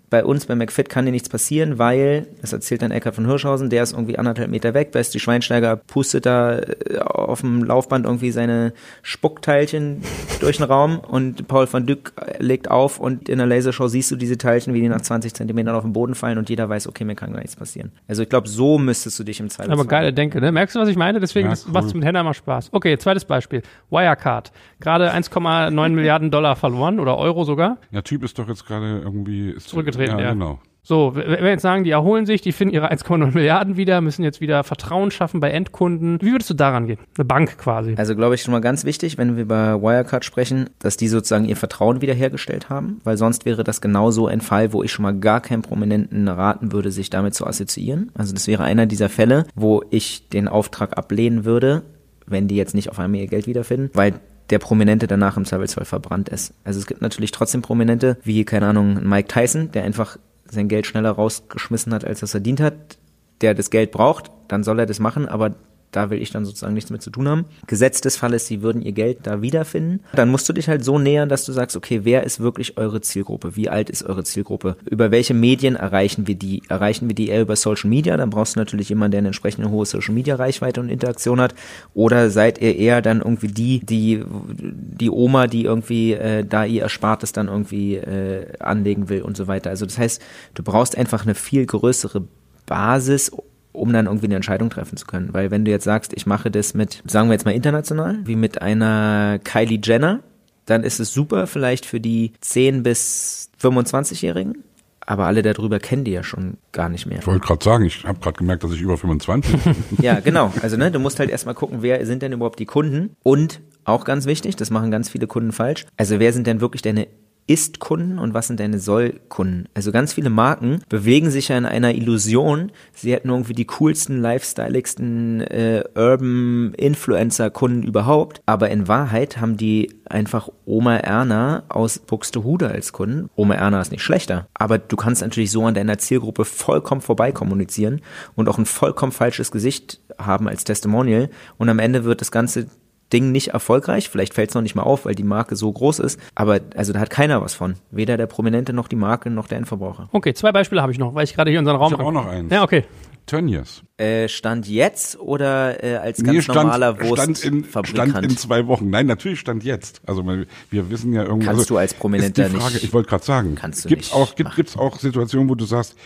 bei 0.10 0.24
uns 0.24 0.46
bei 0.46 0.56
McFit 0.56 0.90
kann 0.90 1.06
dir 1.06 1.12
nichts 1.12 1.28
passieren, 1.30 1.80
weil, 1.80 2.28
das 2.42 2.54
erzählt 2.54 2.82
dann 2.82 2.92
Eckhard 2.92 3.16
von 3.16 3.26
Hirschhausen, 3.26 3.70
der 3.70 3.84
ist 3.84 3.92
irgendwie 3.92 4.18
anderthalb 4.18 4.50
Meter 4.50 4.74
weg, 4.74 4.90
weißt 4.94 5.14
die 5.14 5.20
Schweinsteiger 5.20 5.76
pustet 5.76 6.26
da 6.26 6.60
äh, 6.60 7.00
auf 7.00 7.42
dem 7.42 7.64
Laufband 7.64 8.06
irgendwie 8.06 8.32
seine 8.32 8.74
Spuckteilchen 9.02 10.04
durch 10.40 10.58
den 10.58 10.66
Raum 10.66 11.00
und 11.00 11.48
Paul 11.48 11.68
van 11.72 11.86
Dyck 11.86 12.14
legt 12.40 12.72
auf 12.72 13.00
und 13.00 13.28
in 13.28 13.38
der 13.38 13.48
Lasershow 13.48 13.88
siehst 13.88 14.10
du 14.12 14.16
diese 14.16 14.38
Teilchen, 14.38 14.74
wie 14.74 14.82
die 14.82 14.90
nach 14.90 15.02
20 15.02 15.34
Zentimetern 15.34 15.76
auf 15.76 15.84
den 15.84 15.94
Boden 15.94 16.16
fallen 16.16 16.38
und 16.38 16.50
jeder 16.50 16.70
weiß, 16.70 16.88
okay, 16.88 17.04
mir 17.04 17.16
kann 17.16 17.34
gar 17.34 17.40
nichts 17.40 17.56
passieren. 17.56 17.92
Also 18.08 18.24
ich 18.24 18.30
glaube, 18.30 18.48
so 18.48 18.78
müsstest 18.78 19.20
du 19.20 19.24
dich 19.24 19.40
im 19.40 19.50
Zweifelsfall. 19.50 19.80
Aber 19.80 19.88
geile 19.88 20.14
Denke, 20.14 20.40
ne? 20.40 20.52
Merkst 20.52 20.76
du, 20.76 20.80
was 20.80 20.90
ich 20.90 20.96
meine? 20.96 21.20
Deswegen 21.20 21.48
Ja, 21.48 21.52
das 21.52 21.66
cool. 21.66 21.74
macht's 21.74 21.94
mit 21.94 22.06
Henna 22.06 22.24
mal 22.24 22.34
Spaß. 22.34 22.70
Okay, 22.72 22.98
zweites 22.98 23.26
Beispiel. 23.26 23.62
Wirecard. 23.90 24.52
Gerade 24.80 25.12
1,9 25.12 25.90
Milliarden 25.90 26.32
Dollar 26.32 26.56
verloren 26.56 27.00
oder 27.00 27.18
Euro 27.18 27.44
sogar. 27.44 27.78
Ja, 27.92 28.02
Typ 28.02 28.24
ist 28.24 28.40
doch 28.40 28.48
jetzt 28.48 28.66
gerade 28.66 29.02
irgendwie 29.04 29.50
ist, 29.50 29.70
Zurückgetreten, 29.98 30.20
ja. 30.20 30.34
genau. 30.34 30.60
So, 30.88 31.16
wenn 31.16 31.44
wir 31.44 31.50
jetzt 31.50 31.64
sagen, 31.64 31.84
die 31.84 31.92
erholen 31.92 32.26
sich, 32.26 32.40
die 32.40 32.54
finden 32.54 32.74
ihre 32.74 32.90
1,9 32.94 33.34
Milliarden 33.34 33.76
wieder, 33.76 34.00
müssen 34.00 34.24
jetzt 34.24 34.40
wieder 34.40 34.64
Vertrauen 34.64 35.12
schaffen 35.12 35.42
bei 35.42 35.52
Endkunden. 35.52 36.18
Wie 36.22 36.32
würdest 36.32 36.50
du 36.50 36.54
daran 36.54 36.88
gehen? 36.88 36.98
Eine 37.18 37.26
Bank 37.26 37.58
quasi. 37.58 37.96
Also 37.98 38.16
glaube 38.16 38.36
ich 38.36 38.42
schon 38.42 38.54
mal 38.54 38.62
ganz 38.62 38.86
wichtig, 38.86 39.18
wenn 39.18 39.36
wir 39.36 39.44
über 39.44 39.82
Wirecard 39.82 40.24
sprechen, 40.24 40.70
dass 40.80 40.96
die 40.96 41.10
sozusagen 41.10 41.44
ihr 41.44 41.58
Vertrauen 41.58 42.02
wiederhergestellt 42.02 42.70
haben, 42.70 43.02
weil 43.04 43.18
sonst 43.18 43.46
wäre 43.46 43.66
das 43.66 43.82
genauso 43.82 44.28
ein 44.28 44.40
Fall, 44.40 44.72
wo 44.72 44.82
ich 44.82 44.94
schon 44.94 45.04
mal 45.04 45.14
gar 45.20 45.42
keinen 45.42 45.62
Prominenten 45.62 46.26
raten 46.30 46.72
würde, 46.72 46.90
sich 46.92 47.10
damit 47.10 47.34
zu 47.34 47.46
assoziieren. 47.46 48.10
Also 48.14 48.34
das 48.34 48.48
wäre 48.48 48.64
einer 48.64 48.86
dieser 48.86 49.10
Fälle, 49.10 49.46
wo 49.56 49.84
ich 49.90 50.30
den 50.30 50.48
Auftrag 50.48 50.98
ablehnen 50.98 51.44
würde, 51.44 51.84
wenn 52.28 52.48
die 52.48 52.56
jetzt 52.56 52.76
nicht 52.76 52.90
auf 52.90 53.00
einmal 53.00 53.20
ihr 53.20 53.28
Geld 53.28 53.46
wiederfinden, 53.46 53.90
weil 53.94 54.14
der 54.50 54.60
Prominente 54.60 55.08
danach 55.08 55.38
im 55.38 55.46
Zweifelsfall 55.46 55.86
verbrannt 55.86 56.30
ist. 56.30 56.54
Also 56.64 56.80
es 56.80 56.88
gibt 56.88 57.02
natürlich 57.02 57.32
trotzdem 57.32 57.62
Prominente, 57.62 58.18
wie, 58.24 58.46
keine 58.46 58.68
Ahnung, 58.68 59.08
Mike 59.08 59.28
Tyson, 59.28 59.72
der 59.72 59.84
einfach 59.84 60.18
sein 60.50 60.68
Geld 60.68 60.86
schneller 60.86 61.12
rausgeschmissen 61.12 61.94
hat, 61.94 62.06
als 62.06 62.22
er 62.22 62.26
es 62.26 62.32
verdient 62.32 62.62
hat, 62.62 62.98
der 63.42 63.54
das 63.54 63.70
Geld 63.70 63.92
braucht, 63.92 64.32
dann 64.48 64.64
soll 64.64 64.80
er 64.80 64.86
das 64.86 65.00
machen, 65.00 65.28
aber 65.28 65.56
da 65.98 66.12
will 66.12 66.22
ich 66.22 66.30
dann 66.30 66.46
sozusagen 66.46 66.76
nichts 66.76 66.92
mit 66.92 67.02
zu 67.02 67.10
tun 67.10 67.28
haben. 67.28 67.46
Gesetz 67.66 68.02
des 68.02 68.18
Falles, 68.18 68.46
sie 68.46 68.62
würden 68.62 68.84
ihr 68.84 68.92
Geld 68.92 69.22
da 69.24 69.42
wiederfinden. 69.42 70.02
Dann 70.14 70.30
musst 70.30 70.48
du 70.48 70.54
dich 70.54 70.70
halt 70.70 70.86
so 70.86 71.00
nähern, 71.00 71.28
dass 71.28 71.44
du 71.44 71.52
sagst, 71.52 71.76
okay, 71.76 72.02
wer 72.04 72.22
ist 72.24 72.40
wirklich 72.40 72.78
eure 72.78 73.02
Zielgruppe? 73.02 73.56
Wie 73.56 73.68
alt 73.68 73.90
ist 73.90 74.04
eure 74.04 74.24
Zielgruppe? 74.24 74.78
Über 74.88 75.10
welche 75.10 75.34
Medien 75.34 75.76
erreichen 75.76 76.28
wir 76.28 76.36
die? 76.36 76.62
Erreichen 76.70 77.08
wir 77.08 77.16
die 77.16 77.30
eher 77.30 77.42
über 77.42 77.56
Social 77.56 77.90
Media? 77.90 78.16
Dann 78.16 78.30
brauchst 78.30 78.56
du 78.56 78.60
natürlich 78.60 78.90
jemanden, 78.90 79.14
der 79.14 79.18
eine 79.20 79.30
entsprechende 79.30 79.72
hohe 79.72 79.88
Social 79.88 80.14
Media 80.14 80.36
Reichweite 80.36 80.82
und 80.82 80.90
Interaktion 80.90 81.42
hat. 81.42 81.56
Oder 81.96 82.30
seid 82.30 82.62
ihr 82.62 82.76
eher 82.76 83.02
dann 83.02 83.18
irgendwie 83.18 83.48
die, 83.48 83.80
die, 83.84 84.24
die 84.28 85.10
Oma, 85.10 85.48
die 85.48 85.64
irgendwie 85.64 86.14
äh, 86.14 86.46
da 86.46 86.64
ihr 86.64 86.84
Erspartes 86.84 87.32
dann 87.32 87.48
irgendwie 87.48 87.96
äh, 87.96 88.46
anlegen 88.60 89.10
will 89.10 89.24
und 89.24 89.36
so 89.36 89.48
weiter. 89.48 89.72
Also 89.72 89.88
das 89.88 89.98
heißt, 89.98 90.22
du 90.54 90.62
brauchst 90.62 90.96
einfach 90.96 91.24
eine 91.24 91.34
viel 91.34 91.66
größere 91.66 92.24
Basis, 92.68 93.32
um 93.78 93.94
dann 93.94 94.08
irgendwie 94.08 94.26
eine 94.26 94.36
Entscheidung 94.36 94.70
treffen 94.70 94.98
zu 94.98 95.06
können. 95.06 95.34
Weil 95.34 95.52
wenn 95.52 95.66
du 95.66 95.72
jetzt 95.72 95.84
sagst, 95.84 96.14
ich 96.14 96.26
mache 96.26 96.52
das 96.52 96.74
mit, 96.74 97.04
sagen 97.06 97.30
wir 97.30 97.34
jetzt 97.34 97.46
mal 97.46 97.52
international, 97.52 98.20
wie 98.26 98.36
mit 98.36 98.62
einer 98.62 99.40
Kylie 99.44 99.80
Jenner, 99.82 100.22
dann 100.66 100.84
ist 100.84 101.00
es 101.00 101.14
super 101.14 101.48
vielleicht 101.48 101.86
für 101.86 102.00
die 102.00 102.34
10 102.42 102.84
bis 102.84 103.50
25-Jährigen, 103.62 104.64
aber 105.00 105.26
alle 105.26 105.42
darüber 105.42 105.80
kennen 105.80 106.04
die 106.04 106.12
ja 106.12 106.24
schon 106.24 106.58
gar 106.74 106.90
nicht 106.90 107.06
mehr. 107.06 107.20
Ich 107.20 107.28
wollte 107.28 107.46
gerade 107.46 107.64
sagen, 107.64 107.86
ich 107.86 108.04
habe 108.04 108.20
gerade 108.20 108.38
gemerkt, 108.38 108.64
dass 108.64 108.74
ich 108.74 108.82
über 108.82 108.98
25 108.98 109.64
bin. 109.64 109.76
Ja, 110.02 110.20
genau. 110.20 110.52
Also 110.62 110.76
ne, 110.76 110.92
du 110.92 111.00
musst 111.00 111.20
halt 111.20 111.30
erstmal 111.30 111.56
gucken, 111.56 111.82
wer 111.82 112.06
sind 112.06 112.22
denn 112.22 112.34
überhaupt 112.34 112.60
die 112.60 112.66
Kunden 112.66 113.16
und 113.24 113.62
auch 113.86 114.04
ganz 114.04 114.26
wichtig, 114.26 114.58
das 114.58 114.70
machen 114.70 114.92
ganz 114.92 115.10
viele 115.10 115.28
Kunden 115.28 115.54
falsch. 115.54 115.86
Also 115.96 116.20
wer 116.20 116.34
sind 116.34 116.46
denn 116.46 116.60
wirklich 116.60 116.82
deine 116.82 117.08
ist-Kunden 117.48 118.20
und 118.20 118.34
was 118.34 118.48
sind 118.48 118.60
deine 118.60 118.80
Soll-Kunden? 118.80 119.66
Also 119.74 119.92
ganz 119.92 120.14
viele 120.14 120.30
Marken 120.30 120.82
bewegen 120.90 121.32
sich 121.32 121.48
ja 121.48 121.58
in 121.58 121.66
einer 121.66 121.96
Illusion, 121.96 122.72
sie 122.94 123.14
hätten 123.14 123.30
irgendwie 123.30 123.54
die 123.54 123.66
coolsten, 123.66 124.22
lifestyleigsten 124.22 125.42
äh, 125.42 125.84
Urban 125.96 126.74
Influencer-Kunden 126.76 127.84
überhaupt, 127.84 128.42
aber 128.46 128.70
in 128.70 128.88
Wahrheit 128.88 129.40
haben 129.40 129.58
die 129.58 129.96
einfach 130.06 130.50
Oma 130.66 130.98
Erna 130.98 131.64
aus 131.70 132.00
Buxtehude 132.00 132.70
als 132.70 132.92
Kunden. 132.92 133.30
Oma 133.36 133.56
Erna 133.56 133.82
ist 133.82 133.92
nicht 133.92 134.04
schlechter, 134.04 134.48
aber 134.54 134.78
du 134.78 134.96
kannst 134.96 135.22
natürlich 135.22 135.52
so 135.52 135.66
an 135.66 135.74
deiner 135.74 135.98
Zielgruppe 135.98 136.46
vollkommen 136.46 137.02
vorbei 137.02 137.32
kommunizieren 137.32 138.02
und 138.36 138.50
auch 138.50 138.58
ein 138.58 138.66
vollkommen 138.66 139.12
falsches 139.12 139.52
Gesicht 139.52 140.02
haben 140.18 140.48
als 140.48 140.64
Testimonial 140.64 141.30
und 141.58 141.70
am 141.70 141.80
Ende 141.80 142.04
wird 142.04 142.22
das 142.22 142.32
Ganze 142.32 142.68
Ding 143.14 143.32
nicht 143.32 143.50
erfolgreich. 143.50 144.10
Vielleicht 144.10 144.34
fällt 144.34 144.50
es 144.50 144.56
noch 144.56 144.62
nicht 144.62 144.76
mal 144.76 144.84
auf, 144.84 145.06
weil 145.06 145.16
die 145.16 145.24
Marke 145.24 145.56
so 145.56 145.72
groß 145.72 146.00
ist. 146.00 146.20
Aber 146.36 146.60
also 146.76 146.94
da 146.94 147.00
hat 147.00 147.10
keiner 147.10 147.42
was 147.42 147.54
von. 147.54 147.76
Weder 147.92 148.18
der 148.18 148.28
Prominente 148.28 148.74
noch 148.74 148.88
die 148.88 148.96
Marke 148.96 149.30
noch 149.30 149.48
der 149.48 149.58
Endverbraucher. 149.60 150.10
Okay, 150.12 150.34
zwei 150.34 150.52
Beispiele 150.52 150.82
habe 150.82 150.92
ich 150.92 151.00
noch, 151.00 151.16
weil 151.16 151.24
ich 151.24 151.34
gerade 151.34 151.50
hier 151.52 151.60
unseren 151.60 151.78
Raum 151.78 151.94
Ich 151.94 152.00
habe 152.00 152.06
auch 152.06 152.12
noch 152.12 152.28
eins. 152.28 152.52
Ja, 152.52 152.64
okay. 152.64 152.84
Tönnies. 153.26 153.84
Äh, 153.98 154.30
stand 154.30 154.70
jetzt 154.70 155.20
oder 155.20 155.84
äh, 155.84 155.98
als 155.98 156.24
ganz 156.24 156.34
Nee, 156.36 156.42
stand, 156.42 156.64
normaler 156.64 156.96
stand, 156.96 157.44
in, 157.44 157.60
Wurstfabrikant? 157.64 158.12
stand 158.12 158.26
in 158.32 158.38
zwei 158.38 158.68
Wochen. 158.68 158.90
Nein, 158.90 159.06
natürlich 159.06 159.42
stand 159.42 159.66
jetzt. 159.66 160.02
Also 160.06 160.26
wir 160.26 160.46
wir 160.70 160.90
wissen 160.90 161.12
ja 161.12 161.24
irgendwie. 161.24 161.46
Kannst 161.46 161.60
also, 161.62 161.74
du 161.74 161.78
als 161.78 161.94
Prominenter 161.94 162.46
ist 162.46 162.54
die 162.54 162.58
Frage, 162.58 162.74
nicht- 162.76 162.84
Ich 162.86 162.94
wollte 162.94 163.10
gerade 163.10 163.26
sagen. 163.26 163.56
Kannst 163.56 163.84
du 163.84 163.90
gibt's 163.90 164.08
nicht 164.08 164.16
auch 164.16 164.34
gibt 164.36 164.56
gibt's 164.56 164.78
auch 164.78 164.98
Situationen, 164.98 165.50
wo 165.50 165.56
du 165.56 165.66
sagst, 165.66 165.98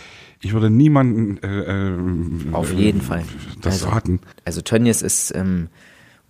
ich 0.41 0.53
würde 0.53 0.71
niemanden 0.71 1.37
äh, 1.43 1.91
äh, 1.91 2.53
Auf 2.53 2.71
äh, 2.71 2.75
jeden 2.75 3.01
Fall. 3.01 3.23
das 3.61 3.83
Also- 3.83 3.89
raten. 3.89 4.19
Also 4.43 4.61
Tönnies 4.61 5.03
ist, 5.03 5.31
ähm, 5.35 5.67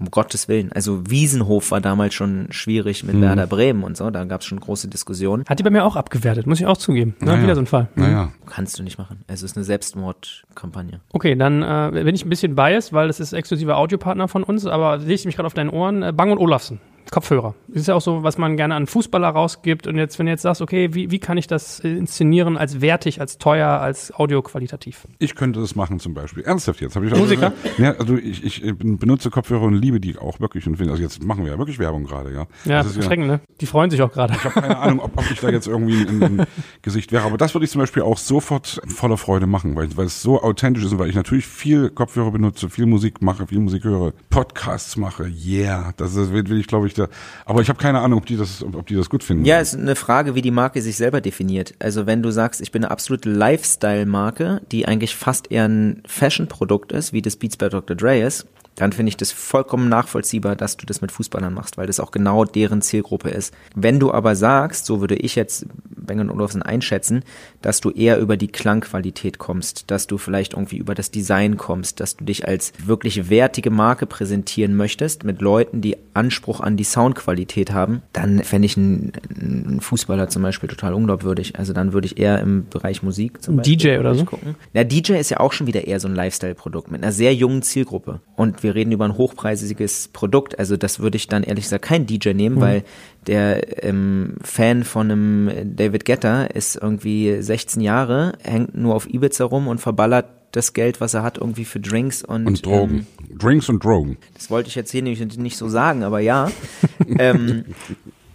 um 0.02 0.12
Gottes 0.12 0.48
Willen, 0.48 0.72
also 0.74 1.02
Wiesenhof 1.10 1.72
war 1.72 1.80
damals 1.80 2.14
schon 2.14 2.48
schwierig 2.50 3.04
Mhm. 3.04 3.12
mit 3.12 3.22
Werder 3.22 3.48
Bremen 3.48 3.84
und 3.84 3.96
so, 3.96 4.10
da 4.10 4.26
gab 4.26 4.42
es 4.42 4.48
schon 4.48 4.60
große 4.60 4.88
Diskussionen. 4.88 5.46
Hat 5.48 5.60
die 5.60 5.64
bei 5.64 5.70
mir 5.70 5.86
auch 5.86 5.96
abgewertet, 5.96 6.48
muss 6.48 6.60
ich 6.60 6.66
auch 6.66 6.78
zugeben. 6.78 7.16
Ne? 7.20 7.28
Naja. 7.28 7.44
Wieder 7.44 7.56
so 7.56 7.62
ein 7.62 7.68
Fall. 7.68 7.88
Naja. 7.96 8.32
Kannst 8.48 8.78
du 8.80 8.84
nicht 8.84 8.98
machen. 8.98 9.20
Also 9.28 9.46
es 9.46 9.52
ist 9.52 9.58
eine 9.58 9.64
Selbstmordkampagne. 9.64 11.00
Okay, 11.14 11.36
dann 11.36 11.62
äh, 11.62 12.04
bin 12.04 12.16
ich 12.16 12.26
ein 12.26 12.30
bisschen 12.30 12.56
biased, 12.56 12.94
weil 12.94 13.08
das 13.08 13.20
ist 13.20 13.34
exklusiver 13.34 13.78
Audiopartner 13.78 14.28
von 14.28 14.44
uns, 14.44 14.66
aber 14.66 15.00
sehe 15.00 15.14
ich 15.16 15.26
mich 15.26 15.36
gerade 15.36 15.48
auf 15.48 15.54
deinen 15.54 15.70
Ohren. 15.70 16.04
Äh, 16.04 16.12
Bang 16.14 16.32
und 16.32 16.38
Olufsen. 16.40 16.80
Kopfhörer. 17.10 17.56
Das 17.68 17.82
ist 17.82 17.88
ja 17.88 17.96
auch 17.96 18.02
so, 18.02 18.24
was 18.24 18.38
man 18.38 18.58
gerne 18.58 18.76
an 18.76 18.88
Fußballer 18.88 19.30
rausgibt. 19.30 19.88
Und 19.88 19.98
jetzt, 19.98 20.20
wenn 20.20 20.26
du 20.26 20.32
jetzt 20.32 20.42
sagst, 20.42 20.62
okay, 20.62 20.94
wie, 20.94 21.12
wie 21.12 21.20
kann 21.20 21.38
ich 21.38 21.48
das 21.48 21.80
inszenieren 21.80 22.58
als 22.58 22.82
wertig, 22.82 23.20
als 23.20 23.38
teuer, 23.38 23.68
als 23.68 24.14
audioqualitativ? 24.14 25.08
Ich 25.20 25.36
könnte 25.36 25.60
das 25.60 25.76
machen 25.76 26.00
zum 26.00 26.14
Beispiel. 26.14 26.44
Ernsthaft 26.44 26.82
jetzt. 26.82 26.96
Hab 26.96 27.04
ich 27.04 27.16
Musiker? 27.16 27.54
Ja, 27.78 27.92
also 27.98 28.16
ich, 28.18 28.44
ich 28.44 28.78
benutze 28.78 29.30
Kopfhörer 29.30 29.64
und 29.64 29.76
liebe 29.76 30.00
die 30.00 30.18
auch 30.18 30.40
wirklich 30.40 30.68
und 30.68 30.78
finde, 30.78 30.92
also 30.92 31.04
jetzt 31.04 31.24
machen 31.24 31.44
wir 31.46 31.52
ja 31.54 31.58
wirklich 31.58 31.80
Werbung 31.80 32.04
gerade, 32.04 32.34
ja. 32.34 32.48
Ja, 32.66 32.84
Das 32.84 32.88
ist 32.88 32.98
erschreckend, 32.98 33.28
ne? 33.28 33.42
Die 33.60 33.66
freuen 33.66 33.90
sich 33.90 34.02
auch 34.02 34.12
gerade. 34.12 34.34
Ich 34.34 34.44
habe 34.44 34.62
keine 34.62 34.78
Ahnung, 34.78 35.00
ob, 35.00 35.18
ob 35.18 35.32
ich 35.32 35.40
da 35.40 35.50
jetzt 35.50 35.68
irgendwie 35.68 36.02
ein, 36.02 36.24
ein 36.24 36.48
Gesicht 36.82 37.12
wäre. 37.12 37.24
Aber 37.24 37.38
das 37.38 37.54
würde 37.54 37.66
ich 37.66 37.72
zum 37.72 37.80
Beispiel 37.80 38.04
auch 38.04 38.18
sofort 38.18 38.82
voller 38.88 39.18
Freude 39.18 39.48
machen, 39.48 39.76
weil, 39.76 39.96
weil 39.98 40.06
es 40.06 40.22
so 40.22 40.42
authentisch 40.42 40.84
ist 40.84 40.92
und 40.92 41.00
weil 41.00 41.10
ich 41.10 41.16
natürlich 41.16 41.48
viel 41.48 41.90
Kopfhörer 41.90 42.32
benutze, 42.32 42.70
viel 42.70 42.86
Musik 42.86 43.22
mache, 43.22 43.48
viel 43.48 43.60
Musik 43.60 43.84
höre, 43.84 44.14
Podcasts 44.30 44.98
mache. 44.98 45.32
Yeah, 45.46 45.94
das 45.98 46.16
ist, 46.16 46.32
will 46.34 46.60
ich, 46.60 46.68
glaube 46.68 46.88
ich, 46.88 46.91
da. 46.94 47.08
Aber 47.46 47.62
ich 47.62 47.70
habe 47.70 47.80
keine 47.80 48.00
Ahnung, 48.00 48.20
ob 48.20 48.26
die 48.26 48.38
das, 48.38 48.64
ob, 48.64 48.88
die 48.88 48.96
das 48.96 49.10
gut 49.10 49.24
finden. 49.24 49.46
Ja, 49.46 49.60
es 49.60 49.74
ist 49.74 49.80
eine 49.80 49.96
Frage, 49.96 50.36
wie 50.36 50.42
die 50.42 50.52
Marke 50.52 50.82
sich 50.82 50.98
selber 50.98 51.22
definiert. 51.22 51.74
Also 51.80 52.06
wenn 52.06 52.22
du 52.24 52.32
sagst, 52.32 52.62
ich 52.62 52.72
bin 52.72 52.84
eine 52.84 52.92
absolute 52.92 53.30
Lifestyle-Marke, 53.30 54.62
die 54.72 54.88
eigentlich 54.88 55.16
fast 55.16 55.52
eher 55.52 55.68
ein 55.68 56.04
Fashion-Produkt 56.06 56.92
ist, 56.92 57.14
wie 57.14 57.22
das 57.22 57.36
Beats 57.36 57.58
bei 57.58 57.70
Dr. 57.70 57.96
Dre 57.96 58.22
ist, 58.22 58.48
dann 58.76 58.94
finde 58.94 59.10
ich 59.10 59.18
das 59.18 59.32
vollkommen 59.32 59.90
nachvollziehbar, 59.90 60.56
dass 60.56 60.78
du 60.78 60.86
das 60.86 61.02
mit 61.02 61.12
Fußballern 61.12 61.54
machst, 61.54 61.78
weil 61.78 61.88
das 61.88 62.00
auch 62.00 62.12
genau 62.12 62.46
deren 62.46 62.82
Zielgruppe 62.82 63.30
ist. 63.30 63.54
Wenn 63.76 64.00
du 64.00 64.12
aber 64.12 64.36
sagst, 64.36 64.86
so 64.86 65.02
würde 65.02 65.16
ich 65.16 65.36
jetzt 65.36 65.66
Bang 65.96 66.30
Olufsen 66.30 66.62
einschätzen, 66.62 67.24
dass 67.62 67.80
du 67.80 67.92
eher 67.92 68.20
über 68.20 68.38
die 68.38 68.48
Klangqualität 68.48 69.38
kommst, 69.38 69.92
dass 69.92 70.08
du 70.08 70.18
vielleicht 70.18 70.54
irgendwie 70.54 70.78
über 70.78 70.96
das 70.96 71.12
Design 71.12 71.58
kommst, 71.58 72.00
dass 72.00 72.18
du 72.18 72.26
dich 72.26 72.48
als 72.48 72.74
wirklich 72.84 73.30
wertige 73.30 73.70
Marke 73.70 74.06
präsentieren 74.06 74.76
möchtest 74.76 75.24
mit 75.24 75.42
Leuten, 75.42 75.82
die 75.82 75.98
Anspruch 76.14 76.60
an 76.60 76.78
die 76.78 76.84
Soundqualität 76.84 77.72
haben, 77.72 78.02
dann 78.14 78.44
fände 78.44 78.66
ich 78.66 78.78
einen, 78.78 79.14
einen 79.40 79.82
Fußballer 79.82 80.30
zum 80.30 80.42
Beispiel 80.42 80.70
total 80.70 80.94
unglaubwürdig. 80.94 81.58
Also 81.58 81.74
dann 81.74 81.94
würde 81.94 82.08
ich 82.08 82.18
eher 82.18 82.40
im 82.40 82.68
Bereich 82.70 83.04
Musik 83.04 83.42
zum 83.42 83.56
Ein 83.56 83.58
Beispiel 83.58 83.78
DJ 83.78 83.98
oder 84.00 84.16
so? 84.16 84.26
gucken. 84.26 84.56
Na, 84.74 84.84
DJ 84.84 85.14
ist 85.14 85.30
ja 85.30 85.40
auch 85.40 85.54
schon 85.54 85.68
wieder 85.68 85.86
eher 85.88 86.00
so 86.00 86.08
ein 86.08 86.16
Lifestyle-Produkt 86.16 86.92
mit 86.92 87.04
einer 87.04 87.12
sehr 87.12 87.34
jungen 87.34 87.62
Zielgruppe. 87.62 88.22
Und 88.36 88.61
wir 88.64 88.76
reden 88.76 88.92
über 88.92 89.06
ein 89.06 89.18
hochpreisiges 89.18 90.10
Produkt. 90.14 90.58
Also 90.60 90.78
das 90.78 91.00
würde 91.00 91.18
ich 91.18 91.28
dann 91.28 91.44
ehrlich 91.44 91.66
gesagt 91.66 91.86
kein 91.86 92.06
DJ 92.06 92.30
nehmen, 92.34 92.56
Mhm. 92.58 92.62
weil 92.62 92.84
der 93.28 93.84
ähm, 93.84 94.36
Fan 94.44 94.84
von 94.84 95.12
einem 95.12 95.76
David 95.76 96.06
Guetta 96.06 96.46
ist 96.46 96.76
irgendwie 96.76 97.42
16 97.42 97.82
Jahre, 97.82 98.34
hängt 98.44 98.76
nur 98.76 98.96
auf 98.96 99.08
Ibiza 99.12 99.46
rum 99.46 99.68
und 99.68 99.80
verballert 99.80 100.26
das 100.52 100.74
Geld, 100.74 101.00
was 101.00 101.14
er 101.14 101.24
hat, 101.24 101.38
irgendwie 101.38 101.64
für 101.64 101.80
Drinks 101.80 102.24
und, 102.24 102.46
Und 102.46 102.66
Drogen. 102.66 103.08
Ähm, 103.30 103.38
Drinks 103.38 103.70
und 103.70 103.84
Drogen. 103.84 104.18
das 104.34 104.50
wollte 104.50 104.68
ich 104.70 104.76
jetzt 104.76 104.92
hier 104.92 105.02
nicht, 105.02 105.38
nicht 105.38 105.56
so 105.58 105.70
sagen, 105.70 106.04
aber 106.04 106.20
ja. 106.20 106.52
ähm, 107.20 107.64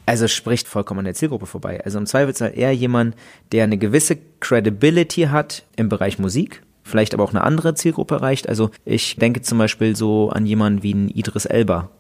also 0.07 0.29
spricht 0.29 0.69
vollkommen 0.69 1.01
an 1.01 1.05
der 1.07 1.15
Zielgruppe 1.15 1.47
vorbei. 1.47 1.83
Also 1.85 1.99
im 1.99 2.07
Zweifelsfall 2.07 2.53
eher 2.55 2.73
jemand, 2.73 3.17
der 3.53 3.65
eine 3.65 3.77
gewisse 3.77 4.17
Credibility 4.41 5.23
hat 5.25 5.65
im 5.77 5.89
Bereich 5.89 6.19
Musik, 6.19 6.63
vielleicht 6.87 7.15
aber 7.15 7.25
auch 7.25 7.31
eine 7.31 7.45
andere 7.45 7.75
Zielgruppe 7.75 8.15
erreicht. 8.15 8.49
Also 8.49 8.71
ich 8.85 9.17
denke 9.17 9.43
zum 9.43 9.59
Beispiel 9.59 9.97
so 9.97 10.31
an 10.31 10.47
jemanden 10.47 10.83
wie 10.83 10.95
einen 10.95 11.09
Idris 11.09 11.45
Elba, 11.45 11.91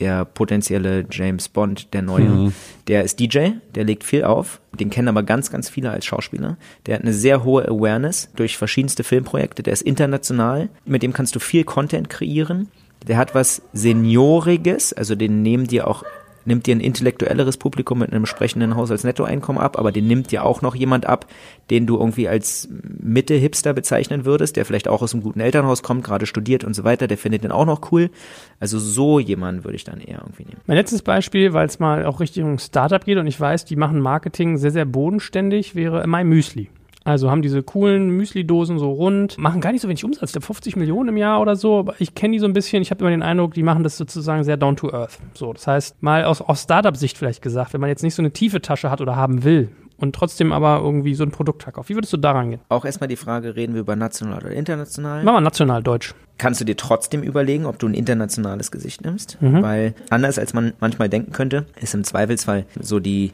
der 0.00 0.24
potenzielle 0.24 1.04
James 1.10 1.48
Bond, 1.48 1.92
der 1.92 2.02
neue. 2.02 2.52
Der 2.88 3.04
ist 3.04 3.20
DJ, 3.20 3.50
der 3.74 3.84
legt 3.84 4.02
viel 4.02 4.24
auf, 4.24 4.60
den 4.78 4.88
kennen 4.88 5.08
aber 5.08 5.22
ganz, 5.22 5.50
ganz 5.50 5.68
viele 5.68 5.90
als 5.90 6.06
Schauspieler. 6.06 6.56
Der 6.86 6.94
hat 6.94 7.02
eine 7.02 7.12
sehr 7.12 7.44
hohe 7.44 7.68
Awareness 7.68 8.30
durch 8.34 8.56
verschiedenste 8.56 9.04
Filmprojekte, 9.04 9.62
der 9.62 9.74
ist 9.74 9.82
international, 9.82 10.70
mit 10.86 11.02
dem 11.02 11.12
kannst 11.12 11.34
du 11.34 11.38
viel 11.38 11.64
Content 11.64 12.08
kreieren. 12.08 12.68
Der 13.06 13.16
hat 13.16 13.34
was 13.34 13.62
Senioriges, 13.72 14.92
also 14.92 15.14
den 15.14 15.42
nehmen 15.42 15.66
dir 15.66 15.86
auch 15.86 16.04
nimmt 16.44 16.66
dir 16.66 16.74
ein 16.74 16.80
intellektuelleres 16.80 17.56
Publikum 17.56 17.98
mit 18.00 18.10
einem 18.10 18.22
entsprechenden 18.22 18.76
Haushaltsnettoeinkommen 18.76 19.60
ab, 19.60 19.78
aber 19.78 19.92
den 19.92 20.06
nimmt 20.06 20.30
dir 20.30 20.44
auch 20.44 20.62
noch 20.62 20.74
jemand 20.74 21.06
ab, 21.06 21.26
den 21.70 21.86
du 21.86 21.98
irgendwie 21.98 22.28
als 22.28 22.68
Mitte-Hipster 22.70 23.72
bezeichnen 23.72 24.24
würdest, 24.24 24.56
der 24.56 24.64
vielleicht 24.64 24.88
auch 24.88 25.02
aus 25.02 25.14
einem 25.14 25.22
guten 25.22 25.40
Elternhaus 25.40 25.82
kommt, 25.82 26.04
gerade 26.04 26.26
studiert 26.26 26.64
und 26.64 26.74
so 26.74 26.84
weiter, 26.84 27.06
der 27.06 27.18
findet 27.18 27.44
den 27.44 27.52
auch 27.52 27.66
noch 27.66 27.92
cool. 27.92 28.10
Also 28.58 28.78
so 28.78 29.18
jemanden 29.18 29.64
würde 29.64 29.76
ich 29.76 29.84
dann 29.84 30.00
eher 30.00 30.18
irgendwie 30.18 30.44
nehmen. 30.44 30.60
Mein 30.66 30.76
letztes 30.76 31.02
Beispiel, 31.02 31.52
weil 31.52 31.66
es 31.66 31.78
mal 31.78 32.04
auch 32.04 32.20
Richtung 32.20 32.58
Startup 32.58 33.04
geht 33.04 33.18
und 33.18 33.26
ich 33.26 33.40
weiß, 33.40 33.64
die 33.64 33.76
machen 33.76 34.00
Marketing 34.00 34.56
sehr, 34.56 34.70
sehr 34.70 34.84
bodenständig, 34.84 35.74
wäre 35.74 36.06
My 36.06 36.24
Müsli. 36.24 36.70
Also 37.04 37.30
haben 37.30 37.40
diese 37.40 37.62
coolen 37.62 38.10
Müsli-Dosen 38.10 38.78
so 38.78 38.92
rund, 38.92 39.38
machen 39.38 39.60
gar 39.60 39.72
nicht 39.72 39.80
so 39.80 39.88
wenig 39.88 40.04
Umsatz, 40.04 40.32
glaube 40.32 40.46
50 40.46 40.76
Millionen 40.76 41.08
im 41.10 41.16
Jahr 41.16 41.40
oder 41.40 41.56
so, 41.56 41.78
aber 41.78 41.94
ich 41.98 42.14
kenne 42.14 42.32
die 42.32 42.38
so 42.38 42.46
ein 42.46 42.52
bisschen, 42.52 42.82
ich 42.82 42.90
habe 42.90 43.00
immer 43.00 43.10
den 43.10 43.22
Eindruck, 43.22 43.54
die 43.54 43.62
machen 43.62 43.82
das 43.82 43.96
sozusagen 43.96 44.44
sehr 44.44 44.58
down 44.58 44.76
to 44.76 44.92
earth. 44.92 45.18
So, 45.34 45.52
das 45.52 45.66
heißt, 45.66 46.02
mal 46.02 46.24
aus, 46.24 46.42
aus 46.42 46.62
Startup-Sicht 46.62 47.16
vielleicht 47.16 47.40
gesagt, 47.40 47.72
wenn 47.72 47.80
man 47.80 47.88
jetzt 47.88 48.02
nicht 48.02 48.14
so 48.14 48.20
eine 48.20 48.32
tiefe 48.32 48.60
Tasche 48.60 48.90
hat 48.90 49.00
oder 49.00 49.16
haben 49.16 49.44
will 49.44 49.70
und 49.96 50.14
trotzdem 50.14 50.52
aber 50.52 50.80
irgendwie 50.82 51.14
so 51.14 51.24
ein 51.24 51.30
Produkt 51.30 51.62
verkauft, 51.62 51.88
wie 51.88 51.94
würdest 51.94 52.12
du 52.12 52.18
daran 52.18 52.50
gehen? 52.50 52.60
Auch 52.68 52.84
erstmal 52.84 53.08
die 53.08 53.16
Frage, 53.16 53.56
reden 53.56 53.72
wir 53.72 53.80
über 53.80 53.96
national 53.96 54.38
oder 54.38 54.50
international? 54.50 55.24
Machen 55.24 55.36
wir 55.36 55.40
national 55.40 55.82
deutsch. 55.82 56.14
kannst 56.36 56.60
du 56.60 56.64
dir 56.66 56.76
trotzdem 56.76 57.22
überlegen, 57.22 57.64
ob 57.66 57.78
du 57.78 57.86
ein 57.86 57.94
internationales 57.94 58.70
Gesicht 58.70 59.02
nimmst, 59.04 59.38
weil 59.40 59.94
anders 60.10 60.38
als 60.38 60.52
man 60.54 60.74
manchmal 60.80 61.08
denken 61.08 61.32
könnte, 61.32 61.64
ist 61.80 61.94
im 61.94 62.04
Zweifelsfall 62.04 62.66
so 62.78 62.98
die 63.00 63.32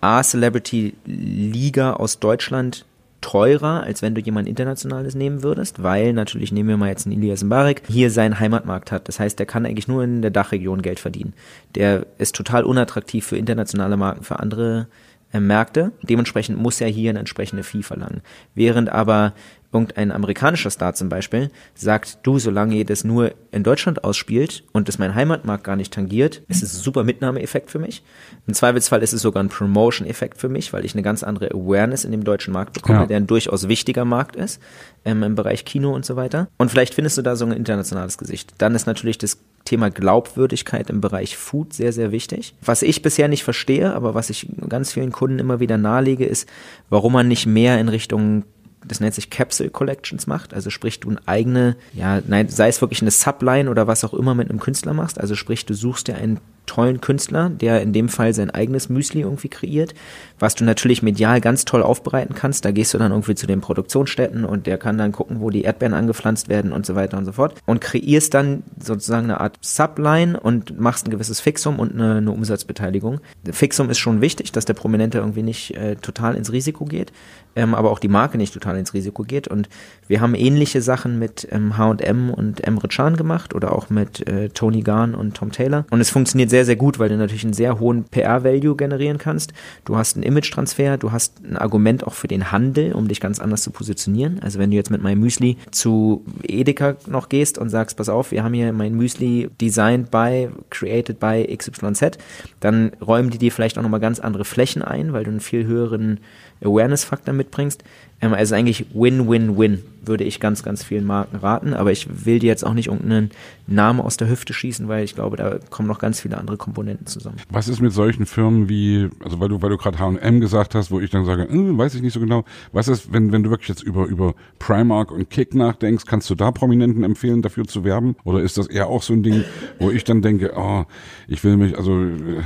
A-Celebrity-Liga 0.00 1.94
aus 1.94 2.18
Deutschland 2.18 2.84
teurer, 3.24 3.82
als 3.84 4.02
wenn 4.02 4.14
du 4.14 4.20
jemand 4.20 4.46
Internationales 4.46 5.14
nehmen 5.14 5.42
würdest, 5.42 5.82
weil 5.82 6.12
natürlich 6.12 6.52
nehmen 6.52 6.68
wir 6.68 6.76
mal 6.76 6.90
jetzt 6.90 7.06
einen 7.06 7.16
Elias 7.16 7.42
Mbarek, 7.42 7.80
hier 7.88 8.10
seinen 8.10 8.38
Heimatmarkt 8.38 8.92
hat. 8.92 9.08
Das 9.08 9.18
heißt, 9.18 9.38
der 9.38 9.46
kann 9.46 9.64
eigentlich 9.64 9.88
nur 9.88 10.04
in 10.04 10.20
der 10.20 10.30
Dachregion 10.30 10.82
Geld 10.82 11.00
verdienen. 11.00 11.32
Der 11.74 12.04
ist 12.18 12.34
total 12.34 12.64
unattraktiv 12.64 13.24
für 13.24 13.38
internationale 13.38 13.96
Marken, 13.96 14.24
für 14.24 14.40
andere 14.40 14.88
äh, 15.32 15.40
Märkte. 15.40 15.92
Dementsprechend 16.02 16.58
muss 16.58 16.82
er 16.82 16.88
hier 16.88 17.08
eine 17.08 17.20
entsprechende 17.20 17.62
Fee 17.62 17.82
verlangen. 17.82 18.20
Während 18.54 18.90
aber 18.90 19.32
irgendein 19.74 20.12
amerikanischer 20.12 20.70
Star 20.70 20.94
zum 20.94 21.08
Beispiel 21.08 21.50
sagt, 21.74 22.18
du, 22.22 22.38
solange 22.38 22.76
ihr 22.76 22.84
das 22.84 23.04
nur 23.04 23.32
in 23.50 23.62
Deutschland 23.64 24.04
ausspielt 24.04 24.64
und 24.72 24.88
das 24.88 24.98
mein 24.98 25.14
Heimatmarkt 25.14 25.64
gar 25.64 25.76
nicht 25.76 25.92
tangiert, 25.92 26.42
ist 26.48 26.62
es 26.62 26.74
ein 26.74 26.80
super 26.82 27.04
Mitnahmeeffekt 27.04 27.70
für 27.70 27.78
mich. 27.80 28.02
Im 28.46 28.54
Zweifelsfall 28.54 29.02
ist 29.02 29.12
es 29.12 29.20
sogar 29.22 29.42
ein 29.42 29.48
Promotion-Effekt 29.48 30.38
für 30.38 30.48
mich, 30.48 30.72
weil 30.72 30.84
ich 30.84 30.94
eine 30.94 31.02
ganz 31.02 31.22
andere 31.22 31.50
Awareness 31.50 32.04
in 32.04 32.12
dem 32.12 32.24
deutschen 32.24 32.52
Markt 32.54 32.72
bekomme, 32.74 33.00
Ja. 33.00 33.06
der 33.06 33.16
ein 33.18 33.26
durchaus 33.26 33.68
wichtiger 33.68 34.04
Markt 34.04 34.36
ist, 34.36 34.60
ähm, 35.04 35.22
im 35.22 35.34
Bereich 35.34 35.64
Kino 35.64 35.92
und 35.92 36.06
so 36.06 36.16
weiter. 36.16 36.48
Und 36.56 36.70
vielleicht 36.70 36.94
findest 36.94 37.18
du 37.18 37.22
da 37.22 37.36
so 37.36 37.44
ein 37.44 37.52
internationales 37.52 38.16
Gesicht. 38.16 38.54
Dann 38.58 38.74
ist 38.74 38.86
natürlich 38.86 39.18
das 39.18 39.38
Thema 39.64 39.90
Glaubwürdigkeit 39.90 40.90
im 40.90 41.00
Bereich 41.00 41.36
Food 41.36 41.72
sehr, 41.72 41.92
sehr 41.92 42.12
wichtig. 42.12 42.54
Was 42.62 42.82
ich 42.82 43.02
bisher 43.02 43.28
nicht 43.28 43.44
verstehe, 43.44 43.94
aber 43.94 44.14
was 44.14 44.30
ich 44.30 44.46
ganz 44.68 44.92
vielen 44.92 45.10
Kunden 45.10 45.38
immer 45.38 45.58
wieder 45.60 45.78
nahelege, 45.78 46.24
ist, 46.26 46.48
warum 46.90 47.14
man 47.14 47.28
nicht 47.28 47.46
mehr 47.46 47.80
in 47.80 47.88
Richtung 47.88 48.44
das 48.86 49.00
nennt 49.00 49.14
sich 49.14 49.30
Capsule 49.30 49.70
Collections 49.70 50.26
macht, 50.26 50.54
also 50.54 50.70
sprich 50.70 51.00
du 51.00 51.10
eine 51.10 51.20
eigene, 51.26 51.76
ja, 51.92 52.20
nein, 52.26 52.48
sei 52.48 52.68
es 52.68 52.80
wirklich 52.80 53.02
eine 53.02 53.10
Subline 53.10 53.70
oder 53.70 53.86
was 53.86 54.04
auch 54.04 54.14
immer 54.14 54.34
mit 54.34 54.50
einem 54.50 54.60
Künstler 54.60 54.94
machst, 54.94 55.20
also 55.20 55.34
sprich 55.34 55.66
du 55.66 55.74
suchst 55.74 56.08
dir 56.08 56.16
einen 56.16 56.40
tollen 56.66 57.00
Künstler, 57.00 57.50
der 57.50 57.82
in 57.82 57.92
dem 57.92 58.08
Fall 58.08 58.34
sein 58.34 58.50
eigenes 58.50 58.88
Müsli 58.88 59.20
irgendwie 59.20 59.48
kreiert, 59.48 59.94
was 60.38 60.54
du 60.54 60.64
natürlich 60.64 61.02
medial 61.02 61.40
ganz 61.40 61.64
toll 61.64 61.82
aufbereiten 61.82 62.34
kannst. 62.34 62.64
Da 62.64 62.70
gehst 62.70 62.94
du 62.94 62.98
dann 62.98 63.12
irgendwie 63.12 63.34
zu 63.34 63.46
den 63.46 63.60
Produktionsstätten 63.60 64.44
und 64.44 64.66
der 64.66 64.78
kann 64.78 64.98
dann 64.98 65.12
gucken, 65.12 65.40
wo 65.40 65.50
die 65.50 65.62
Erdbeeren 65.62 65.94
angepflanzt 65.94 66.48
werden 66.48 66.72
und 66.72 66.86
so 66.86 66.94
weiter 66.94 67.18
und 67.18 67.24
so 67.24 67.32
fort 67.32 67.54
und 67.66 67.80
kreierst 67.80 68.34
dann 68.34 68.62
sozusagen 68.78 69.24
eine 69.24 69.40
Art 69.40 69.58
Subline 69.60 70.38
und 70.38 70.78
machst 70.80 71.06
ein 71.06 71.10
gewisses 71.10 71.40
Fixum 71.40 71.78
und 71.78 71.94
eine, 71.94 72.16
eine 72.16 72.30
Umsatzbeteiligung. 72.30 73.20
Fixum 73.50 73.90
ist 73.90 73.98
schon 73.98 74.20
wichtig, 74.20 74.52
dass 74.52 74.64
der 74.64 74.74
Prominente 74.74 75.18
irgendwie 75.18 75.42
nicht 75.42 75.74
äh, 75.76 75.96
total 75.96 76.34
ins 76.34 76.52
Risiko 76.52 76.84
geht, 76.84 77.12
ähm, 77.56 77.74
aber 77.74 77.90
auch 77.90 77.98
die 77.98 78.08
Marke 78.08 78.38
nicht 78.38 78.54
total 78.54 78.76
ins 78.76 78.94
Risiko 78.94 79.22
geht. 79.22 79.48
Und 79.48 79.68
wir 80.08 80.20
haben 80.20 80.34
ähnliche 80.34 80.82
Sachen 80.82 81.18
mit 81.18 81.48
ähm, 81.50 81.76
H&M 81.76 82.30
und 82.30 82.62
Emre 82.64 82.88
Can 82.88 83.16
gemacht 83.16 83.54
oder 83.54 83.72
auch 83.72 83.90
mit 83.90 84.26
äh, 84.26 84.48
Tony 84.48 84.82
Garn 84.82 85.14
und 85.14 85.34
Tom 85.34 85.52
Taylor. 85.52 85.84
Und 85.90 86.00
es 86.00 86.10
funktioniert 86.10 86.50
sehr, 86.54 86.64
sehr 86.64 86.76
gut, 86.76 87.00
weil 87.00 87.08
du 87.08 87.16
natürlich 87.16 87.42
einen 87.42 87.52
sehr 87.52 87.80
hohen 87.80 88.04
PR-Value 88.04 88.76
generieren 88.76 89.18
kannst. 89.18 89.52
Du 89.84 89.96
hast 89.96 90.14
einen 90.14 90.22
Image-Transfer, 90.22 90.98
du 90.98 91.10
hast 91.10 91.44
ein 91.44 91.56
Argument 91.56 92.06
auch 92.06 92.14
für 92.14 92.28
den 92.28 92.52
Handel, 92.52 92.92
um 92.92 93.08
dich 93.08 93.18
ganz 93.18 93.40
anders 93.40 93.62
zu 93.62 93.72
positionieren. 93.72 94.38
Also 94.40 94.60
wenn 94.60 94.70
du 94.70 94.76
jetzt 94.76 94.88
mit 94.88 95.02
meinem 95.02 95.18
Müsli 95.18 95.56
zu 95.72 96.24
Edeka 96.44 96.94
noch 97.08 97.28
gehst 97.28 97.58
und 97.58 97.70
sagst, 97.70 97.96
pass 97.96 98.08
auf, 98.08 98.30
wir 98.30 98.44
haben 98.44 98.54
hier 98.54 98.72
mein 98.72 98.94
Müsli 98.94 99.50
designed 99.60 100.12
by, 100.12 100.48
created 100.70 101.18
by 101.18 101.44
XYZ, 101.44 102.18
dann 102.60 102.92
räumen 103.04 103.30
die 103.30 103.38
dir 103.38 103.50
vielleicht 103.50 103.76
auch 103.76 103.82
nochmal 103.82 103.98
ganz 103.98 104.20
andere 104.20 104.44
Flächen 104.44 104.82
ein, 104.82 105.12
weil 105.12 105.24
du 105.24 105.32
einen 105.32 105.40
viel 105.40 105.66
höheren 105.66 106.20
Awareness-Faktor 106.62 107.34
mitbringst. 107.34 107.82
Ähm, 108.20 108.32
also 108.32 108.54
eigentlich 108.54 108.86
Win-Win-Win 108.94 109.82
würde 110.04 110.24
ich 110.24 110.40
ganz, 110.40 110.62
ganz 110.62 110.84
vielen 110.84 111.04
Marken 111.04 111.36
raten, 111.36 111.74
aber 111.74 111.92
ich 111.92 112.26
will 112.26 112.38
dir 112.38 112.46
jetzt 112.46 112.64
auch 112.64 112.74
nicht 112.74 112.88
irgendeinen 112.88 113.30
Namen 113.66 114.00
aus 114.00 114.16
der 114.16 114.28
Hüfte 114.28 114.52
schießen, 114.52 114.88
weil 114.88 115.04
ich 115.04 115.14
glaube, 115.14 115.36
da 115.36 115.58
kommen 115.70 115.88
noch 115.88 115.98
ganz 115.98 116.20
viele 116.20 116.36
andere 116.38 116.56
Komponenten 116.56 117.06
zusammen. 117.06 117.36
Was 117.50 117.68
ist 117.68 117.80
mit 117.80 117.92
solchen 117.92 118.26
Firmen 118.26 118.68
wie, 118.68 119.08
also 119.22 119.40
weil 119.40 119.48
du, 119.48 119.62
weil 119.62 119.70
du 119.70 119.76
gerade 119.76 119.98
H&M 119.98 120.40
gesagt 120.40 120.74
hast, 120.74 120.90
wo 120.90 121.00
ich 121.00 121.10
dann 121.10 121.24
sage, 121.24 121.44
äh, 121.44 121.78
weiß 121.78 121.94
ich 121.94 122.02
nicht 122.02 122.12
so 122.12 122.20
genau. 122.20 122.44
Was 122.72 122.88
ist, 122.88 123.12
wenn, 123.12 123.32
wenn 123.32 123.42
du 123.42 123.50
wirklich 123.50 123.68
jetzt 123.68 123.82
über, 123.82 124.06
über 124.06 124.34
Primark 124.58 125.10
und 125.10 125.30
Kick 125.30 125.54
nachdenkst, 125.54 126.04
kannst 126.06 126.28
du 126.30 126.34
da 126.34 126.50
Prominenten 126.50 127.04
empfehlen, 127.04 127.42
dafür 127.42 127.64
zu 127.64 127.84
werben? 127.84 128.16
Oder 128.24 128.40
ist 128.40 128.58
das 128.58 128.66
eher 128.66 128.88
auch 128.88 129.02
so 129.02 129.14
ein 129.14 129.22
Ding, 129.22 129.44
wo 129.78 129.90
ich 129.90 130.04
dann 130.04 130.22
denke, 130.22 130.52
oh, 130.56 130.84
ich 131.26 131.42
will 131.44 131.56
mich, 131.56 131.76
also, 131.76 132.02
äh, 132.02 132.42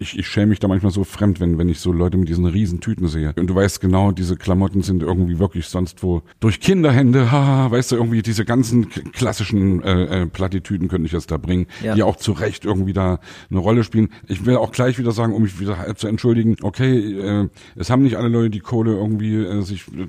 ich, 0.00 0.18
ich 0.18 0.26
schäme 0.26 0.48
mich 0.48 0.60
da 0.60 0.68
manchmal 0.68 0.92
so 0.92 1.04
fremd, 1.04 1.40
wenn, 1.40 1.58
wenn 1.58 1.68
ich 1.68 1.80
so 1.80 1.92
Leute 1.92 2.16
mit 2.16 2.28
diesen 2.28 2.46
riesen 2.46 2.80
Tüten 2.80 3.08
sehe. 3.08 3.34
Und 3.36 3.48
du 3.48 3.54
weißt 3.54 3.80
genau, 3.80 4.12
diese 4.12 4.36
Klamotten 4.36 4.82
sind 4.82 5.02
irgendwie 5.02 5.38
wirklich 5.38 5.66
sonst 5.66 6.02
wo 6.02 6.22
durch 6.40 6.60
Kinderhände, 6.60 7.30
haha, 7.32 7.70
weißt 7.70 7.92
du, 7.92 7.96
irgendwie 7.96 8.22
diese 8.22 8.44
ganzen 8.44 8.88
klassischen 8.88 9.82
äh, 9.82 10.22
äh, 10.22 10.29
Plattitüden 10.30 10.88
könnte 10.88 11.06
ich 11.06 11.12
jetzt 11.12 11.30
da 11.30 11.36
bringen, 11.36 11.66
Ja. 11.82 11.94
die 11.94 12.02
auch 12.02 12.16
zu 12.16 12.32
Recht 12.32 12.64
irgendwie 12.64 12.92
da 12.92 13.20
eine 13.50 13.58
Rolle 13.60 13.84
spielen. 13.84 14.08
Ich 14.28 14.46
will 14.46 14.56
auch 14.56 14.72
gleich 14.72 14.98
wieder 14.98 15.12
sagen, 15.12 15.32
um 15.34 15.42
mich 15.42 15.60
wieder 15.60 15.94
zu 15.96 16.08
entschuldigen, 16.08 16.56
okay, 16.62 16.98
äh, 17.20 17.48
es 17.76 17.90
haben 17.90 18.02
nicht 18.02 18.16
alle 18.16 18.28
Leute 18.28 18.50
die 18.50 18.60
Kohle 18.60 18.92
irgendwie 18.92 19.34
äh, 19.36 19.60
sich, 19.62 19.86
äh, 19.88 20.06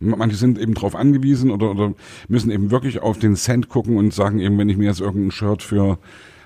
manche 0.00 0.36
sind 0.36 0.58
eben 0.58 0.74
drauf 0.74 0.94
angewiesen 0.96 1.50
oder, 1.50 1.70
oder 1.70 1.94
müssen 2.28 2.50
eben 2.50 2.70
wirklich 2.70 3.00
auf 3.00 3.18
den 3.18 3.36
Cent 3.36 3.68
gucken 3.68 3.96
und 3.96 4.12
sagen 4.14 4.40
eben, 4.40 4.58
wenn 4.58 4.68
ich 4.68 4.76
mir 4.76 4.86
jetzt 4.86 5.00
irgendein 5.00 5.30
Shirt 5.30 5.62
für 5.62 5.98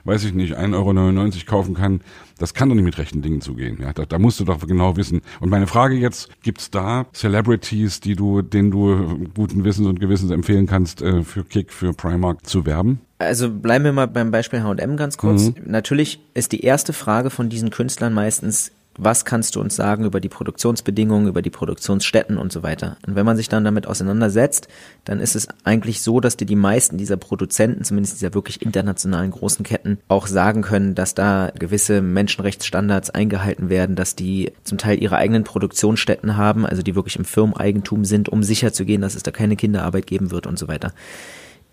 weiß 0.06 0.24
ich 0.24 0.34
nicht, 0.34 0.56
1,99 0.58 0.74
Euro 0.74 1.30
kaufen 1.46 1.74
kann, 1.74 2.00
das 2.38 2.54
kann 2.54 2.68
doch 2.68 2.74
nicht 2.74 2.84
mit 2.84 2.98
rechten 2.98 3.22
Dingen 3.22 3.40
zugehen. 3.40 3.78
Ja, 3.80 3.92
da, 3.92 4.04
da 4.04 4.18
musst 4.18 4.40
du 4.40 4.44
doch 4.44 4.66
genau 4.66 4.96
wissen. 4.96 5.20
Und 5.40 5.50
meine 5.50 5.66
Frage 5.66 5.94
jetzt, 5.94 6.28
gibt's 6.42 6.70
da 6.70 7.06
Celebrities, 7.12 8.00
die 8.00 8.16
du, 8.16 8.42
denen 8.42 8.70
du 8.70 9.28
guten 9.34 9.64
Wissens 9.64 9.86
und 9.86 10.00
Gewissens 10.00 10.30
empfehlen 10.30 10.66
kannst, 10.66 11.02
äh, 11.02 11.22
für 11.22 11.44
Kick, 11.44 11.72
für 11.72 11.92
Primark 11.92 12.46
zu 12.46 12.66
werben? 12.66 13.00
Also 13.18 13.50
bleiben 13.50 13.84
wir 13.84 13.92
mal 13.92 14.06
beim 14.06 14.30
Beispiel 14.30 14.62
H&M 14.62 14.96
ganz 14.96 15.16
kurz. 15.16 15.52
Natürlich 15.64 16.20
ist 16.34 16.52
die 16.52 16.60
erste 16.60 16.92
Frage 16.92 17.30
von 17.30 17.48
diesen 17.48 17.70
Künstlern 17.70 18.12
meistens, 18.12 18.72
was 18.96 19.24
kannst 19.24 19.56
du 19.56 19.60
uns 19.60 19.76
sagen 19.76 20.04
über 20.04 20.20
die 20.20 20.28
Produktionsbedingungen, 20.28 21.28
über 21.28 21.42
die 21.42 21.50
Produktionsstätten 21.50 22.38
und 22.38 22.52
so 22.52 22.62
weiter. 22.62 22.96
Und 23.06 23.16
wenn 23.16 23.26
man 23.26 23.36
sich 23.36 23.48
dann 23.48 23.64
damit 23.64 23.86
auseinandersetzt, 23.86 24.68
dann 25.04 25.20
ist 25.20 25.34
es 25.34 25.48
eigentlich 25.64 26.02
so, 26.02 26.20
dass 26.20 26.36
dir 26.36 26.46
die 26.46 26.56
meisten 26.56 26.96
dieser 26.96 27.16
Produzenten, 27.16 27.84
zumindest 27.84 28.16
dieser 28.16 28.34
wirklich 28.34 28.62
internationalen 28.62 29.30
großen 29.30 29.64
Ketten, 29.64 29.98
auch 30.08 30.26
sagen 30.26 30.62
können, 30.62 30.94
dass 30.94 31.14
da 31.14 31.50
gewisse 31.58 32.02
Menschenrechtsstandards 32.02 33.10
eingehalten 33.10 33.68
werden, 33.68 33.96
dass 33.96 34.14
die 34.14 34.52
zum 34.62 34.78
Teil 34.78 35.02
ihre 35.02 35.16
eigenen 35.16 35.44
Produktionsstätten 35.44 36.36
haben, 36.36 36.66
also 36.66 36.82
die 36.82 36.94
wirklich 36.94 37.16
im 37.16 37.24
Firmeneigentum 37.24 38.04
sind, 38.04 38.28
um 38.28 38.42
sicherzugehen, 38.42 39.02
dass 39.02 39.14
es 39.14 39.22
da 39.22 39.30
keine 39.30 39.56
Kinderarbeit 39.56 40.06
geben 40.06 40.30
wird 40.30 40.46
und 40.46 40.58
so 40.58 40.68
weiter. 40.68 40.92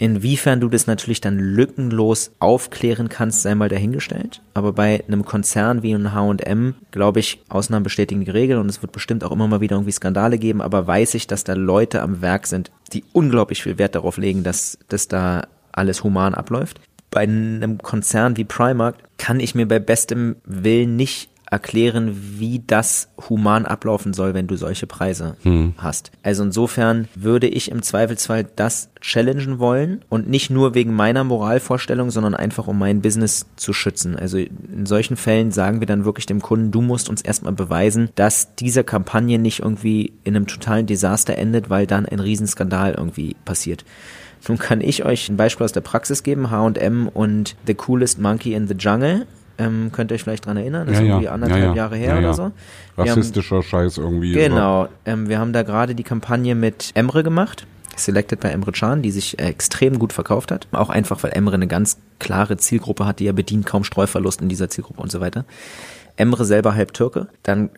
Inwiefern 0.02 0.60
du 0.60 0.68
das 0.68 0.88
natürlich 0.88 1.22
dann 1.22 1.38
lückenlos 1.38 2.32
aufklären 2.39 3.08
kannst, 3.08 3.43
sei 3.43 3.54
mal 3.54 3.70
dahingestellt. 3.70 4.41
Aber 4.56 4.74
bei 4.74 5.04
einem 5.08 5.24
Konzern 5.26 5.84
wie 5.84 5.93
ein 5.93 6.12
H&M, 6.12 6.74
glaube 6.89 7.20
ich, 7.20 7.43
Ausnahmen 7.49 7.84
bestätigen 7.84 8.26
die 8.26 8.32
Regel 8.32 8.58
und 8.58 8.68
es 8.68 8.82
wird 8.82 8.93
bestimmt 8.93 9.24
auch 9.24 9.32
immer 9.32 9.47
mal 9.47 9.62
wieder 9.62 9.76
irgendwie 9.76 9.91
Skandale 9.91 10.39
geben, 10.39 10.60
aber 10.60 10.88
weiß 10.88 11.14
ich, 11.14 11.28
dass 11.28 11.43
da 11.43 11.54
Leute 11.54 12.02
am 12.02 12.24
Werk 12.24 12.47
sind, 12.47 12.72
die 12.93 13.04
unglaublich 13.14 13.62
viel 13.62 13.78
Wert 13.78 13.93
darauf 13.93 14.18
legen, 14.18 14.41
dass, 14.41 14.80
dass 14.88 15.08
da 15.08 15.43
alles 15.72 16.04
human 16.04 16.34
abläuft. 16.34 16.82
Bei 17.12 17.22
einem 17.22 17.78
Konzern 17.78 18.38
wie 18.38 18.43
Primark 18.43 18.95
kann 19.20 19.39
ich 19.39 19.54
mir 19.54 19.68
bei 19.68 19.78
bestem 19.78 20.38
Willen 20.45 20.95
nicht 20.95 21.30
erklären, 21.52 22.16
wie 22.39 22.64
das 22.66 23.10
human 23.30 23.66
ablaufen 23.66 24.14
soll, 24.14 24.34
wenn 24.34 24.47
du 24.47 24.56
solche 24.56 24.88
Preise 24.88 25.36
hm. 25.43 25.74
hast. 25.78 26.12
Also 26.24 26.43
insofern 26.43 27.10
würde 27.14 27.47
ich 27.47 27.70
im 27.70 27.84
Zweifelsfall 27.84 28.47
das 28.56 28.89
challengen 29.02 29.60
wollen 29.60 30.04
und 30.08 30.30
nicht 30.30 30.49
nur 30.49 30.74
wegen 30.76 30.93
meiner 30.93 31.26
Moralvorstellung, 31.26 32.10
sondern 32.10 32.36
einfach 32.36 32.68
um 32.68 32.80
mein 32.80 33.02
Business 33.02 33.47
zu 33.58 33.74
schützen. 33.74 34.16
Also 34.16 34.38
in 34.38 34.86
solchen 34.86 35.18
Fällen 35.18 35.52
sagen 35.52 35.82
wir 35.82 35.88
dann 35.88 36.06
wirklich 36.06 36.26
dem 36.26 36.41
Kunden, 36.41 36.72
du 36.72 36.82
musst 36.82 37.10
uns 37.10 37.22
erstmal 37.22 37.54
beweisen, 37.54 38.10
dass 38.16 38.56
diese 38.56 38.86
Kampagne 38.86 39.38
nicht 39.38 39.60
irgendwie 39.60 40.14
in 40.24 40.38
einem 40.38 40.47
totalen 40.47 40.86
Desaster 40.86 41.38
endet, 41.38 41.70
weil 41.70 41.86
dann 41.86 42.06
ein 42.06 42.22
Riesenskandal 42.22 42.93
irgendwie 42.93 43.36
passiert. 43.43 43.84
Nun 44.47 44.58
kann 44.58 44.80
ich 44.80 45.04
euch 45.04 45.28
ein 45.28 45.38
Beispiel 45.38 45.66
aus 45.66 45.74
der 45.74 45.82
Praxis 45.82 46.24
geben, 46.24 46.49
H&M 46.49 47.10
und 47.10 47.58
The 47.68 47.74
Coolest 47.74 48.20
Monkey 48.20 48.54
in 48.54 48.68
the 48.68 48.74
Jungle 48.74 49.28
ähm, 49.62 49.91
könnt 49.91 50.12
ihr 50.12 50.16
euch 50.16 50.24
vielleicht 50.24 50.45
dran 50.45 50.57
erinnern, 50.57 50.88
das 50.88 50.95
ja, 50.95 51.01
ist 51.01 51.07
ja. 51.07 51.14
irgendwie 51.14 51.30
anderthalb 51.30 51.64
ja, 51.64 51.74
Jahre 51.74 51.95
her 51.95 52.18
oder 52.18 52.34
so. 52.34 52.51
Rassistischer 52.97 53.57
haben, 53.57 53.64
Scheiß 53.64 53.97
irgendwie. 53.97 54.34
Genau. 54.34 54.88
Ähm, 55.05 55.30
wir 55.30 55.39
haben 55.39 55.53
da 55.53 55.64
gerade 55.64 55.93
die 55.93 56.03
Kampagne 56.03 56.55
mit 56.55 56.91
Emre 56.95 57.24
gemacht. 57.24 57.68
Selected 57.95 58.39
bei 58.39 58.49
Emre 58.49 58.72
Can, 58.72 59.01
die 59.01 59.12
sich 59.12 59.38
äh, 59.39 59.45
extrem 59.45 59.99
gut 59.99 60.14
verkauft 60.14 60.51
hat. 60.51 60.68
Auch 60.72 60.89
einfach, 60.89 61.22
weil 61.24 61.32
Emre 61.34 61.55
eine 61.55 61.68
ganz 61.68 61.97
klare 62.20 62.57
Zielgruppe 62.57 63.05
hat, 63.05 63.20
die 63.20 63.28
er 63.28 63.34
bedient, 63.34 63.66
kaum 63.66 63.84
Streuverlust 63.84 64.41
in 64.41 64.49
dieser 64.49 64.70
Zielgruppe 64.70 65.01
und 65.01 65.12
so 65.12 65.20
weiter. 65.20 65.45
Emre 66.16 66.45
selber 66.45 66.74
halb 66.74 66.93
Türke. 66.93 67.28
Dann 67.43 67.70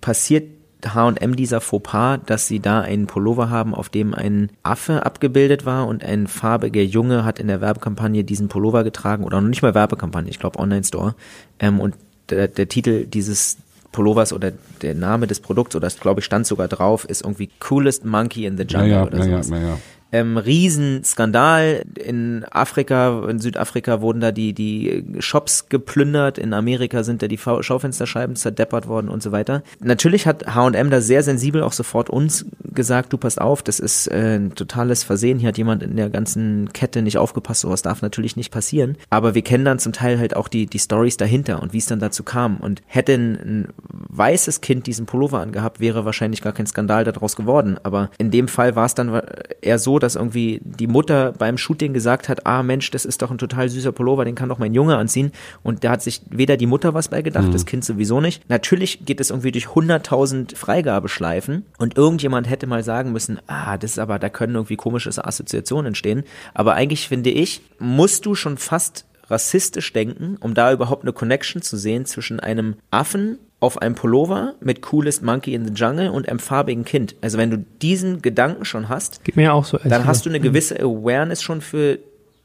passiert 0.00 0.48
H&M 0.92 1.36
dieser 1.36 1.60
Fauxpas, 1.60 2.18
dass 2.26 2.46
sie 2.46 2.60
da 2.60 2.80
einen 2.80 3.06
Pullover 3.06 3.48
haben, 3.48 3.74
auf 3.74 3.88
dem 3.88 4.12
ein 4.12 4.50
Affe 4.62 5.06
abgebildet 5.06 5.64
war 5.64 5.86
und 5.86 6.04
ein 6.04 6.26
farbiger 6.26 6.82
Junge 6.82 7.24
hat 7.24 7.38
in 7.38 7.46
der 7.46 7.60
Werbekampagne 7.60 8.24
diesen 8.24 8.48
Pullover 8.48 8.84
getragen 8.84 9.24
oder 9.24 9.40
noch 9.40 9.48
nicht 9.48 9.62
mal 9.62 9.74
Werbekampagne, 9.74 10.30
ich 10.30 10.38
glaube 10.38 10.58
Online-Store. 10.58 11.14
Ähm, 11.58 11.80
und 11.80 11.94
der, 12.28 12.48
der 12.48 12.68
Titel 12.68 13.06
dieses 13.06 13.58
Pullovers 13.92 14.32
oder 14.32 14.52
der 14.82 14.94
Name 14.94 15.26
des 15.26 15.40
Produkts 15.40 15.76
oder 15.76 15.86
das 15.86 16.00
glaube 16.00 16.20
ich 16.20 16.26
stand 16.26 16.46
sogar 16.46 16.68
drauf, 16.68 17.04
ist 17.04 17.22
irgendwie 17.22 17.48
Coolest 17.60 18.04
Monkey 18.04 18.44
in 18.44 18.56
the 18.56 18.64
Jungle 18.64 18.90
ja, 18.90 18.96
ja, 18.96 19.04
oder 19.04 19.18
ja, 19.18 19.24
sowas. 19.24 19.50
Ja, 19.50 19.58
ja, 19.58 19.78
ähm, 20.14 20.36
Riesenskandal. 20.36 21.84
In 21.96 22.44
Afrika, 22.48 23.28
in 23.28 23.40
Südafrika 23.40 24.00
wurden 24.00 24.20
da 24.20 24.30
die, 24.30 24.52
die 24.52 25.04
Shops 25.18 25.68
geplündert. 25.68 26.38
In 26.38 26.54
Amerika 26.54 27.02
sind 27.02 27.20
da 27.20 27.26
die 27.26 27.36
Schaufensterscheiben 27.36 28.36
zerdeppert 28.36 28.86
worden 28.86 29.08
und 29.08 29.24
so 29.24 29.32
weiter. 29.32 29.64
Natürlich 29.80 30.28
hat 30.28 30.54
H&M 30.54 30.90
da 30.90 31.00
sehr 31.00 31.24
sensibel 31.24 31.64
auch 31.64 31.72
sofort 31.72 32.10
uns 32.10 32.46
gesagt, 32.62 33.12
du 33.12 33.18
passt 33.18 33.40
auf, 33.40 33.64
das 33.64 33.80
ist 33.80 34.06
äh, 34.06 34.36
ein 34.36 34.54
totales 34.54 35.02
Versehen. 35.02 35.40
Hier 35.40 35.48
hat 35.48 35.58
jemand 35.58 35.82
in 35.82 35.96
der 35.96 36.10
ganzen 36.10 36.72
Kette 36.72 37.02
nicht 37.02 37.18
aufgepasst. 37.18 37.62
Sowas 37.62 37.82
darf 37.82 38.00
natürlich 38.00 38.36
nicht 38.36 38.52
passieren. 38.52 38.96
Aber 39.10 39.34
wir 39.34 39.42
kennen 39.42 39.64
dann 39.64 39.80
zum 39.80 39.92
Teil 39.92 40.20
halt 40.20 40.36
auch 40.36 40.46
die, 40.46 40.66
die 40.66 40.78
Stories 40.78 41.16
dahinter 41.16 41.60
und 41.60 41.72
wie 41.72 41.78
es 41.78 41.86
dann 41.86 41.98
dazu 41.98 42.22
kam. 42.22 42.58
Und 42.58 42.82
hätte 42.86 43.14
ein, 43.14 43.34
ein 43.34 43.68
weißes 44.10 44.60
Kind 44.60 44.86
diesen 44.86 45.06
Pullover 45.06 45.40
angehabt, 45.40 45.80
wäre 45.80 46.04
wahrscheinlich 46.04 46.40
gar 46.40 46.52
kein 46.52 46.66
Skandal 46.66 47.02
daraus 47.02 47.34
geworden. 47.34 47.78
Aber 47.82 48.10
in 48.18 48.30
dem 48.30 48.46
Fall 48.46 48.76
war 48.76 48.86
es 48.86 48.94
dann 48.94 49.20
eher 49.60 49.80
so, 49.80 49.98
dass 50.04 50.14
irgendwie 50.16 50.60
die 50.62 50.86
Mutter 50.86 51.32
beim 51.32 51.58
Shooting 51.58 51.92
gesagt 51.92 52.28
hat, 52.28 52.46
ah 52.46 52.62
Mensch, 52.62 52.90
das 52.90 53.04
ist 53.04 53.22
doch 53.22 53.30
ein 53.30 53.38
total 53.38 53.68
süßer 53.68 53.92
Pullover, 53.92 54.24
den 54.24 54.34
kann 54.34 54.48
doch 54.48 54.58
mein 54.58 54.74
Junge 54.74 54.96
anziehen. 54.96 55.32
Und 55.62 55.82
da 55.82 55.90
hat 55.90 56.02
sich 56.02 56.22
weder 56.30 56.56
die 56.56 56.66
Mutter 56.66 56.94
was 56.94 57.08
bei 57.08 57.22
gedacht, 57.22 57.48
mhm. 57.48 57.52
das 57.52 57.66
Kind 57.66 57.84
sowieso 57.84 58.20
nicht. 58.20 58.48
Natürlich 58.48 59.04
geht 59.04 59.20
es 59.20 59.30
irgendwie 59.30 59.52
durch 59.52 59.66
100.000 59.66 60.56
Freigabeschleifen 60.56 61.64
und 61.78 61.96
irgendjemand 61.96 62.48
hätte 62.48 62.66
mal 62.66 62.84
sagen 62.84 63.12
müssen, 63.12 63.40
ah, 63.46 63.76
das 63.76 63.92
ist 63.92 63.98
aber, 63.98 64.18
da 64.18 64.28
können 64.28 64.54
irgendwie 64.54 64.76
komische 64.76 65.10
Assoziationen 65.24 65.86
entstehen. 65.86 66.24
Aber 66.52 66.74
eigentlich 66.74 67.08
finde 67.08 67.30
ich, 67.30 67.62
musst 67.78 68.26
du 68.26 68.34
schon 68.34 68.58
fast 68.58 69.06
rassistisch 69.30 69.92
denken, 69.92 70.36
um 70.40 70.54
da 70.54 70.72
überhaupt 70.72 71.02
eine 71.02 71.12
Connection 71.12 71.62
zu 71.62 71.76
sehen 71.76 72.04
zwischen 72.04 72.40
einem 72.40 72.76
Affen 72.90 73.38
auf 73.64 73.80
einem 73.80 73.94
Pullover 73.94 74.54
mit 74.60 74.82
Coolest 74.82 75.22
Monkey 75.22 75.54
in 75.54 75.66
the 75.66 75.72
Jungle 75.72 76.10
und 76.10 76.28
einem 76.28 76.38
farbigen 76.38 76.84
Kind. 76.84 77.16
Also 77.22 77.38
wenn 77.38 77.50
du 77.50 77.64
diesen 77.80 78.20
Gedanken 78.20 78.66
schon 78.66 78.90
hast, 78.90 79.24
Geht 79.24 79.36
mir 79.36 79.54
auch 79.54 79.64
so, 79.64 79.78
dann 79.78 80.04
hast 80.04 80.26
du 80.26 80.28
eine 80.28 80.38
gewisse 80.38 80.78
Awareness 80.78 81.40
schon 81.42 81.62
für 81.62 81.98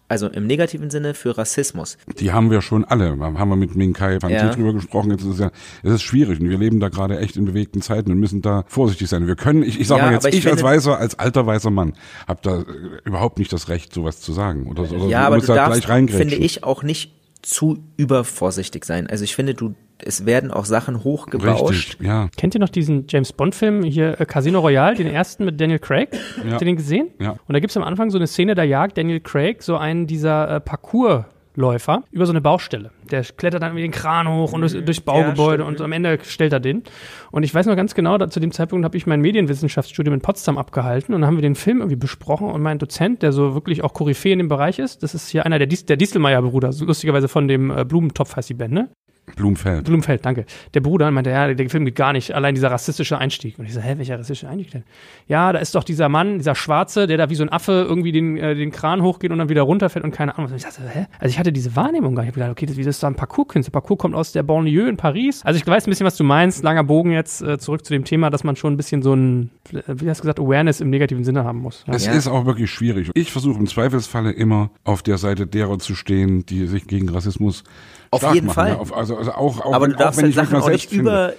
also 0.07 0.27
im 0.27 0.47
negativen 0.47 0.89
Sinne 0.89 1.13
für 1.13 1.37
Rassismus. 1.37 1.97
Die 2.19 2.31
haben 2.31 2.49
wir 2.49 2.61
schon 2.61 2.83
alle. 2.83 3.19
Haben 3.19 3.49
wir 3.49 3.55
mit 3.57 3.75
Minkai 3.75 4.19
Fanti 4.19 4.35
ja. 4.37 4.49
drüber 4.49 4.73
gesprochen. 4.73 5.11
Jetzt 5.11 5.21
ist 5.21 5.33
es 5.33 5.39
ja, 5.39 5.51
es 5.83 5.91
ist 5.91 6.01
schwierig 6.01 6.39
und 6.39 6.49
wir 6.49 6.57
leben 6.57 6.79
da 6.79 6.89
gerade 6.89 7.19
echt 7.19 7.35
in 7.35 7.45
bewegten 7.45 7.81
Zeiten 7.81 8.11
und 8.11 8.17
müssen 8.17 8.41
da 8.41 8.63
vorsichtig 8.67 9.07
sein. 9.09 9.27
Wir 9.27 9.35
können, 9.35 9.61
ich, 9.61 9.79
ich 9.79 9.87
sag 9.87 9.99
ja, 9.99 10.05
mal 10.05 10.13
jetzt, 10.13 10.25
ich, 10.25 10.37
ich 10.37 10.47
als 10.47 10.63
weißer, 10.63 10.97
als 10.97 11.19
alter 11.19 11.45
weißer 11.45 11.69
Mann, 11.69 11.93
habe 12.27 12.39
da 12.41 12.63
überhaupt 13.03 13.37
nicht 13.37 13.53
das 13.53 13.67
Recht, 13.67 13.93
sowas 13.93 14.21
zu 14.21 14.31
sagen 14.31 14.67
oder, 14.67 14.91
oder 14.91 15.05
ja, 15.05 15.27
aber 15.27 15.37
du 15.37 15.45
da 15.45 15.55
darfst, 15.55 15.85
finde 15.85 16.35
ich 16.35 16.63
auch 16.63 16.81
nicht 16.81 17.11
zu 17.43 17.83
übervorsichtig 17.97 18.85
sein. 18.85 19.05
Also 19.05 19.25
ich 19.25 19.35
finde, 19.35 19.53
du 19.53 19.75
es 20.03 20.25
werden 20.25 20.51
auch 20.51 20.65
Sachen 20.65 21.03
hochgebauscht. 21.03 21.69
Richtig, 21.69 22.07
ja. 22.07 22.29
Kennt 22.37 22.55
ihr 22.55 22.59
noch 22.59 22.69
diesen 22.69 23.05
James 23.07 23.33
Bond-Film 23.33 23.83
hier, 23.83 24.19
äh, 24.19 24.25
Casino 24.25 24.59
Royale, 24.59 24.95
den 24.95 25.07
ersten 25.07 25.45
mit 25.45 25.59
Daniel 25.59 25.79
Craig? 25.79 26.09
Ja. 26.43 26.51
Habt 26.51 26.61
ihr 26.61 26.65
den 26.65 26.75
gesehen? 26.75 27.09
Ja. 27.19 27.31
Und 27.31 27.53
da 27.53 27.59
gibt 27.59 27.71
es 27.71 27.77
am 27.77 27.83
Anfang 27.83 28.09
so 28.09 28.17
eine 28.17 28.27
Szene, 28.27 28.55
da 28.55 28.63
jagt 28.63 28.97
Daniel 28.97 29.19
Craig 29.19 29.61
so 29.63 29.77
einen 29.77 30.07
dieser 30.07 30.55
äh, 30.55 30.59
Parcours- 30.59 31.25
Läufer 31.59 32.03
über 32.11 32.25
so 32.25 32.31
eine 32.31 32.41
Baustelle. 32.41 32.91
Der 33.11 33.23
klettert 33.23 33.61
dann 33.61 33.73
mit 33.73 33.83
den 33.83 33.91
Kran 33.91 34.27
hoch 34.27 34.53
und 34.53 34.61
durch, 34.61 34.73
durchs 34.73 35.01
Baugebäude 35.01 35.63
ja, 35.63 35.67
und 35.67 35.81
am 35.81 35.91
Ende 35.91 36.17
stellt 36.23 36.53
er 36.53 36.59
den. 36.59 36.83
Und 37.31 37.43
ich 37.43 37.53
weiß 37.53 37.65
noch 37.65 37.75
ganz 37.75 37.93
genau, 37.95 38.17
da, 38.17 38.29
zu 38.29 38.39
dem 38.39 38.51
Zeitpunkt 38.51 38.85
habe 38.85 38.95
ich 38.95 39.05
mein 39.05 39.19
Medienwissenschaftsstudium 39.19 40.13
in 40.13 40.21
Potsdam 40.21 40.57
abgehalten 40.57 41.13
und 41.13 41.21
dann 41.21 41.27
haben 41.27 41.37
wir 41.37 41.41
den 41.41 41.55
Film 41.55 41.79
irgendwie 41.79 41.97
besprochen 41.97 42.49
und 42.49 42.61
mein 42.61 42.79
Dozent, 42.79 43.21
der 43.21 43.31
so 43.31 43.53
wirklich 43.55 43.83
auch 43.83 43.93
Koryphäe 43.93 44.33
in 44.33 44.39
dem 44.39 44.47
Bereich 44.47 44.79
ist, 44.79 45.03
das 45.03 45.13
ist 45.13 45.29
hier 45.29 45.45
einer 45.45 45.57
der, 45.57 45.67
Dies 45.67 45.85
der 45.85 45.97
Distelmeier-Bruder, 45.97 46.71
so 46.71 46.85
lustigerweise 46.85 47.27
von 47.27 47.47
dem 47.47 47.71
äh, 47.71 47.83
Blumentopf 47.83 48.35
heißt 48.35 48.49
die 48.49 48.53
Band, 48.53 48.73
ne? 48.73 48.89
Blumfeld. 49.35 49.85
Blumfeld, 49.85 50.25
danke. 50.25 50.45
Der 50.73 50.81
Bruder 50.81 51.09
meinte, 51.11 51.29
ja, 51.29 51.53
der 51.53 51.69
Film 51.69 51.85
geht 51.85 51.95
gar 51.95 52.13
nicht, 52.13 52.33
allein 52.33 52.55
dieser 52.55 52.71
rassistische 52.71 53.17
Einstieg. 53.17 53.59
Und 53.59 53.65
ich 53.65 53.73
so, 53.73 53.81
hä, 53.81 53.95
welcher 53.97 54.15
rassistische 54.15 54.47
Einstieg 54.47 54.71
denn? 54.71 54.83
Ja, 55.27 55.53
da 55.53 55.59
ist 55.59 55.75
doch 55.75 55.83
dieser 55.83 56.09
Mann, 56.09 56.37
dieser 56.37 56.55
Schwarze, 56.55 57.07
der 57.07 57.17
da 57.17 57.29
wie 57.29 57.35
so 57.35 57.43
ein 57.43 57.51
Affe 57.51 57.85
irgendwie 57.87 58.11
den, 58.11 58.37
äh, 58.37 58.55
den 58.55 58.71
Kran 58.71 59.01
hochgeht 59.01 59.31
und 59.31 59.37
dann 59.37 59.49
wieder 59.49 59.63
runterfällt 59.63 60.05
und 60.05 60.11
keine 60.11 60.37
Ahnung. 60.37 60.51
Und 60.51 60.57
ich 60.57 60.63
dachte, 60.63 60.81
hä? 60.87 61.07
Also 61.19 61.31
ich 61.31 61.39
hatte 61.39 61.51
diese 61.51 61.75
Wahrnehmung 61.75 62.15
gar 62.15 62.23
nicht. 62.23 62.29
Ich 62.29 62.41
hab 62.41 62.47
gedacht, 62.47 62.51
okay, 62.51 62.65
das, 62.65 62.77
wie 62.77 62.83
das 62.83 62.95
ist 62.95 63.03
da 63.03 63.07
ein 63.07 63.15
Parcours-Künstler. 63.15 63.71
Parcours 63.71 63.99
kommt 63.99 64.15
aus 64.15 64.31
der 64.31 64.43
Banlieue 64.43 64.89
in 64.89 64.97
Paris. 64.97 65.41
Also 65.43 65.59
ich 65.59 65.65
weiß 65.65 65.87
ein 65.87 65.89
bisschen, 65.89 66.05
was 66.05 66.15
du 66.15 66.23
meinst. 66.23 66.63
Langer 66.63 66.83
Bogen 66.83 67.11
jetzt 67.11 67.41
äh, 67.41 67.57
zurück 67.57 67.85
zu 67.85 67.93
dem 67.93 68.03
Thema, 68.03 68.29
dass 68.29 68.43
man 68.43 68.55
schon 68.55 68.73
ein 68.73 68.77
bisschen 68.77 69.01
so 69.01 69.13
ein, 69.13 69.51
wie 69.71 70.09
hast 70.09 70.19
du 70.19 70.23
gesagt, 70.23 70.39
Awareness 70.39 70.81
im 70.81 70.89
negativen 70.89 71.23
Sinne 71.23 71.43
haben 71.43 71.59
muss. 71.59 71.83
Ja. 71.87 71.93
Es 71.93 72.05
ja. 72.05 72.13
ist 72.13 72.27
auch 72.27 72.45
wirklich 72.45 72.71
schwierig. 72.71 73.11
Ich 73.13 73.31
versuche 73.31 73.59
im 73.59 73.67
Zweifelsfalle 73.67 74.31
immer 74.31 74.71
auf 74.83 75.03
der 75.03 75.17
Seite 75.17 75.47
derer 75.47 75.79
zu 75.79 75.95
stehen, 75.95 76.45
die 76.45 76.67
sich 76.67 76.87
gegen 76.87 77.09
Rassismus 77.09 77.63
auf 78.11 78.33
jeden 78.33 78.47
machen, 78.47 78.55
Fall. 78.55 78.69
Ja, 78.69 78.77
auf, 78.77 78.95
also, 78.95 79.17
also 79.19 79.31
auch, 79.33 79.61
auch, 79.61 79.73
aber 79.73 79.87
du 79.87 79.95
darfst 79.95 80.19
auch, 80.19 80.23
wenn 80.23 80.35
halt 80.35 80.49
Sachen 80.49 80.61
auch 80.61 80.69
nicht 80.69 80.91
über, 80.91 81.33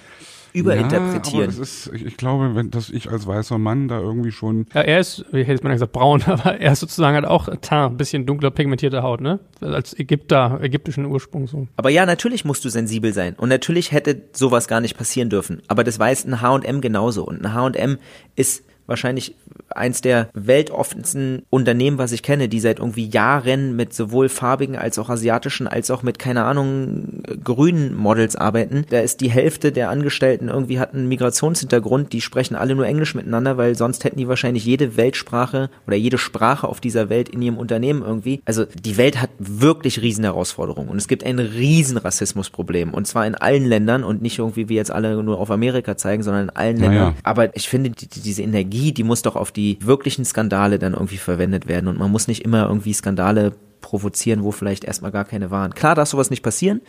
überinterpretieren. 0.52 1.50
Ja, 1.50 1.54
aber 1.54 1.62
ist, 1.62 1.90
ich, 1.92 2.06
ich, 2.06 2.16
glaube, 2.16 2.54
wenn, 2.54 2.70
dass 2.70 2.90
ich 2.90 3.10
als 3.10 3.26
weißer 3.26 3.58
Mann 3.58 3.88
da 3.88 3.98
irgendwie 3.98 4.32
schon. 4.32 4.66
Ja, 4.74 4.82
er 4.82 5.00
ist, 5.00 5.24
wie 5.32 5.44
hätte 5.44 5.62
man 5.62 5.72
gesagt, 5.72 5.92
braun, 5.92 6.22
aber 6.26 6.60
er 6.60 6.72
ist 6.72 6.80
sozusagen 6.80 7.14
halt 7.14 7.26
auch 7.26 7.48
ein 7.48 7.96
bisschen 7.96 8.26
dunkler 8.26 8.50
pigmentierte 8.50 9.02
Haut, 9.02 9.20
ne? 9.20 9.40
Als 9.60 9.98
Ägypter, 9.98 10.60
ägyptischen 10.62 11.06
Ursprung 11.06 11.46
so. 11.46 11.66
Aber 11.76 11.90
ja, 11.90 12.06
natürlich 12.06 12.44
musst 12.44 12.64
du 12.64 12.68
sensibel 12.68 13.12
sein. 13.12 13.34
Und 13.34 13.48
natürlich 13.48 13.92
hätte 13.92 14.22
sowas 14.32 14.68
gar 14.68 14.80
nicht 14.80 14.96
passieren 14.96 15.30
dürfen. 15.30 15.62
Aber 15.68 15.84
das 15.84 15.98
weiß 15.98 16.26
ein 16.26 16.40
H&M 16.40 16.80
genauso. 16.80 17.24
Und 17.24 17.44
ein 17.44 17.54
H&M 17.54 17.98
ist 18.36 18.64
wahrscheinlich 18.91 19.34
eins 19.70 20.01
der 20.01 20.28
weltoffensten 20.34 21.43
Unternehmen, 21.49 21.99
was 21.99 22.12
ich 22.12 22.22
kenne, 22.22 22.49
die 22.49 22.61
seit 22.61 22.80
irgendwie 22.80 23.07
Jahren 23.07 23.76
mit 23.76 23.95
sowohl 23.95 24.28
farbigen 24.28 24.76
als 24.76 24.99
auch 24.99 25.09
asiatischen 25.09 25.66
als 25.66 25.91
auch 25.91 26.03
mit, 26.03 26.18
keine 26.18 26.45
Ahnung, 26.45 27.22
grünen 27.43 27.95
Models 27.95 28.36
arbeiten. 28.36 28.84
Da 28.91 29.01
ist 29.01 29.20
die 29.20 29.30
Hälfte 29.30 29.72
der 29.72 29.91
Angestellten 29.91 30.49
irgendwie 30.49 30.78
hat 30.78 30.93
einen 30.95 31.09
Migrationshintergrund, 31.09 32.12
die 32.12 32.20
sprechen 32.20 32.57
alle 32.57 32.74
nur 32.74 32.86
Englisch 32.86 33.14
miteinander, 33.14 33.57
weil 33.57 33.76
sonst 33.76 34.05
hätten 34.05 34.18
die 34.18 34.28
wahrscheinlich 34.28 34.64
jede 34.64 34.97
Weltsprache 34.97 35.70
oder 35.86 35.97
jede 35.97 36.18
Sprache 36.18 36.68
auf 36.68 36.80
dieser 36.80 37.09
Welt 37.09 37.28
in 37.28 37.41
ihrem 37.41 37.59
Unternehmen 37.59 38.03
irgendwie. 38.03 38.43
Also 38.45 38.64
die 38.64 38.97
Welt 38.97 39.20
hat 39.22 39.30
wirklich 39.38 40.03
riesen 40.03 40.24
Herausforderungen 40.24 40.88
und 40.88 40.97
es 40.97 41.09
gibt 41.09 41.24
ein 41.24 41.38
riesen 41.38 41.97
Rassismusproblem 41.97 42.93
und 42.93 43.07
zwar 43.07 43.26
in 43.26 43.36
allen 43.36 43.64
Ländern 43.64 44.03
und 44.03 44.20
nicht 44.20 44.38
irgendwie 44.38 44.68
wie 44.68 44.74
jetzt 44.74 44.91
alle 44.91 45.22
nur 45.22 45.38
auf 45.38 45.51
Amerika 45.51 45.97
zeigen, 45.97 46.22
sondern 46.22 46.45
in 46.45 46.51
allen 46.51 46.76
naja. 46.76 46.91
Ländern. 46.91 47.14
Aber 47.22 47.57
ich 47.57 47.68
finde, 47.68 47.91
die, 47.91 48.09
diese 48.09 48.43
Energie, 48.43 48.79
die 48.92 49.04
muss 49.04 49.22
doch 49.22 49.36
auf 49.36 49.52
die 49.52 49.60
die 49.60 49.86
wirklichen 49.86 50.24
Skandale 50.24 50.78
dann 50.78 50.94
irgendwie 50.94 51.18
verwendet 51.18 51.68
werden. 51.68 51.88
Und 51.88 51.98
man 51.98 52.10
muss 52.10 52.28
nicht 52.28 52.44
immer 52.44 52.66
irgendwie 52.66 52.94
Skandale 52.94 53.52
provozieren, 53.80 54.42
wo 54.42 54.52
vielleicht 54.52 54.84
erstmal 54.84 55.10
gar 55.10 55.24
keine 55.24 55.50
waren. 55.50 55.74
Klar 55.74 55.94
darf 55.94 56.08
sowas 56.08 56.30
nicht 56.30 56.42
passieren, 56.42 56.80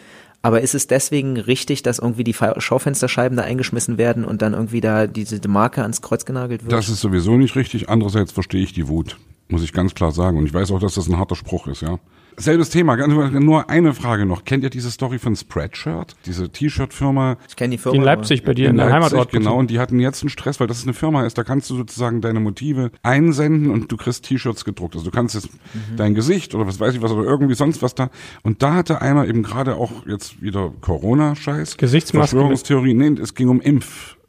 aber 0.41 0.61
ist 0.61 0.73
es 0.73 0.87
deswegen 0.87 1.37
richtig, 1.37 1.83
dass 1.83 1.99
irgendwie 1.99 2.23
die 2.23 2.33
Schaufensterscheiben 2.33 3.37
da 3.37 3.43
eingeschmissen 3.43 3.97
werden 3.97 4.25
und 4.25 4.41
dann 4.41 4.53
irgendwie 4.53 4.81
da 4.81 5.07
diese 5.07 5.45
Marke 5.47 5.81
ans 5.81 6.01
Kreuz 6.01 6.25
genagelt 6.25 6.63
wird? 6.63 6.71
Das 6.71 6.89
ist 6.89 7.01
sowieso 7.01 7.37
nicht 7.37 7.55
richtig. 7.55 7.89
Andererseits 7.89 8.31
verstehe 8.31 8.63
ich 8.63 8.73
die 8.73 8.87
Wut. 8.87 9.17
Muss 9.49 9.63
ich 9.63 9.73
ganz 9.73 9.93
klar 9.93 10.11
sagen. 10.11 10.37
Und 10.37 10.45
ich 10.45 10.53
weiß 10.53 10.71
auch, 10.71 10.79
dass 10.79 10.95
das 10.95 11.07
ein 11.07 11.17
harter 11.17 11.35
Spruch 11.35 11.67
ist, 11.67 11.81
ja. 11.81 11.99
Selbes 12.38 12.69
Thema, 12.69 12.95
nur 13.07 13.69
eine 13.69 13.93
Frage 13.93 14.25
noch. 14.25 14.45
Kennt 14.45 14.63
ihr 14.63 14.69
diese 14.69 14.89
Story 14.89 15.19
von 15.19 15.36
Spreadshirt? 15.36 16.15
Diese 16.25 16.49
T-Shirt-Firma? 16.49 17.38
Ich 17.47 17.55
kenne 17.55 17.71
die 17.71 17.77
Die 17.77 17.82
Firma. 17.84 17.97
in 17.97 18.03
Leipzig 18.03 18.43
bei 18.43 18.53
dir 18.53 18.65
in, 18.65 18.71
in 18.71 18.77
deinem 18.77 18.89
Leipzig, 18.89 19.11
Heimatort. 19.11 19.32
genau. 19.32 19.57
Und 19.57 19.69
die 19.69 19.79
hatten 19.79 19.99
jetzt 19.99 20.23
einen 20.23 20.29
Stress, 20.29 20.59
weil 20.59 20.67
das 20.67 20.84
eine 20.84 20.93
Firma 20.93 21.25
ist. 21.25 21.38
Da 21.38 21.43
kannst 21.43 21.69
du 21.69 21.75
sozusagen 21.75 22.21
deine 22.21 22.39
Motive 22.39 22.91
einsenden 23.03 23.69
und 23.69 23.91
du 23.91 23.97
kriegst 23.97 24.25
T-Shirts 24.25 24.65
gedruckt. 24.65 24.95
Also 24.95 25.05
du 25.05 25.11
kannst 25.11 25.36
jetzt 25.36 25.49
Mhm. 25.51 25.97
dein 25.97 26.15
Gesicht 26.15 26.55
oder 26.55 26.65
was 26.67 26.79
weiß 26.79 26.95
ich 26.95 27.01
was 27.01 27.11
oder 27.11 27.23
irgendwie 27.27 27.55
sonst 27.55 27.82
was 27.82 27.95
da. 27.95 28.09
Und 28.43 28.63
da 28.63 28.73
hatte 28.75 29.01
einer 29.01 29.27
eben 29.27 29.43
gerade 29.43 29.75
auch 29.75 30.05
jetzt 30.07 30.41
wieder 30.41 30.71
Corona-Scheiß. 30.82 31.77
Gesichtsmaske 31.77 32.36
Verschwörungstheorie. 32.38 32.93
Nee, 32.93 33.19
es 33.21 33.36
ging 33.36 33.49
um 33.49 33.61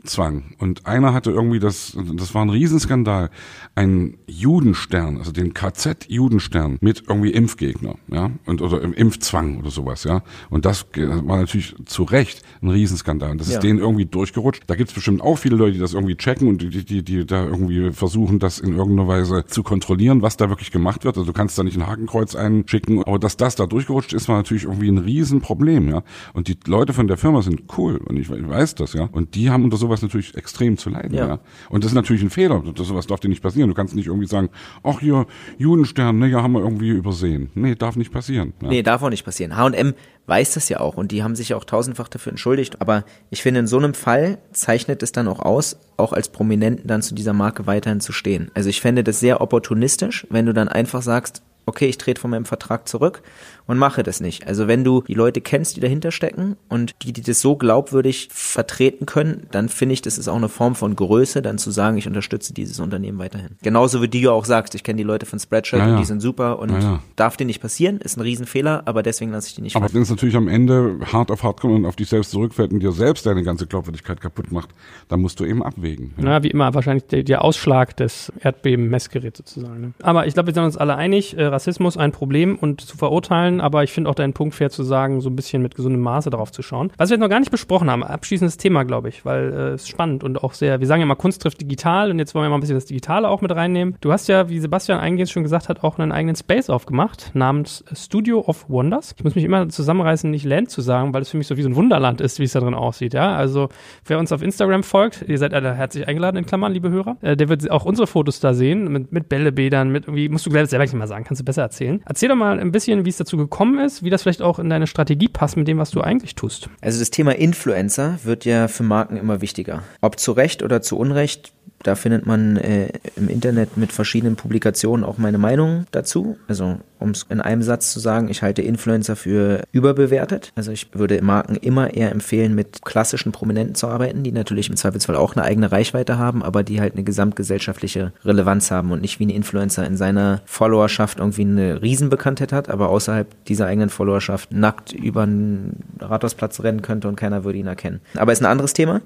Impfzwang. 0.03 0.55
Und 0.59 0.87
einer 0.87 1.13
hatte 1.15 1.31
irgendwie 1.31 1.61
das, 1.61 1.97
das 2.17 2.35
war 2.35 2.43
ein 2.45 2.51
Riesenskandal, 2.51 3.31
einen 3.77 4.19
Judenstern, 4.27 5.19
also 5.19 5.31
den 5.33 5.55
KZ-Judenstern 5.55 6.79
mit 6.81 7.05
irgendwie 7.09 7.31
Impfgegner, 7.31 7.95
ja, 8.09 8.31
und 8.47 8.63
oder 8.63 8.83
im 8.83 8.93
Impfzwang 8.93 9.59
oder 9.61 9.71
sowas, 9.71 10.05
ja. 10.05 10.23
Und 10.51 10.65
das 10.65 10.87
war 10.97 11.39
natürlich 11.39 11.75
zu 11.87 12.03
Recht 12.03 12.43
ein 12.63 12.69
Riesenskandal. 12.71 13.31
Und 13.31 13.41
das 13.41 13.49
Ja. 13.49 13.55
ist 13.55 13.63
denen 13.63 13.79
irgendwie 13.79 14.05
durchgerutscht. 14.07 14.65
Da 14.67 14.75
gibt's 14.75 14.93
bestimmt 14.93 15.21
auch 15.23 15.37
viele 15.37 15.57
Leute, 15.57 15.75
die 15.75 15.79
das 15.79 15.95
irgendwie 15.95 16.17
checken 16.17 16.49
und 16.49 16.63
die, 16.63 16.85
die, 16.85 17.03
die 17.05 17.25
da 17.25 17.45
irgendwie 17.45 17.93
versuchen, 17.93 18.39
das 18.41 18.59
in 18.59 18.77
irgendeiner 18.77 19.09
Weise 19.09 19.45
zu 19.47 19.63
kontrollieren, 19.63 20.21
was 20.23 20.37
da 20.37 20.49
wirklich 20.49 20.73
gemacht 20.73 21.05
wird. 21.05 21.17
Also 21.17 21.27
du 21.27 21.33
kannst 21.33 21.57
da 21.59 21.63
nicht 21.63 21.77
ein 21.77 21.87
Hakenkreuz 21.87 22.35
einschicken, 22.35 23.05
aber 23.05 23.19
dass 23.21 23.37
das 23.37 23.55
da 23.55 23.67
durchgerutscht 23.67 24.13
ist, 24.15 24.29
war 24.29 24.37
natürlich 24.37 24.65
irgendwie 24.65 24.89
ein 24.89 24.99
Riesenproblem, 24.99 25.89
ja. 25.89 26.03
Und 26.33 26.49
die 26.49 26.57
Leute 26.67 26.93
von 26.93 27.07
der 27.07 27.17
Firma 27.17 27.43
sind 27.43 27.63
cool 27.79 27.99
und 27.99 28.17
ich, 28.19 28.29
ich 28.31 28.49
weiß 28.49 28.75
das, 28.75 28.95
ja. 28.95 29.09
Und 29.13 29.35
die 29.37 29.51
haben 29.51 29.63
unter 29.65 29.77
sowas 29.77 29.92
natürlich 30.01 30.35
extrem 30.35 30.79
zu 30.79 30.89
leiden, 30.89 31.15
ja. 31.15 31.27
Ja. 31.27 31.39
Und 31.69 31.85
das 31.85 31.91
ist 31.91 31.95
natürlich 31.95 32.23
ein 32.23 32.31
Fehler. 32.31 32.63
Das, 32.75 32.87
sowas 32.87 33.07
darf 33.07 33.21
dir 33.21 33.29
nicht 33.29 33.43
passieren. 33.43 33.69
Du 33.69 33.75
kannst 33.75 33.95
nicht 33.95 34.07
irgendwie 34.07 34.27
sagen, 34.27 34.49
ach 34.83 35.01
hier, 35.01 35.27
Judenstern, 35.59 36.19
ne, 36.19 36.29
ja, 36.29 36.43
haben 36.43 36.53
wir 36.53 36.61
irgendwie 36.61 36.91
übersehen. 36.91 37.51
Nee, 37.55 37.75
darf 37.75 37.97
nicht 37.97 38.13
passieren. 38.13 38.55
Ja. 38.63 38.69
Nee, 38.69 38.83
darf 38.83 39.03
auch 39.03 39.11
nicht 39.11 39.25
passieren. 39.25 39.57
H&M 39.57 39.95
weiß 40.27 40.55
das 40.55 40.69
ja 40.69 40.81
auch 40.81 40.97
und 40.97 41.11
die 41.11 41.23
haben 41.23 41.35
sich 41.35 41.53
auch 41.55 41.65
tausendfach 41.65 42.09
dafür 42.09 42.31
entschuldigt. 42.31 42.81
Aber 42.81 43.05
ich 43.31 43.43
finde, 43.43 43.61
in 43.61 43.67
so 43.67 43.77
einem 43.77 43.95
Fall 43.95 44.39
zeichnet 44.53 45.03
es 45.03 45.13
dann 45.13 45.29
auch 45.29 45.41
aus, 45.41 45.77
auch 45.97 46.13
als 46.13 46.29
Prominenten 46.29 46.87
dann 46.87 47.03
zu 47.03 47.15
dieser 47.15 47.33
Marke 47.33 47.67
weiterhin 47.67 48.01
zu 48.01 48.13
stehen. 48.13 48.51
Also 48.55 48.71
ich 48.71 48.81
fände 48.81 49.05
das 49.05 49.21
sehr 49.21 49.41
opportunistisch, 49.41 50.27
wenn 50.31 50.47
du 50.47 50.55
dann 50.55 50.69
einfach 50.69 51.03
sagst, 51.03 51.43
okay, 51.67 51.87
ich 51.87 51.99
trete 51.99 52.21
von 52.21 52.31
meinem 52.31 52.45
Vertrag 52.45 52.89
zurück 52.89 53.23
und 53.67 53.79
mache 53.79 54.03
das 54.03 54.21
nicht. 54.21 54.47
Also 54.47 54.69
wenn 54.69 54.85
du 54.85 55.03
die 55.03 55.15
Leute 55.15 55.41
kennst, 55.41 55.77
die 55.77 55.81
dahinter 55.81 56.11
stecken 56.11 56.57
und 56.69 56.95
die, 57.03 57.13
die 57.13 57.23
das 57.23 57.41
so 57.41 57.57
glaubwürdig 57.57 58.29
vertreten 58.31 59.07
können, 59.07 59.47
dann 59.51 59.69
finde 59.69 59.95
ich, 59.95 60.03
das 60.03 60.19
ist 60.19 60.29
auch 60.29 60.37
eine 60.37 60.49
Form 60.49 60.75
von 60.75 60.97
Größe, 60.97 61.43
dann 61.43 61.59
zu 61.59 61.71
sagen, 61.71 61.97
ich 61.97 62.07
unterstütze 62.07 62.53
dieses 62.55 62.81
Unternehmen 62.81 63.19
weiterhin. 63.19 63.57
Genauso 63.63 64.03
wie 64.03 64.09
du 64.09 64.19
ja 64.19 64.31
auch 64.31 64.45
sagst, 64.45 64.75
ich 64.75 64.83
kenne 64.83 64.99
die 64.99 65.03
Leute 65.03 65.27
von 65.27 65.39
Spreadshirt 65.39 65.81
Ja, 65.81 65.93
und 65.93 65.99
die 65.99 66.05
sind 66.05 66.21
super 66.21 66.59
und 66.59 66.71
Ja, 66.71 67.01
darf 67.17 67.37
dir 67.37 67.45
nicht 67.45 67.61
passieren, 67.61 67.99
ist 67.99 68.17
ein 68.17 68.21
Riesenfehler, 68.21 68.83
aber 68.87 69.03
deswegen 69.03 69.31
lasse 69.31 69.49
ich 69.49 69.55
die 69.55 69.63
nicht 69.63 69.77
Aber 69.77 69.93
wenn 69.93 70.03
es 70.03 70.11
natürlich 70.11 70.37
am 70.37 70.49
Ende 70.49 70.99
hart 71.13 71.31
auf 71.31 71.43
hart 71.43 71.61
kommt 71.61 71.75
und 71.75 71.87
auf 71.87 71.97
dich 71.97 72.09
selbst 72.09 72.31
zurückfällt 72.31 72.73
und 72.73 72.81
dir 72.81 72.93
selbst 72.93 73.27
deine 73.27 73.43
ganze 73.43 73.67
Glaubwürdigkeit 73.67 74.21
kaputt 74.21 74.53
macht, 74.53 74.71
dann 75.09 75.21
musst 75.21 75.41
du 75.41 75.45
eben 75.45 75.63
abwägen. 75.63 76.13
Ja. 76.17 76.25
Na, 76.25 76.43
wie 76.43 76.49
immer, 76.49 76.75
wahrscheinlich 76.75 77.07
der, 77.07 77.23
der 77.23 77.45
Ausschlag 77.45 77.97
des 77.97 78.33
Erdbeben-Messgeräts 78.41 79.39
sozusagen. 79.39 79.81
Ne? 79.81 79.93
Aber 80.03 80.27
ich 80.27 80.35
glaube, 80.35 80.49
wir 80.49 80.55
sind 80.55 80.65
uns 80.65 80.77
alle 80.77 80.97
einig, 80.97 81.37
äh, 81.37 81.45
Rassismus 81.45 81.97
ein 81.97 82.13
Problem 82.13 82.57
und 82.57 82.81
zu 82.81 82.97
verurteilen, 82.97 83.52
aber 83.61 83.83
ich 83.83 83.93
finde 83.93 84.11
auch 84.11 84.15
deinen 84.15 84.33
Punkt 84.33 84.55
fair 84.55 84.71
zu 84.71 84.83
sagen, 84.83 85.21
so 85.21 85.31
ein 85.31 85.37
bisschen 85.37 85.63
mit 85.63 85.75
gesundem 85.75 86.01
Maße 86.01 86.31
darauf 86.31 86.53
zu 86.53 86.63
schauen. 86.63 86.93
Was 86.97 87.11
wir 87.11 87.17
jetzt 87.17 87.23
noch 87.23 87.29
gar 87.29 87.41
nicht 87.41 87.51
besprochen 87.51 87.91
haben, 87.91 88.03
abschließendes 88.03 88.57
Thema, 88.57 88.85
glaube 88.85 89.09
ich, 89.09 89.25
weil 89.25 89.53
äh, 89.53 89.57
es 89.71 89.83
ist 89.83 89.89
spannend 89.89 90.25
und 90.25 90.43
auch 90.43 90.55
sehr, 90.55 90.81
wir 90.81 90.87
sagen 90.87 91.01
ja 91.01 91.07
mal, 91.07 91.15
Kunst 91.15 91.43
trifft 91.43 91.61
digital 91.61 92.11
und 92.11 92.19
jetzt 92.19 92.35
wollen 92.35 92.45
wir 92.45 92.51
mal 92.51 92.57
ein 92.57 92.61
bisschen 92.61 92.77
das 92.77 92.87
Digitale 92.87 93.29
auch 93.29 93.41
mit 93.41 93.55
reinnehmen. 93.55 93.97
Du 94.01 94.13
hast 94.13 94.29
ja, 94.29 94.49
wie 94.49 94.59
Sebastian 94.59 94.99
eingehend 94.99 95.31
schon 95.31 95.43
gesagt 95.43 95.69
hat, 95.69 95.83
auch 95.85 95.99
einen 95.99 96.13
eigenen 96.13 96.37
Space 96.37 96.71
aufgemacht, 96.71 97.31
namens 97.35 97.85
Studio 97.93 98.41
of 98.41 98.69
Wonders. 98.69 99.15
Ich 99.17 99.25
muss 99.25 99.35
mich 99.35 99.45
immer 99.45 99.69
zusammenreißen, 99.69 100.31
nicht 100.31 100.45
Land 100.45 100.71
zu 100.71 100.81
sagen, 100.81 101.15
weil 101.15 101.23
es 101.23 101.31
für 101.31 101.37
mich 101.37 101.47
so 101.47 101.57
wie 101.57 101.63
so 101.63 101.69
ein 101.69 101.77
Wunderland 101.77 102.21
ist, 102.21 102.39
wie 102.39 102.45
es 102.45 102.53
da 102.53 102.61
drin 102.61 102.75
aussieht, 102.75 103.15
ja. 103.15 103.35
Also, 103.35 103.69
wer 104.07 104.19
uns 104.19 104.33
auf 104.33 104.43
Instagram 104.43 104.83
folgt, 104.83 105.25
ihr 105.29 105.39
seid 105.39 105.55
alle 105.55 105.75
herzlich 105.75 106.09
eingeladen, 106.09 106.37
in 106.37 106.47
Klammern, 106.47 106.73
liebe 106.73 106.91
Hörer, 106.91 107.17
äh, 107.23 107.37
der 107.37 107.49
wird 107.49 107.71
auch 107.71 107.85
unsere 107.85 108.07
Fotos 108.07 108.41
da 108.41 108.55
sehen, 108.55 108.91
mit, 108.91 109.13
mit 109.13 109.29
Bällebädern, 109.29 109.91
mit 109.91 110.05
irgendwie, 110.05 110.29
musst 110.29 110.47
du 110.47 110.51
selber 110.51 110.85
nicht 110.85 110.95
mal 110.95 111.07
sagen, 111.07 111.25
kannst 111.25 111.41
du 111.41 111.45
besser 111.45 111.63
erzählen. 111.63 112.03
Erzähl 112.07 112.29
doch 112.29 112.37
mal 112.37 112.59
ein 112.59 112.73
bisschen, 112.73 113.05
wie 113.05 113.11
es 113.11 113.17
dazu 113.17 113.37
gekommen 113.43 113.79
ist, 113.79 114.03
wie 114.03 114.11
das 114.11 114.23
vielleicht 114.23 114.43
auch 114.43 114.59
in 114.59 114.71
deine 114.71 114.87
Strategie 114.87 115.29
passt 115.29 115.57
mit 115.57 115.69
dem, 115.69 115.79
was 115.79 115.91
du 115.91 116.01
eigentlich 116.01 116.35
tust. 116.35 116.69
Also 116.81 116.99
das 116.99 117.11
Thema 117.11 117.37
Influencer 117.37 118.19
wird 118.25 118.45
ja 118.45 118.69
für 118.69 118.83
Marken 118.83 119.17
immer 119.17 119.41
wichtiger. 119.41 119.83
Ob 120.01 120.19
zu 120.19 120.33
Recht 120.33 120.63
oder 120.63 120.83
zu 120.83 120.99
Unrecht, 120.99 121.53
da 121.83 121.95
findet 121.95 122.27
man 122.27 122.57
äh, 122.57 122.89
im 123.17 123.29
Internet 123.29 123.77
mit 123.77 123.93
verschiedenen 123.93 124.37
Publikationen 124.37 125.05
auch 125.05 125.19
meine 125.19 125.39
Meinung 125.39 125.87
dazu. 125.91 126.37
Also 126.49 126.79
um 126.99 127.11
es 127.11 127.27
in 127.29 127.41
einem 127.41 127.63
Satz 127.63 127.93
zu 127.93 128.01
sagen, 128.01 128.29
ich 128.29 128.43
halte 128.43 128.63
Influencer 128.63 129.17
für 129.17 129.63
überbewertet. 129.73 130.53
Also 130.55 130.71
ich 130.71 130.89
würde 130.95 131.21
Marken 131.23 131.57
immer 131.57 131.95
eher 131.95 132.13
empfehlen, 132.13 132.55
mit 132.55 132.83
klassischen 132.85 133.33
Prominenten 133.33 133.75
zu 133.75 133.89
arbeiten, 133.89 134.23
die 134.23 134.33
natürlich 134.33 134.71
im 134.71 134.77
Zweifelsfall 134.77 135.17
auch 135.17 135.35
eine 135.35 135.45
eigene 135.45 135.73
Reichweite 135.73 136.19
haben, 136.19 136.43
aber 136.43 136.63
die 136.63 136.81
halt 136.81 136.95
eine 136.95 137.03
gesamtgesellschaftliche 137.03 138.13
Relevanz 138.25 138.71
haben 138.71 138.93
und 138.93 139.01
nicht 139.01 139.19
wie 139.19 139.27
ein 139.27 139.31
Influencer 139.31 139.85
in 139.85 139.97
seiner 139.97 140.43
Followerschaft 140.45 141.19
irgendwie 141.19 141.43
eine 141.43 141.83
Riesenbekanntheit 141.83 142.53
hat, 142.53 142.71
aber 142.71 142.89
außerhalb 142.89 143.45
dieser 143.47 143.67
eigenen 143.67 143.91
Followerschaft 143.91 144.53
nackt 144.53 144.93
über 144.93 145.23
einen 145.23 145.83
Rathausplatz 145.99 146.61
rennen 146.63 146.83
könnte 146.83 147.09
und 147.09 147.17
keiner 147.17 147.45
würde 147.45 147.59
ihn 147.59 147.67
erkennen. 147.67 148.01
Aber 148.17 148.33
ist 148.33 148.41
ein 148.41 148.47
anderes 148.47 148.73
Thema. 148.73 149.01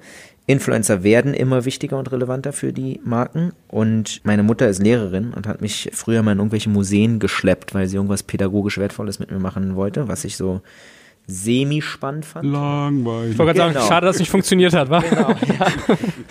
Influencer 0.47 1.03
werden 1.03 1.33
immer 1.33 1.65
wichtiger 1.65 1.99
und 1.99 2.09
relevanter 2.11 2.53
für 2.53 2.71
die 2.71 3.01
Marken. 3.03 3.51
Und 3.67 4.21
meine 4.23 4.43
Mutter 4.43 4.67
ist 4.69 4.81
Lehrerin 4.81 5.33
und 5.33 5.45
hat 5.45 5.61
mich 5.61 5.89
früher 5.93 6.23
mal 6.23 6.31
in 6.31 6.37
irgendwelche 6.37 6.69
Museen 6.69 7.19
geschleppt, 7.19 7.75
weil 7.75 7.87
sie 7.87 7.97
irgendwas 7.97 8.23
pädagogisch 8.23 8.77
Wertvolles 8.77 9.19
mit 9.19 9.29
mir 9.29 9.39
machen 9.39 9.75
wollte, 9.75 10.07
was 10.07 10.23
ich 10.23 10.37
so 10.37 10.61
semi-spannend 11.27 12.25
fand. 12.25 12.45
Langweilig. 12.49 13.33
Ich 13.33 13.37
wollte 13.37 13.53
gerade 13.53 13.69
Genau. 13.73 13.79
sagen, 13.81 13.87
schade, 13.93 14.05
dass 14.07 14.15
es 14.15 14.19
nicht 14.21 14.31
funktioniert 14.31 14.73
hat, 14.73 14.89
wa? 14.89 14.99
Genau, 15.01 15.29
ja. 15.29 15.67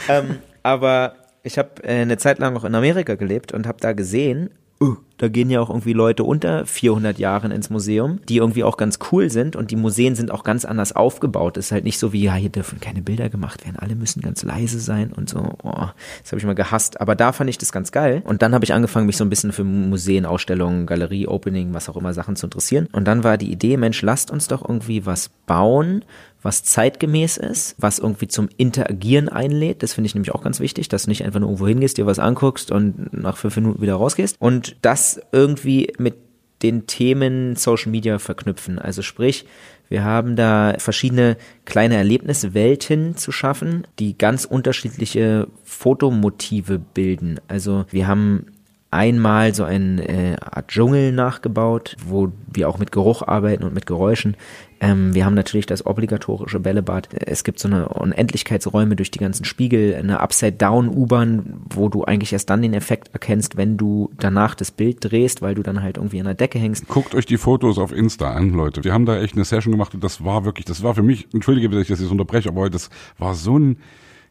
ähm, 0.08 0.36
aber 0.62 1.14
ich 1.42 1.58
habe 1.58 1.84
äh, 1.84 2.00
eine 2.00 2.16
Zeit 2.16 2.38
lang 2.38 2.56
auch 2.56 2.64
in 2.64 2.74
Amerika 2.74 3.14
gelebt 3.16 3.52
und 3.52 3.66
habe 3.66 3.78
da 3.80 3.92
gesehen, 3.92 4.48
uh, 4.80 4.96
da 5.18 5.28
gehen 5.28 5.50
ja 5.50 5.60
auch 5.60 5.70
irgendwie 5.70 5.92
Leute 5.92 6.24
unter 6.24 6.66
400 6.66 7.18
Jahren 7.18 7.50
ins 7.50 7.70
Museum, 7.70 8.20
die 8.28 8.36
irgendwie 8.36 8.64
auch 8.64 8.76
ganz 8.76 8.98
cool 9.10 9.30
sind 9.30 9.56
und 9.56 9.70
die 9.70 9.76
Museen 9.76 10.14
sind 10.14 10.30
auch 10.30 10.44
ganz 10.44 10.64
anders 10.64 10.94
aufgebaut. 10.94 11.56
Es 11.56 11.66
ist 11.66 11.72
halt 11.72 11.84
nicht 11.84 11.98
so 11.98 12.12
wie, 12.12 12.24
ja, 12.24 12.34
hier 12.34 12.50
dürfen 12.50 12.80
keine 12.80 13.02
Bilder 13.02 13.28
gemacht 13.28 13.64
werden, 13.64 13.76
alle 13.78 13.94
müssen 13.94 14.20
ganz 14.20 14.42
leise 14.42 14.80
sein 14.80 15.12
und 15.12 15.28
so. 15.28 15.54
Oh, 15.62 15.86
das 16.22 16.32
habe 16.32 16.38
ich 16.38 16.44
mal 16.44 16.54
gehasst. 16.54 17.00
Aber 17.00 17.14
da 17.14 17.32
fand 17.32 17.48
ich 17.50 17.58
das 17.58 17.72
ganz 17.72 17.92
geil. 17.92 18.22
Und 18.24 18.42
dann 18.42 18.54
habe 18.54 18.64
ich 18.64 18.74
angefangen, 18.74 19.06
mich 19.06 19.16
so 19.16 19.24
ein 19.24 19.30
bisschen 19.30 19.52
für 19.52 19.64
Museen, 19.64 20.26
Ausstellungen, 20.26 20.86
Galerie, 20.86 21.26
Opening, 21.26 21.72
was 21.74 21.88
auch 21.88 21.96
immer 21.96 22.12
Sachen 22.12 22.36
zu 22.36 22.46
interessieren. 22.46 22.88
Und 22.92 23.06
dann 23.06 23.24
war 23.24 23.38
die 23.38 23.50
Idee, 23.50 23.76
Mensch, 23.76 24.02
lasst 24.02 24.30
uns 24.30 24.48
doch 24.48 24.66
irgendwie 24.66 25.06
was 25.06 25.30
bauen, 25.46 26.04
was 26.46 26.62
zeitgemäß 26.62 27.38
ist, 27.38 27.74
was 27.76 27.98
irgendwie 27.98 28.28
zum 28.28 28.48
Interagieren 28.56 29.28
einlädt. 29.28 29.82
Das 29.82 29.94
finde 29.94 30.06
ich 30.06 30.14
nämlich 30.14 30.32
auch 30.32 30.42
ganz 30.42 30.60
wichtig, 30.60 30.88
dass 30.88 31.02
du 31.02 31.10
nicht 31.10 31.24
einfach 31.24 31.40
nur 31.40 31.48
irgendwo 31.48 31.66
hingehst, 31.66 31.98
dir 31.98 32.06
was 32.06 32.20
anguckst 32.20 32.70
und 32.70 33.12
nach 33.12 33.36
fünf 33.36 33.56
Minuten 33.56 33.82
wieder 33.82 33.96
rausgehst. 33.96 34.36
Und 34.38 34.76
das 34.80 35.05
irgendwie 35.32 35.92
mit 35.98 36.16
den 36.62 36.86
Themen 36.86 37.56
Social 37.56 37.90
Media 37.90 38.18
verknüpfen. 38.18 38.78
Also 38.78 39.02
sprich, 39.02 39.46
wir 39.88 40.04
haben 40.04 40.36
da 40.36 40.74
verschiedene 40.78 41.36
kleine 41.64 41.96
Erlebniswelten 41.96 43.16
zu 43.16 43.30
schaffen, 43.30 43.86
die 43.98 44.18
ganz 44.18 44.44
unterschiedliche 44.44 45.48
Fotomotive 45.64 46.78
bilden. 46.78 47.40
Also 47.48 47.84
wir 47.90 48.06
haben 48.06 48.46
einmal 48.90 49.54
so 49.54 49.64
eine 49.64 50.08
äh, 50.08 50.36
Art 50.40 50.68
Dschungel 50.68 51.12
nachgebaut, 51.12 51.96
wo 52.04 52.32
wir 52.52 52.68
auch 52.68 52.78
mit 52.78 52.92
Geruch 52.92 53.22
arbeiten 53.22 53.64
und 53.64 53.74
mit 53.74 53.86
Geräuschen. 53.86 54.36
Ähm, 54.80 55.14
wir 55.14 55.24
haben 55.24 55.34
natürlich 55.34 55.66
das 55.66 55.86
obligatorische 55.86 56.60
Bällebad. 56.60 57.08
Es 57.12 57.44
gibt 57.44 57.58
so 57.58 57.68
eine 57.68 57.88
Unendlichkeitsräume 57.88 58.96
durch 58.96 59.10
die 59.10 59.18
ganzen 59.18 59.44
Spiegel, 59.44 59.94
eine 59.94 60.20
Upside-Down-U-Bahn, 60.20 61.60
wo 61.70 61.88
du 61.88 62.04
eigentlich 62.04 62.32
erst 62.32 62.50
dann 62.50 62.62
den 62.62 62.74
Effekt 62.74 63.08
erkennst, 63.12 63.56
wenn 63.56 63.76
du 63.76 64.10
danach 64.18 64.54
das 64.54 64.70
Bild 64.70 64.98
drehst, 65.00 65.42
weil 65.42 65.54
du 65.54 65.62
dann 65.62 65.82
halt 65.82 65.96
irgendwie 65.96 66.20
an 66.20 66.26
der 66.26 66.34
Decke 66.34 66.58
hängst. 66.58 66.88
Guckt 66.88 67.14
euch 67.14 67.26
die 67.26 67.38
Fotos 67.38 67.78
auf 67.78 67.92
Insta 67.92 68.32
an, 68.32 68.50
Leute. 68.50 68.84
Wir 68.84 68.92
haben 68.92 69.06
da 69.06 69.20
echt 69.20 69.34
eine 69.34 69.44
Session 69.44 69.72
gemacht 69.72 69.94
und 69.94 70.04
das 70.04 70.24
war 70.24 70.44
wirklich, 70.44 70.66
das 70.66 70.82
war 70.82 70.94
für 70.94 71.02
mich, 71.02 71.28
entschuldige, 71.32 71.68
dass 71.68 71.82
ich 71.82 71.88
das 71.88 72.00
jetzt 72.00 72.10
unterbreche, 72.10 72.48
aber 72.48 72.68
das 72.68 72.90
war 73.18 73.34
so 73.34 73.58
ein 73.58 73.78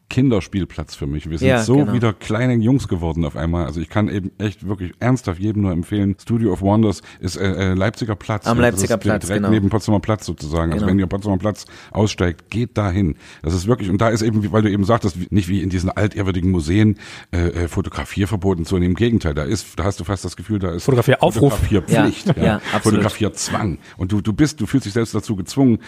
Kinderspielplatz 0.09 0.95
für 0.95 1.07
mich. 1.07 1.29
Wir 1.29 1.37
sind 1.37 1.47
Ja, 1.47 1.63
so 1.63 1.77
genau. 1.77 1.93
wieder 1.93 2.13
kleine 2.13 2.53
Jungs 2.55 2.87
geworden 2.87 3.25
auf 3.25 3.35
einmal. 3.35 3.65
Also 3.65 3.81
ich 3.81 3.89
kann 3.89 4.07
eben 4.07 4.31
echt 4.37 4.67
wirklich 4.67 4.93
ernsthaft 4.99 5.39
jedem 5.39 5.63
nur 5.63 5.71
empfehlen. 5.71 6.15
Studio 6.21 6.51
of 6.53 6.61
Wonders 6.61 7.01
ist 7.19 7.35
äh, 7.37 7.71
äh, 7.71 7.73
Leipziger 7.73 8.15
Platz. 8.15 8.45
Am 8.47 8.57
Ja, 8.57 8.63
Leipziger 8.63 8.97
Platz, 8.97 9.25
direkt 9.25 9.41
genau. 9.43 9.49
neben 9.53 9.69
Potsdamer 9.69 9.99
Platz 9.99 10.25
sozusagen. 10.25 10.71
Also 10.73 10.85
Genau. 10.85 10.91
wenn 10.91 10.99
ihr 10.99 11.07
Potsdamer 11.07 11.37
Platz 11.37 11.65
aussteigt, 11.91 12.49
geht 12.49 12.77
dahin. 12.77 13.15
Das 13.41 13.53
ist 13.53 13.67
wirklich 13.67 13.89
und 13.89 13.99
da 13.99 14.09
ist 14.09 14.21
eben, 14.21 14.43
wie- 14.43 14.51
weil 14.51 14.61
du 14.61 14.69
eben 14.69 14.83
sagtest, 14.83 15.31
nicht 15.31 15.47
wie 15.49 15.61
in 15.61 15.69
diesen 15.69 15.89
altehrwürdigen 15.89 16.51
Museen 16.51 16.97
äh, 17.31 17.47
äh, 17.47 17.67
Fotografierverbot 17.67 18.57
und 18.59 18.67
so. 18.67 18.77
Im 18.77 18.93
Gegenteil, 18.95 19.33
da 19.33 19.43
ist, 19.43 19.79
da 19.79 19.83
hast 19.85 19.99
du 19.99 20.03
fast 20.03 20.23
das 20.23 20.35
Gefühl, 20.35 20.59
da 20.59 20.71
ist 20.71 20.83
Fotografieraufruf. 20.85 21.53
Fotografierpflicht, 21.53 22.27
Ja, 22.27 22.33
ja, 22.37 22.43
ja, 22.43 22.55
absolut. 22.73 22.83
Fotografierzwang. 23.01 23.79
Und 23.97 24.11
du, 24.11 24.21
du 24.21 24.33
bist, 24.33 24.61
du 24.61 24.65
fühlst 24.65 24.85
dich 24.85 24.93
selbst 24.93 25.15
dazu 25.15 25.35
gezwungen, 25.35 25.79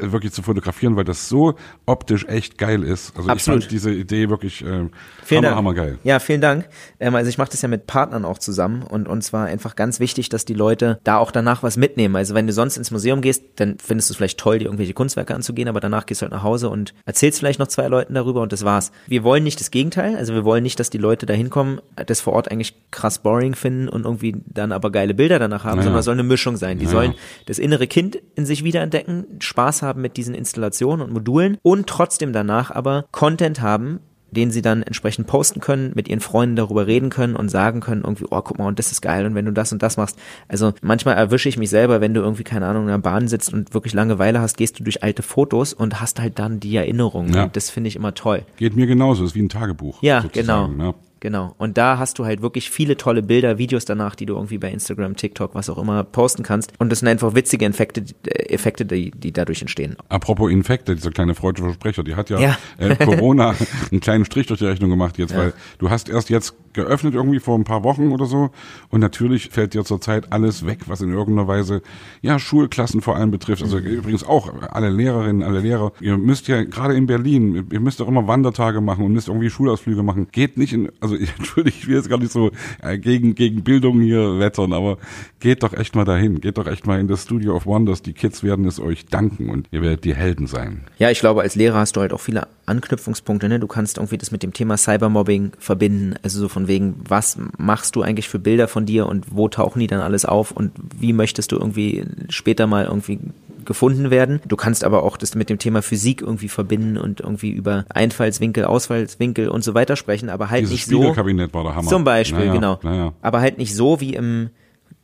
wirklich 0.00 0.32
zu 0.32 0.42
fotografieren, 0.42 0.96
weil 0.96 1.04
das 1.04 1.28
so 1.28 1.54
optisch 1.84 2.24
echt 2.26 2.56
geil 2.58 2.82
ist. 2.82 3.16
Also 3.16 3.28
Absolut. 3.28 3.65
Ich 3.66 3.70
diese 3.70 3.90
Idee 3.92 4.28
wirklich 4.30 4.62
äh, 4.62 4.64
Vielen 4.64 4.90
hammer, 5.38 5.42
Dank. 5.42 5.56
hammergeil. 5.56 5.98
Ja, 6.04 6.18
vielen 6.18 6.40
Dank. 6.40 6.68
Ähm, 7.00 7.14
also 7.14 7.28
ich 7.28 7.38
mache 7.38 7.50
das 7.50 7.62
ja 7.62 7.68
mit 7.68 7.86
Partnern 7.86 8.24
auch 8.24 8.38
zusammen 8.38 8.82
und 8.82 9.08
uns 9.08 9.32
war 9.32 9.46
einfach 9.46 9.76
ganz 9.76 10.00
wichtig, 10.00 10.28
dass 10.28 10.44
die 10.44 10.54
Leute 10.54 10.98
da 11.04 11.18
auch 11.18 11.30
danach 11.30 11.62
was 11.62 11.76
mitnehmen. 11.76 12.16
Also 12.16 12.34
wenn 12.34 12.46
du 12.46 12.52
sonst 12.52 12.76
ins 12.76 12.90
Museum 12.90 13.20
gehst, 13.20 13.42
dann 13.56 13.76
findest 13.78 14.08
du 14.10 14.12
es 14.12 14.16
vielleicht 14.16 14.38
toll, 14.38 14.58
dir 14.58 14.66
irgendwelche 14.66 14.94
Kunstwerke 14.94 15.34
anzugehen, 15.34 15.68
aber 15.68 15.80
danach 15.80 16.06
gehst 16.06 16.20
du 16.20 16.24
halt 16.24 16.32
nach 16.32 16.42
Hause 16.42 16.68
und 16.70 16.94
erzählst 17.04 17.38
vielleicht 17.38 17.58
noch 17.58 17.68
zwei 17.68 17.88
Leuten 17.88 18.14
darüber 18.14 18.40
und 18.42 18.52
das 18.52 18.64
war's. 18.64 18.92
Wir 19.06 19.24
wollen 19.24 19.44
nicht 19.44 19.60
das 19.60 19.70
Gegenteil, 19.70 20.16
also 20.16 20.34
wir 20.34 20.44
wollen 20.44 20.62
nicht, 20.62 20.78
dass 20.80 20.90
die 20.90 20.98
Leute 20.98 21.26
da 21.26 21.34
hinkommen, 21.34 21.80
das 22.06 22.20
vor 22.20 22.32
Ort 22.34 22.50
eigentlich 22.50 22.74
krass 22.90 23.18
boring 23.20 23.54
finden 23.54 23.88
und 23.88 24.04
irgendwie 24.04 24.36
dann 24.46 24.72
aber 24.72 24.90
geile 24.90 25.14
Bilder 25.14 25.38
danach 25.38 25.64
haben, 25.64 25.76
Naja. 25.76 25.82
sondern 25.84 25.98
es 26.00 26.04
soll 26.04 26.14
eine 26.14 26.22
Mischung 26.22 26.56
sein. 26.56 26.78
Die 26.78 26.84
Naja. 26.86 26.96
sollen 26.98 27.14
das 27.46 27.58
innere 27.58 27.86
Kind 27.86 28.18
in 28.34 28.46
sich 28.46 28.64
wiederentdecken, 28.64 29.24
Spaß 29.40 29.82
haben 29.82 30.00
mit 30.02 30.16
diesen 30.16 30.34
Installationen 30.34 31.04
und 31.04 31.12
Modulen 31.12 31.58
und 31.62 31.86
trotzdem 31.88 32.32
danach 32.32 32.70
aber 32.70 33.06
Content 33.12 33.55
haben, 33.60 34.00
den 34.30 34.50
sie 34.50 34.62
dann 34.62 34.82
entsprechend 34.82 35.26
posten 35.26 35.60
können, 35.60 35.92
mit 35.94 36.08
ihren 36.08 36.20
Freunden 36.20 36.56
darüber 36.56 36.86
reden 36.86 37.10
können 37.10 37.36
und 37.36 37.48
sagen 37.48 37.80
können, 37.80 38.02
irgendwie, 38.02 38.26
oh, 38.30 38.40
guck 38.42 38.58
mal, 38.58 38.66
und 38.66 38.78
das 38.78 38.92
ist 38.92 39.00
geil, 39.00 39.24
und 39.24 39.34
wenn 39.34 39.46
du 39.46 39.52
das 39.52 39.72
und 39.72 39.82
das 39.82 39.96
machst. 39.96 40.18
Also 40.48 40.72
manchmal 40.82 41.16
erwische 41.16 41.48
ich 41.48 41.56
mich 41.56 41.70
selber, 41.70 42.00
wenn 42.00 42.12
du 42.12 42.20
irgendwie, 42.20 42.44
keine 42.44 42.66
Ahnung, 42.66 42.82
in 42.82 42.88
der 42.88 42.98
Bahn 42.98 43.28
sitzt 43.28 43.52
und 43.52 43.72
wirklich 43.72 43.94
Langeweile 43.94 44.40
hast, 44.40 44.56
gehst 44.56 44.78
du 44.78 44.84
durch 44.84 45.02
alte 45.02 45.22
Fotos 45.22 45.72
und 45.72 46.00
hast 46.00 46.20
halt 46.20 46.38
dann 46.38 46.60
die 46.60 46.76
Erinnerung. 46.76 47.32
Ja. 47.32 47.44
Und 47.44 47.56
das 47.56 47.70
finde 47.70 47.88
ich 47.88 47.96
immer 47.96 48.14
toll. 48.14 48.42
Geht 48.56 48.76
mir 48.76 48.86
genauso, 48.86 49.24
ist 49.24 49.34
wie 49.34 49.42
ein 49.42 49.48
Tagebuch. 49.48 50.02
Ja, 50.02 50.22
sozusagen, 50.22 50.72
genau. 50.72 50.88
Ne? 50.88 50.94
Genau. 51.20 51.54
Und 51.56 51.78
da 51.78 51.98
hast 51.98 52.18
du 52.18 52.26
halt 52.26 52.42
wirklich 52.42 52.70
viele 52.70 52.96
tolle 52.96 53.22
Bilder, 53.22 53.58
Videos 53.58 53.84
danach, 53.84 54.14
die 54.14 54.26
du 54.26 54.34
irgendwie 54.34 54.58
bei 54.58 54.70
Instagram, 54.70 55.16
TikTok, 55.16 55.54
was 55.54 55.70
auch 55.70 55.78
immer 55.78 56.04
posten 56.04 56.42
kannst. 56.42 56.72
Und 56.78 56.90
das 56.90 57.00
sind 57.00 57.08
einfach 57.08 57.34
witzige 57.34 57.64
Effekte, 57.64 58.04
äh, 58.26 58.52
Effekte 58.52 58.84
die, 58.84 59.10
die 59.12 59.32
dadurch 59.32 59.62
entstehen. 59.62 59.96
Apropos 60.08 60.50
Infekte, 60.50 60.94
dieser 60.94 61.10
kleine 61.10 61.34
freudsche 61.34 61.62
Versprecher, 61.62 62.04
die 62.04 62.16
hat 62.16 62.28
ja, 62.28 62.38
Ja. 62.38 62.58
Äh, 62.78 62.96
Corona 62.96 63.54
einen 63.90 64.00
kleinen 64.00 64.24
Strich 64.24 64.46
durch 64.46 64.60
die 64.60 64.66
Rechnung 64.66 64.90
gemacht 64.90 65.16
jetzt, 65.18 65.34
weil 65.34 65.54
du 65.78 65.88
hast 65.90 66.08
erst 66.08 66.28
jetzt 66.28 66.54
geöffnet 66.76 67.14
irgendwie 67.14 67.40
vor 67.40 67.58
ein 67.58 67.64
paar 67.64 67.82
Wochen 67.82 68.12
oder 68.12 68.26
so 68.26 68.50
und 68.90 69.00
natürlich 69.00 69.48
fällt 69.48 69.74
dir 69.74 69.84
zurzeit 69.84 70.32
alles 70.32 70.64
weg, 70.64 70.80
was 70.86 71.00
in 71.00 71.12
irgendeiner 71.12 71.48
Weise 71.48 71.82
ja 72.22 72.38
Schulklassen 72.38 73.00
vor 73.00 73.16
allem 73.16 73.32
betrifft. 73.32 73.62
Also 73.62 73.78
übrigens 73.78 74.22
auch 74.22 74.52
alle 74.70 74.90
Lehrerinnen, 74.90 75.42
alle 75.42 75.60
Lehrer. 75.60 75.92
Ihr 76.00 76.16
müsst 76.16 76.46
ja 76.46 76.62
gerade 76.62 76.94
in 76.94 77.06
Berlin, 77.06 77.66
ihr 77.72 77.80
müsst 77.80 77.98
doch 77.98 78.06
immer 78.06 78.28
Wandertage 78.28 78.80
machen 78.80 79.04
und 79.04 79.12
müsst 79.12 79.26
irgendwie 79.26 79.50
Schulausflüge 79.50 80.04
machen. 80.04 80.28
Geht 80.30 80.56
nicht 80.56 80.72
in, 80.72 80.92
also 81.00 81.16
ich, 81.16 81.34
entschuldige, 81.36 81.76
ich 81.76 81.88
will 81.88 81.96
jetzt 81.96 82.08
gar 82.08 82.18
nicht 82.18 82.32
so 82.32 82.52
äh, 82.82 82.98
gegen 82.98 83.34
gegen 83.34 83.64
Bildung 83.64 84.00
hier 84.00 84.38
wettern, 84.38 84.72
aber 84.72 84.98
geht 85.40 85.62
doch 85.62 85.72
echt 85.72 85.96
mal 85.96 86.04
dahin, 86.04 86.40
geht 86.40 86.58
doch 86.58 86.66
echt 86.66 86.86
mal 86.86 87.00
in 87.00 87.08
das 87.08 87.22
Studio 87.22 87.56
of 87.56 87.66
Wonders. 87.66 88.02
Die 88.02 88.12
Kids 88.12 88.42
werden 88.42 88.66
es 88.66 88.78
euch 88.78 89.06
danken 89.06 89.48
und 89.48 89.66
ihr 89.70 89.82
werdet 89.82 90.04
die 90.04 90.14
Helden 90.14 90.46
sein. 90.46 90.84
Ja, 90.98 91.10
ich 91.10 91.20
glaube, 91.20 91.40
als 91.40 91.54
Lehrer 91.54 91.78
hast 91.78 91.96
du 91.96 92.00
halt 92.00 92.12
auch 92.12 92.20
viele 92.20 92.48
Anknüpfungspunkte. 92.66 93.48
Ne? 93.48 93.60
Du 93.60 93.66
kannst 93.66 93.96
irgendwie 93.96 94.18
das 94.18 94.30
mit 94.30 94.42
dem 94.42 94.52
Thema 94.52 94.76
Cybermobbing 94.76 95.52
verbinden. 95.58 96.14
Also 96.22 96.40
so 96.40 96.48
von 96.48 96.65
wegen, 96.68 96.96
was 97.08 97.38
machst 97.58 97.96
du 97.96 98.02
eigentlich 98.02 98.28
für 98.28 98.38
Bilder 98.38 98.68
von 98.68 98.86
dir 98.86 99.06
und 99.06 99.26
wo 99.30 99.48
tauchen 99.48 99.80
die 99.80 99.86
dann 99.86 100.00
alles 100.00 100.24
auf 100.24 100.50
und 100.50 100.72
wie 100.98 101.12
möchtest 101.12 101.52
du 101.52 101.56
irgendwie 101.56 102.04
später 102.28 102.66
mal 102.66 102.84
irgendwie 102.84 103.18
gefunden 103.66 104.10
werden. 104.10 104.40
Du 104.46 104.56
kannst 104.56 104.84
aber 104.84 105.02
auch 105.02 105.16
das 105.16 105.34
mit 105.34 105.50
dem 105.50 105.58
Thema 105.58 105.82
Physik 105.82 106.22
irgendwie 106.22 106.48
verbinden 106.48 106.96
und 106.96 107.20
irgendwie 107.20 107.50
über 107.50 107.84
Einfallswinkel, 107.88 108.64
Ausfallswinkel 108.64 109.48
und 109.48 109.64
so 109.64 109.74
weiter 109.74 109.96
sprechen, 109.96 110.30
aber 110.30 110.50
halt 110.50 110.62
Dieses 110.62 110.72
nicht 110.72 110.86
so. 110.86 110.98
Spiegelkabinett 110.98 111.52
war 111.52 111.64
der 111.64 111.74
Hammer. 111.74 111.88
Zum 111.88 112.04
Beispiel, 112.04 112.38
Naja, 112.38 112.52
genau. 112.52 112.78
Naja. 112.82 113.12
Aber 113.20 113.40
halt 113.40 113.58
nicht 113.58 113.74
so 113.74 114.00
wie 114.00 114.14
im 114.14 114.50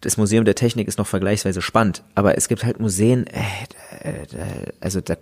das 0.01 0.17
Museum 0.17 0.45
der 0.45 0.57
Technik 0.57 0.89
ist 0.89 0.99
noch 0.99 1.07
vergleichsweise 1.07 1.63
spannend, 1.63 2.03
aber 2.15 2.37
es 2.37 2.49
gibt 2.49 2.65
halt 2.65 2.81
Museen, 2.81 3.27
äh, 3.29 3.41
äh, 4.03 4.11
äh, 4.11 4.73
also 4.81 5.01
da, 5.01 5.15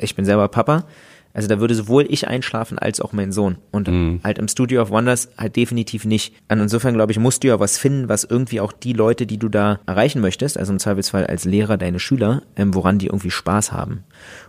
ich 0.00 0.14
bin 0.14 0.24
selber 0.24 0.46
Papa, 0.48 0.84
also 1.32 1.48
da 1.48 1.60
würde 1.60 1.74
sowohl 1.74 2.06
ich 2.08 2.26
einschlafen 2.28 2.78
als 2.78 3.00
auch 3.00 3.12
mein 3.12 3.32
Sohn. 3.32 3.56
Und 3.70 3.88
Mhm. 3.88 4.20
halt 4.24 4.38
im 4.38 4.48
Studio 4.48 4.82
of 4.82 4.90
Wonders 4.90 5.28
halt 5.38 5.56
definitiv 5.56 6.04
nicht. 6.04 6.34
Und 6.48 6.60
insofern 6.60 6.94
glaube 6.94 7.12
ich, 7.12 7.18
musst 7.18 7.42
du 7.44 7.48
ja 7.48 7.60
was 7.60 7.78
finden, 7.78 8.08
was 8.08 8.24
irgendwie 8.24 8.60
auch 8.60 8.72
die 8.72 8.92
Leute, 8.92 9.26
die 9.26 9.38
du 9.38 9.48
da 9.48 9.80
erreichen 9.86 10.20
möchtest, 10.20 10.58
also 10.58 10.72
im 10.72 10.78
Zweifelsfall 10.78 11.26
als 11.26 11.44
Lehrer 11.44 11.76
deine 11.76 12.00
Schüler, 12.00 12.42
ähm, 12.56 12.74
woran 12.74 12.98
die 12.98 13.06
irgendwie 13.06 13.30
Spaß 13.30 13.72
haben. 13.72 14.04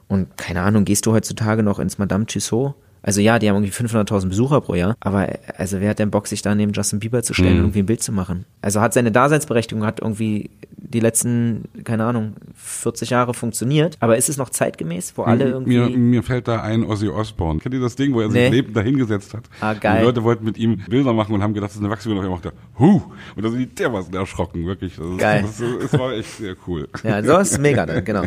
Und 0.07 0.37
keine 0.37 0.61
Ahnung, 0.61 0.85
gehst 0.85 1.05
du 1.05 1.13
heutzutage 1.13 1.63
noch 1.63 1.79
ins 1.79 1.97
Madame 1.97 2.25
Tussauds? 2.25 2.75
Also 3.03 3.19
ja, 3.21 3.39
die 3.39 3.49
haben 3.49 3.55
irgendwie 3.63 3.71
500.000 3.73 4.29
Besucher 4.29 4.61
pro 4.61 4.75
Jahr, 4.75 4.95
aber 4.99 5.29
äh, 5.29 5.37
also 5.57 5.79
wer 5.81 5.89
hat 5.89 5.99
denn 5.99 6.11
Bock, 6.11 6.27
sich 6.27 6.41
da 6.41 6.53
neben 6.53 6.71
Justin 6.73 6.99
Bieber 6.99 7.23
zu 7.23 7.33
stellen 7.33 7.53
und 7.53 7.57
irgendwie 7.61 7.79
ein 7.79 7.85
Bild 7.87 8.03
zu 8.03 8.11
machen? 8.11 8.45
Also 8.61 8.79
hat 8.81 8.93
seine 8.93 9.11
Daseinsberechtigung, 9.11 9.85
hat 9.85 9.99
irgendwie 10.01 10.49
die 10.77 10.99
letzten, 10.99 11.63
keine 11.85 12.03
Ahnung, 12.03 12.33
40 12.55 13.11
Jahre 13.11 13.33
funktioniert, 13.33 13.95
aber 14.01 14.17
ist 14.17 14.27
es 14.27 14.35
noch 14.37 14.49
zeitgemäß, 14.49 15.13
wo 15.15 15.23
alle 15.23 15.45
irgendwie... 15.45 15.77
Mir, 15.77 15.89
mir 15.97 16.21
fällt 16.23 16.49
da 16.49 16.61
ein 16.61 16.83
Ozzy 16.83 17.07
Osbourne. 17.07 17.59
Kennt 17.59 17.73
ihr 17.73 17.79
das 17.79 17.95
Ding, 17.95 18.13
wo 18.13 18.19
er 18.19 18.29
sich 18.29 18.41
Nee. 18.41 18.49
lebend 18.49 18.75
dahingesetzt 18.75 19.33
hat? 19.33 19.43
Ah, 19.61 19.71
Und 19.71 19.79
geil. 19.81 19.99
die 19.99 20.05
Leute 20.05 20.23
wollten 20.23 20.43
mit 20.43 20.57
ihm 20.57 20.77
Bilder 20.89 21.13
machen 21.13 21.33
und 21.33 21.41
haben 21.41 21.53
gedacht, 21.53 21.69
das 21.69 21.77
ist 21.77 21.81
eine 21.81 21.89
Wachsfigur. 21.89 22.19
Und 22.19 22.25
er 22.25 22.29
macht 22.31 22.45
da, 22.45 22.51
huh! 22.77 23.01
Und 23.35 23.43
da 23.45 23.49
sind 23.49 23.59
die 23.59 23.67
dermaßen 23.73 24.13
erschrocken, 24.13 24.65
wirklich. 24.65 24.97
Das 24.97 25.05
ist, 25.05 25.17
Geil. 25.17 25.43
Das, 25.43 25.59
es 25.61 25.93
war 25.97 26.11
echt 26.13 26.37
sehr 26.37 26.55
cool. 26.67 26.89
Ja, 27.03 27.23
so 27.23 27.37
ist 27.37 27.57
mega 27.61 27.85
genau. 28.01 28.23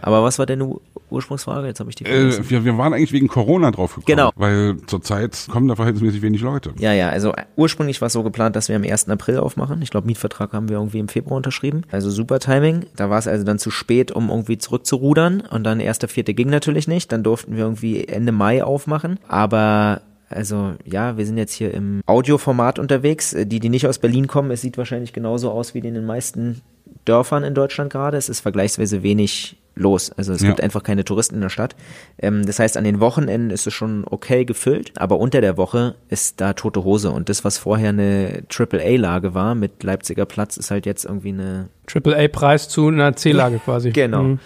Aber 0.00 0.22
was 0.22 0.38
war 0.38 0.46
denn 0.46 0.60
die 0.60 0.74
Ursprungsfrage? 1.10 1.66
Jetzt 1.66 1.80
habe 1.80 1.90
ich 1.90 1.96
die. 1.96 2.04
Äh, 2.04 2.38
wir, 2.48 2.64
wir 2.64 2.78
waren 2.78 2.92
eigentlich 2.94 3.12
wegen 3.12 3.26
Corona 3.28 3.70
drauf 3.72 3.90
gekommen. 3.96 4.05
Genau. 4.06 4.30
Weil 4.36 4.76
zurzeit 4.86 5.46
kommen 5.50 5.68
da 5.68 5.76
verhältnismäßig 5.76 6.22
wenig 6.22 6.40
Leute. 6.40 6.72
Ja, 6.78 6.92
ja, 6.92 7.10
also 7.10 7.32
ursprünglich 7.56 8.00
war 8.00 8.06
es 8.06 8.12
so 8.12 8.22
geplant, 8.22 8.56
dass 8.56 8.68
wir 8.68 8.76
am 8.76 8.84
1. 8.84 9.08
April 9.08 9.38
aufmachen. 9.38 9.82
Ich 9.82 9.90
glaube, 9.90 10.06
Mietvertrag 10.06 10.52
haben 10.52 10.68
wir 10.68 10.76
irgendwie 10.76 10.98
im 10.98 11.08
Februar 11.08 11.36
unterschrieben. 11.36 11.82
Also 11.90 12.10
super 12.10 12.38
Timing. 12.38 12.86
Da 12.96 13.10
war 13.10 13.18
es 13.18 13.28
also 13.28 13.44
dann 13.44 13.58
zu 13.58 13.70
spät, 13.70 14.12
um 14.12 14.30
irgendwie 14.30 14.58
zurückzurudern. 14.58 15.40
Und 15.42 15.64
dann 15.64 15.80
1.4. 15.80 16.32
ging 16.32 16.48
natürlich 16.48 16.88
nicht. 16.88 17.12
Dann 17.12 17.22
durften 17.22 17.56
wir 17.56 17.64
irgendwie 17.64 18.06
Ende 18.06 18.32
Mai 18.32 18.62
aufmachen. 18.64 19.18
Aber 19.28 20.02
also 20.28 20.74
ja, 20.84 21.16
wir 21.16 21.26
sind 21.26 21.38
jetzt 21.38 21.52
hier 21.52 21.72
im 21.72 22.00
Audioformat 22.06 22.78
unterwegs. 22.78 23.32
Äh, 23.32 23.46
Die, 23.46 23.60
die 23.60 23.68
nicht 23.68 23.86
aus 23.86 23.98
Berlin 23.98 24.26
kommen, 24.26 24.50
es 24.50 24.60
sieht 24.60 24.78
wahrscheinlich 24.78 25.12
genauso 25.12 25.50
aus 25.50 25.74
wie 25.74 25.78
in 25.78 25.94
den 25.94 26.06
meisten 26.06 26.62
Dörfern 27.04 27.44
in 27.44 27.54
Deutschland 27.54 27.90
gerade. 27.92 28.16
Es 28.16 28.28
ist 28.28 28.40
vergleichsweise 28.40 29.02
wenig 29.02 29.56
los. 29.78 30.10
Also 30.12 30.32
es 30.32 30.40
Ja. 30.40 30.48
gibt 30.48 30.62
einfach 30.62 30.82
keine 30.82 31.04
Touristen 31.04 31.34
in 31.34 31.42
der 31.42 31.50
Stadt. 31.50 31.76
Ähm, 32.18 32.46
das 32.46 32.58
heißt, 32.58 32.76
an 32.78 32.84
den 32.84 32.98
Wochenenden 33.00 33.50
ist 33.50 33.66
es 33.66 33.74
schon 33.74 34.04
okay 34.10 34.44
gefüllt, 34.46 34.92
aber 34.96 35.18
unter 35.18 35.40
der 35.42 35.56
Woche 35.58 35.96
ist 36.08 36.40
da 36.40 36.54
tote 36.54 36.82
Hose. 36.84 37.10
Und 37.10 37.28
das, 37.28 37.44
was 37.44 37.58
vorher 37.58 37.90
eine 37.90 38.44
Triple-A-Lage 38.48 39.34
war 39.34 39.54
mit 39.54 39.82
Leipziger 39.82 40.24
Platz, 40.24 40.56
ist 40.56 40.70
halt 40.70 40.86
jetzt 40.86 41.04
irgendwie 41.04 41.28
eine 41.28 41.68
Triple-A-Preis 41.86 42.68
zu 42.70 42.88
einer 42.88 43.14
C-Lage 43.14 43.58
quasi. 43.58 43.90
Genau. 43.90 44.22
Mhm. 44.22 44.38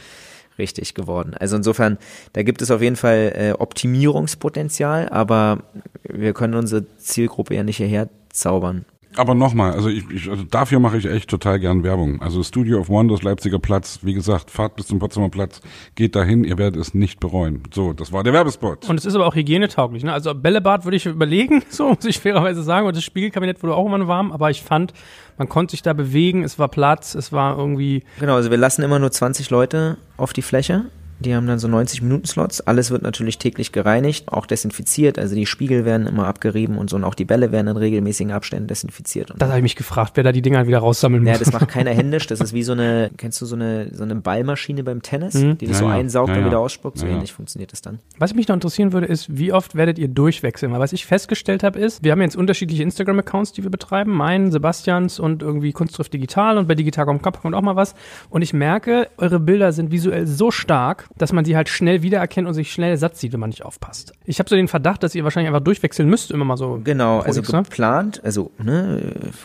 richtig 0.59 0.93
geworden. 0.93 1.33
Also 1.41 1.57
insofern, 1.57 1.97
da 2.35 2.43
gibt 2.43 2.61
es 2.61 2.71
auf 2.71 2.83
jeden 2.83 2.97
Fall 2.97 3.33
äh, 3.35 3.53
Optimierungspotenzial, 3.59 5.09
aber 5.09 5.61
wir 6.03 6.35
können 6.35 6.55
unsere 6.55 6.85
Zielgruppe 6.99 7.55
ja 7.55 7.62
nicht 7.62 7.79
hierher 7.79 8.09
zaubern. 8.31 8.85
Aber 9.16 9.35
nochmal, 9.35 9.73
also 9.73 9.89
ich, 9.89 10.09
ich 10.11 10.31
also 10.31 10.45
dafür 10.45 10.78
mache 10.78 10.97
ich 10.97 11.07
echt 11.07 11.28
total 11.28 11.59
gern 11.59 11.82
Werbung. 11.82 12.23
Also 12.23 12.43
Studio 12.43 12.78
of 12.78 12.89
Wonders, 12.89 13.23
Leipziger 13.23 13.59
Platz, 13.59 14.01
wie 14.03 14.15
gesagt, 14.15 14.51
fahrt 14.51 14.77
bis 14.77 14.87
zum 14.87 15.01
Potsdamer 15.01 15.31
Platz, 15.31 15.61
geht 15.97 16.15
dahin, 16.15 16.45
ihr 16.45 16.59
werdet 16.59 16.81
es 16.81 16.95
nicht 16.95 17.19
bereuen. 17.19 17.62
So, 17.73 17.93
das 17.93 18.12
war 18.12 18.23
der 18.23 18.32
Werbespot. 18.32 18.89
Und 18.89 18.99
es 18.99 19.05
ist 19.05 19.15
aber 19.16 19.27
auch 19.27 19.35
hygienetauglich. 19.35 20.05
Ne? 20.05 20.12
Also 20.12 20.35
Bällebad 20.35 20.85
würde 20.85 20.97
ich 20.97 21.07
überlegen, 21.07 21.62
so 21.70 21.89
muss 21.89 22.05
ich 22.05 22.20
fairerweise 22.20 22.62
sagen. 22.62 22.87
Und 22.87 22.97
das 22.97 23.03
Spiegelkabinett 23.03 23.62
wurde 23.62 23.74
auch 23.74 23.87
immer 23.87 24.07
warm, 24.07 24.31
aber 24.31 24.51
ich 24.51 24.62
fand, 24.62 24.95
man 25.39 25.49
konnte 25.49 25.73
sich 25.73 25.82
da 25.82 25.93
bewegen, 25.93 26.45
es 26.45 26.59
war 26.59 26.69
Platz, 26.69 27.15
es 27.15 27.32
war 27.32 27.59
irgendwie. 27.59 28.05
Genau, 28.20 28.37
also 28.37 28.51
wir 28.51 28.59
lassen 28.59 28.82
immer 28.82 28.99
nur 28.99 29.11
20 29.11 29.51
Leute 29.51 29.97
auf 30.16 30.32
die 30.32 30.43
Fläche. 30.43 30.87
Die 31.21 31.35
haben 31.35 31.47
dann 31.47 31.59
so 31.59 31.69
90-Minuten-Slots. 31.69 32.63
Alles 32.63 32.91
wird 32.91 33.03
natürlich 33.03 33.39
täglich 33.39 33.73
gereinigt, 33.73 34.29
auch 34.29 34.47
desinfiziert. 34.47 35.19
Also 35.19 35.35
die 35.35 35.47
Spiegel 35.47 35.85
werden 35.85 36.07
immer 36.07 36.27
abgerieben 36.27 36.79
und 36.79 36.89
so. 36.91 36.97
Und 36.97 37.05
auch 37.05 37.15
die 37.15 37.25
Bälle 37.25 37.53
werden 37.53 37.69
in 37.69 37.77
regelmäßigen 37.77 38.33
Abständen 38.33 38.67
desinfiziert. 38.69 39.31
Und 39.31 39.41
Das 39.43 39.49
habe 39.49 39.59
ich 39.59 39.63
mich 39.63 39.77
gefragt, 39.77 40.13
wer 40.15 40.25
da 40.25 40.33
die 40.33 40.43
Dinger 40.43 40.67
wieder 40.67 40.79
raussammeln 40.79 41.23
muss. 41.23 41.33
ja, 41.33 41.39
das 41.39 41.53
macht 41.53 41.69
keiner 41.69 41.91
händisch. 41.91 42.27
Das 42.27 42.41
ist 42.41 42.53
wie 42.55 42.63
so 42.63 42.73
eine, 42.73 43.11
kennst 43.17 43.41
du 43.41 43.47
so 43.47 43.55
eine, 43.55 43.95
so 43.95 44.03
eine 44.03 44.17
Ballmaschine 44.17 44.83
beim 44.85 45.03
Tennis, 45.03 45.35
Mhm. 45.35 45.59
die 45.59 45.67
das 45.67 45.77
Ja, 45.81 45.87
so 45.87 45.89
ja. 45.91 45.97
einsaugt 45.97 46.29
Ja, 46.31 46.35
und 46.37 46.41
ja. 46.41 46.47
wieder 46.47 46.59
ausspuckt? 46.59 46.99
So 46.99 47.05
Ja, 47.05 47.11
ja. 47.11 47.17
ähnlich 47.19 47.33
funktioniert 47.33 47.73
das 47.73 47.83
dann. 47.83 47.99
Was 48.19 48.35
mich 48.35 48.49
noch 48.49 48.55
interessieren 48.55 48.93
würde, 48.93 49.07
ist, 49.07 49.37
wie 49.37 49.53
oft 49.53 49.75
werdet 49.75 49.99
ihr 49.99 50.09
durchwechseln? 50.09 50.73
Weil 50.73 50.81
was 50.81 50.93
ich 50.93 51.07
festgestellt 51.07 51.63
habe, 51.63 51.79
ist, 51.79 52.03
wir 52.03 52.13
haben 52.13 52.23
jetzt 52.23 52.37
unterschiedliche 52.37 52.83
Instagram-Accounts, 52.83 53.53
die 53.53 53.63
wir 53.63 53.71
betreiben. 53.71 54.13
Meinen, 54.13 54.51
Sebastians 54.51 55.21
und 55.21 55.43
irgendwie 55.43 55.73
Kunstschrift 55.73 56.13
Digital 56.13 56.57
und 56.59 56.67
bei 56.67 56.75
Digital 56.75 57.05
kommt 57.07 57.23
kommt 57.23 57.55
auch 57.55 57.63
mal 57.63 57.77
was. 57.77 57.95
Und 58.31 58.43
ich 58.43 58.53
merke, 58.55 59.09
eure 59.19 59.39
Bilder 59.39 59.73
sind 59.73 59.91
visuell 59.93 60.27
so 60.27 60.51
stark, 60.51 61.09
dass 61.16 61.32
man 61.32 61.45
sie 61.45 61.57
halt 61.57 61.69
schnell 61.69 62.03
wiedererkennt 62.03 62.49
und 62.49 62.55
sich 62.55 62.73
schnell 62.73 62.97
satt 62.97 63.16
sieht, 63.16 63.32
wenn 63.32 63.41
man 63.41 63.51
nicht 63.51 63.65
aufpasst. 63.65 64.12
Ich 64.24 64.39
habe 64.39 64.49
so 64.49 64.57
den 64.57 64.69
Verdacht, 64.69 65.03
dass 65.03 65.15
ihr 65.15 65.24
wahrscheinlich 65.24 65.49
einfach 65.49 65.65
durchwechseln 65.65 66.09
müsst, 66.09 66.31
immer 66.31 66.45
mal 66.45 66.57
so. 66.57 66.81
Genau, 66.82 67.20
also 67.20 67.41
X, 67.41 67.53
ne? 67.53 67.62
geplant, 67.62 68.20
also 68.24 68.51
ne, 68.59 69.01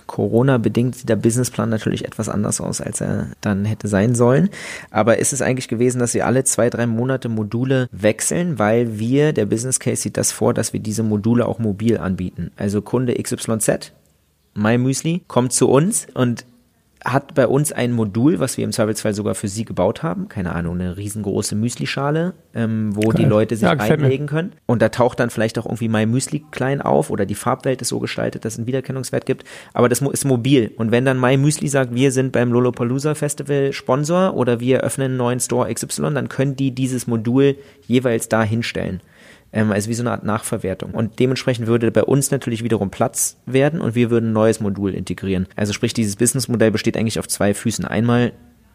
Corona-bedingt 0.07 0.95
sieht 0.95 1.09
der 1.09 1.15
Businessplan 1.15 1.69
natürlich 1.69 2.05
etwas 2.05 2.29
anders 2.29 2.61
aus, 2.61 2.81
als 2.81 3.01
er 3.01 3.27
dann 3.41 3.65
hätte 3.65 3.87
sein 3.87 4.15
sollen. 4.15 4.49
Aber 4.91 5.17
ist 5.17 5.33
es 5.33 5.41
eigentlich 5.41 5.67
gewesen, 5.67 5.99
dass 5.99 6.13
wir 6.13 6.25
alle 6.25 6.43
zwei, 6.43 6.69
drei 6.69 6.87
Monate 6.87 7.29
Module 7.29 7.87
wechseln, 7.91 8.59
weil 8.59 8.99
wir, 8.99 9.33
der 9.33 9.45
Business 9.45 9.79
Case 9.79 10.01
sieht 10.01 10.17
das 10.17 10.31
vor, 10.31 10.53
dass 10.53 10.73
wir 10.73 10.79
diese 10.79 11.03
Module 11.03 11.45
auch 11.45 11.59
mobil 11.59 11.97
anbieten. 11.97 12.51
Also 12.55 12.81
Kunde 12.81 13.15
XYZ, 13.15 13.91
My 14.53 14.77
Müsli, 14.77 15.23
kommt 15.27 15.51
zu 15.51 15.69
uns 15.69 16.07
und 16.13 16.45
hat 17.05 17.35
bei 17.35 17.47
uns 17.47 17.71
ein 17.71 17.91
Modul, 17.91 18.39
was 18.39 18.57
wir 18.57 18.65
im 18.65 18.71
Zweifelsfall 18.71 19.13
sogar 19.13 19.35
für 19.35 19.47
sie 19.47 19.63
gebaut 19.63 20.01
haben. 20.01 20.27
Keine 20.27 20.53
Ahnung, 20.53 20.75
eine 20.75 20.97
riesengroße 20.97 21.55
Müslischale, 21.55 22.33
ähm, 22.55 22.95
wo 22.95 23.09
Geil. 23.09 23.13
die 23.17 23.25
Leute 23.25 23.55
sich 23.55 23.63
Ja, 23.63 23.73
reinlegen 23.73 24.25
können. 24.25 24.53
Und 24.65 24.81
da 24.81 24.89
taucht 24.89 25.19
dann 25.19 25.29
vielleicht 25.29 25.59
auch 25.59 25.67
irgendwie 25.67 25.87
My 25.87 26.07
Müsli 26.07 26.43
klein 26.49 26.81
auf 26.81 27.11
oder 27.11 27.27
die 27.27 27.35
Farbwelt 27.35 27.81
ist 27.83 27.89
so 27.89 27.99
gestaltet, 27.99 28.43
dass 28.43 28.53
es 28.53 28.59
einen 28.59 28.67
Wiedererkennungswert 28.67 29.27
gibt. 29.27 29.43
Aber 29.73 29.87
das 29.87 30.01
ist 30.01 30.25
mobil. 30.25 30.71
Und 30.77 30.91
wenn 30.91 31.05
dann 31.05 31.19
My 31.19 31.37
Müsli 31.37 31.67
sagt, 31.67 31.93
wir 31.93 32.11
sind 32.11 32.31
beim 32.31 32.51
Lollapalooza 32.51 33.13
Festival 33.13 33.71
Sponsor 33.71 34.33
oder 34.35 34.59
wir 34.59 34.81
öffnen 34.81 35.11
einen 35.11 35.17
neuen 35.17 35.39
Store 35.39 35.71
XY, 35.71 36.15
dann 36.15 36.27
können 36.27 36.55
die 36.55 36.71
dieses 36.71 37.05
Modul 37.05 37.55
jeweils 37.87 38.29
da 38.29 38.43
hinstellen. 38.43 39.01
Ähm, 39.55 39.71
also 39.71 39.89
wie 39.89 39.93
so 39.93 40.03
eine 40.03 40.11
Art 40.11 40.23
Nachverwertung. 40.23 40.91
Und 40.91 41.19
dementsprechend 41.19 41.65
würde 41.65 41.89
bei 41.89 42.03
uns 42.03 42.29
natürlich 42.29 42.63
wiederum 42.63 42.91
Platz 42.91 43.37
werden 43.45 43.81
und 43.81 43.95
wir 43.95 44.11
würden 44.11 44.29
ein 44.29 44.33
neues 44.33 44.59
Modul 44.59 44.93
integrieren. 44.93 45.47
Also 45.55 45.73
sprich, 45.73 45.93
dieses 45.93 46.17
Businessmodell 46.17 46.71
besteht 46.71 46.97
eigentlich 46.97 47.17
auf 47.17 47.27
zwei 47.27 47.53
Füßen. 47.53 47.85
Einmal 47.85 48.33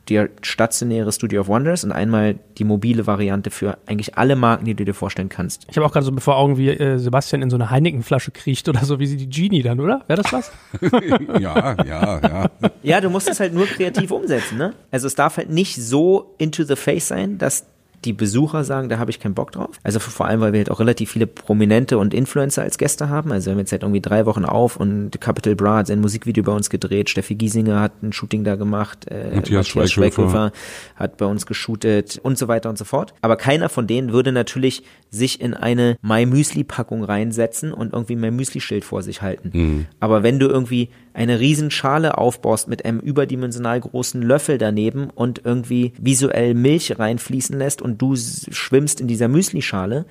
die 0.08 0.26
stationäre 0.42 1.12
Studio 1.12 1.42
of 1.42 1.48
Wonders 1.48 1.84
und 1.84 1.92
einmal 1.92 2.36
die 2.56 2.64
mobile 2.64 3.06
Variante 3.06 3.50
für 3.50 3.78
eigentlich 3.86 4.16
alle 4.16 4.34
Marken, 4.34 4.64
die 4.64 4.74
du 4.74 4.84
dir 4.84 4.94
vorstellen 4.94 5.28
kannst. 5.28 5.66
Ich 5.70 5.76
habe 5.76 5.86
auch 5.86 5.92
gerade 5.92 6.06
so 6.06 6.16
vor 6.16 6.36
Augen, 6.36 6.56
wie 6.56 6.70
äh, 6.70 6.98
Sebastian 6.98 7.42
in 7.42 7.50
so 7.50 7.56
eine 7.56 7.70
Heineken-Flasche 7.70 8.30
kriecht 8.30 8.68
oder 8.68 8.84
so, 8.84 8.98
wie 8.98 9.06
sie 9.06 9.18
die 9.18 9.28
Genie 9.28 9.62
dann, 9.62 9.78
oder? 9.78 10.02
Wäre 10.08 10.22
das 10.22 10.32
was? 10.32 10.50
ja, 11.38 11.76
ja, 11.84 12.20
ja. 12.20 12.50
Ja, 12.82 13.00
du 13.00 13.10
musst 13.10 13.28
es 13.28 13.38
halt 13.38 13.52
nur 13.52 13.66
kreativ 13.66 14.10
umsetzen, 14.10 14.58
ne? 14.58 14.72
Also 14.90 15.06
es 15.06 15.14
darf 15.14 15.36
halt 15.36 15.50
nicht 15.50 15.76
so 15.76 16.34
into 16.38 16.64
the 16.64 16.76
face 16.76 17.08
sein, 17.08 17.38
dass 17.38 17.66
die 18.04 18.12
Besucher 18.12 18.64
sagen, 18.64 18.88
da 18.88 18.98
habe 18.98 19.10
ich 19.10 19.20
keinen 19.20 19.34
Bock 19.34 19.52
drauf. 19.52 19.78
Also 19.82 19.98
vor 20.00 20.26
allem, 20.26 20.40
weil 20.40 20.52
wir 20.52 20.60
halt 20.60 20.70
auch 20.70 20.80
relativ 20.80 21.10
viele 21.10 21.26
Prominente 21.26 21.98
und 21.98 22.14
Influencer 22.14 22.62
als 22.62 22.78
Gäste 22.78 23.08
haben. 23.08 23.32
Also 23.32 23.46
wir 23.46 23.52
haben 23.52 23.58
jetzt 23.58 23.72
halt 23.72 23.82
irgendwie 23.82 24.00
drei 24.00 24.26
Wochen 24.26 24.44
auf 24.44 24.76
und 24.76 25.20
Capital 25.20 25.54
Bra 25.54 25.78
hat 25.78 25.86
sein 25.86 26.00
Musikvideo 26.00 26.42
bei 26.44 26.52
uns 26.52 26.70
gedreht. 26.70 27.10
Steffi 27.10 27.34
Giesinger 27.34 27.80
hat 27.80 28.02
ein 28.02 28.12
Shooting 28.12 28.44
da 28.44 28.56
gemacht. 28.56 29.06
Äh, 29.10 29.34
Matthias 29.34 29.68
Schweighöfer. 29.68 30.52
hat 30.96 31.16
bei 31.16 31.26
uns 31.26 31.46
geshootet 31.46 32.18
und 32.22 32.38
so 32.38 32.48
weiter 32.48 32.70
und 32.70 32.78
so 32.78 32.84
fort. 32.84 33.14
Aber 33.20 33.36
keiner 33.36 33.68
von 33.68 33.86
denen 33.86 34.12
würde 34.12 34.32
natürlich 34.32 34.82
sich 35.10 35.40
in 35.40 35.54
eine 35.54 35.96
My 36.02 36.24
Müsli 36.24 36.64
Packung 36.64 37.04
reinsetzen 37.04 37.72
und 37.72 37.92
irgendwie 37.92 38.16
mein 38.16 38.34
Müsli 38.36 38.60
Schild 38.60 38.84
vor 38.84 39.02
sich 39.02 39.22
halten. 39.22 39.86
Aber 40.00 40.22
wenn 40.22 40.38
du 40.38 40.46
irgendwie 40.48 40.88
eine 41.20 41.38
Riesenschale 41.38 42.16
aufbaust 42.16 42.66
mit 42.66 42.86
einem 42.86 42.98
überdimensional 42.98 43.78
großen 43.78 44.22
Löffel 44.22 44.56
daneben 44.56 45.10
und 45.14 45.42
irgendwie 45.44 45.92
visuell 45.98 46.54
Milch 46.54 46.98
reinfließen 46.98 47.58
lässt 47.58 47.82
und 47.82 48.00
du 48.00 48.16
schwimmst 48.16 49.02
in 49.02 49.06
dieser 49.06 49.28
Müslischale, 49.28 50.06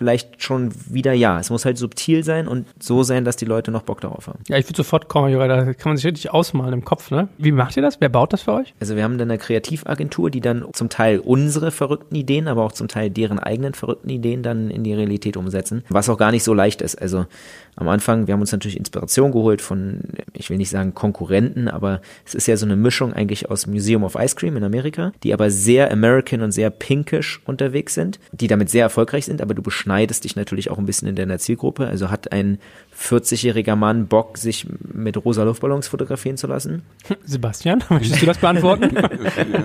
vielleicht 0.00 0.42
schon 0.42 0.72
wieder 0.88 1.12
ja. 1.12 1.38
Es 1.38 1.50
muss 1.50 1.64
halt 1.64 1.78
subtil 1.78 2.24
sein 2.24 2.48
und 2.48 2.66
so 2.80 3.04
sein, 3.04 3.24
dass 3.24 3.36
die 3.36 3.44
Leute 3.44 3.70
noch 3.70 3.82
Bock 3.82 4.00
darauf 4.00 4.26
haben. 4.26 4.40
Ja, 4.48 4.56
ich 4.56 4.66
würde 4.66 4.78
sofort 4.78 5.08
kommen, 5.08 5.30
Jura, 5.30 5.46
da 5.46 5.72
kann 5.74 5.90
man 5.90 5.96
sich 5.98 6.06
richtig 6.06 6.32
ausmalen 6.32 6.72
im 6.72 6.84
Kopf, 6.84 7.12
ne? 7.12 7.28
Wie 7.38 7.52
macht 7.52 7.76
ihr 7.76 7.82
das? 7.82 8.00
Wer 8.00 8.08
baut 8.08 8.32
das 8.32 8.42
für 8.42 8.54
euch? 8.54 8.74
Also 8.80 8.96
wir 8.96 9.04
haben 9.04 9.18
dann 9.18 9.30
eine 9.30 9.38
Kreativagentur, 9.38 10.30
die 10.30 10.40
dann 10.40 10.64
zum 10.72 10.88
Teil 10.88 11.20
unsere 11.20 11.70
verrückten 11.70 12.16
Ideen, 12.16 12.48
aber 12.48 12.64
auch 12.64 12.72
zum 12.72 12.88
Teil 12.88 13.10
deren 13.10 13.38
eigenen 13.38 13.74
verrückten 13.74 14.08
Ideen 14.08 14.42
dann 14.42 14.70
in 14.70 14.82
die 14.82 14.94
Realität 14.94 15.36
umsetzen, 15.36 15.84
was 15.90 16.08
auch 16.08 16.18
gar 16.18 16.32
nicht 16.32 16.42
so 16.42 16.54
leicht 16.54 16.82
ist. 16.82 17.00
Also 17.00 17.26
am 17.76 17.88
Anfang, 17.88 18.26
wir 18.26 18.34
haben 18.34 18.40
uns 18.40 18.52
natürlich 18.52 18.76
Inspiration 18.76 19.32
geholt 19.32 19.62
von, 19.62 20.00
ich 20.32 20.50
will 20.50 20.56
nicht 20.56 20.70
sagen 20.70 20.94
Konkurrenten, 20.94 21.68
aber 21.68 22.00
es 22.24 22.34
ist 22.34 22.46
ja 22.46 22.56
so 22.56 22.66
eine 22.66 22.76
Mischung 22.76 23.12
eigentlich 23.12 23.50
aus 23.50 23.66
Museum 23.66 24.04
of 24.04 24.16
Ice 24.16 24.36
Cream 24.36 24.56
in 24.56 24.64
Amerika, 24.64 25.12
die 25.22 25.32
aber 25.32 25.50
sehr 25.50 25.90
American 25.90 26.42
und 26.42 26.52
sehr 26.52 26.70
pinkish 26.70 27.40
unterwegs 27.44 27.94
sind, 27.94 28.20
die 28.32 28.48
damit 28.48 28.70
sehr 28.70 28.82
erfolgreich 28.82 29.24
sind, 29.26 29.40
aber 29.40 29.54
du 29.54 29.62
beschneidest 29.62 30.24
dich 30.24 30.36
natürlich 30.36 30.70
auch 30.70 30.78
ein 30.78 30.86
bisschen 30.86 31.08
in 31.08 31.16
deiner 31.16 31.38
Zielgruppe. 31.38 31.86
Also 31.86 32.10
hat 32.10 32.32
ein 32.32 32.58
40-jähriger 32.98 33.76
Mann 33.76 34.06
Bock, 34.06 34.36
sich 34.38 34.66
mit 34.92 35.16
rosa 35.24 35.44
Luftballons 35.44 35.88
fotografieren 35.88 36.36
zu 36.36 36.46
lassen? 36.46 36.82
Sebastian, 37.24 37.82
möchtest 37.88 38.22
du 38.22 38.26
das 38.26 38.38
beantworten? 38.38 38.90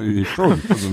Ich 0.05 0.29
schon. 0.29 0.61
Also, 0.69 0.89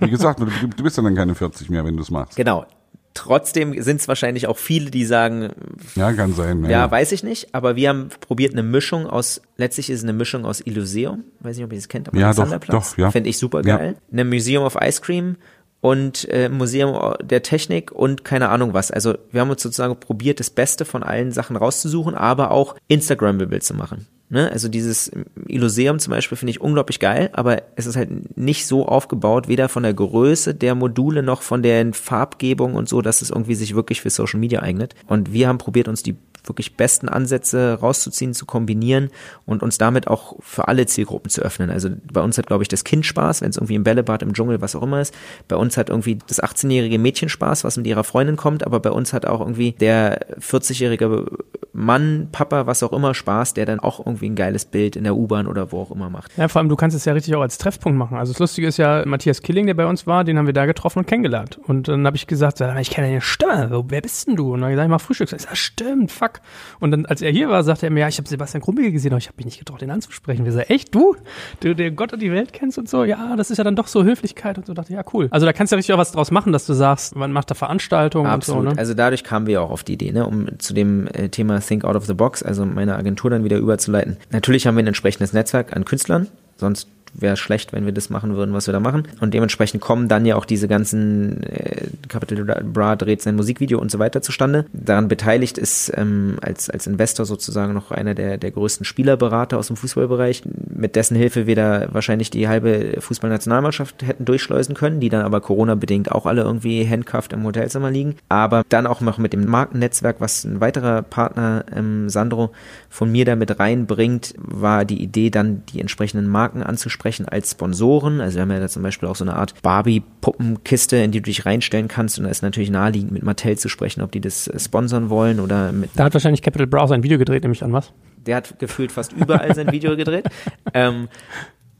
wie 0.00 0.10
gesagt, 0.10 0.40
du, 0.40 0.46
du 0.46 0.82
bist 0.82 0.96
ja 0.96 1.02
dann 1.02 1.14
keine 1.14 1.34
40 1.34 1.70
mehr, 1.70 1.84
wenn 1.84 1.96
du 1.96 2.02
es 2.02 2.10
machst. 2.10 2.36
Genau. 2.36 2.66
Trotzdem 3.14 3.80
sind 3.82 4.00
es 4.00 4.08
wahrscheinlich 4.08 4.46
auch 4.46 4.56
viele, 4.56 4.90
die 4.90 5.04
sagen, 5.04 5.50
Ja, 5.96 6.12
kann 6.12 6.32
sein. 6.32 6.64
ja, 6.66 6.88
weiß 6.90 7.10
ich 7.12 7.24
nicht, 7.24 7.54
aber 7.54 7.74
wir 7.76 7.88
haben 7.88 8.08
probiert 8.20 8.52
eine 8.52 8.62
Mischung 8.62 9.06
aus, 9.06 9.42
letztlich 9.56 9.90
ist 9.90 9.98
es 9.98 10.04
eine 10.04 10.12
Mischung 10.12 10.44
aus 10.44 10.60
Illuseum, 10.64 11.24
weiß 11.40 11.56
nicht, 11.56 11.64
ob 11.64 11.72
ihr 11.72 11.78
das 11.78 11.88
kennt, 11.88 12.08
aber 12.08 12.18
Ja, 12.18 12.32
doch, 12.32 12.48
doch, 12.68 12.96
ja. 12.96 13.10
finde 13.10 13.28
ich 13.30 13.38
super 13.38 13.62
geil, 13.62 13.96
eine 14.12 14.24
Museum 14.24 14.62
of 14.64 14.76
Ice 14.80 15.00
Cream 15.00 15.36
und 15.80 16.28
äh, 16.30 16.48
Museum 16.48 17.14
der 17.22 17.42
Technik 17.42 17.90
und 17.90 18.24
keine 18.24 18.48
Ahnung 18.50 18.74
was. 18.74 18.90
Also 18.90 19.16
wir 19.32 19.40
haben 19.40 19.50
uns 19.50 19.62
sozusagen 19.62 19.98
probiert, 19.98 20.38
das 20.38 20.50
Beste 20.50 20.84
von 20.84 21.02
allen 21.02 21.32
Sachen 21.32 21.56
rauszusuchen, 21.56 22.14
aber 22.14 22.50
auch 22.50 22.76
Instagrammable 22.86 23.60
zu 23.60 23.74
machen. 23.74 24.06
Ne? 24.30 24.50
Also 24.50 24.68
dieses 24.68 25.10
Illuseum 25.48 25.98
zum 25.98 26.12
Beispiel 26.12 26.38
finde 26.38 26.50
ich 26.50 26.60
unglaublich 26.60 27.00
geil, 27.00 27.30
aber 27.32 27.62
es 27.74 27.86
ist 27.86 27.96
halt 27.96 28.38
nicht 28.38 28.66
so 28.66 28.86
aufgebaut, 28.86 29.48
weder 29.48 29.68
von 29.68 29.82
der 29.82 29.92
Größe 29.92 30.54
der 30.54 30.76
Module 30.76 31.24
noch 31.24 31.42
von 31.42 31.62
der 31.62 31.92
Farbgebung 31.92 32.74
und 32.74 32.88
so, 32.88 33.02
dass 33.02 33.22
es 33.22 33.30
irgendwie 33.30 33.56
sich 33.56 33.74
wirklich 33.74 34.00
für 34.00 34.10
Social 34.10 34.38
Media 34.38 34.62
eignet. 34.62 34.94
Und 35.08 35.32
wir 35.32 35.48
haben 35.48 35.58
probiert, 35.58 35.88
uns 35.88 36.04
die 36.04 36.16
wirklich 36.44 36.76
besten 36.76 37.08
Ansätze 37.08 37.78
rauszuziehen, 37.80 38.34
zu 38.34 38.46
kombinieren 38.46 39.10
und 39.46 39.62
uns 39.62 39.78
damit 39.78 40.08
auch 40.08 40.36
für 40.40 40.68
alle 40.68 40.86
Zielgruppen 40.86 41.30
zu 41.30 41.42
öffnen. 41.42 41.70
Also 41.70 41.90
bei 42.12 42.20
uns 42.20 42.38
hat, 42.38 42.46
glaube 42.46 42.62
ich, 42.62 42.68
das 42.68 42.84
Kind 42.84 43.06
Spaß, 43.06 43.42
wenn 43.42 43.50
es 43.50 43.56
irgendwie 43.56 43.74
im 43.74 43.84
Bällebad, 43.84 44.22
im 44.22 44.32
Dschungel, 44.32 44.60
was 44.60 44.74
auch 44.76 44.82
immer 44.82 45.00
ist. 45.00 45.14
Bei 45.48 45.56
uns 45.56 45.76
hat 45.76 45.90
irgendwie 45.90 46.18
das 46.26 46.42
18-jährige 46.42 46.98
Mädchen 46.98 47.28
Spaß, 47.28 47.64
was 47.64 47.76
mit 47.76 47.86
ihrer 47.86 48.04
Freundin 48.04 48.36
kommt, 48.36 48.64
aber 48.64 48.80
bei 48.80 48.90
uns 48.90 49.12
hat 49.12 49.26
auch 49.26 49.40
irgendwie 49.40 49.72
der 49.72 50.38
40-jährige 50.38 51.26
Mann, 51.72 52.28
Papa, 52.32 52.66
was 52.66 52.82
auch 52.82 52.92
immer 52.92 53.14
Spaß, 53.14 53.54
der 53.54 53.66
dann 53.66 53.80
auch 53.80 54.04
irgendwie 54.04 54.19
ein 54.28 54.34
geiles 54.34 54.64
Bild 54.64 54.96
in 54.96 55.04
der 55.04 55.16
U-Bahn 55.16 55.46
oder 55.46 55.72
wo 55.72 55.80
auch 55.80 55.90
immer 55.90 56.10
macht. 56.10 56.36
Ja, 56.36 56.48
vor 56.48 56.60
allem, 56.60 56.68
du 56.68 56.76
kannst 56.76 56.96
es 56.96 57.04
ja 57.04 57.12
richtig 57.12 57.34
auch 57.34 57.40
als 57.40 57.58
Treffpunkt 57.58 57.98
machen. 57.98 58.18
Also 58.18 58.32
das 58.32 58.40
Lustige 58.40 58.66
ist 58.66 58.76
ja, 58.76 59.04
Matthias 59.06 59.42
Killing, 59.42 59.66
der 59.66 59.74
bei 59.74 59.86
uns 59.86 60.06
war, 60.06 60.24
den 60.24 60.38
haben 60.38 60.46
wir 60.46 60.52
da 60.52 60.66
getroffen 60.66 61.00
und 61.00 61.06
kennengelernt. 61.06 61.58
Und 61.66 61.88
dann 61.88 62.06
habe 62.06 62.16
ich 62.16 62.26
gesagt, 62.26 62.60
ich 62.60 62.90
kenne 62.90 63.08
deine 63.08 63.20
Stimme, 63.20 63.84
wer 63.88 64.00
bist 64.00 64.28
denn 64.28 64.36
du? 64.36 64.52
Und 64.52 64.60
dann 64.60 64.64
habe 64.64 64.72
ich 64.72 64.76
gesagt, 64.76 64.86
ich 64.86 64.90
mach 64.90 65.00
Frühstück. 65.00 65.32
Ich 65.32 65.42
sag, 65.42 65.56
stimmt, 65.56 66.12
fuck. 66.12 66.40
Und 66.80 66.90
dann, 66.90 67.06
als 67.06 67.22
er 67.22 67.30
hier 67.30 67.48
war, 67.48 67.62
sagte 67.62 67.86
er 67.86 67.90
mir, 67.90 68.00
ja, 68.00 68.08
ich 68.08 68.18
habe 68.18 68.28
Sebastian 68.28 68.62
Krummige 68.62 68.92
gesehen, 68.92 69.12
aber 69.12 69.18
ich 69.18 69.28
habe 69.28 69.36
mich 69.36 69.46
nicht 69.46 69.58
getraut, 69.58 69.80
den 69.80 69.90
anzusprechen. 69.90 70.44
Wir 70.44 70.52
sagen, 70.52 70.66
echt, 70.68 70.94
du? 70.94 71.16
Du, 71.60 71.74
der 71.74 71.90
Gott 71.90 72.12
und 72.12 72.20
die 72.20 72.32
Welt 72.32 72.52
kennst 72.52 72.78
und 72.78 72.88
so? 72.88 73.04
Ja, 73.04 73.36
das 73.36 73.50
ist 73.50 73.58
ja 73.58 73.64
dann 73.64 73.76
doch 73.76 73.86
so 73.86 74.04
Höflichkeit 74.04 74.58
und 74.58 74.66
so. 74.66 74.74
dachte 74.74 74.92
ich, 74.92 74.96
ja, 74.96 75.04
cool. 75.12 75.28
Also 75.30 75.46
da 75.46 75.52
kannst 75.52 75.72
du 75.72 75.76
ja 75.76 75.78
richtig 75.78 75.94
auch 75.94 75.98
was 75.98 76.12
draus 76.12 76.30
machen, 76.30 76.52
dass 76.52 76.66
du 76.66 76.74
sagst, 76.74 77.16
man 77.16 77.32
macht 77.32 77.50
da 77.50 77.54
Veranstaltungen 77.54 78.26
Absolut. 78.26 78.60
und 78.60 78.68
so, 78.68 78.74
ne? 78.74 78.78
Also 78.78 78.94
dadurch 78.94 79.24
kamen 79.24 79.46
wir 79.46 79.62
auch 79.62 79.70
auf 79.70 79.84
die 79.84 79.94
Idee, 79.94 80.12
ne, 80.12 80.26
um 80.26 80.58
zu 80.58 80.74
dem 80.74 81.06
äh, 81.08 81.28
Thema 81.28 81.60
Think 81.60 81.84
Out 81.84 81.96
of 81.96 82.06
the 82.06 82.14
Box, 82.14 82.42
also 82.42 82.64
meine 82.64 82.96
Agentur 82.96 83.30
dann 83.30 83.44
wieder 83.44 83.58
überzuleiten. 83.58 84.09
Natürlich 84.30 84.66
haben 84.66 84.76
wir 84.76 84.82
ein 84.82 84.88
entsprechendes 84.88 85.32
Netzwerk 85.32 85.74
an 85.74 85.84
Künstlern, 85.84 86.28
sonst 86.56 86.88
wäre 87.14 87.36
schlecht, 87.36 87.72
wenn 87.72 87.84
wir 87.84 87.92
das 87.92 88.10
machen 88.10 88.36
würden, 88.36 88.54
was 88.54 88.66
wir 88.66 88.72
da 88.72 88.80
machen. 88.80 89.04
Und 89.20 89.34
dementsprechend 89.34 89.80
kommen 89.80 90.08
dann 90.08 90.26
ja 90.26 90.36
auch 90.36 90.44
diese 90.44 90.68
ganzen 90.68 91.42
äh, 91.42 91.88
Capital 92.08 92.44
Bra 92.64 92.96
dreht 92.96 93.22
sein 93.22 93.36
Musikvideo 93.36 93.78
und 93.78 93.90
so 93.90 93.98
weiter 93.98 94.22
zustande. 94.22 94.66
Daran 94.72 95.08
beteiligt 95.08 95.58
ist 95.58 95.92
ähm, 95.96 96.36
als, 96.40 96.70
als 96.70 96.86
Investor 96.86 97.26
sozusagen 97.26 97.74
noch 97.74 97.90
einer 97.90 98.14
der, 98.14 98.38
der 98.38 98.50
größten 98.50 98.84
Spielerberater 98.84 99.58
aus 99.58 99.68
dem 99.68 99.76
Fußballbereich, 99.76 100.42
mit 100.68 100.96
dessen 100.96 101.16
Hilfe 101.16 101.46
wir 101.46 101.56
da 101.56 101.88
wahrscheinlich 101.92 102.30
die 102.30 102.48
halbe 102.48 102.96
Fußballnationalmannschaft 103.00 104.06
hätten 104.06 104.24
durchschleusen 104.24 104.74
können, 104.74 105.00
die 105.00 105.08
dann 105.08 105.22
aber 105.24 105.40
Corona-bedingt 105.40 106.12
auch 106.12 106.26
alle 106.26 106.42
irgendwie 106.42 106.86
handcuffed 106.86 107.32
im 107.32 107.44
Hotelzimmer 107.44 107.90
liegen. 107.90 108.16
Aber 108.28 108.62
dann 108.68 108.86
auch 108.86 109.00
noch 109.00 109.18
mit 109.18 109.32
dem 109.32 109.46
Markennetzwerk, 109.46 110.16
was 110.20 110.44
ein 110.44 110.60
weiterer 110.60 111.02
Partner, 111.02 111.64
ähm, 111.74 112.08
Sandro, 112.08 112.50
von 112.88 113.10
mir 113.10 113.24
da 113.24 113.36
mit 113.36 113.58
reinbringt, 113.58 114.34
war 114.38 114.84
die 114.84 115.02
Idee 115.02 115.30
dann 115.30 115.62
die 115.72 115.80
entsprechenden 115.80 116.28
Marken 116.28 116.62
anzusprechen 116.62 116.99
als 117.04 117.52
Sponsoren. 117.52 118.20
Also 118.20 118.36
wir 118.36 118.42
haben 118.42 118.50
ja 118.50 118.60
da 118.60 118.68
zum 118.68 118.82
Beispiel 118.82 119.08
auch 119.08 119.16
so 119.16 119.24
eine 119.24 119.34
Art 119.34 119.54
Barbie-Puppenkiste, 119.62 120.96
in 120.96 121.12
die 121.12 121.20
du 121.20 121.24
dich 121.24 121.46
reinstellen 121.46 121.88
kannst. 121.88 122.18
Und 122.18 122.24
da 122.24 122.30
ist 122.30 122.42
natürlich 122.42 122.70
naheliegend, 122.70 123.12
mit 123.12 123.22
Mattel 123.22 123.58
zu 123.58 123.68
sprechen, 123.68 124.02
ob 124.02 124.12
die 124.12 124.20
das 124.20 124.48
äh, 124.48 124.58
sponsern 124.58 125.10
wollen 125.10 125.40
oder 125.40 125.72
mit 125.72 125.90
Da 125.96 126.04
hat 126.04 126.14
wahrscheinlich 126.14 126.42
Capital 126.42 126.66
Browser 126.66 126.94
ein 126.94 127.02
Video 127.02 127.18
gedreht, 127.18 127.42
nehme 127.42 127.54
ich 127.54 127.64
an, 127.64 127.72
was? 127.72 127.92
der 128.26 128.36
hat 128.36 128.58
gefühlt 128.58 128.92
fast 128.92 129.12
überall 129.12 129.54
sein 129.54 129.72
Video 129.72 129.96
gedreht. 129.96 130.26
Ähm, 130.72 131.08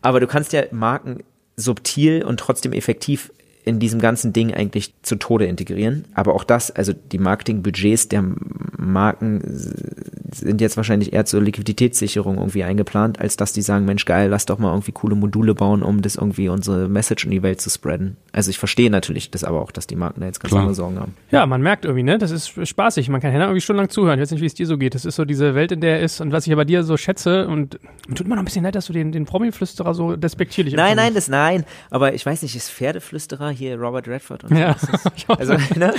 aber 0.03 0.19
du 0.19 0.27
kannst 0.27 0.53
ja 0.53 0.63
Marken 0.73 1.23
subtil 1.57 2.25
und 2.25 2.41
trotzdem 2.41 2.73
effektiv 2.73 3.31
in 3.65 3.79
diesem 3.79 4.01
ganzen 4.01 4.33
Ding 4.33 4.55
eigentlich 4.55 4.95
zu 5.03 5.17
Tode 5.17 5.47
integrieren. 5.47 6.05
Aber 6.15 6.35
auch 6.35 6.45
das, 6.45 6.71
also 6.71 6.93
die 6.93 7.19
Marketingbudgets 7.19 8.09
der 8.09 8.25
Marken 8.79 9.43
sind 10.33 10.61
jetzt 10.61 10.77
wahrscheinlich 10.77 11.13
eher 11.13 11.25
zur 11.25 11.43
Liquiditätssicherung 11.43 12.39
irgendwie 12.39 12.65
eingeplant, 12.65 13.21
als 13.21 13.37
dass 13.37 13.53
die 13.53 13.63
sagen, 13.63 13.85
Mensch, 13.85 14.05
geil, 14.05 14.31
lass 14.31 14.47
doch 14.47 14.59
mal 14.59 14.71
irgendwie 14.71 14.93
coole 14.93 15.15
Module 15.15 15.55
bauen, 15.55 15.83
um 15.83 16.03
das 16.03 16.17
irgendwie 16.17 16.49
unsere 16.49 16.89
Message 16.89 17.25
in 17.25 17.31
die 17.31 17.43
Welt 17.43 17.61
zu 17.61 17.69
spreaden. 17.69 18.17
Also 18.33 18.51
ich 18.51 18.59
verstehe 18.59 18.91
natürlich 18.91 19.31
das 19.31 19.45
aber 19.45 19.61
auch, 19.61 19.73
dass 19.73 19.87
die 19.87 19.97
Marken 19.97 20.21
da 20.21 20.27
jetzt 20.27 20.41
ganz 20.41 20.51
Klar. 20.51 20.63
andere 20.63 20.75
Sorgen 20.75 20.99
haben. 20.99 21.15
Ja, 21.31 21.45
man 21.47 21.61
merkt 21.63 21.85
irgendwie, 21.85 22.05
ne? 22.05 22.19
Das 22.19 22.31
ist 22.31 22.67
spaßig. 22.67 23.09
Man 23.09 23.21
kann 23.21 23.33
Henna 23.33 23.45
irgendwie 23.45 23.61
stundenlang 23.61 23.91
zuhören. 23.91 24.19
Ich 24.19 24.23
weiß 24.23 24.31
nicht, 24.31 24.41
wie 24.41 24.47
es 24.47 24.55
dir 24.55 24.67
so 24.67 24.79
geht. 24.79 24.95
Das 24.95 25.05
ist 25.05 25.17
so 25.17 25.25
diese 25.25 25.55
Welt, 25.55 25.73
in 25.73 25.81
der 25.81 25.99
er 25.99 26.03
ist 26.03 26.21
und 26.21 26.33
was 26.33 26.47
ich 26.47 26.53
aber 26.53 26.65
dir 26.65 26.85
so 26.85 26.97
schätze 26.97 27.47
und 27.47 27.79
tut 28.15 28.27
mir 28.27 28.35
noch 28.35 28.43
ein 28.43 28.45
bisschen 28.45 28.65
leid, 28.65 28.75
dass 28.75 28.87
du 28.87 28.93
den, 28.93 29.13
den 29.13 29.27
Promi-Flüsterer 29.27 29.95
so 29.95 30.17
despektierlich 30.17 30.75
Nein, 30.75 30.97
nein, 30.97 31.15
das 31.15 31.29
nein. 31.29 31.65
Aber 31.91 32.15
ich 32.15 32.25
weiß 32.25 32.43
nicht, 32.43 32.57
ist 32.57 32.71
Pferdeflüsterer 32.71 33.50
hier 33.51 33.79
Robert 33.79 34.09
Redford 34.09 34.45
und 34.45 34.51
so. 34.51 34.57
Ja. 34.57 34.77
Also, 35.29 35.55
ne? 35.77 35.95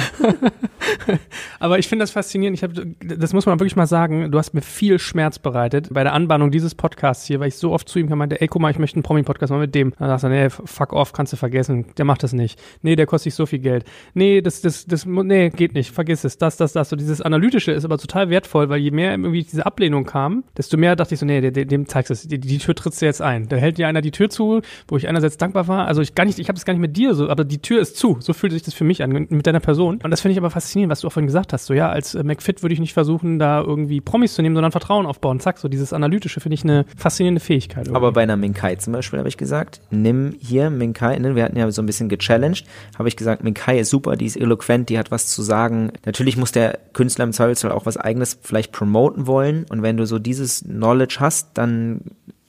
Aber 1.60 1.80
ich 1.80 1.88
finde 1.88 2.04
das 2.04 2.12
faszinierend. 2.12 2.58
Ich 2.58 2.64
hab, 2.64 2.72
das 3.00 3.34
muss 3.34 3.46
man 3.46 3.60
wirklich 3.60 3.76
mal 3.76 3.88
sagen. 3.88 4.32
du 4.32 4.38
hast 4.38 4.54
mir 4.54 4.62
viel 4.62 5.00
Schmerz 5.00 5.40
bereitet 5.40 5.90
bei 5.92 6.04
der 6.04 6.14
Anbahnung 6.14 6.52
dieses 6.52 6.76
Podcasts 6.76 7.26
hier, 7.26 7.40
weil 7.40 7.48
ich 7.48 7.56
so 7.56 7.72
oft 7.72 7.88
zu 7.88 8.00
ihm 8.00 8.10
kam, 8.10 8.18
meinte, 8.18 8.42
ey, 8.42 8.48
guck 8.48 8.62
mal, 8.62 8.72
ich 8.72 8.80
möchte 8.80 8.98
einen 8.98 9.04
Promi-Podcast 9.04 9.52
machen 9.52 9.62
mit 9.62 9.76
dem. 9.76 9.94
Dann 9.98 10.10
sagst 10.10 10.24
du, 10.26 10.30
nee, 10.30 10.50
fuck 10.50 10.94
off, 10.94 11.14
kannst 11.14 11.34
du 11.34 11.38
vergessen, 11.38 11.86
der 11.98 12.06
macht 12.06 12.24
das 12.24 12.34
nicht. 12.34 12.60
Nee, 12.82 12.96
der 12.96 13.06
kostet 13.06 13.32
sich 13.32 13.36
so 13.36 13.46
viel 13.46 13.60
Geld. 13.60 13.86
Nee, 14.14 14.42
das, 14.42 14.62
das, 14.62 14.86
das, 14.86 15.06
nee, 15.06 15.50
geht 15.50 15.74
nicht, 15.74 15.92
vergiss 15.92 16.24
es, 16.24 16.38
das, 16.38 16.58
das, 16.58 16.74
das. 16.74 16.90
So 16.90 16.96
dieses 16.96 17.22
Analytische 17.22 17.72
ist 17.72 17.86
aber 17.86 17.98
total 17.98 18.30
wertvoll, 18.30 18.70
weil 18.70 18.80
je 18.80 18.92
mehr 18.92 19.12
irgendwie 19.12 19.44
diese 19.44 19.66
Ablehnung 19.66 20.06
kam, 20.06 20.44
desto 20.58 20.78
mehr 20.78 20.96
dachte 20.96 21.14
ich 21.14 21.20
so, 21.20 21.26
nee, 21.26 21.42
dem, 21.42 21.68
dem 21.68 21.86
zeigst 21.86 22.10
du 22.10 22.14
es, 22.14 22.28
die, 22.28 22.40
die 22.40 22.58
Tür 22.58 22.76
trittst 22.76 23.02
du 23.02 23.06
jetzt 23.06 23.22
ein. 23.22 23.48
Da 23.48 23.56
hält 23.58 23.78
dir 23.78 23.88
einer 23.88 24.02
die 24.02 24.12
Tür 24.12 24.30
zu, 24.30 24.62
wo 24.88 24.98
ich 24.98 25.08
einerseits 25.08 25.38
dankbar 25.38 25.68
war, 25.68 25.88
also 25.88 26.02
ich 26.02 26.16
gar 26.16 26.26
nicht, 26.26 26.40
ich 26.40 26.48
habe 26.48 26.56
das 26.56 26.66
gar 26.66 26.74
nicht 26.74 26.82
mit 26.82 26.98
dir 26.98 27.14
so, 27.14 27.30
aber 27.30 27.41
die 27.44 27.62
Tür 27.62 27.82
ist 27.82 27.98
zu, 27.98 28.18
so 28.20 28.34
fühlt 28.34 28.54
sich 28.54 28.64
das 28.64 28.74
für 28.74 28.84
mich 28.84 29.04
an, 29.04 29.28
mit 29.30 29.48
deiner 29.48 29.60
Person. 29.60 30.00
Und 30.04 30.12
das 30.12 30.22
finde 30.22 30.34
ich 30.34 30.38
aber 30.38 30.50
faszinierend, 30.50 30.92
was 30.92 31.02
du 31.02 31.08
auch 31.08 31.12
vorhin 31.12 31.28
gesagt 31.28 31.54
hast, 31.54 31.66
so 31.66 31.74
ja, 31.74 31.90
als 31.90 32.16
äh, 32.16 32.24
McFit 32.24 32.62
würde 32.62 32.74
ich 32.74 32.80
nicht 32.80 32.94
versuchen, 32.94 33.40
da 33.40 33.62
irgendwie 33.62 34.02
Promis 34.02 34.34
zu 34.34 34.42
nehmen, 34.42 34.56
sondern 34.56 34.72
Vertrauen 34.72 35.06
aufbauen. 35.06 35.40
Zack, 35.40 35.58
so 35.58 35.68
dieses 35.68 35.94
Analytische 35.94 36.40
finde 36.40 36.56
ich 36.56 36.64
eine 36.64 36.86
faszinierende 36.96 37.42
Fähigkeit. 37.42 37.88
Irgendwie. 37.88 37.96
Aber 37.96 38.12
bei 38.12 38.24
einer 38.24 38.38
Minkai 38.38 38.76
zum 38.76 38.94
Beispiel 38.94 39.20
habe 39.20 39.30
ich 39.30 39.38
gesagt, 39.38 39.82
nimm 39.90 40.36
hier 40.40 40.70
Minkai, 40.70 41.18
ne, 41.20 41.36
wir 41.36 41.44
hatten 41.44 41.58
ja 41.58 41.70
so 41.72 41.82
ein 41.82 41.86
bisschen 41.86 42.10
gechallenged, 42.10 42.66
habe 42.98 43.08
ich 43.08 43.16
gesagt, 43.16 43.44
Minkai 43.44 43.80
ist 43.80 43.90
super, 43.90 44.16
die 44.16 44.26
ist 44.26 44.38
eloquent, 44.38 44.90
die 44.90 44.98
hat 44.98 45.12
was 45.12 45.28
zu 45.28 45.42
sagen. 45.42 45.92
Natürlich 46.06 46.38
muss 46.38 46.52
der 46.52 46.80
Künstler 46.94 47.26
im 47.26 47.34
Zweifelsfall 47.34 47.72
auch 47.72 47.86
was 47.86 47.98
eigenes 47.98 48.38
vielleicht 48.42 48.72
promoten 48.72 49.28
wollen 49.28 49.66
und 49.70 49.82
wenn 49.82 49.98
du 49.98 50.06
so 50.06 50.20
dieses 50.20 50.62
Knowledge 50.64 51.18
hast, 51.20 51.58
dann 51.58 52.02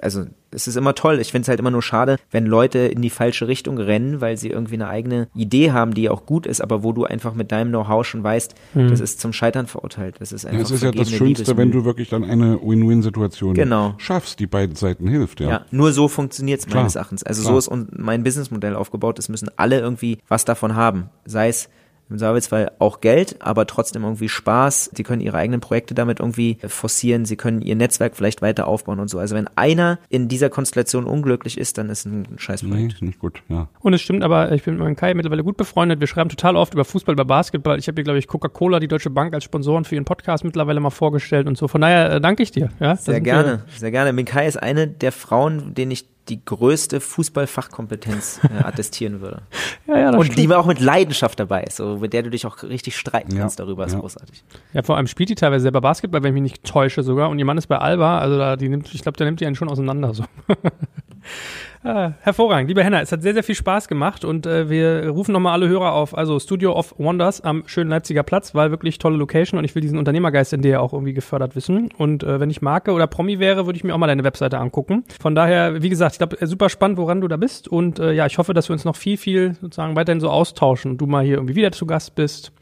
also 0.02 0.24
es 0.52 0.68
ist 0.68 0.76
immer 0.76 0.94
toll. 0.94 1.18
Ich 1.20 1.30
finde 1.32 1.42
es 1.42 1.48
halt 1.48 1.60
immer 1.60 1.70
nur 1.70 1.82
schade, 1.82 2.16
wenn 2.30 2.46
Leute 2.46 2.78
in 2.78 3.02
die 3.02 3.10
falsche 3.10 3.48
Richtung 3.48 3.78
rennen, 3.78 4.20
weil 4.20 4.36
sie 4.36 4.50
irgendwie 4.50 4.74
eine 4.74 4.88
eigene 4.88 5.28
Idee 5.34 5.72
haben, 5.72 5.94
die 5.94 6.08
auch 6.08 6.26
gut 6.26 6.46
ist, 6.46 6.60
aber 6.60 6.82
wo 6.82 6.92
du 6.92 7.04
einfach 7.04 7.34
mit 7.34 7.52
deinem 7.52 7.70
Know-how 7.70 8.06
schon 8.06 8.22
weißt, 8.22 8.54
mhm. 8.74 8.88
das 8.88 9.00
ist 9.00 9.20
zum 9.20 9.32
Scheitern 9.32 9.66
verurteilt. 9.66 10.16
Das 10.18 10.32
ist 10.32 10.44
einfach 10.44 10.58
ja, 10.58 10.64
es 10.64 10.70
ist 10.70 10.82
ja 10.82 10.92
das 10.92 11.10
Schönste, 11.10 11.56
wenn 11.56 11.70
du 11.70 11.84
wirklich 11.84 12.08
dann 12.08 12.24
eine 12.24 12.60
Win-Win-Situation 12.62 13.54
genau. 13.54 13.94
schaffst, 13.98 14.40
die 14.40 14.46
beiden 14.46 14.76
Seiten 14.76 15.08
hilft. 15.08 15.40
Ja, 15.40 15.48
ja 15.48 15.66
nur 15.70 15.92
so 15.92 16.08
funktioniert 16.08 16.60
es 16.60 16.68
meines 16.68 16.96
Erachtens. 16.96 17.22
Also 17.22 17.42
Klar. 17.42 17.60
so 17.60 17.72
ist 17.74 17.88
mein 17.96 18.22
Businessmodell 18.22 18.76
aufgebaut. 18.76 19.18
Es 19.18 19.28
müssen 19.28 19.50
alle 19.56 19.80
irgendwie 19.80 20.18
was 20.28 20.44
davon 20.44 20.74
haben. 20.74 21.10
Sei 21.24 21.48
es 21.48 21.68
im 22.12 22.18
Zweifelsfall 22.18 22.72
auch 22.78 23.00
Geld, 23.00 23.36
aber 23.40 23.66
trotzdem 23.66 24.02
irgendwie 24.04 24.28
Spaß. 24.28 24.90
Sie 24.94 25.02
können 25.02 25.20
ihre 25.20 25.36
eigenen 25.36 25.60
Projekte 25.60 25.94
damit 25.94 26.20
irgendwie 26.20 26.58
forcieren. 26.66 27.24
Sie 27.24 27.36
können 27.36 27.62
ihr 27.62 27.74
Netzwerk 27.74 28.16
vielleicht 28.16 28.42
weiter 28.42 28.68
aufbauen 28.68 29.00
und 29.00 29.08
so. 29.08 29.18
Also 29.18 29.34
wenn 29.34 29.48
einer 29.56 29.98
in 30.08 30.28
dieser 30.28 30.50
Konstellation 30.50 31.04
unglücklich 31.04 31.58
ist, 31.58 31.78
dann 31.78 31.88
ist 31.90 32.04
ein 32.04 32.26
Scheißprojekt. 32.36 33.00
Nee, 33.00 33.08
nicht 33.08 33.18
gut, 33.18 33.42
ja. 33.48 33.68
Und 33.80 33.94
es 33.94 34.00
stimmt 34.00 34.22
aber, 34.22 34.52
ich 34.52 34.62
bin 34.62 34.78
mit 34.78 34.96
Kai 34.96 35.14
mittlerweile 35.14 35.42
gut 35.42 35.56
befreundet. 35.56 36.00
Wir 36.00 36.06
schreiben 36.06 36.30
total 36.30 36.56
oft 36.56 36.74
über 36.74 36.84
Fußball, 36.84 37.14
über 37.14 37.24
Basketball. 37.24 37.78
Ich 37.78 37.88
habe 37.88 37.96
hier, 37.96 38.04
glaube 38.04 38.18
ich, 38.18 38.26
Coca-Cola, 38.26 38.78
die 38.78 38.88
Deutsche 38.88 39.10
Bank 39.10 39.34
als 39.34 39.44
Sponsoren 39.44 39.84
für 39.84 39.94
ihren 39.94 40.04
Podcast 40.04 40.44
mittlerweile 40.44 40.80
mal 40.80 40.90
vorgestellt 40.90 41.46
und 41.46 41.56
so. 41.56 41.68
Von 41.68 41.80
daher 41.80 42.12
äh, 42.12 42.20
danke 42.20 42.42
ich 42.42 42.50
dir. 42.50 42.70
Ja, 42.80 42.96
sehr 42.96 43.20
gerne, 43.20 43.64
sehr 43.76 43.90
gerne. 43.90 44.12
Minkai 44.12 44.46
ist 44.46 44.62
eine 44.62 44.86
der 44.86 45.12
Frauen, 45.12 45.74
denen 45.74 45.90
ich 45.90 46.06
die 46.28 46.44
größte 46.44 47.00
Fußballfachkompetenz 47.00 48.40
äh, 48.44 48.58
attestieren 48.64 49.20
würde. 49.20 49.42
ja, 49.86 49.98
ja, 49.98 50.10
das 50.12 50.20
Und 50.20 50.26
stimmt. 50.32 50.38
die 50.50 50.54
auch 50.54 50.66
mit 50.66 50.80
Leidenschaft 50.80 51.38
dabei 51.40 51.64
ist, 51.64 51.76
so, 51.76 51.98
mit 51.98 52.12
der 52.12 52.22
du 52.22 52.30
dich 52.30 52.46
auch 52.46 52.62
richtig 52.62 52.96
streiten 52.96 53.36
kannst 53.36 53.58
darüber, 53.58 53.86
ist 53.86 53.92
ja. 53.92 54.00
großartig. 54.00 54.44
Ja, 54.72 54.82
vor 54.82 54.96
allem 54.96 55.06
spielt 55.06 55.30
die 55.30 55.34
teilweise 55.34 55.62
selber 55.62 55.80
Basketball, 55.80 56.22
wenn 56.22 56.28
ich 56.28 56.40
mich 56.42 56.52
nicht 56.52 56.64
täusche 56.64 57.02
sogar. 57.02 57.28
Und 57.28 57.38
ihr 57.38 57.44
Mann 57.44 57.58
ist 57.58 57.66
bei 57.66 57.78
Alba, 57.78 58.18
also 58.18 58.38
da, 58.38 58.56
die 58.56 58.68
nimmt, 58.68 58.94
ich 58.94 59.02
glaube, 59.02 59.16
der 59.16 59.26
nimmt 59.26 59.40
die 59.40 59.46
einen 59.46 59.56
schon 59.56 59.68
auseinander 59.68 60.14
so. 60.14 60.24
Ah, 61.84 62.12
hervorragend. 62.20 62.68
Lieber 62.68 62.84
Henna, 62.84 63.00
es 63.00 63.10
hat 63.10 63.22
sehr, 63.22 63.34
sehr 63.34 63.42
viel 63.42 63.56
Spaß 63.56 63.88
gemacht 63.88 64.24
und 64.24 64.46
äh, 64.46 64.70
wir 64.70 65.08
rufen 65.08 65.32
nochmal 65.32 65.54
alle 65.54 65.68
Hörer 65.68 65.94
auf. 65.94 66.16
Also 66.16 66.38
Studio 66.38 66.78
of 66.78 66.94
Wonders 66.96 67.40
am 67.40 67.64
schönen 67.66 67.90
Leipziger 67.90 68.22
Platz, 68.22 68.54
weil 68.54 68.70
wirklich 68.70 68.98
tolle 68.98 69.16
Location 69.16 69.58
und 69.58 69.64
ich 69.64 69.74
will 69.74 69.82
diesen 69.82 69.98
Unternehmergeist 69.98 70.52
in 70.52 70.62
dir 70.62 70.80
auch 70.80 70.92
irgendwie 70.92 71.12
gefördert 71.12 71.56
wissen. 71.56 71.88
Und 71.98 72.22
äh, 72.22 72.38
wenn 72.38 72.50
ich 72.50 72.62
Marke 72.62 72.92
oder 72.92 73.08
Promi 73.08 73.40
wäre, 73.40 73.66
würde 73.66 73.76
ich 73.78 73.82
mir 73.82 73.96
auch 73.96 73.98
mal 73.98 74.06
deine 74.06 74.22
Webseite 74.22 74.58
angucken. 74.58 75.02
Von 75.20 75.34
daher, 75.34 75.82
wie 75.82 75.88
gesagt, 75.88 76.12
ich 76.12 76.18
glaube, 76.18 76.40
äh, 76.40 76.46
super 76.46 76.68
spannend, 76.68 76.98
woran 76.98 77.20
du 77.20 77.26
da 77.26 77.36
bist 77.36 77.66
und 77.66 77.98
äh, 77.98 78.12
ja, 78.12 78.26
ich 78.26 78.38
hoffe, 78.38 78.54
dass 78.54 78.68
wir 78.68 78.74
uns 78.74 78.84
noch 78.84 78.94
viel, 78.94 79.16
viel 79.16 79.56
sozusagen 79.60 79.96
weiterhin 79.96 80.20
so 80.20 80.30
austauschen 80.30 80.92
und 80.92 80.98
du 80.98 81.06
mal 81.06 81.24
hier 81.24 81.34
irgendwie 81.34 81.56
wieder 81.56 81.72
zu 81.72 81.86
Gast 81.86 82.14
bist. 82.14 82.52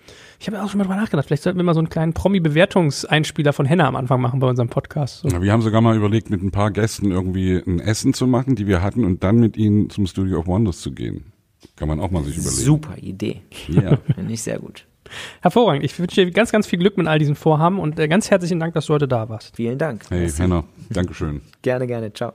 Ich 0.40 0.46
habe 0.46 0.62
auch 0.62 0.70
schon 0.70 0.78
mal 0.78 0.84
drüber 0.84 0.96
nachgedacht. 0.96 1.26
Vielleicht 1.26 1.42
sollten 1.42 1.58
wir 1.58 1.64
mal 1.64 1.74
so 1.74 1.80
einen 1.80 1.90
kleinen 1.90 2.14
Promi-Bewertungseinspieler 2.14 3.52
von 3.52 3.66
Henna 3.66 3.86
am 3.86 3.94
Anfang 3.94 4.22
machen 4.22 4.40
bei 4.40 4.48
unserem 4.48 4.70
Podcast. 4.70 5.20
So. 5.20 5.28
Ja, 5.28 5.42
wir 5.42 5.52
haben 5.52 5.60
sogar 5.60 5.82
mal 5.82 5.94
überlegt, 5.94 6.30
mit 6.30 6.42
ein 6.42 6.50
paar 6.50 6.70
Gästen 6.70 7.10
irgendwie 7.10 7.56
ein 7.56 7.78
Essen 7.78 8.14
zu 8.14 8.26
machen, 8.26 8.56
die 8.56 8.66
wir 8.66 8.82
hatten, 8.82 9.04
und 9.04 9.22
dann 9.22 9.38
mit 9.38 9.58
ihnen 9.58 9.90
zum 9.90 10.06
Studio 10.06 10.38
of 10.38 10.46
Wonders 10.46 10.80
zu 10.80 10.92
gehen. 10.92 11.32
Kann 11.76 11.88
man 11.88 12.00
auch 12.00 12.10
mal 12.10 12.24
sich 12.24 12.38
überlegen. 12.38 12.62
Super 12.62 12.96
Idee. 12.96 13.42
Ja. 13.68 13.96
Finde 14.14 14.32
ich 14.32 14.42
sehr 14.42 14.58
gut. 14.58 14.86
Hervorragend. 15.42 15.84
Ich 15.84 15.98
wünsche 15.98 16.24
dir 16.24 16.30
ganz, 16.30 16.52
ganz 16.52 16.66
viel 16.66 16.78
Glück 16.78 16.96
mit 16.96 17.06
all 17.06 17.18
diesen 17.18 17.34
Vorhaben 17.34 17.78
und 17.78 17.98
äh, 17.98 18.08
ganz 18.08 18.30
herzlichen 18.30 18.60
Dank, 18.60 18.72
dass 18.72 18.86
du 18.86 18.94
heute 18.94 19.08
da 19.08 19.28
warst. 19.28 19.56
Vielen 19.56 19.76
Dank. 19.76 20.04
Hey, 20.08 20.30
Henna. 20.30 20.64
Dankeschön. 20.88 21.42
gerne, 21.60 21.86
gerne. 21.86 22.14
Ciao. 22.14 22.32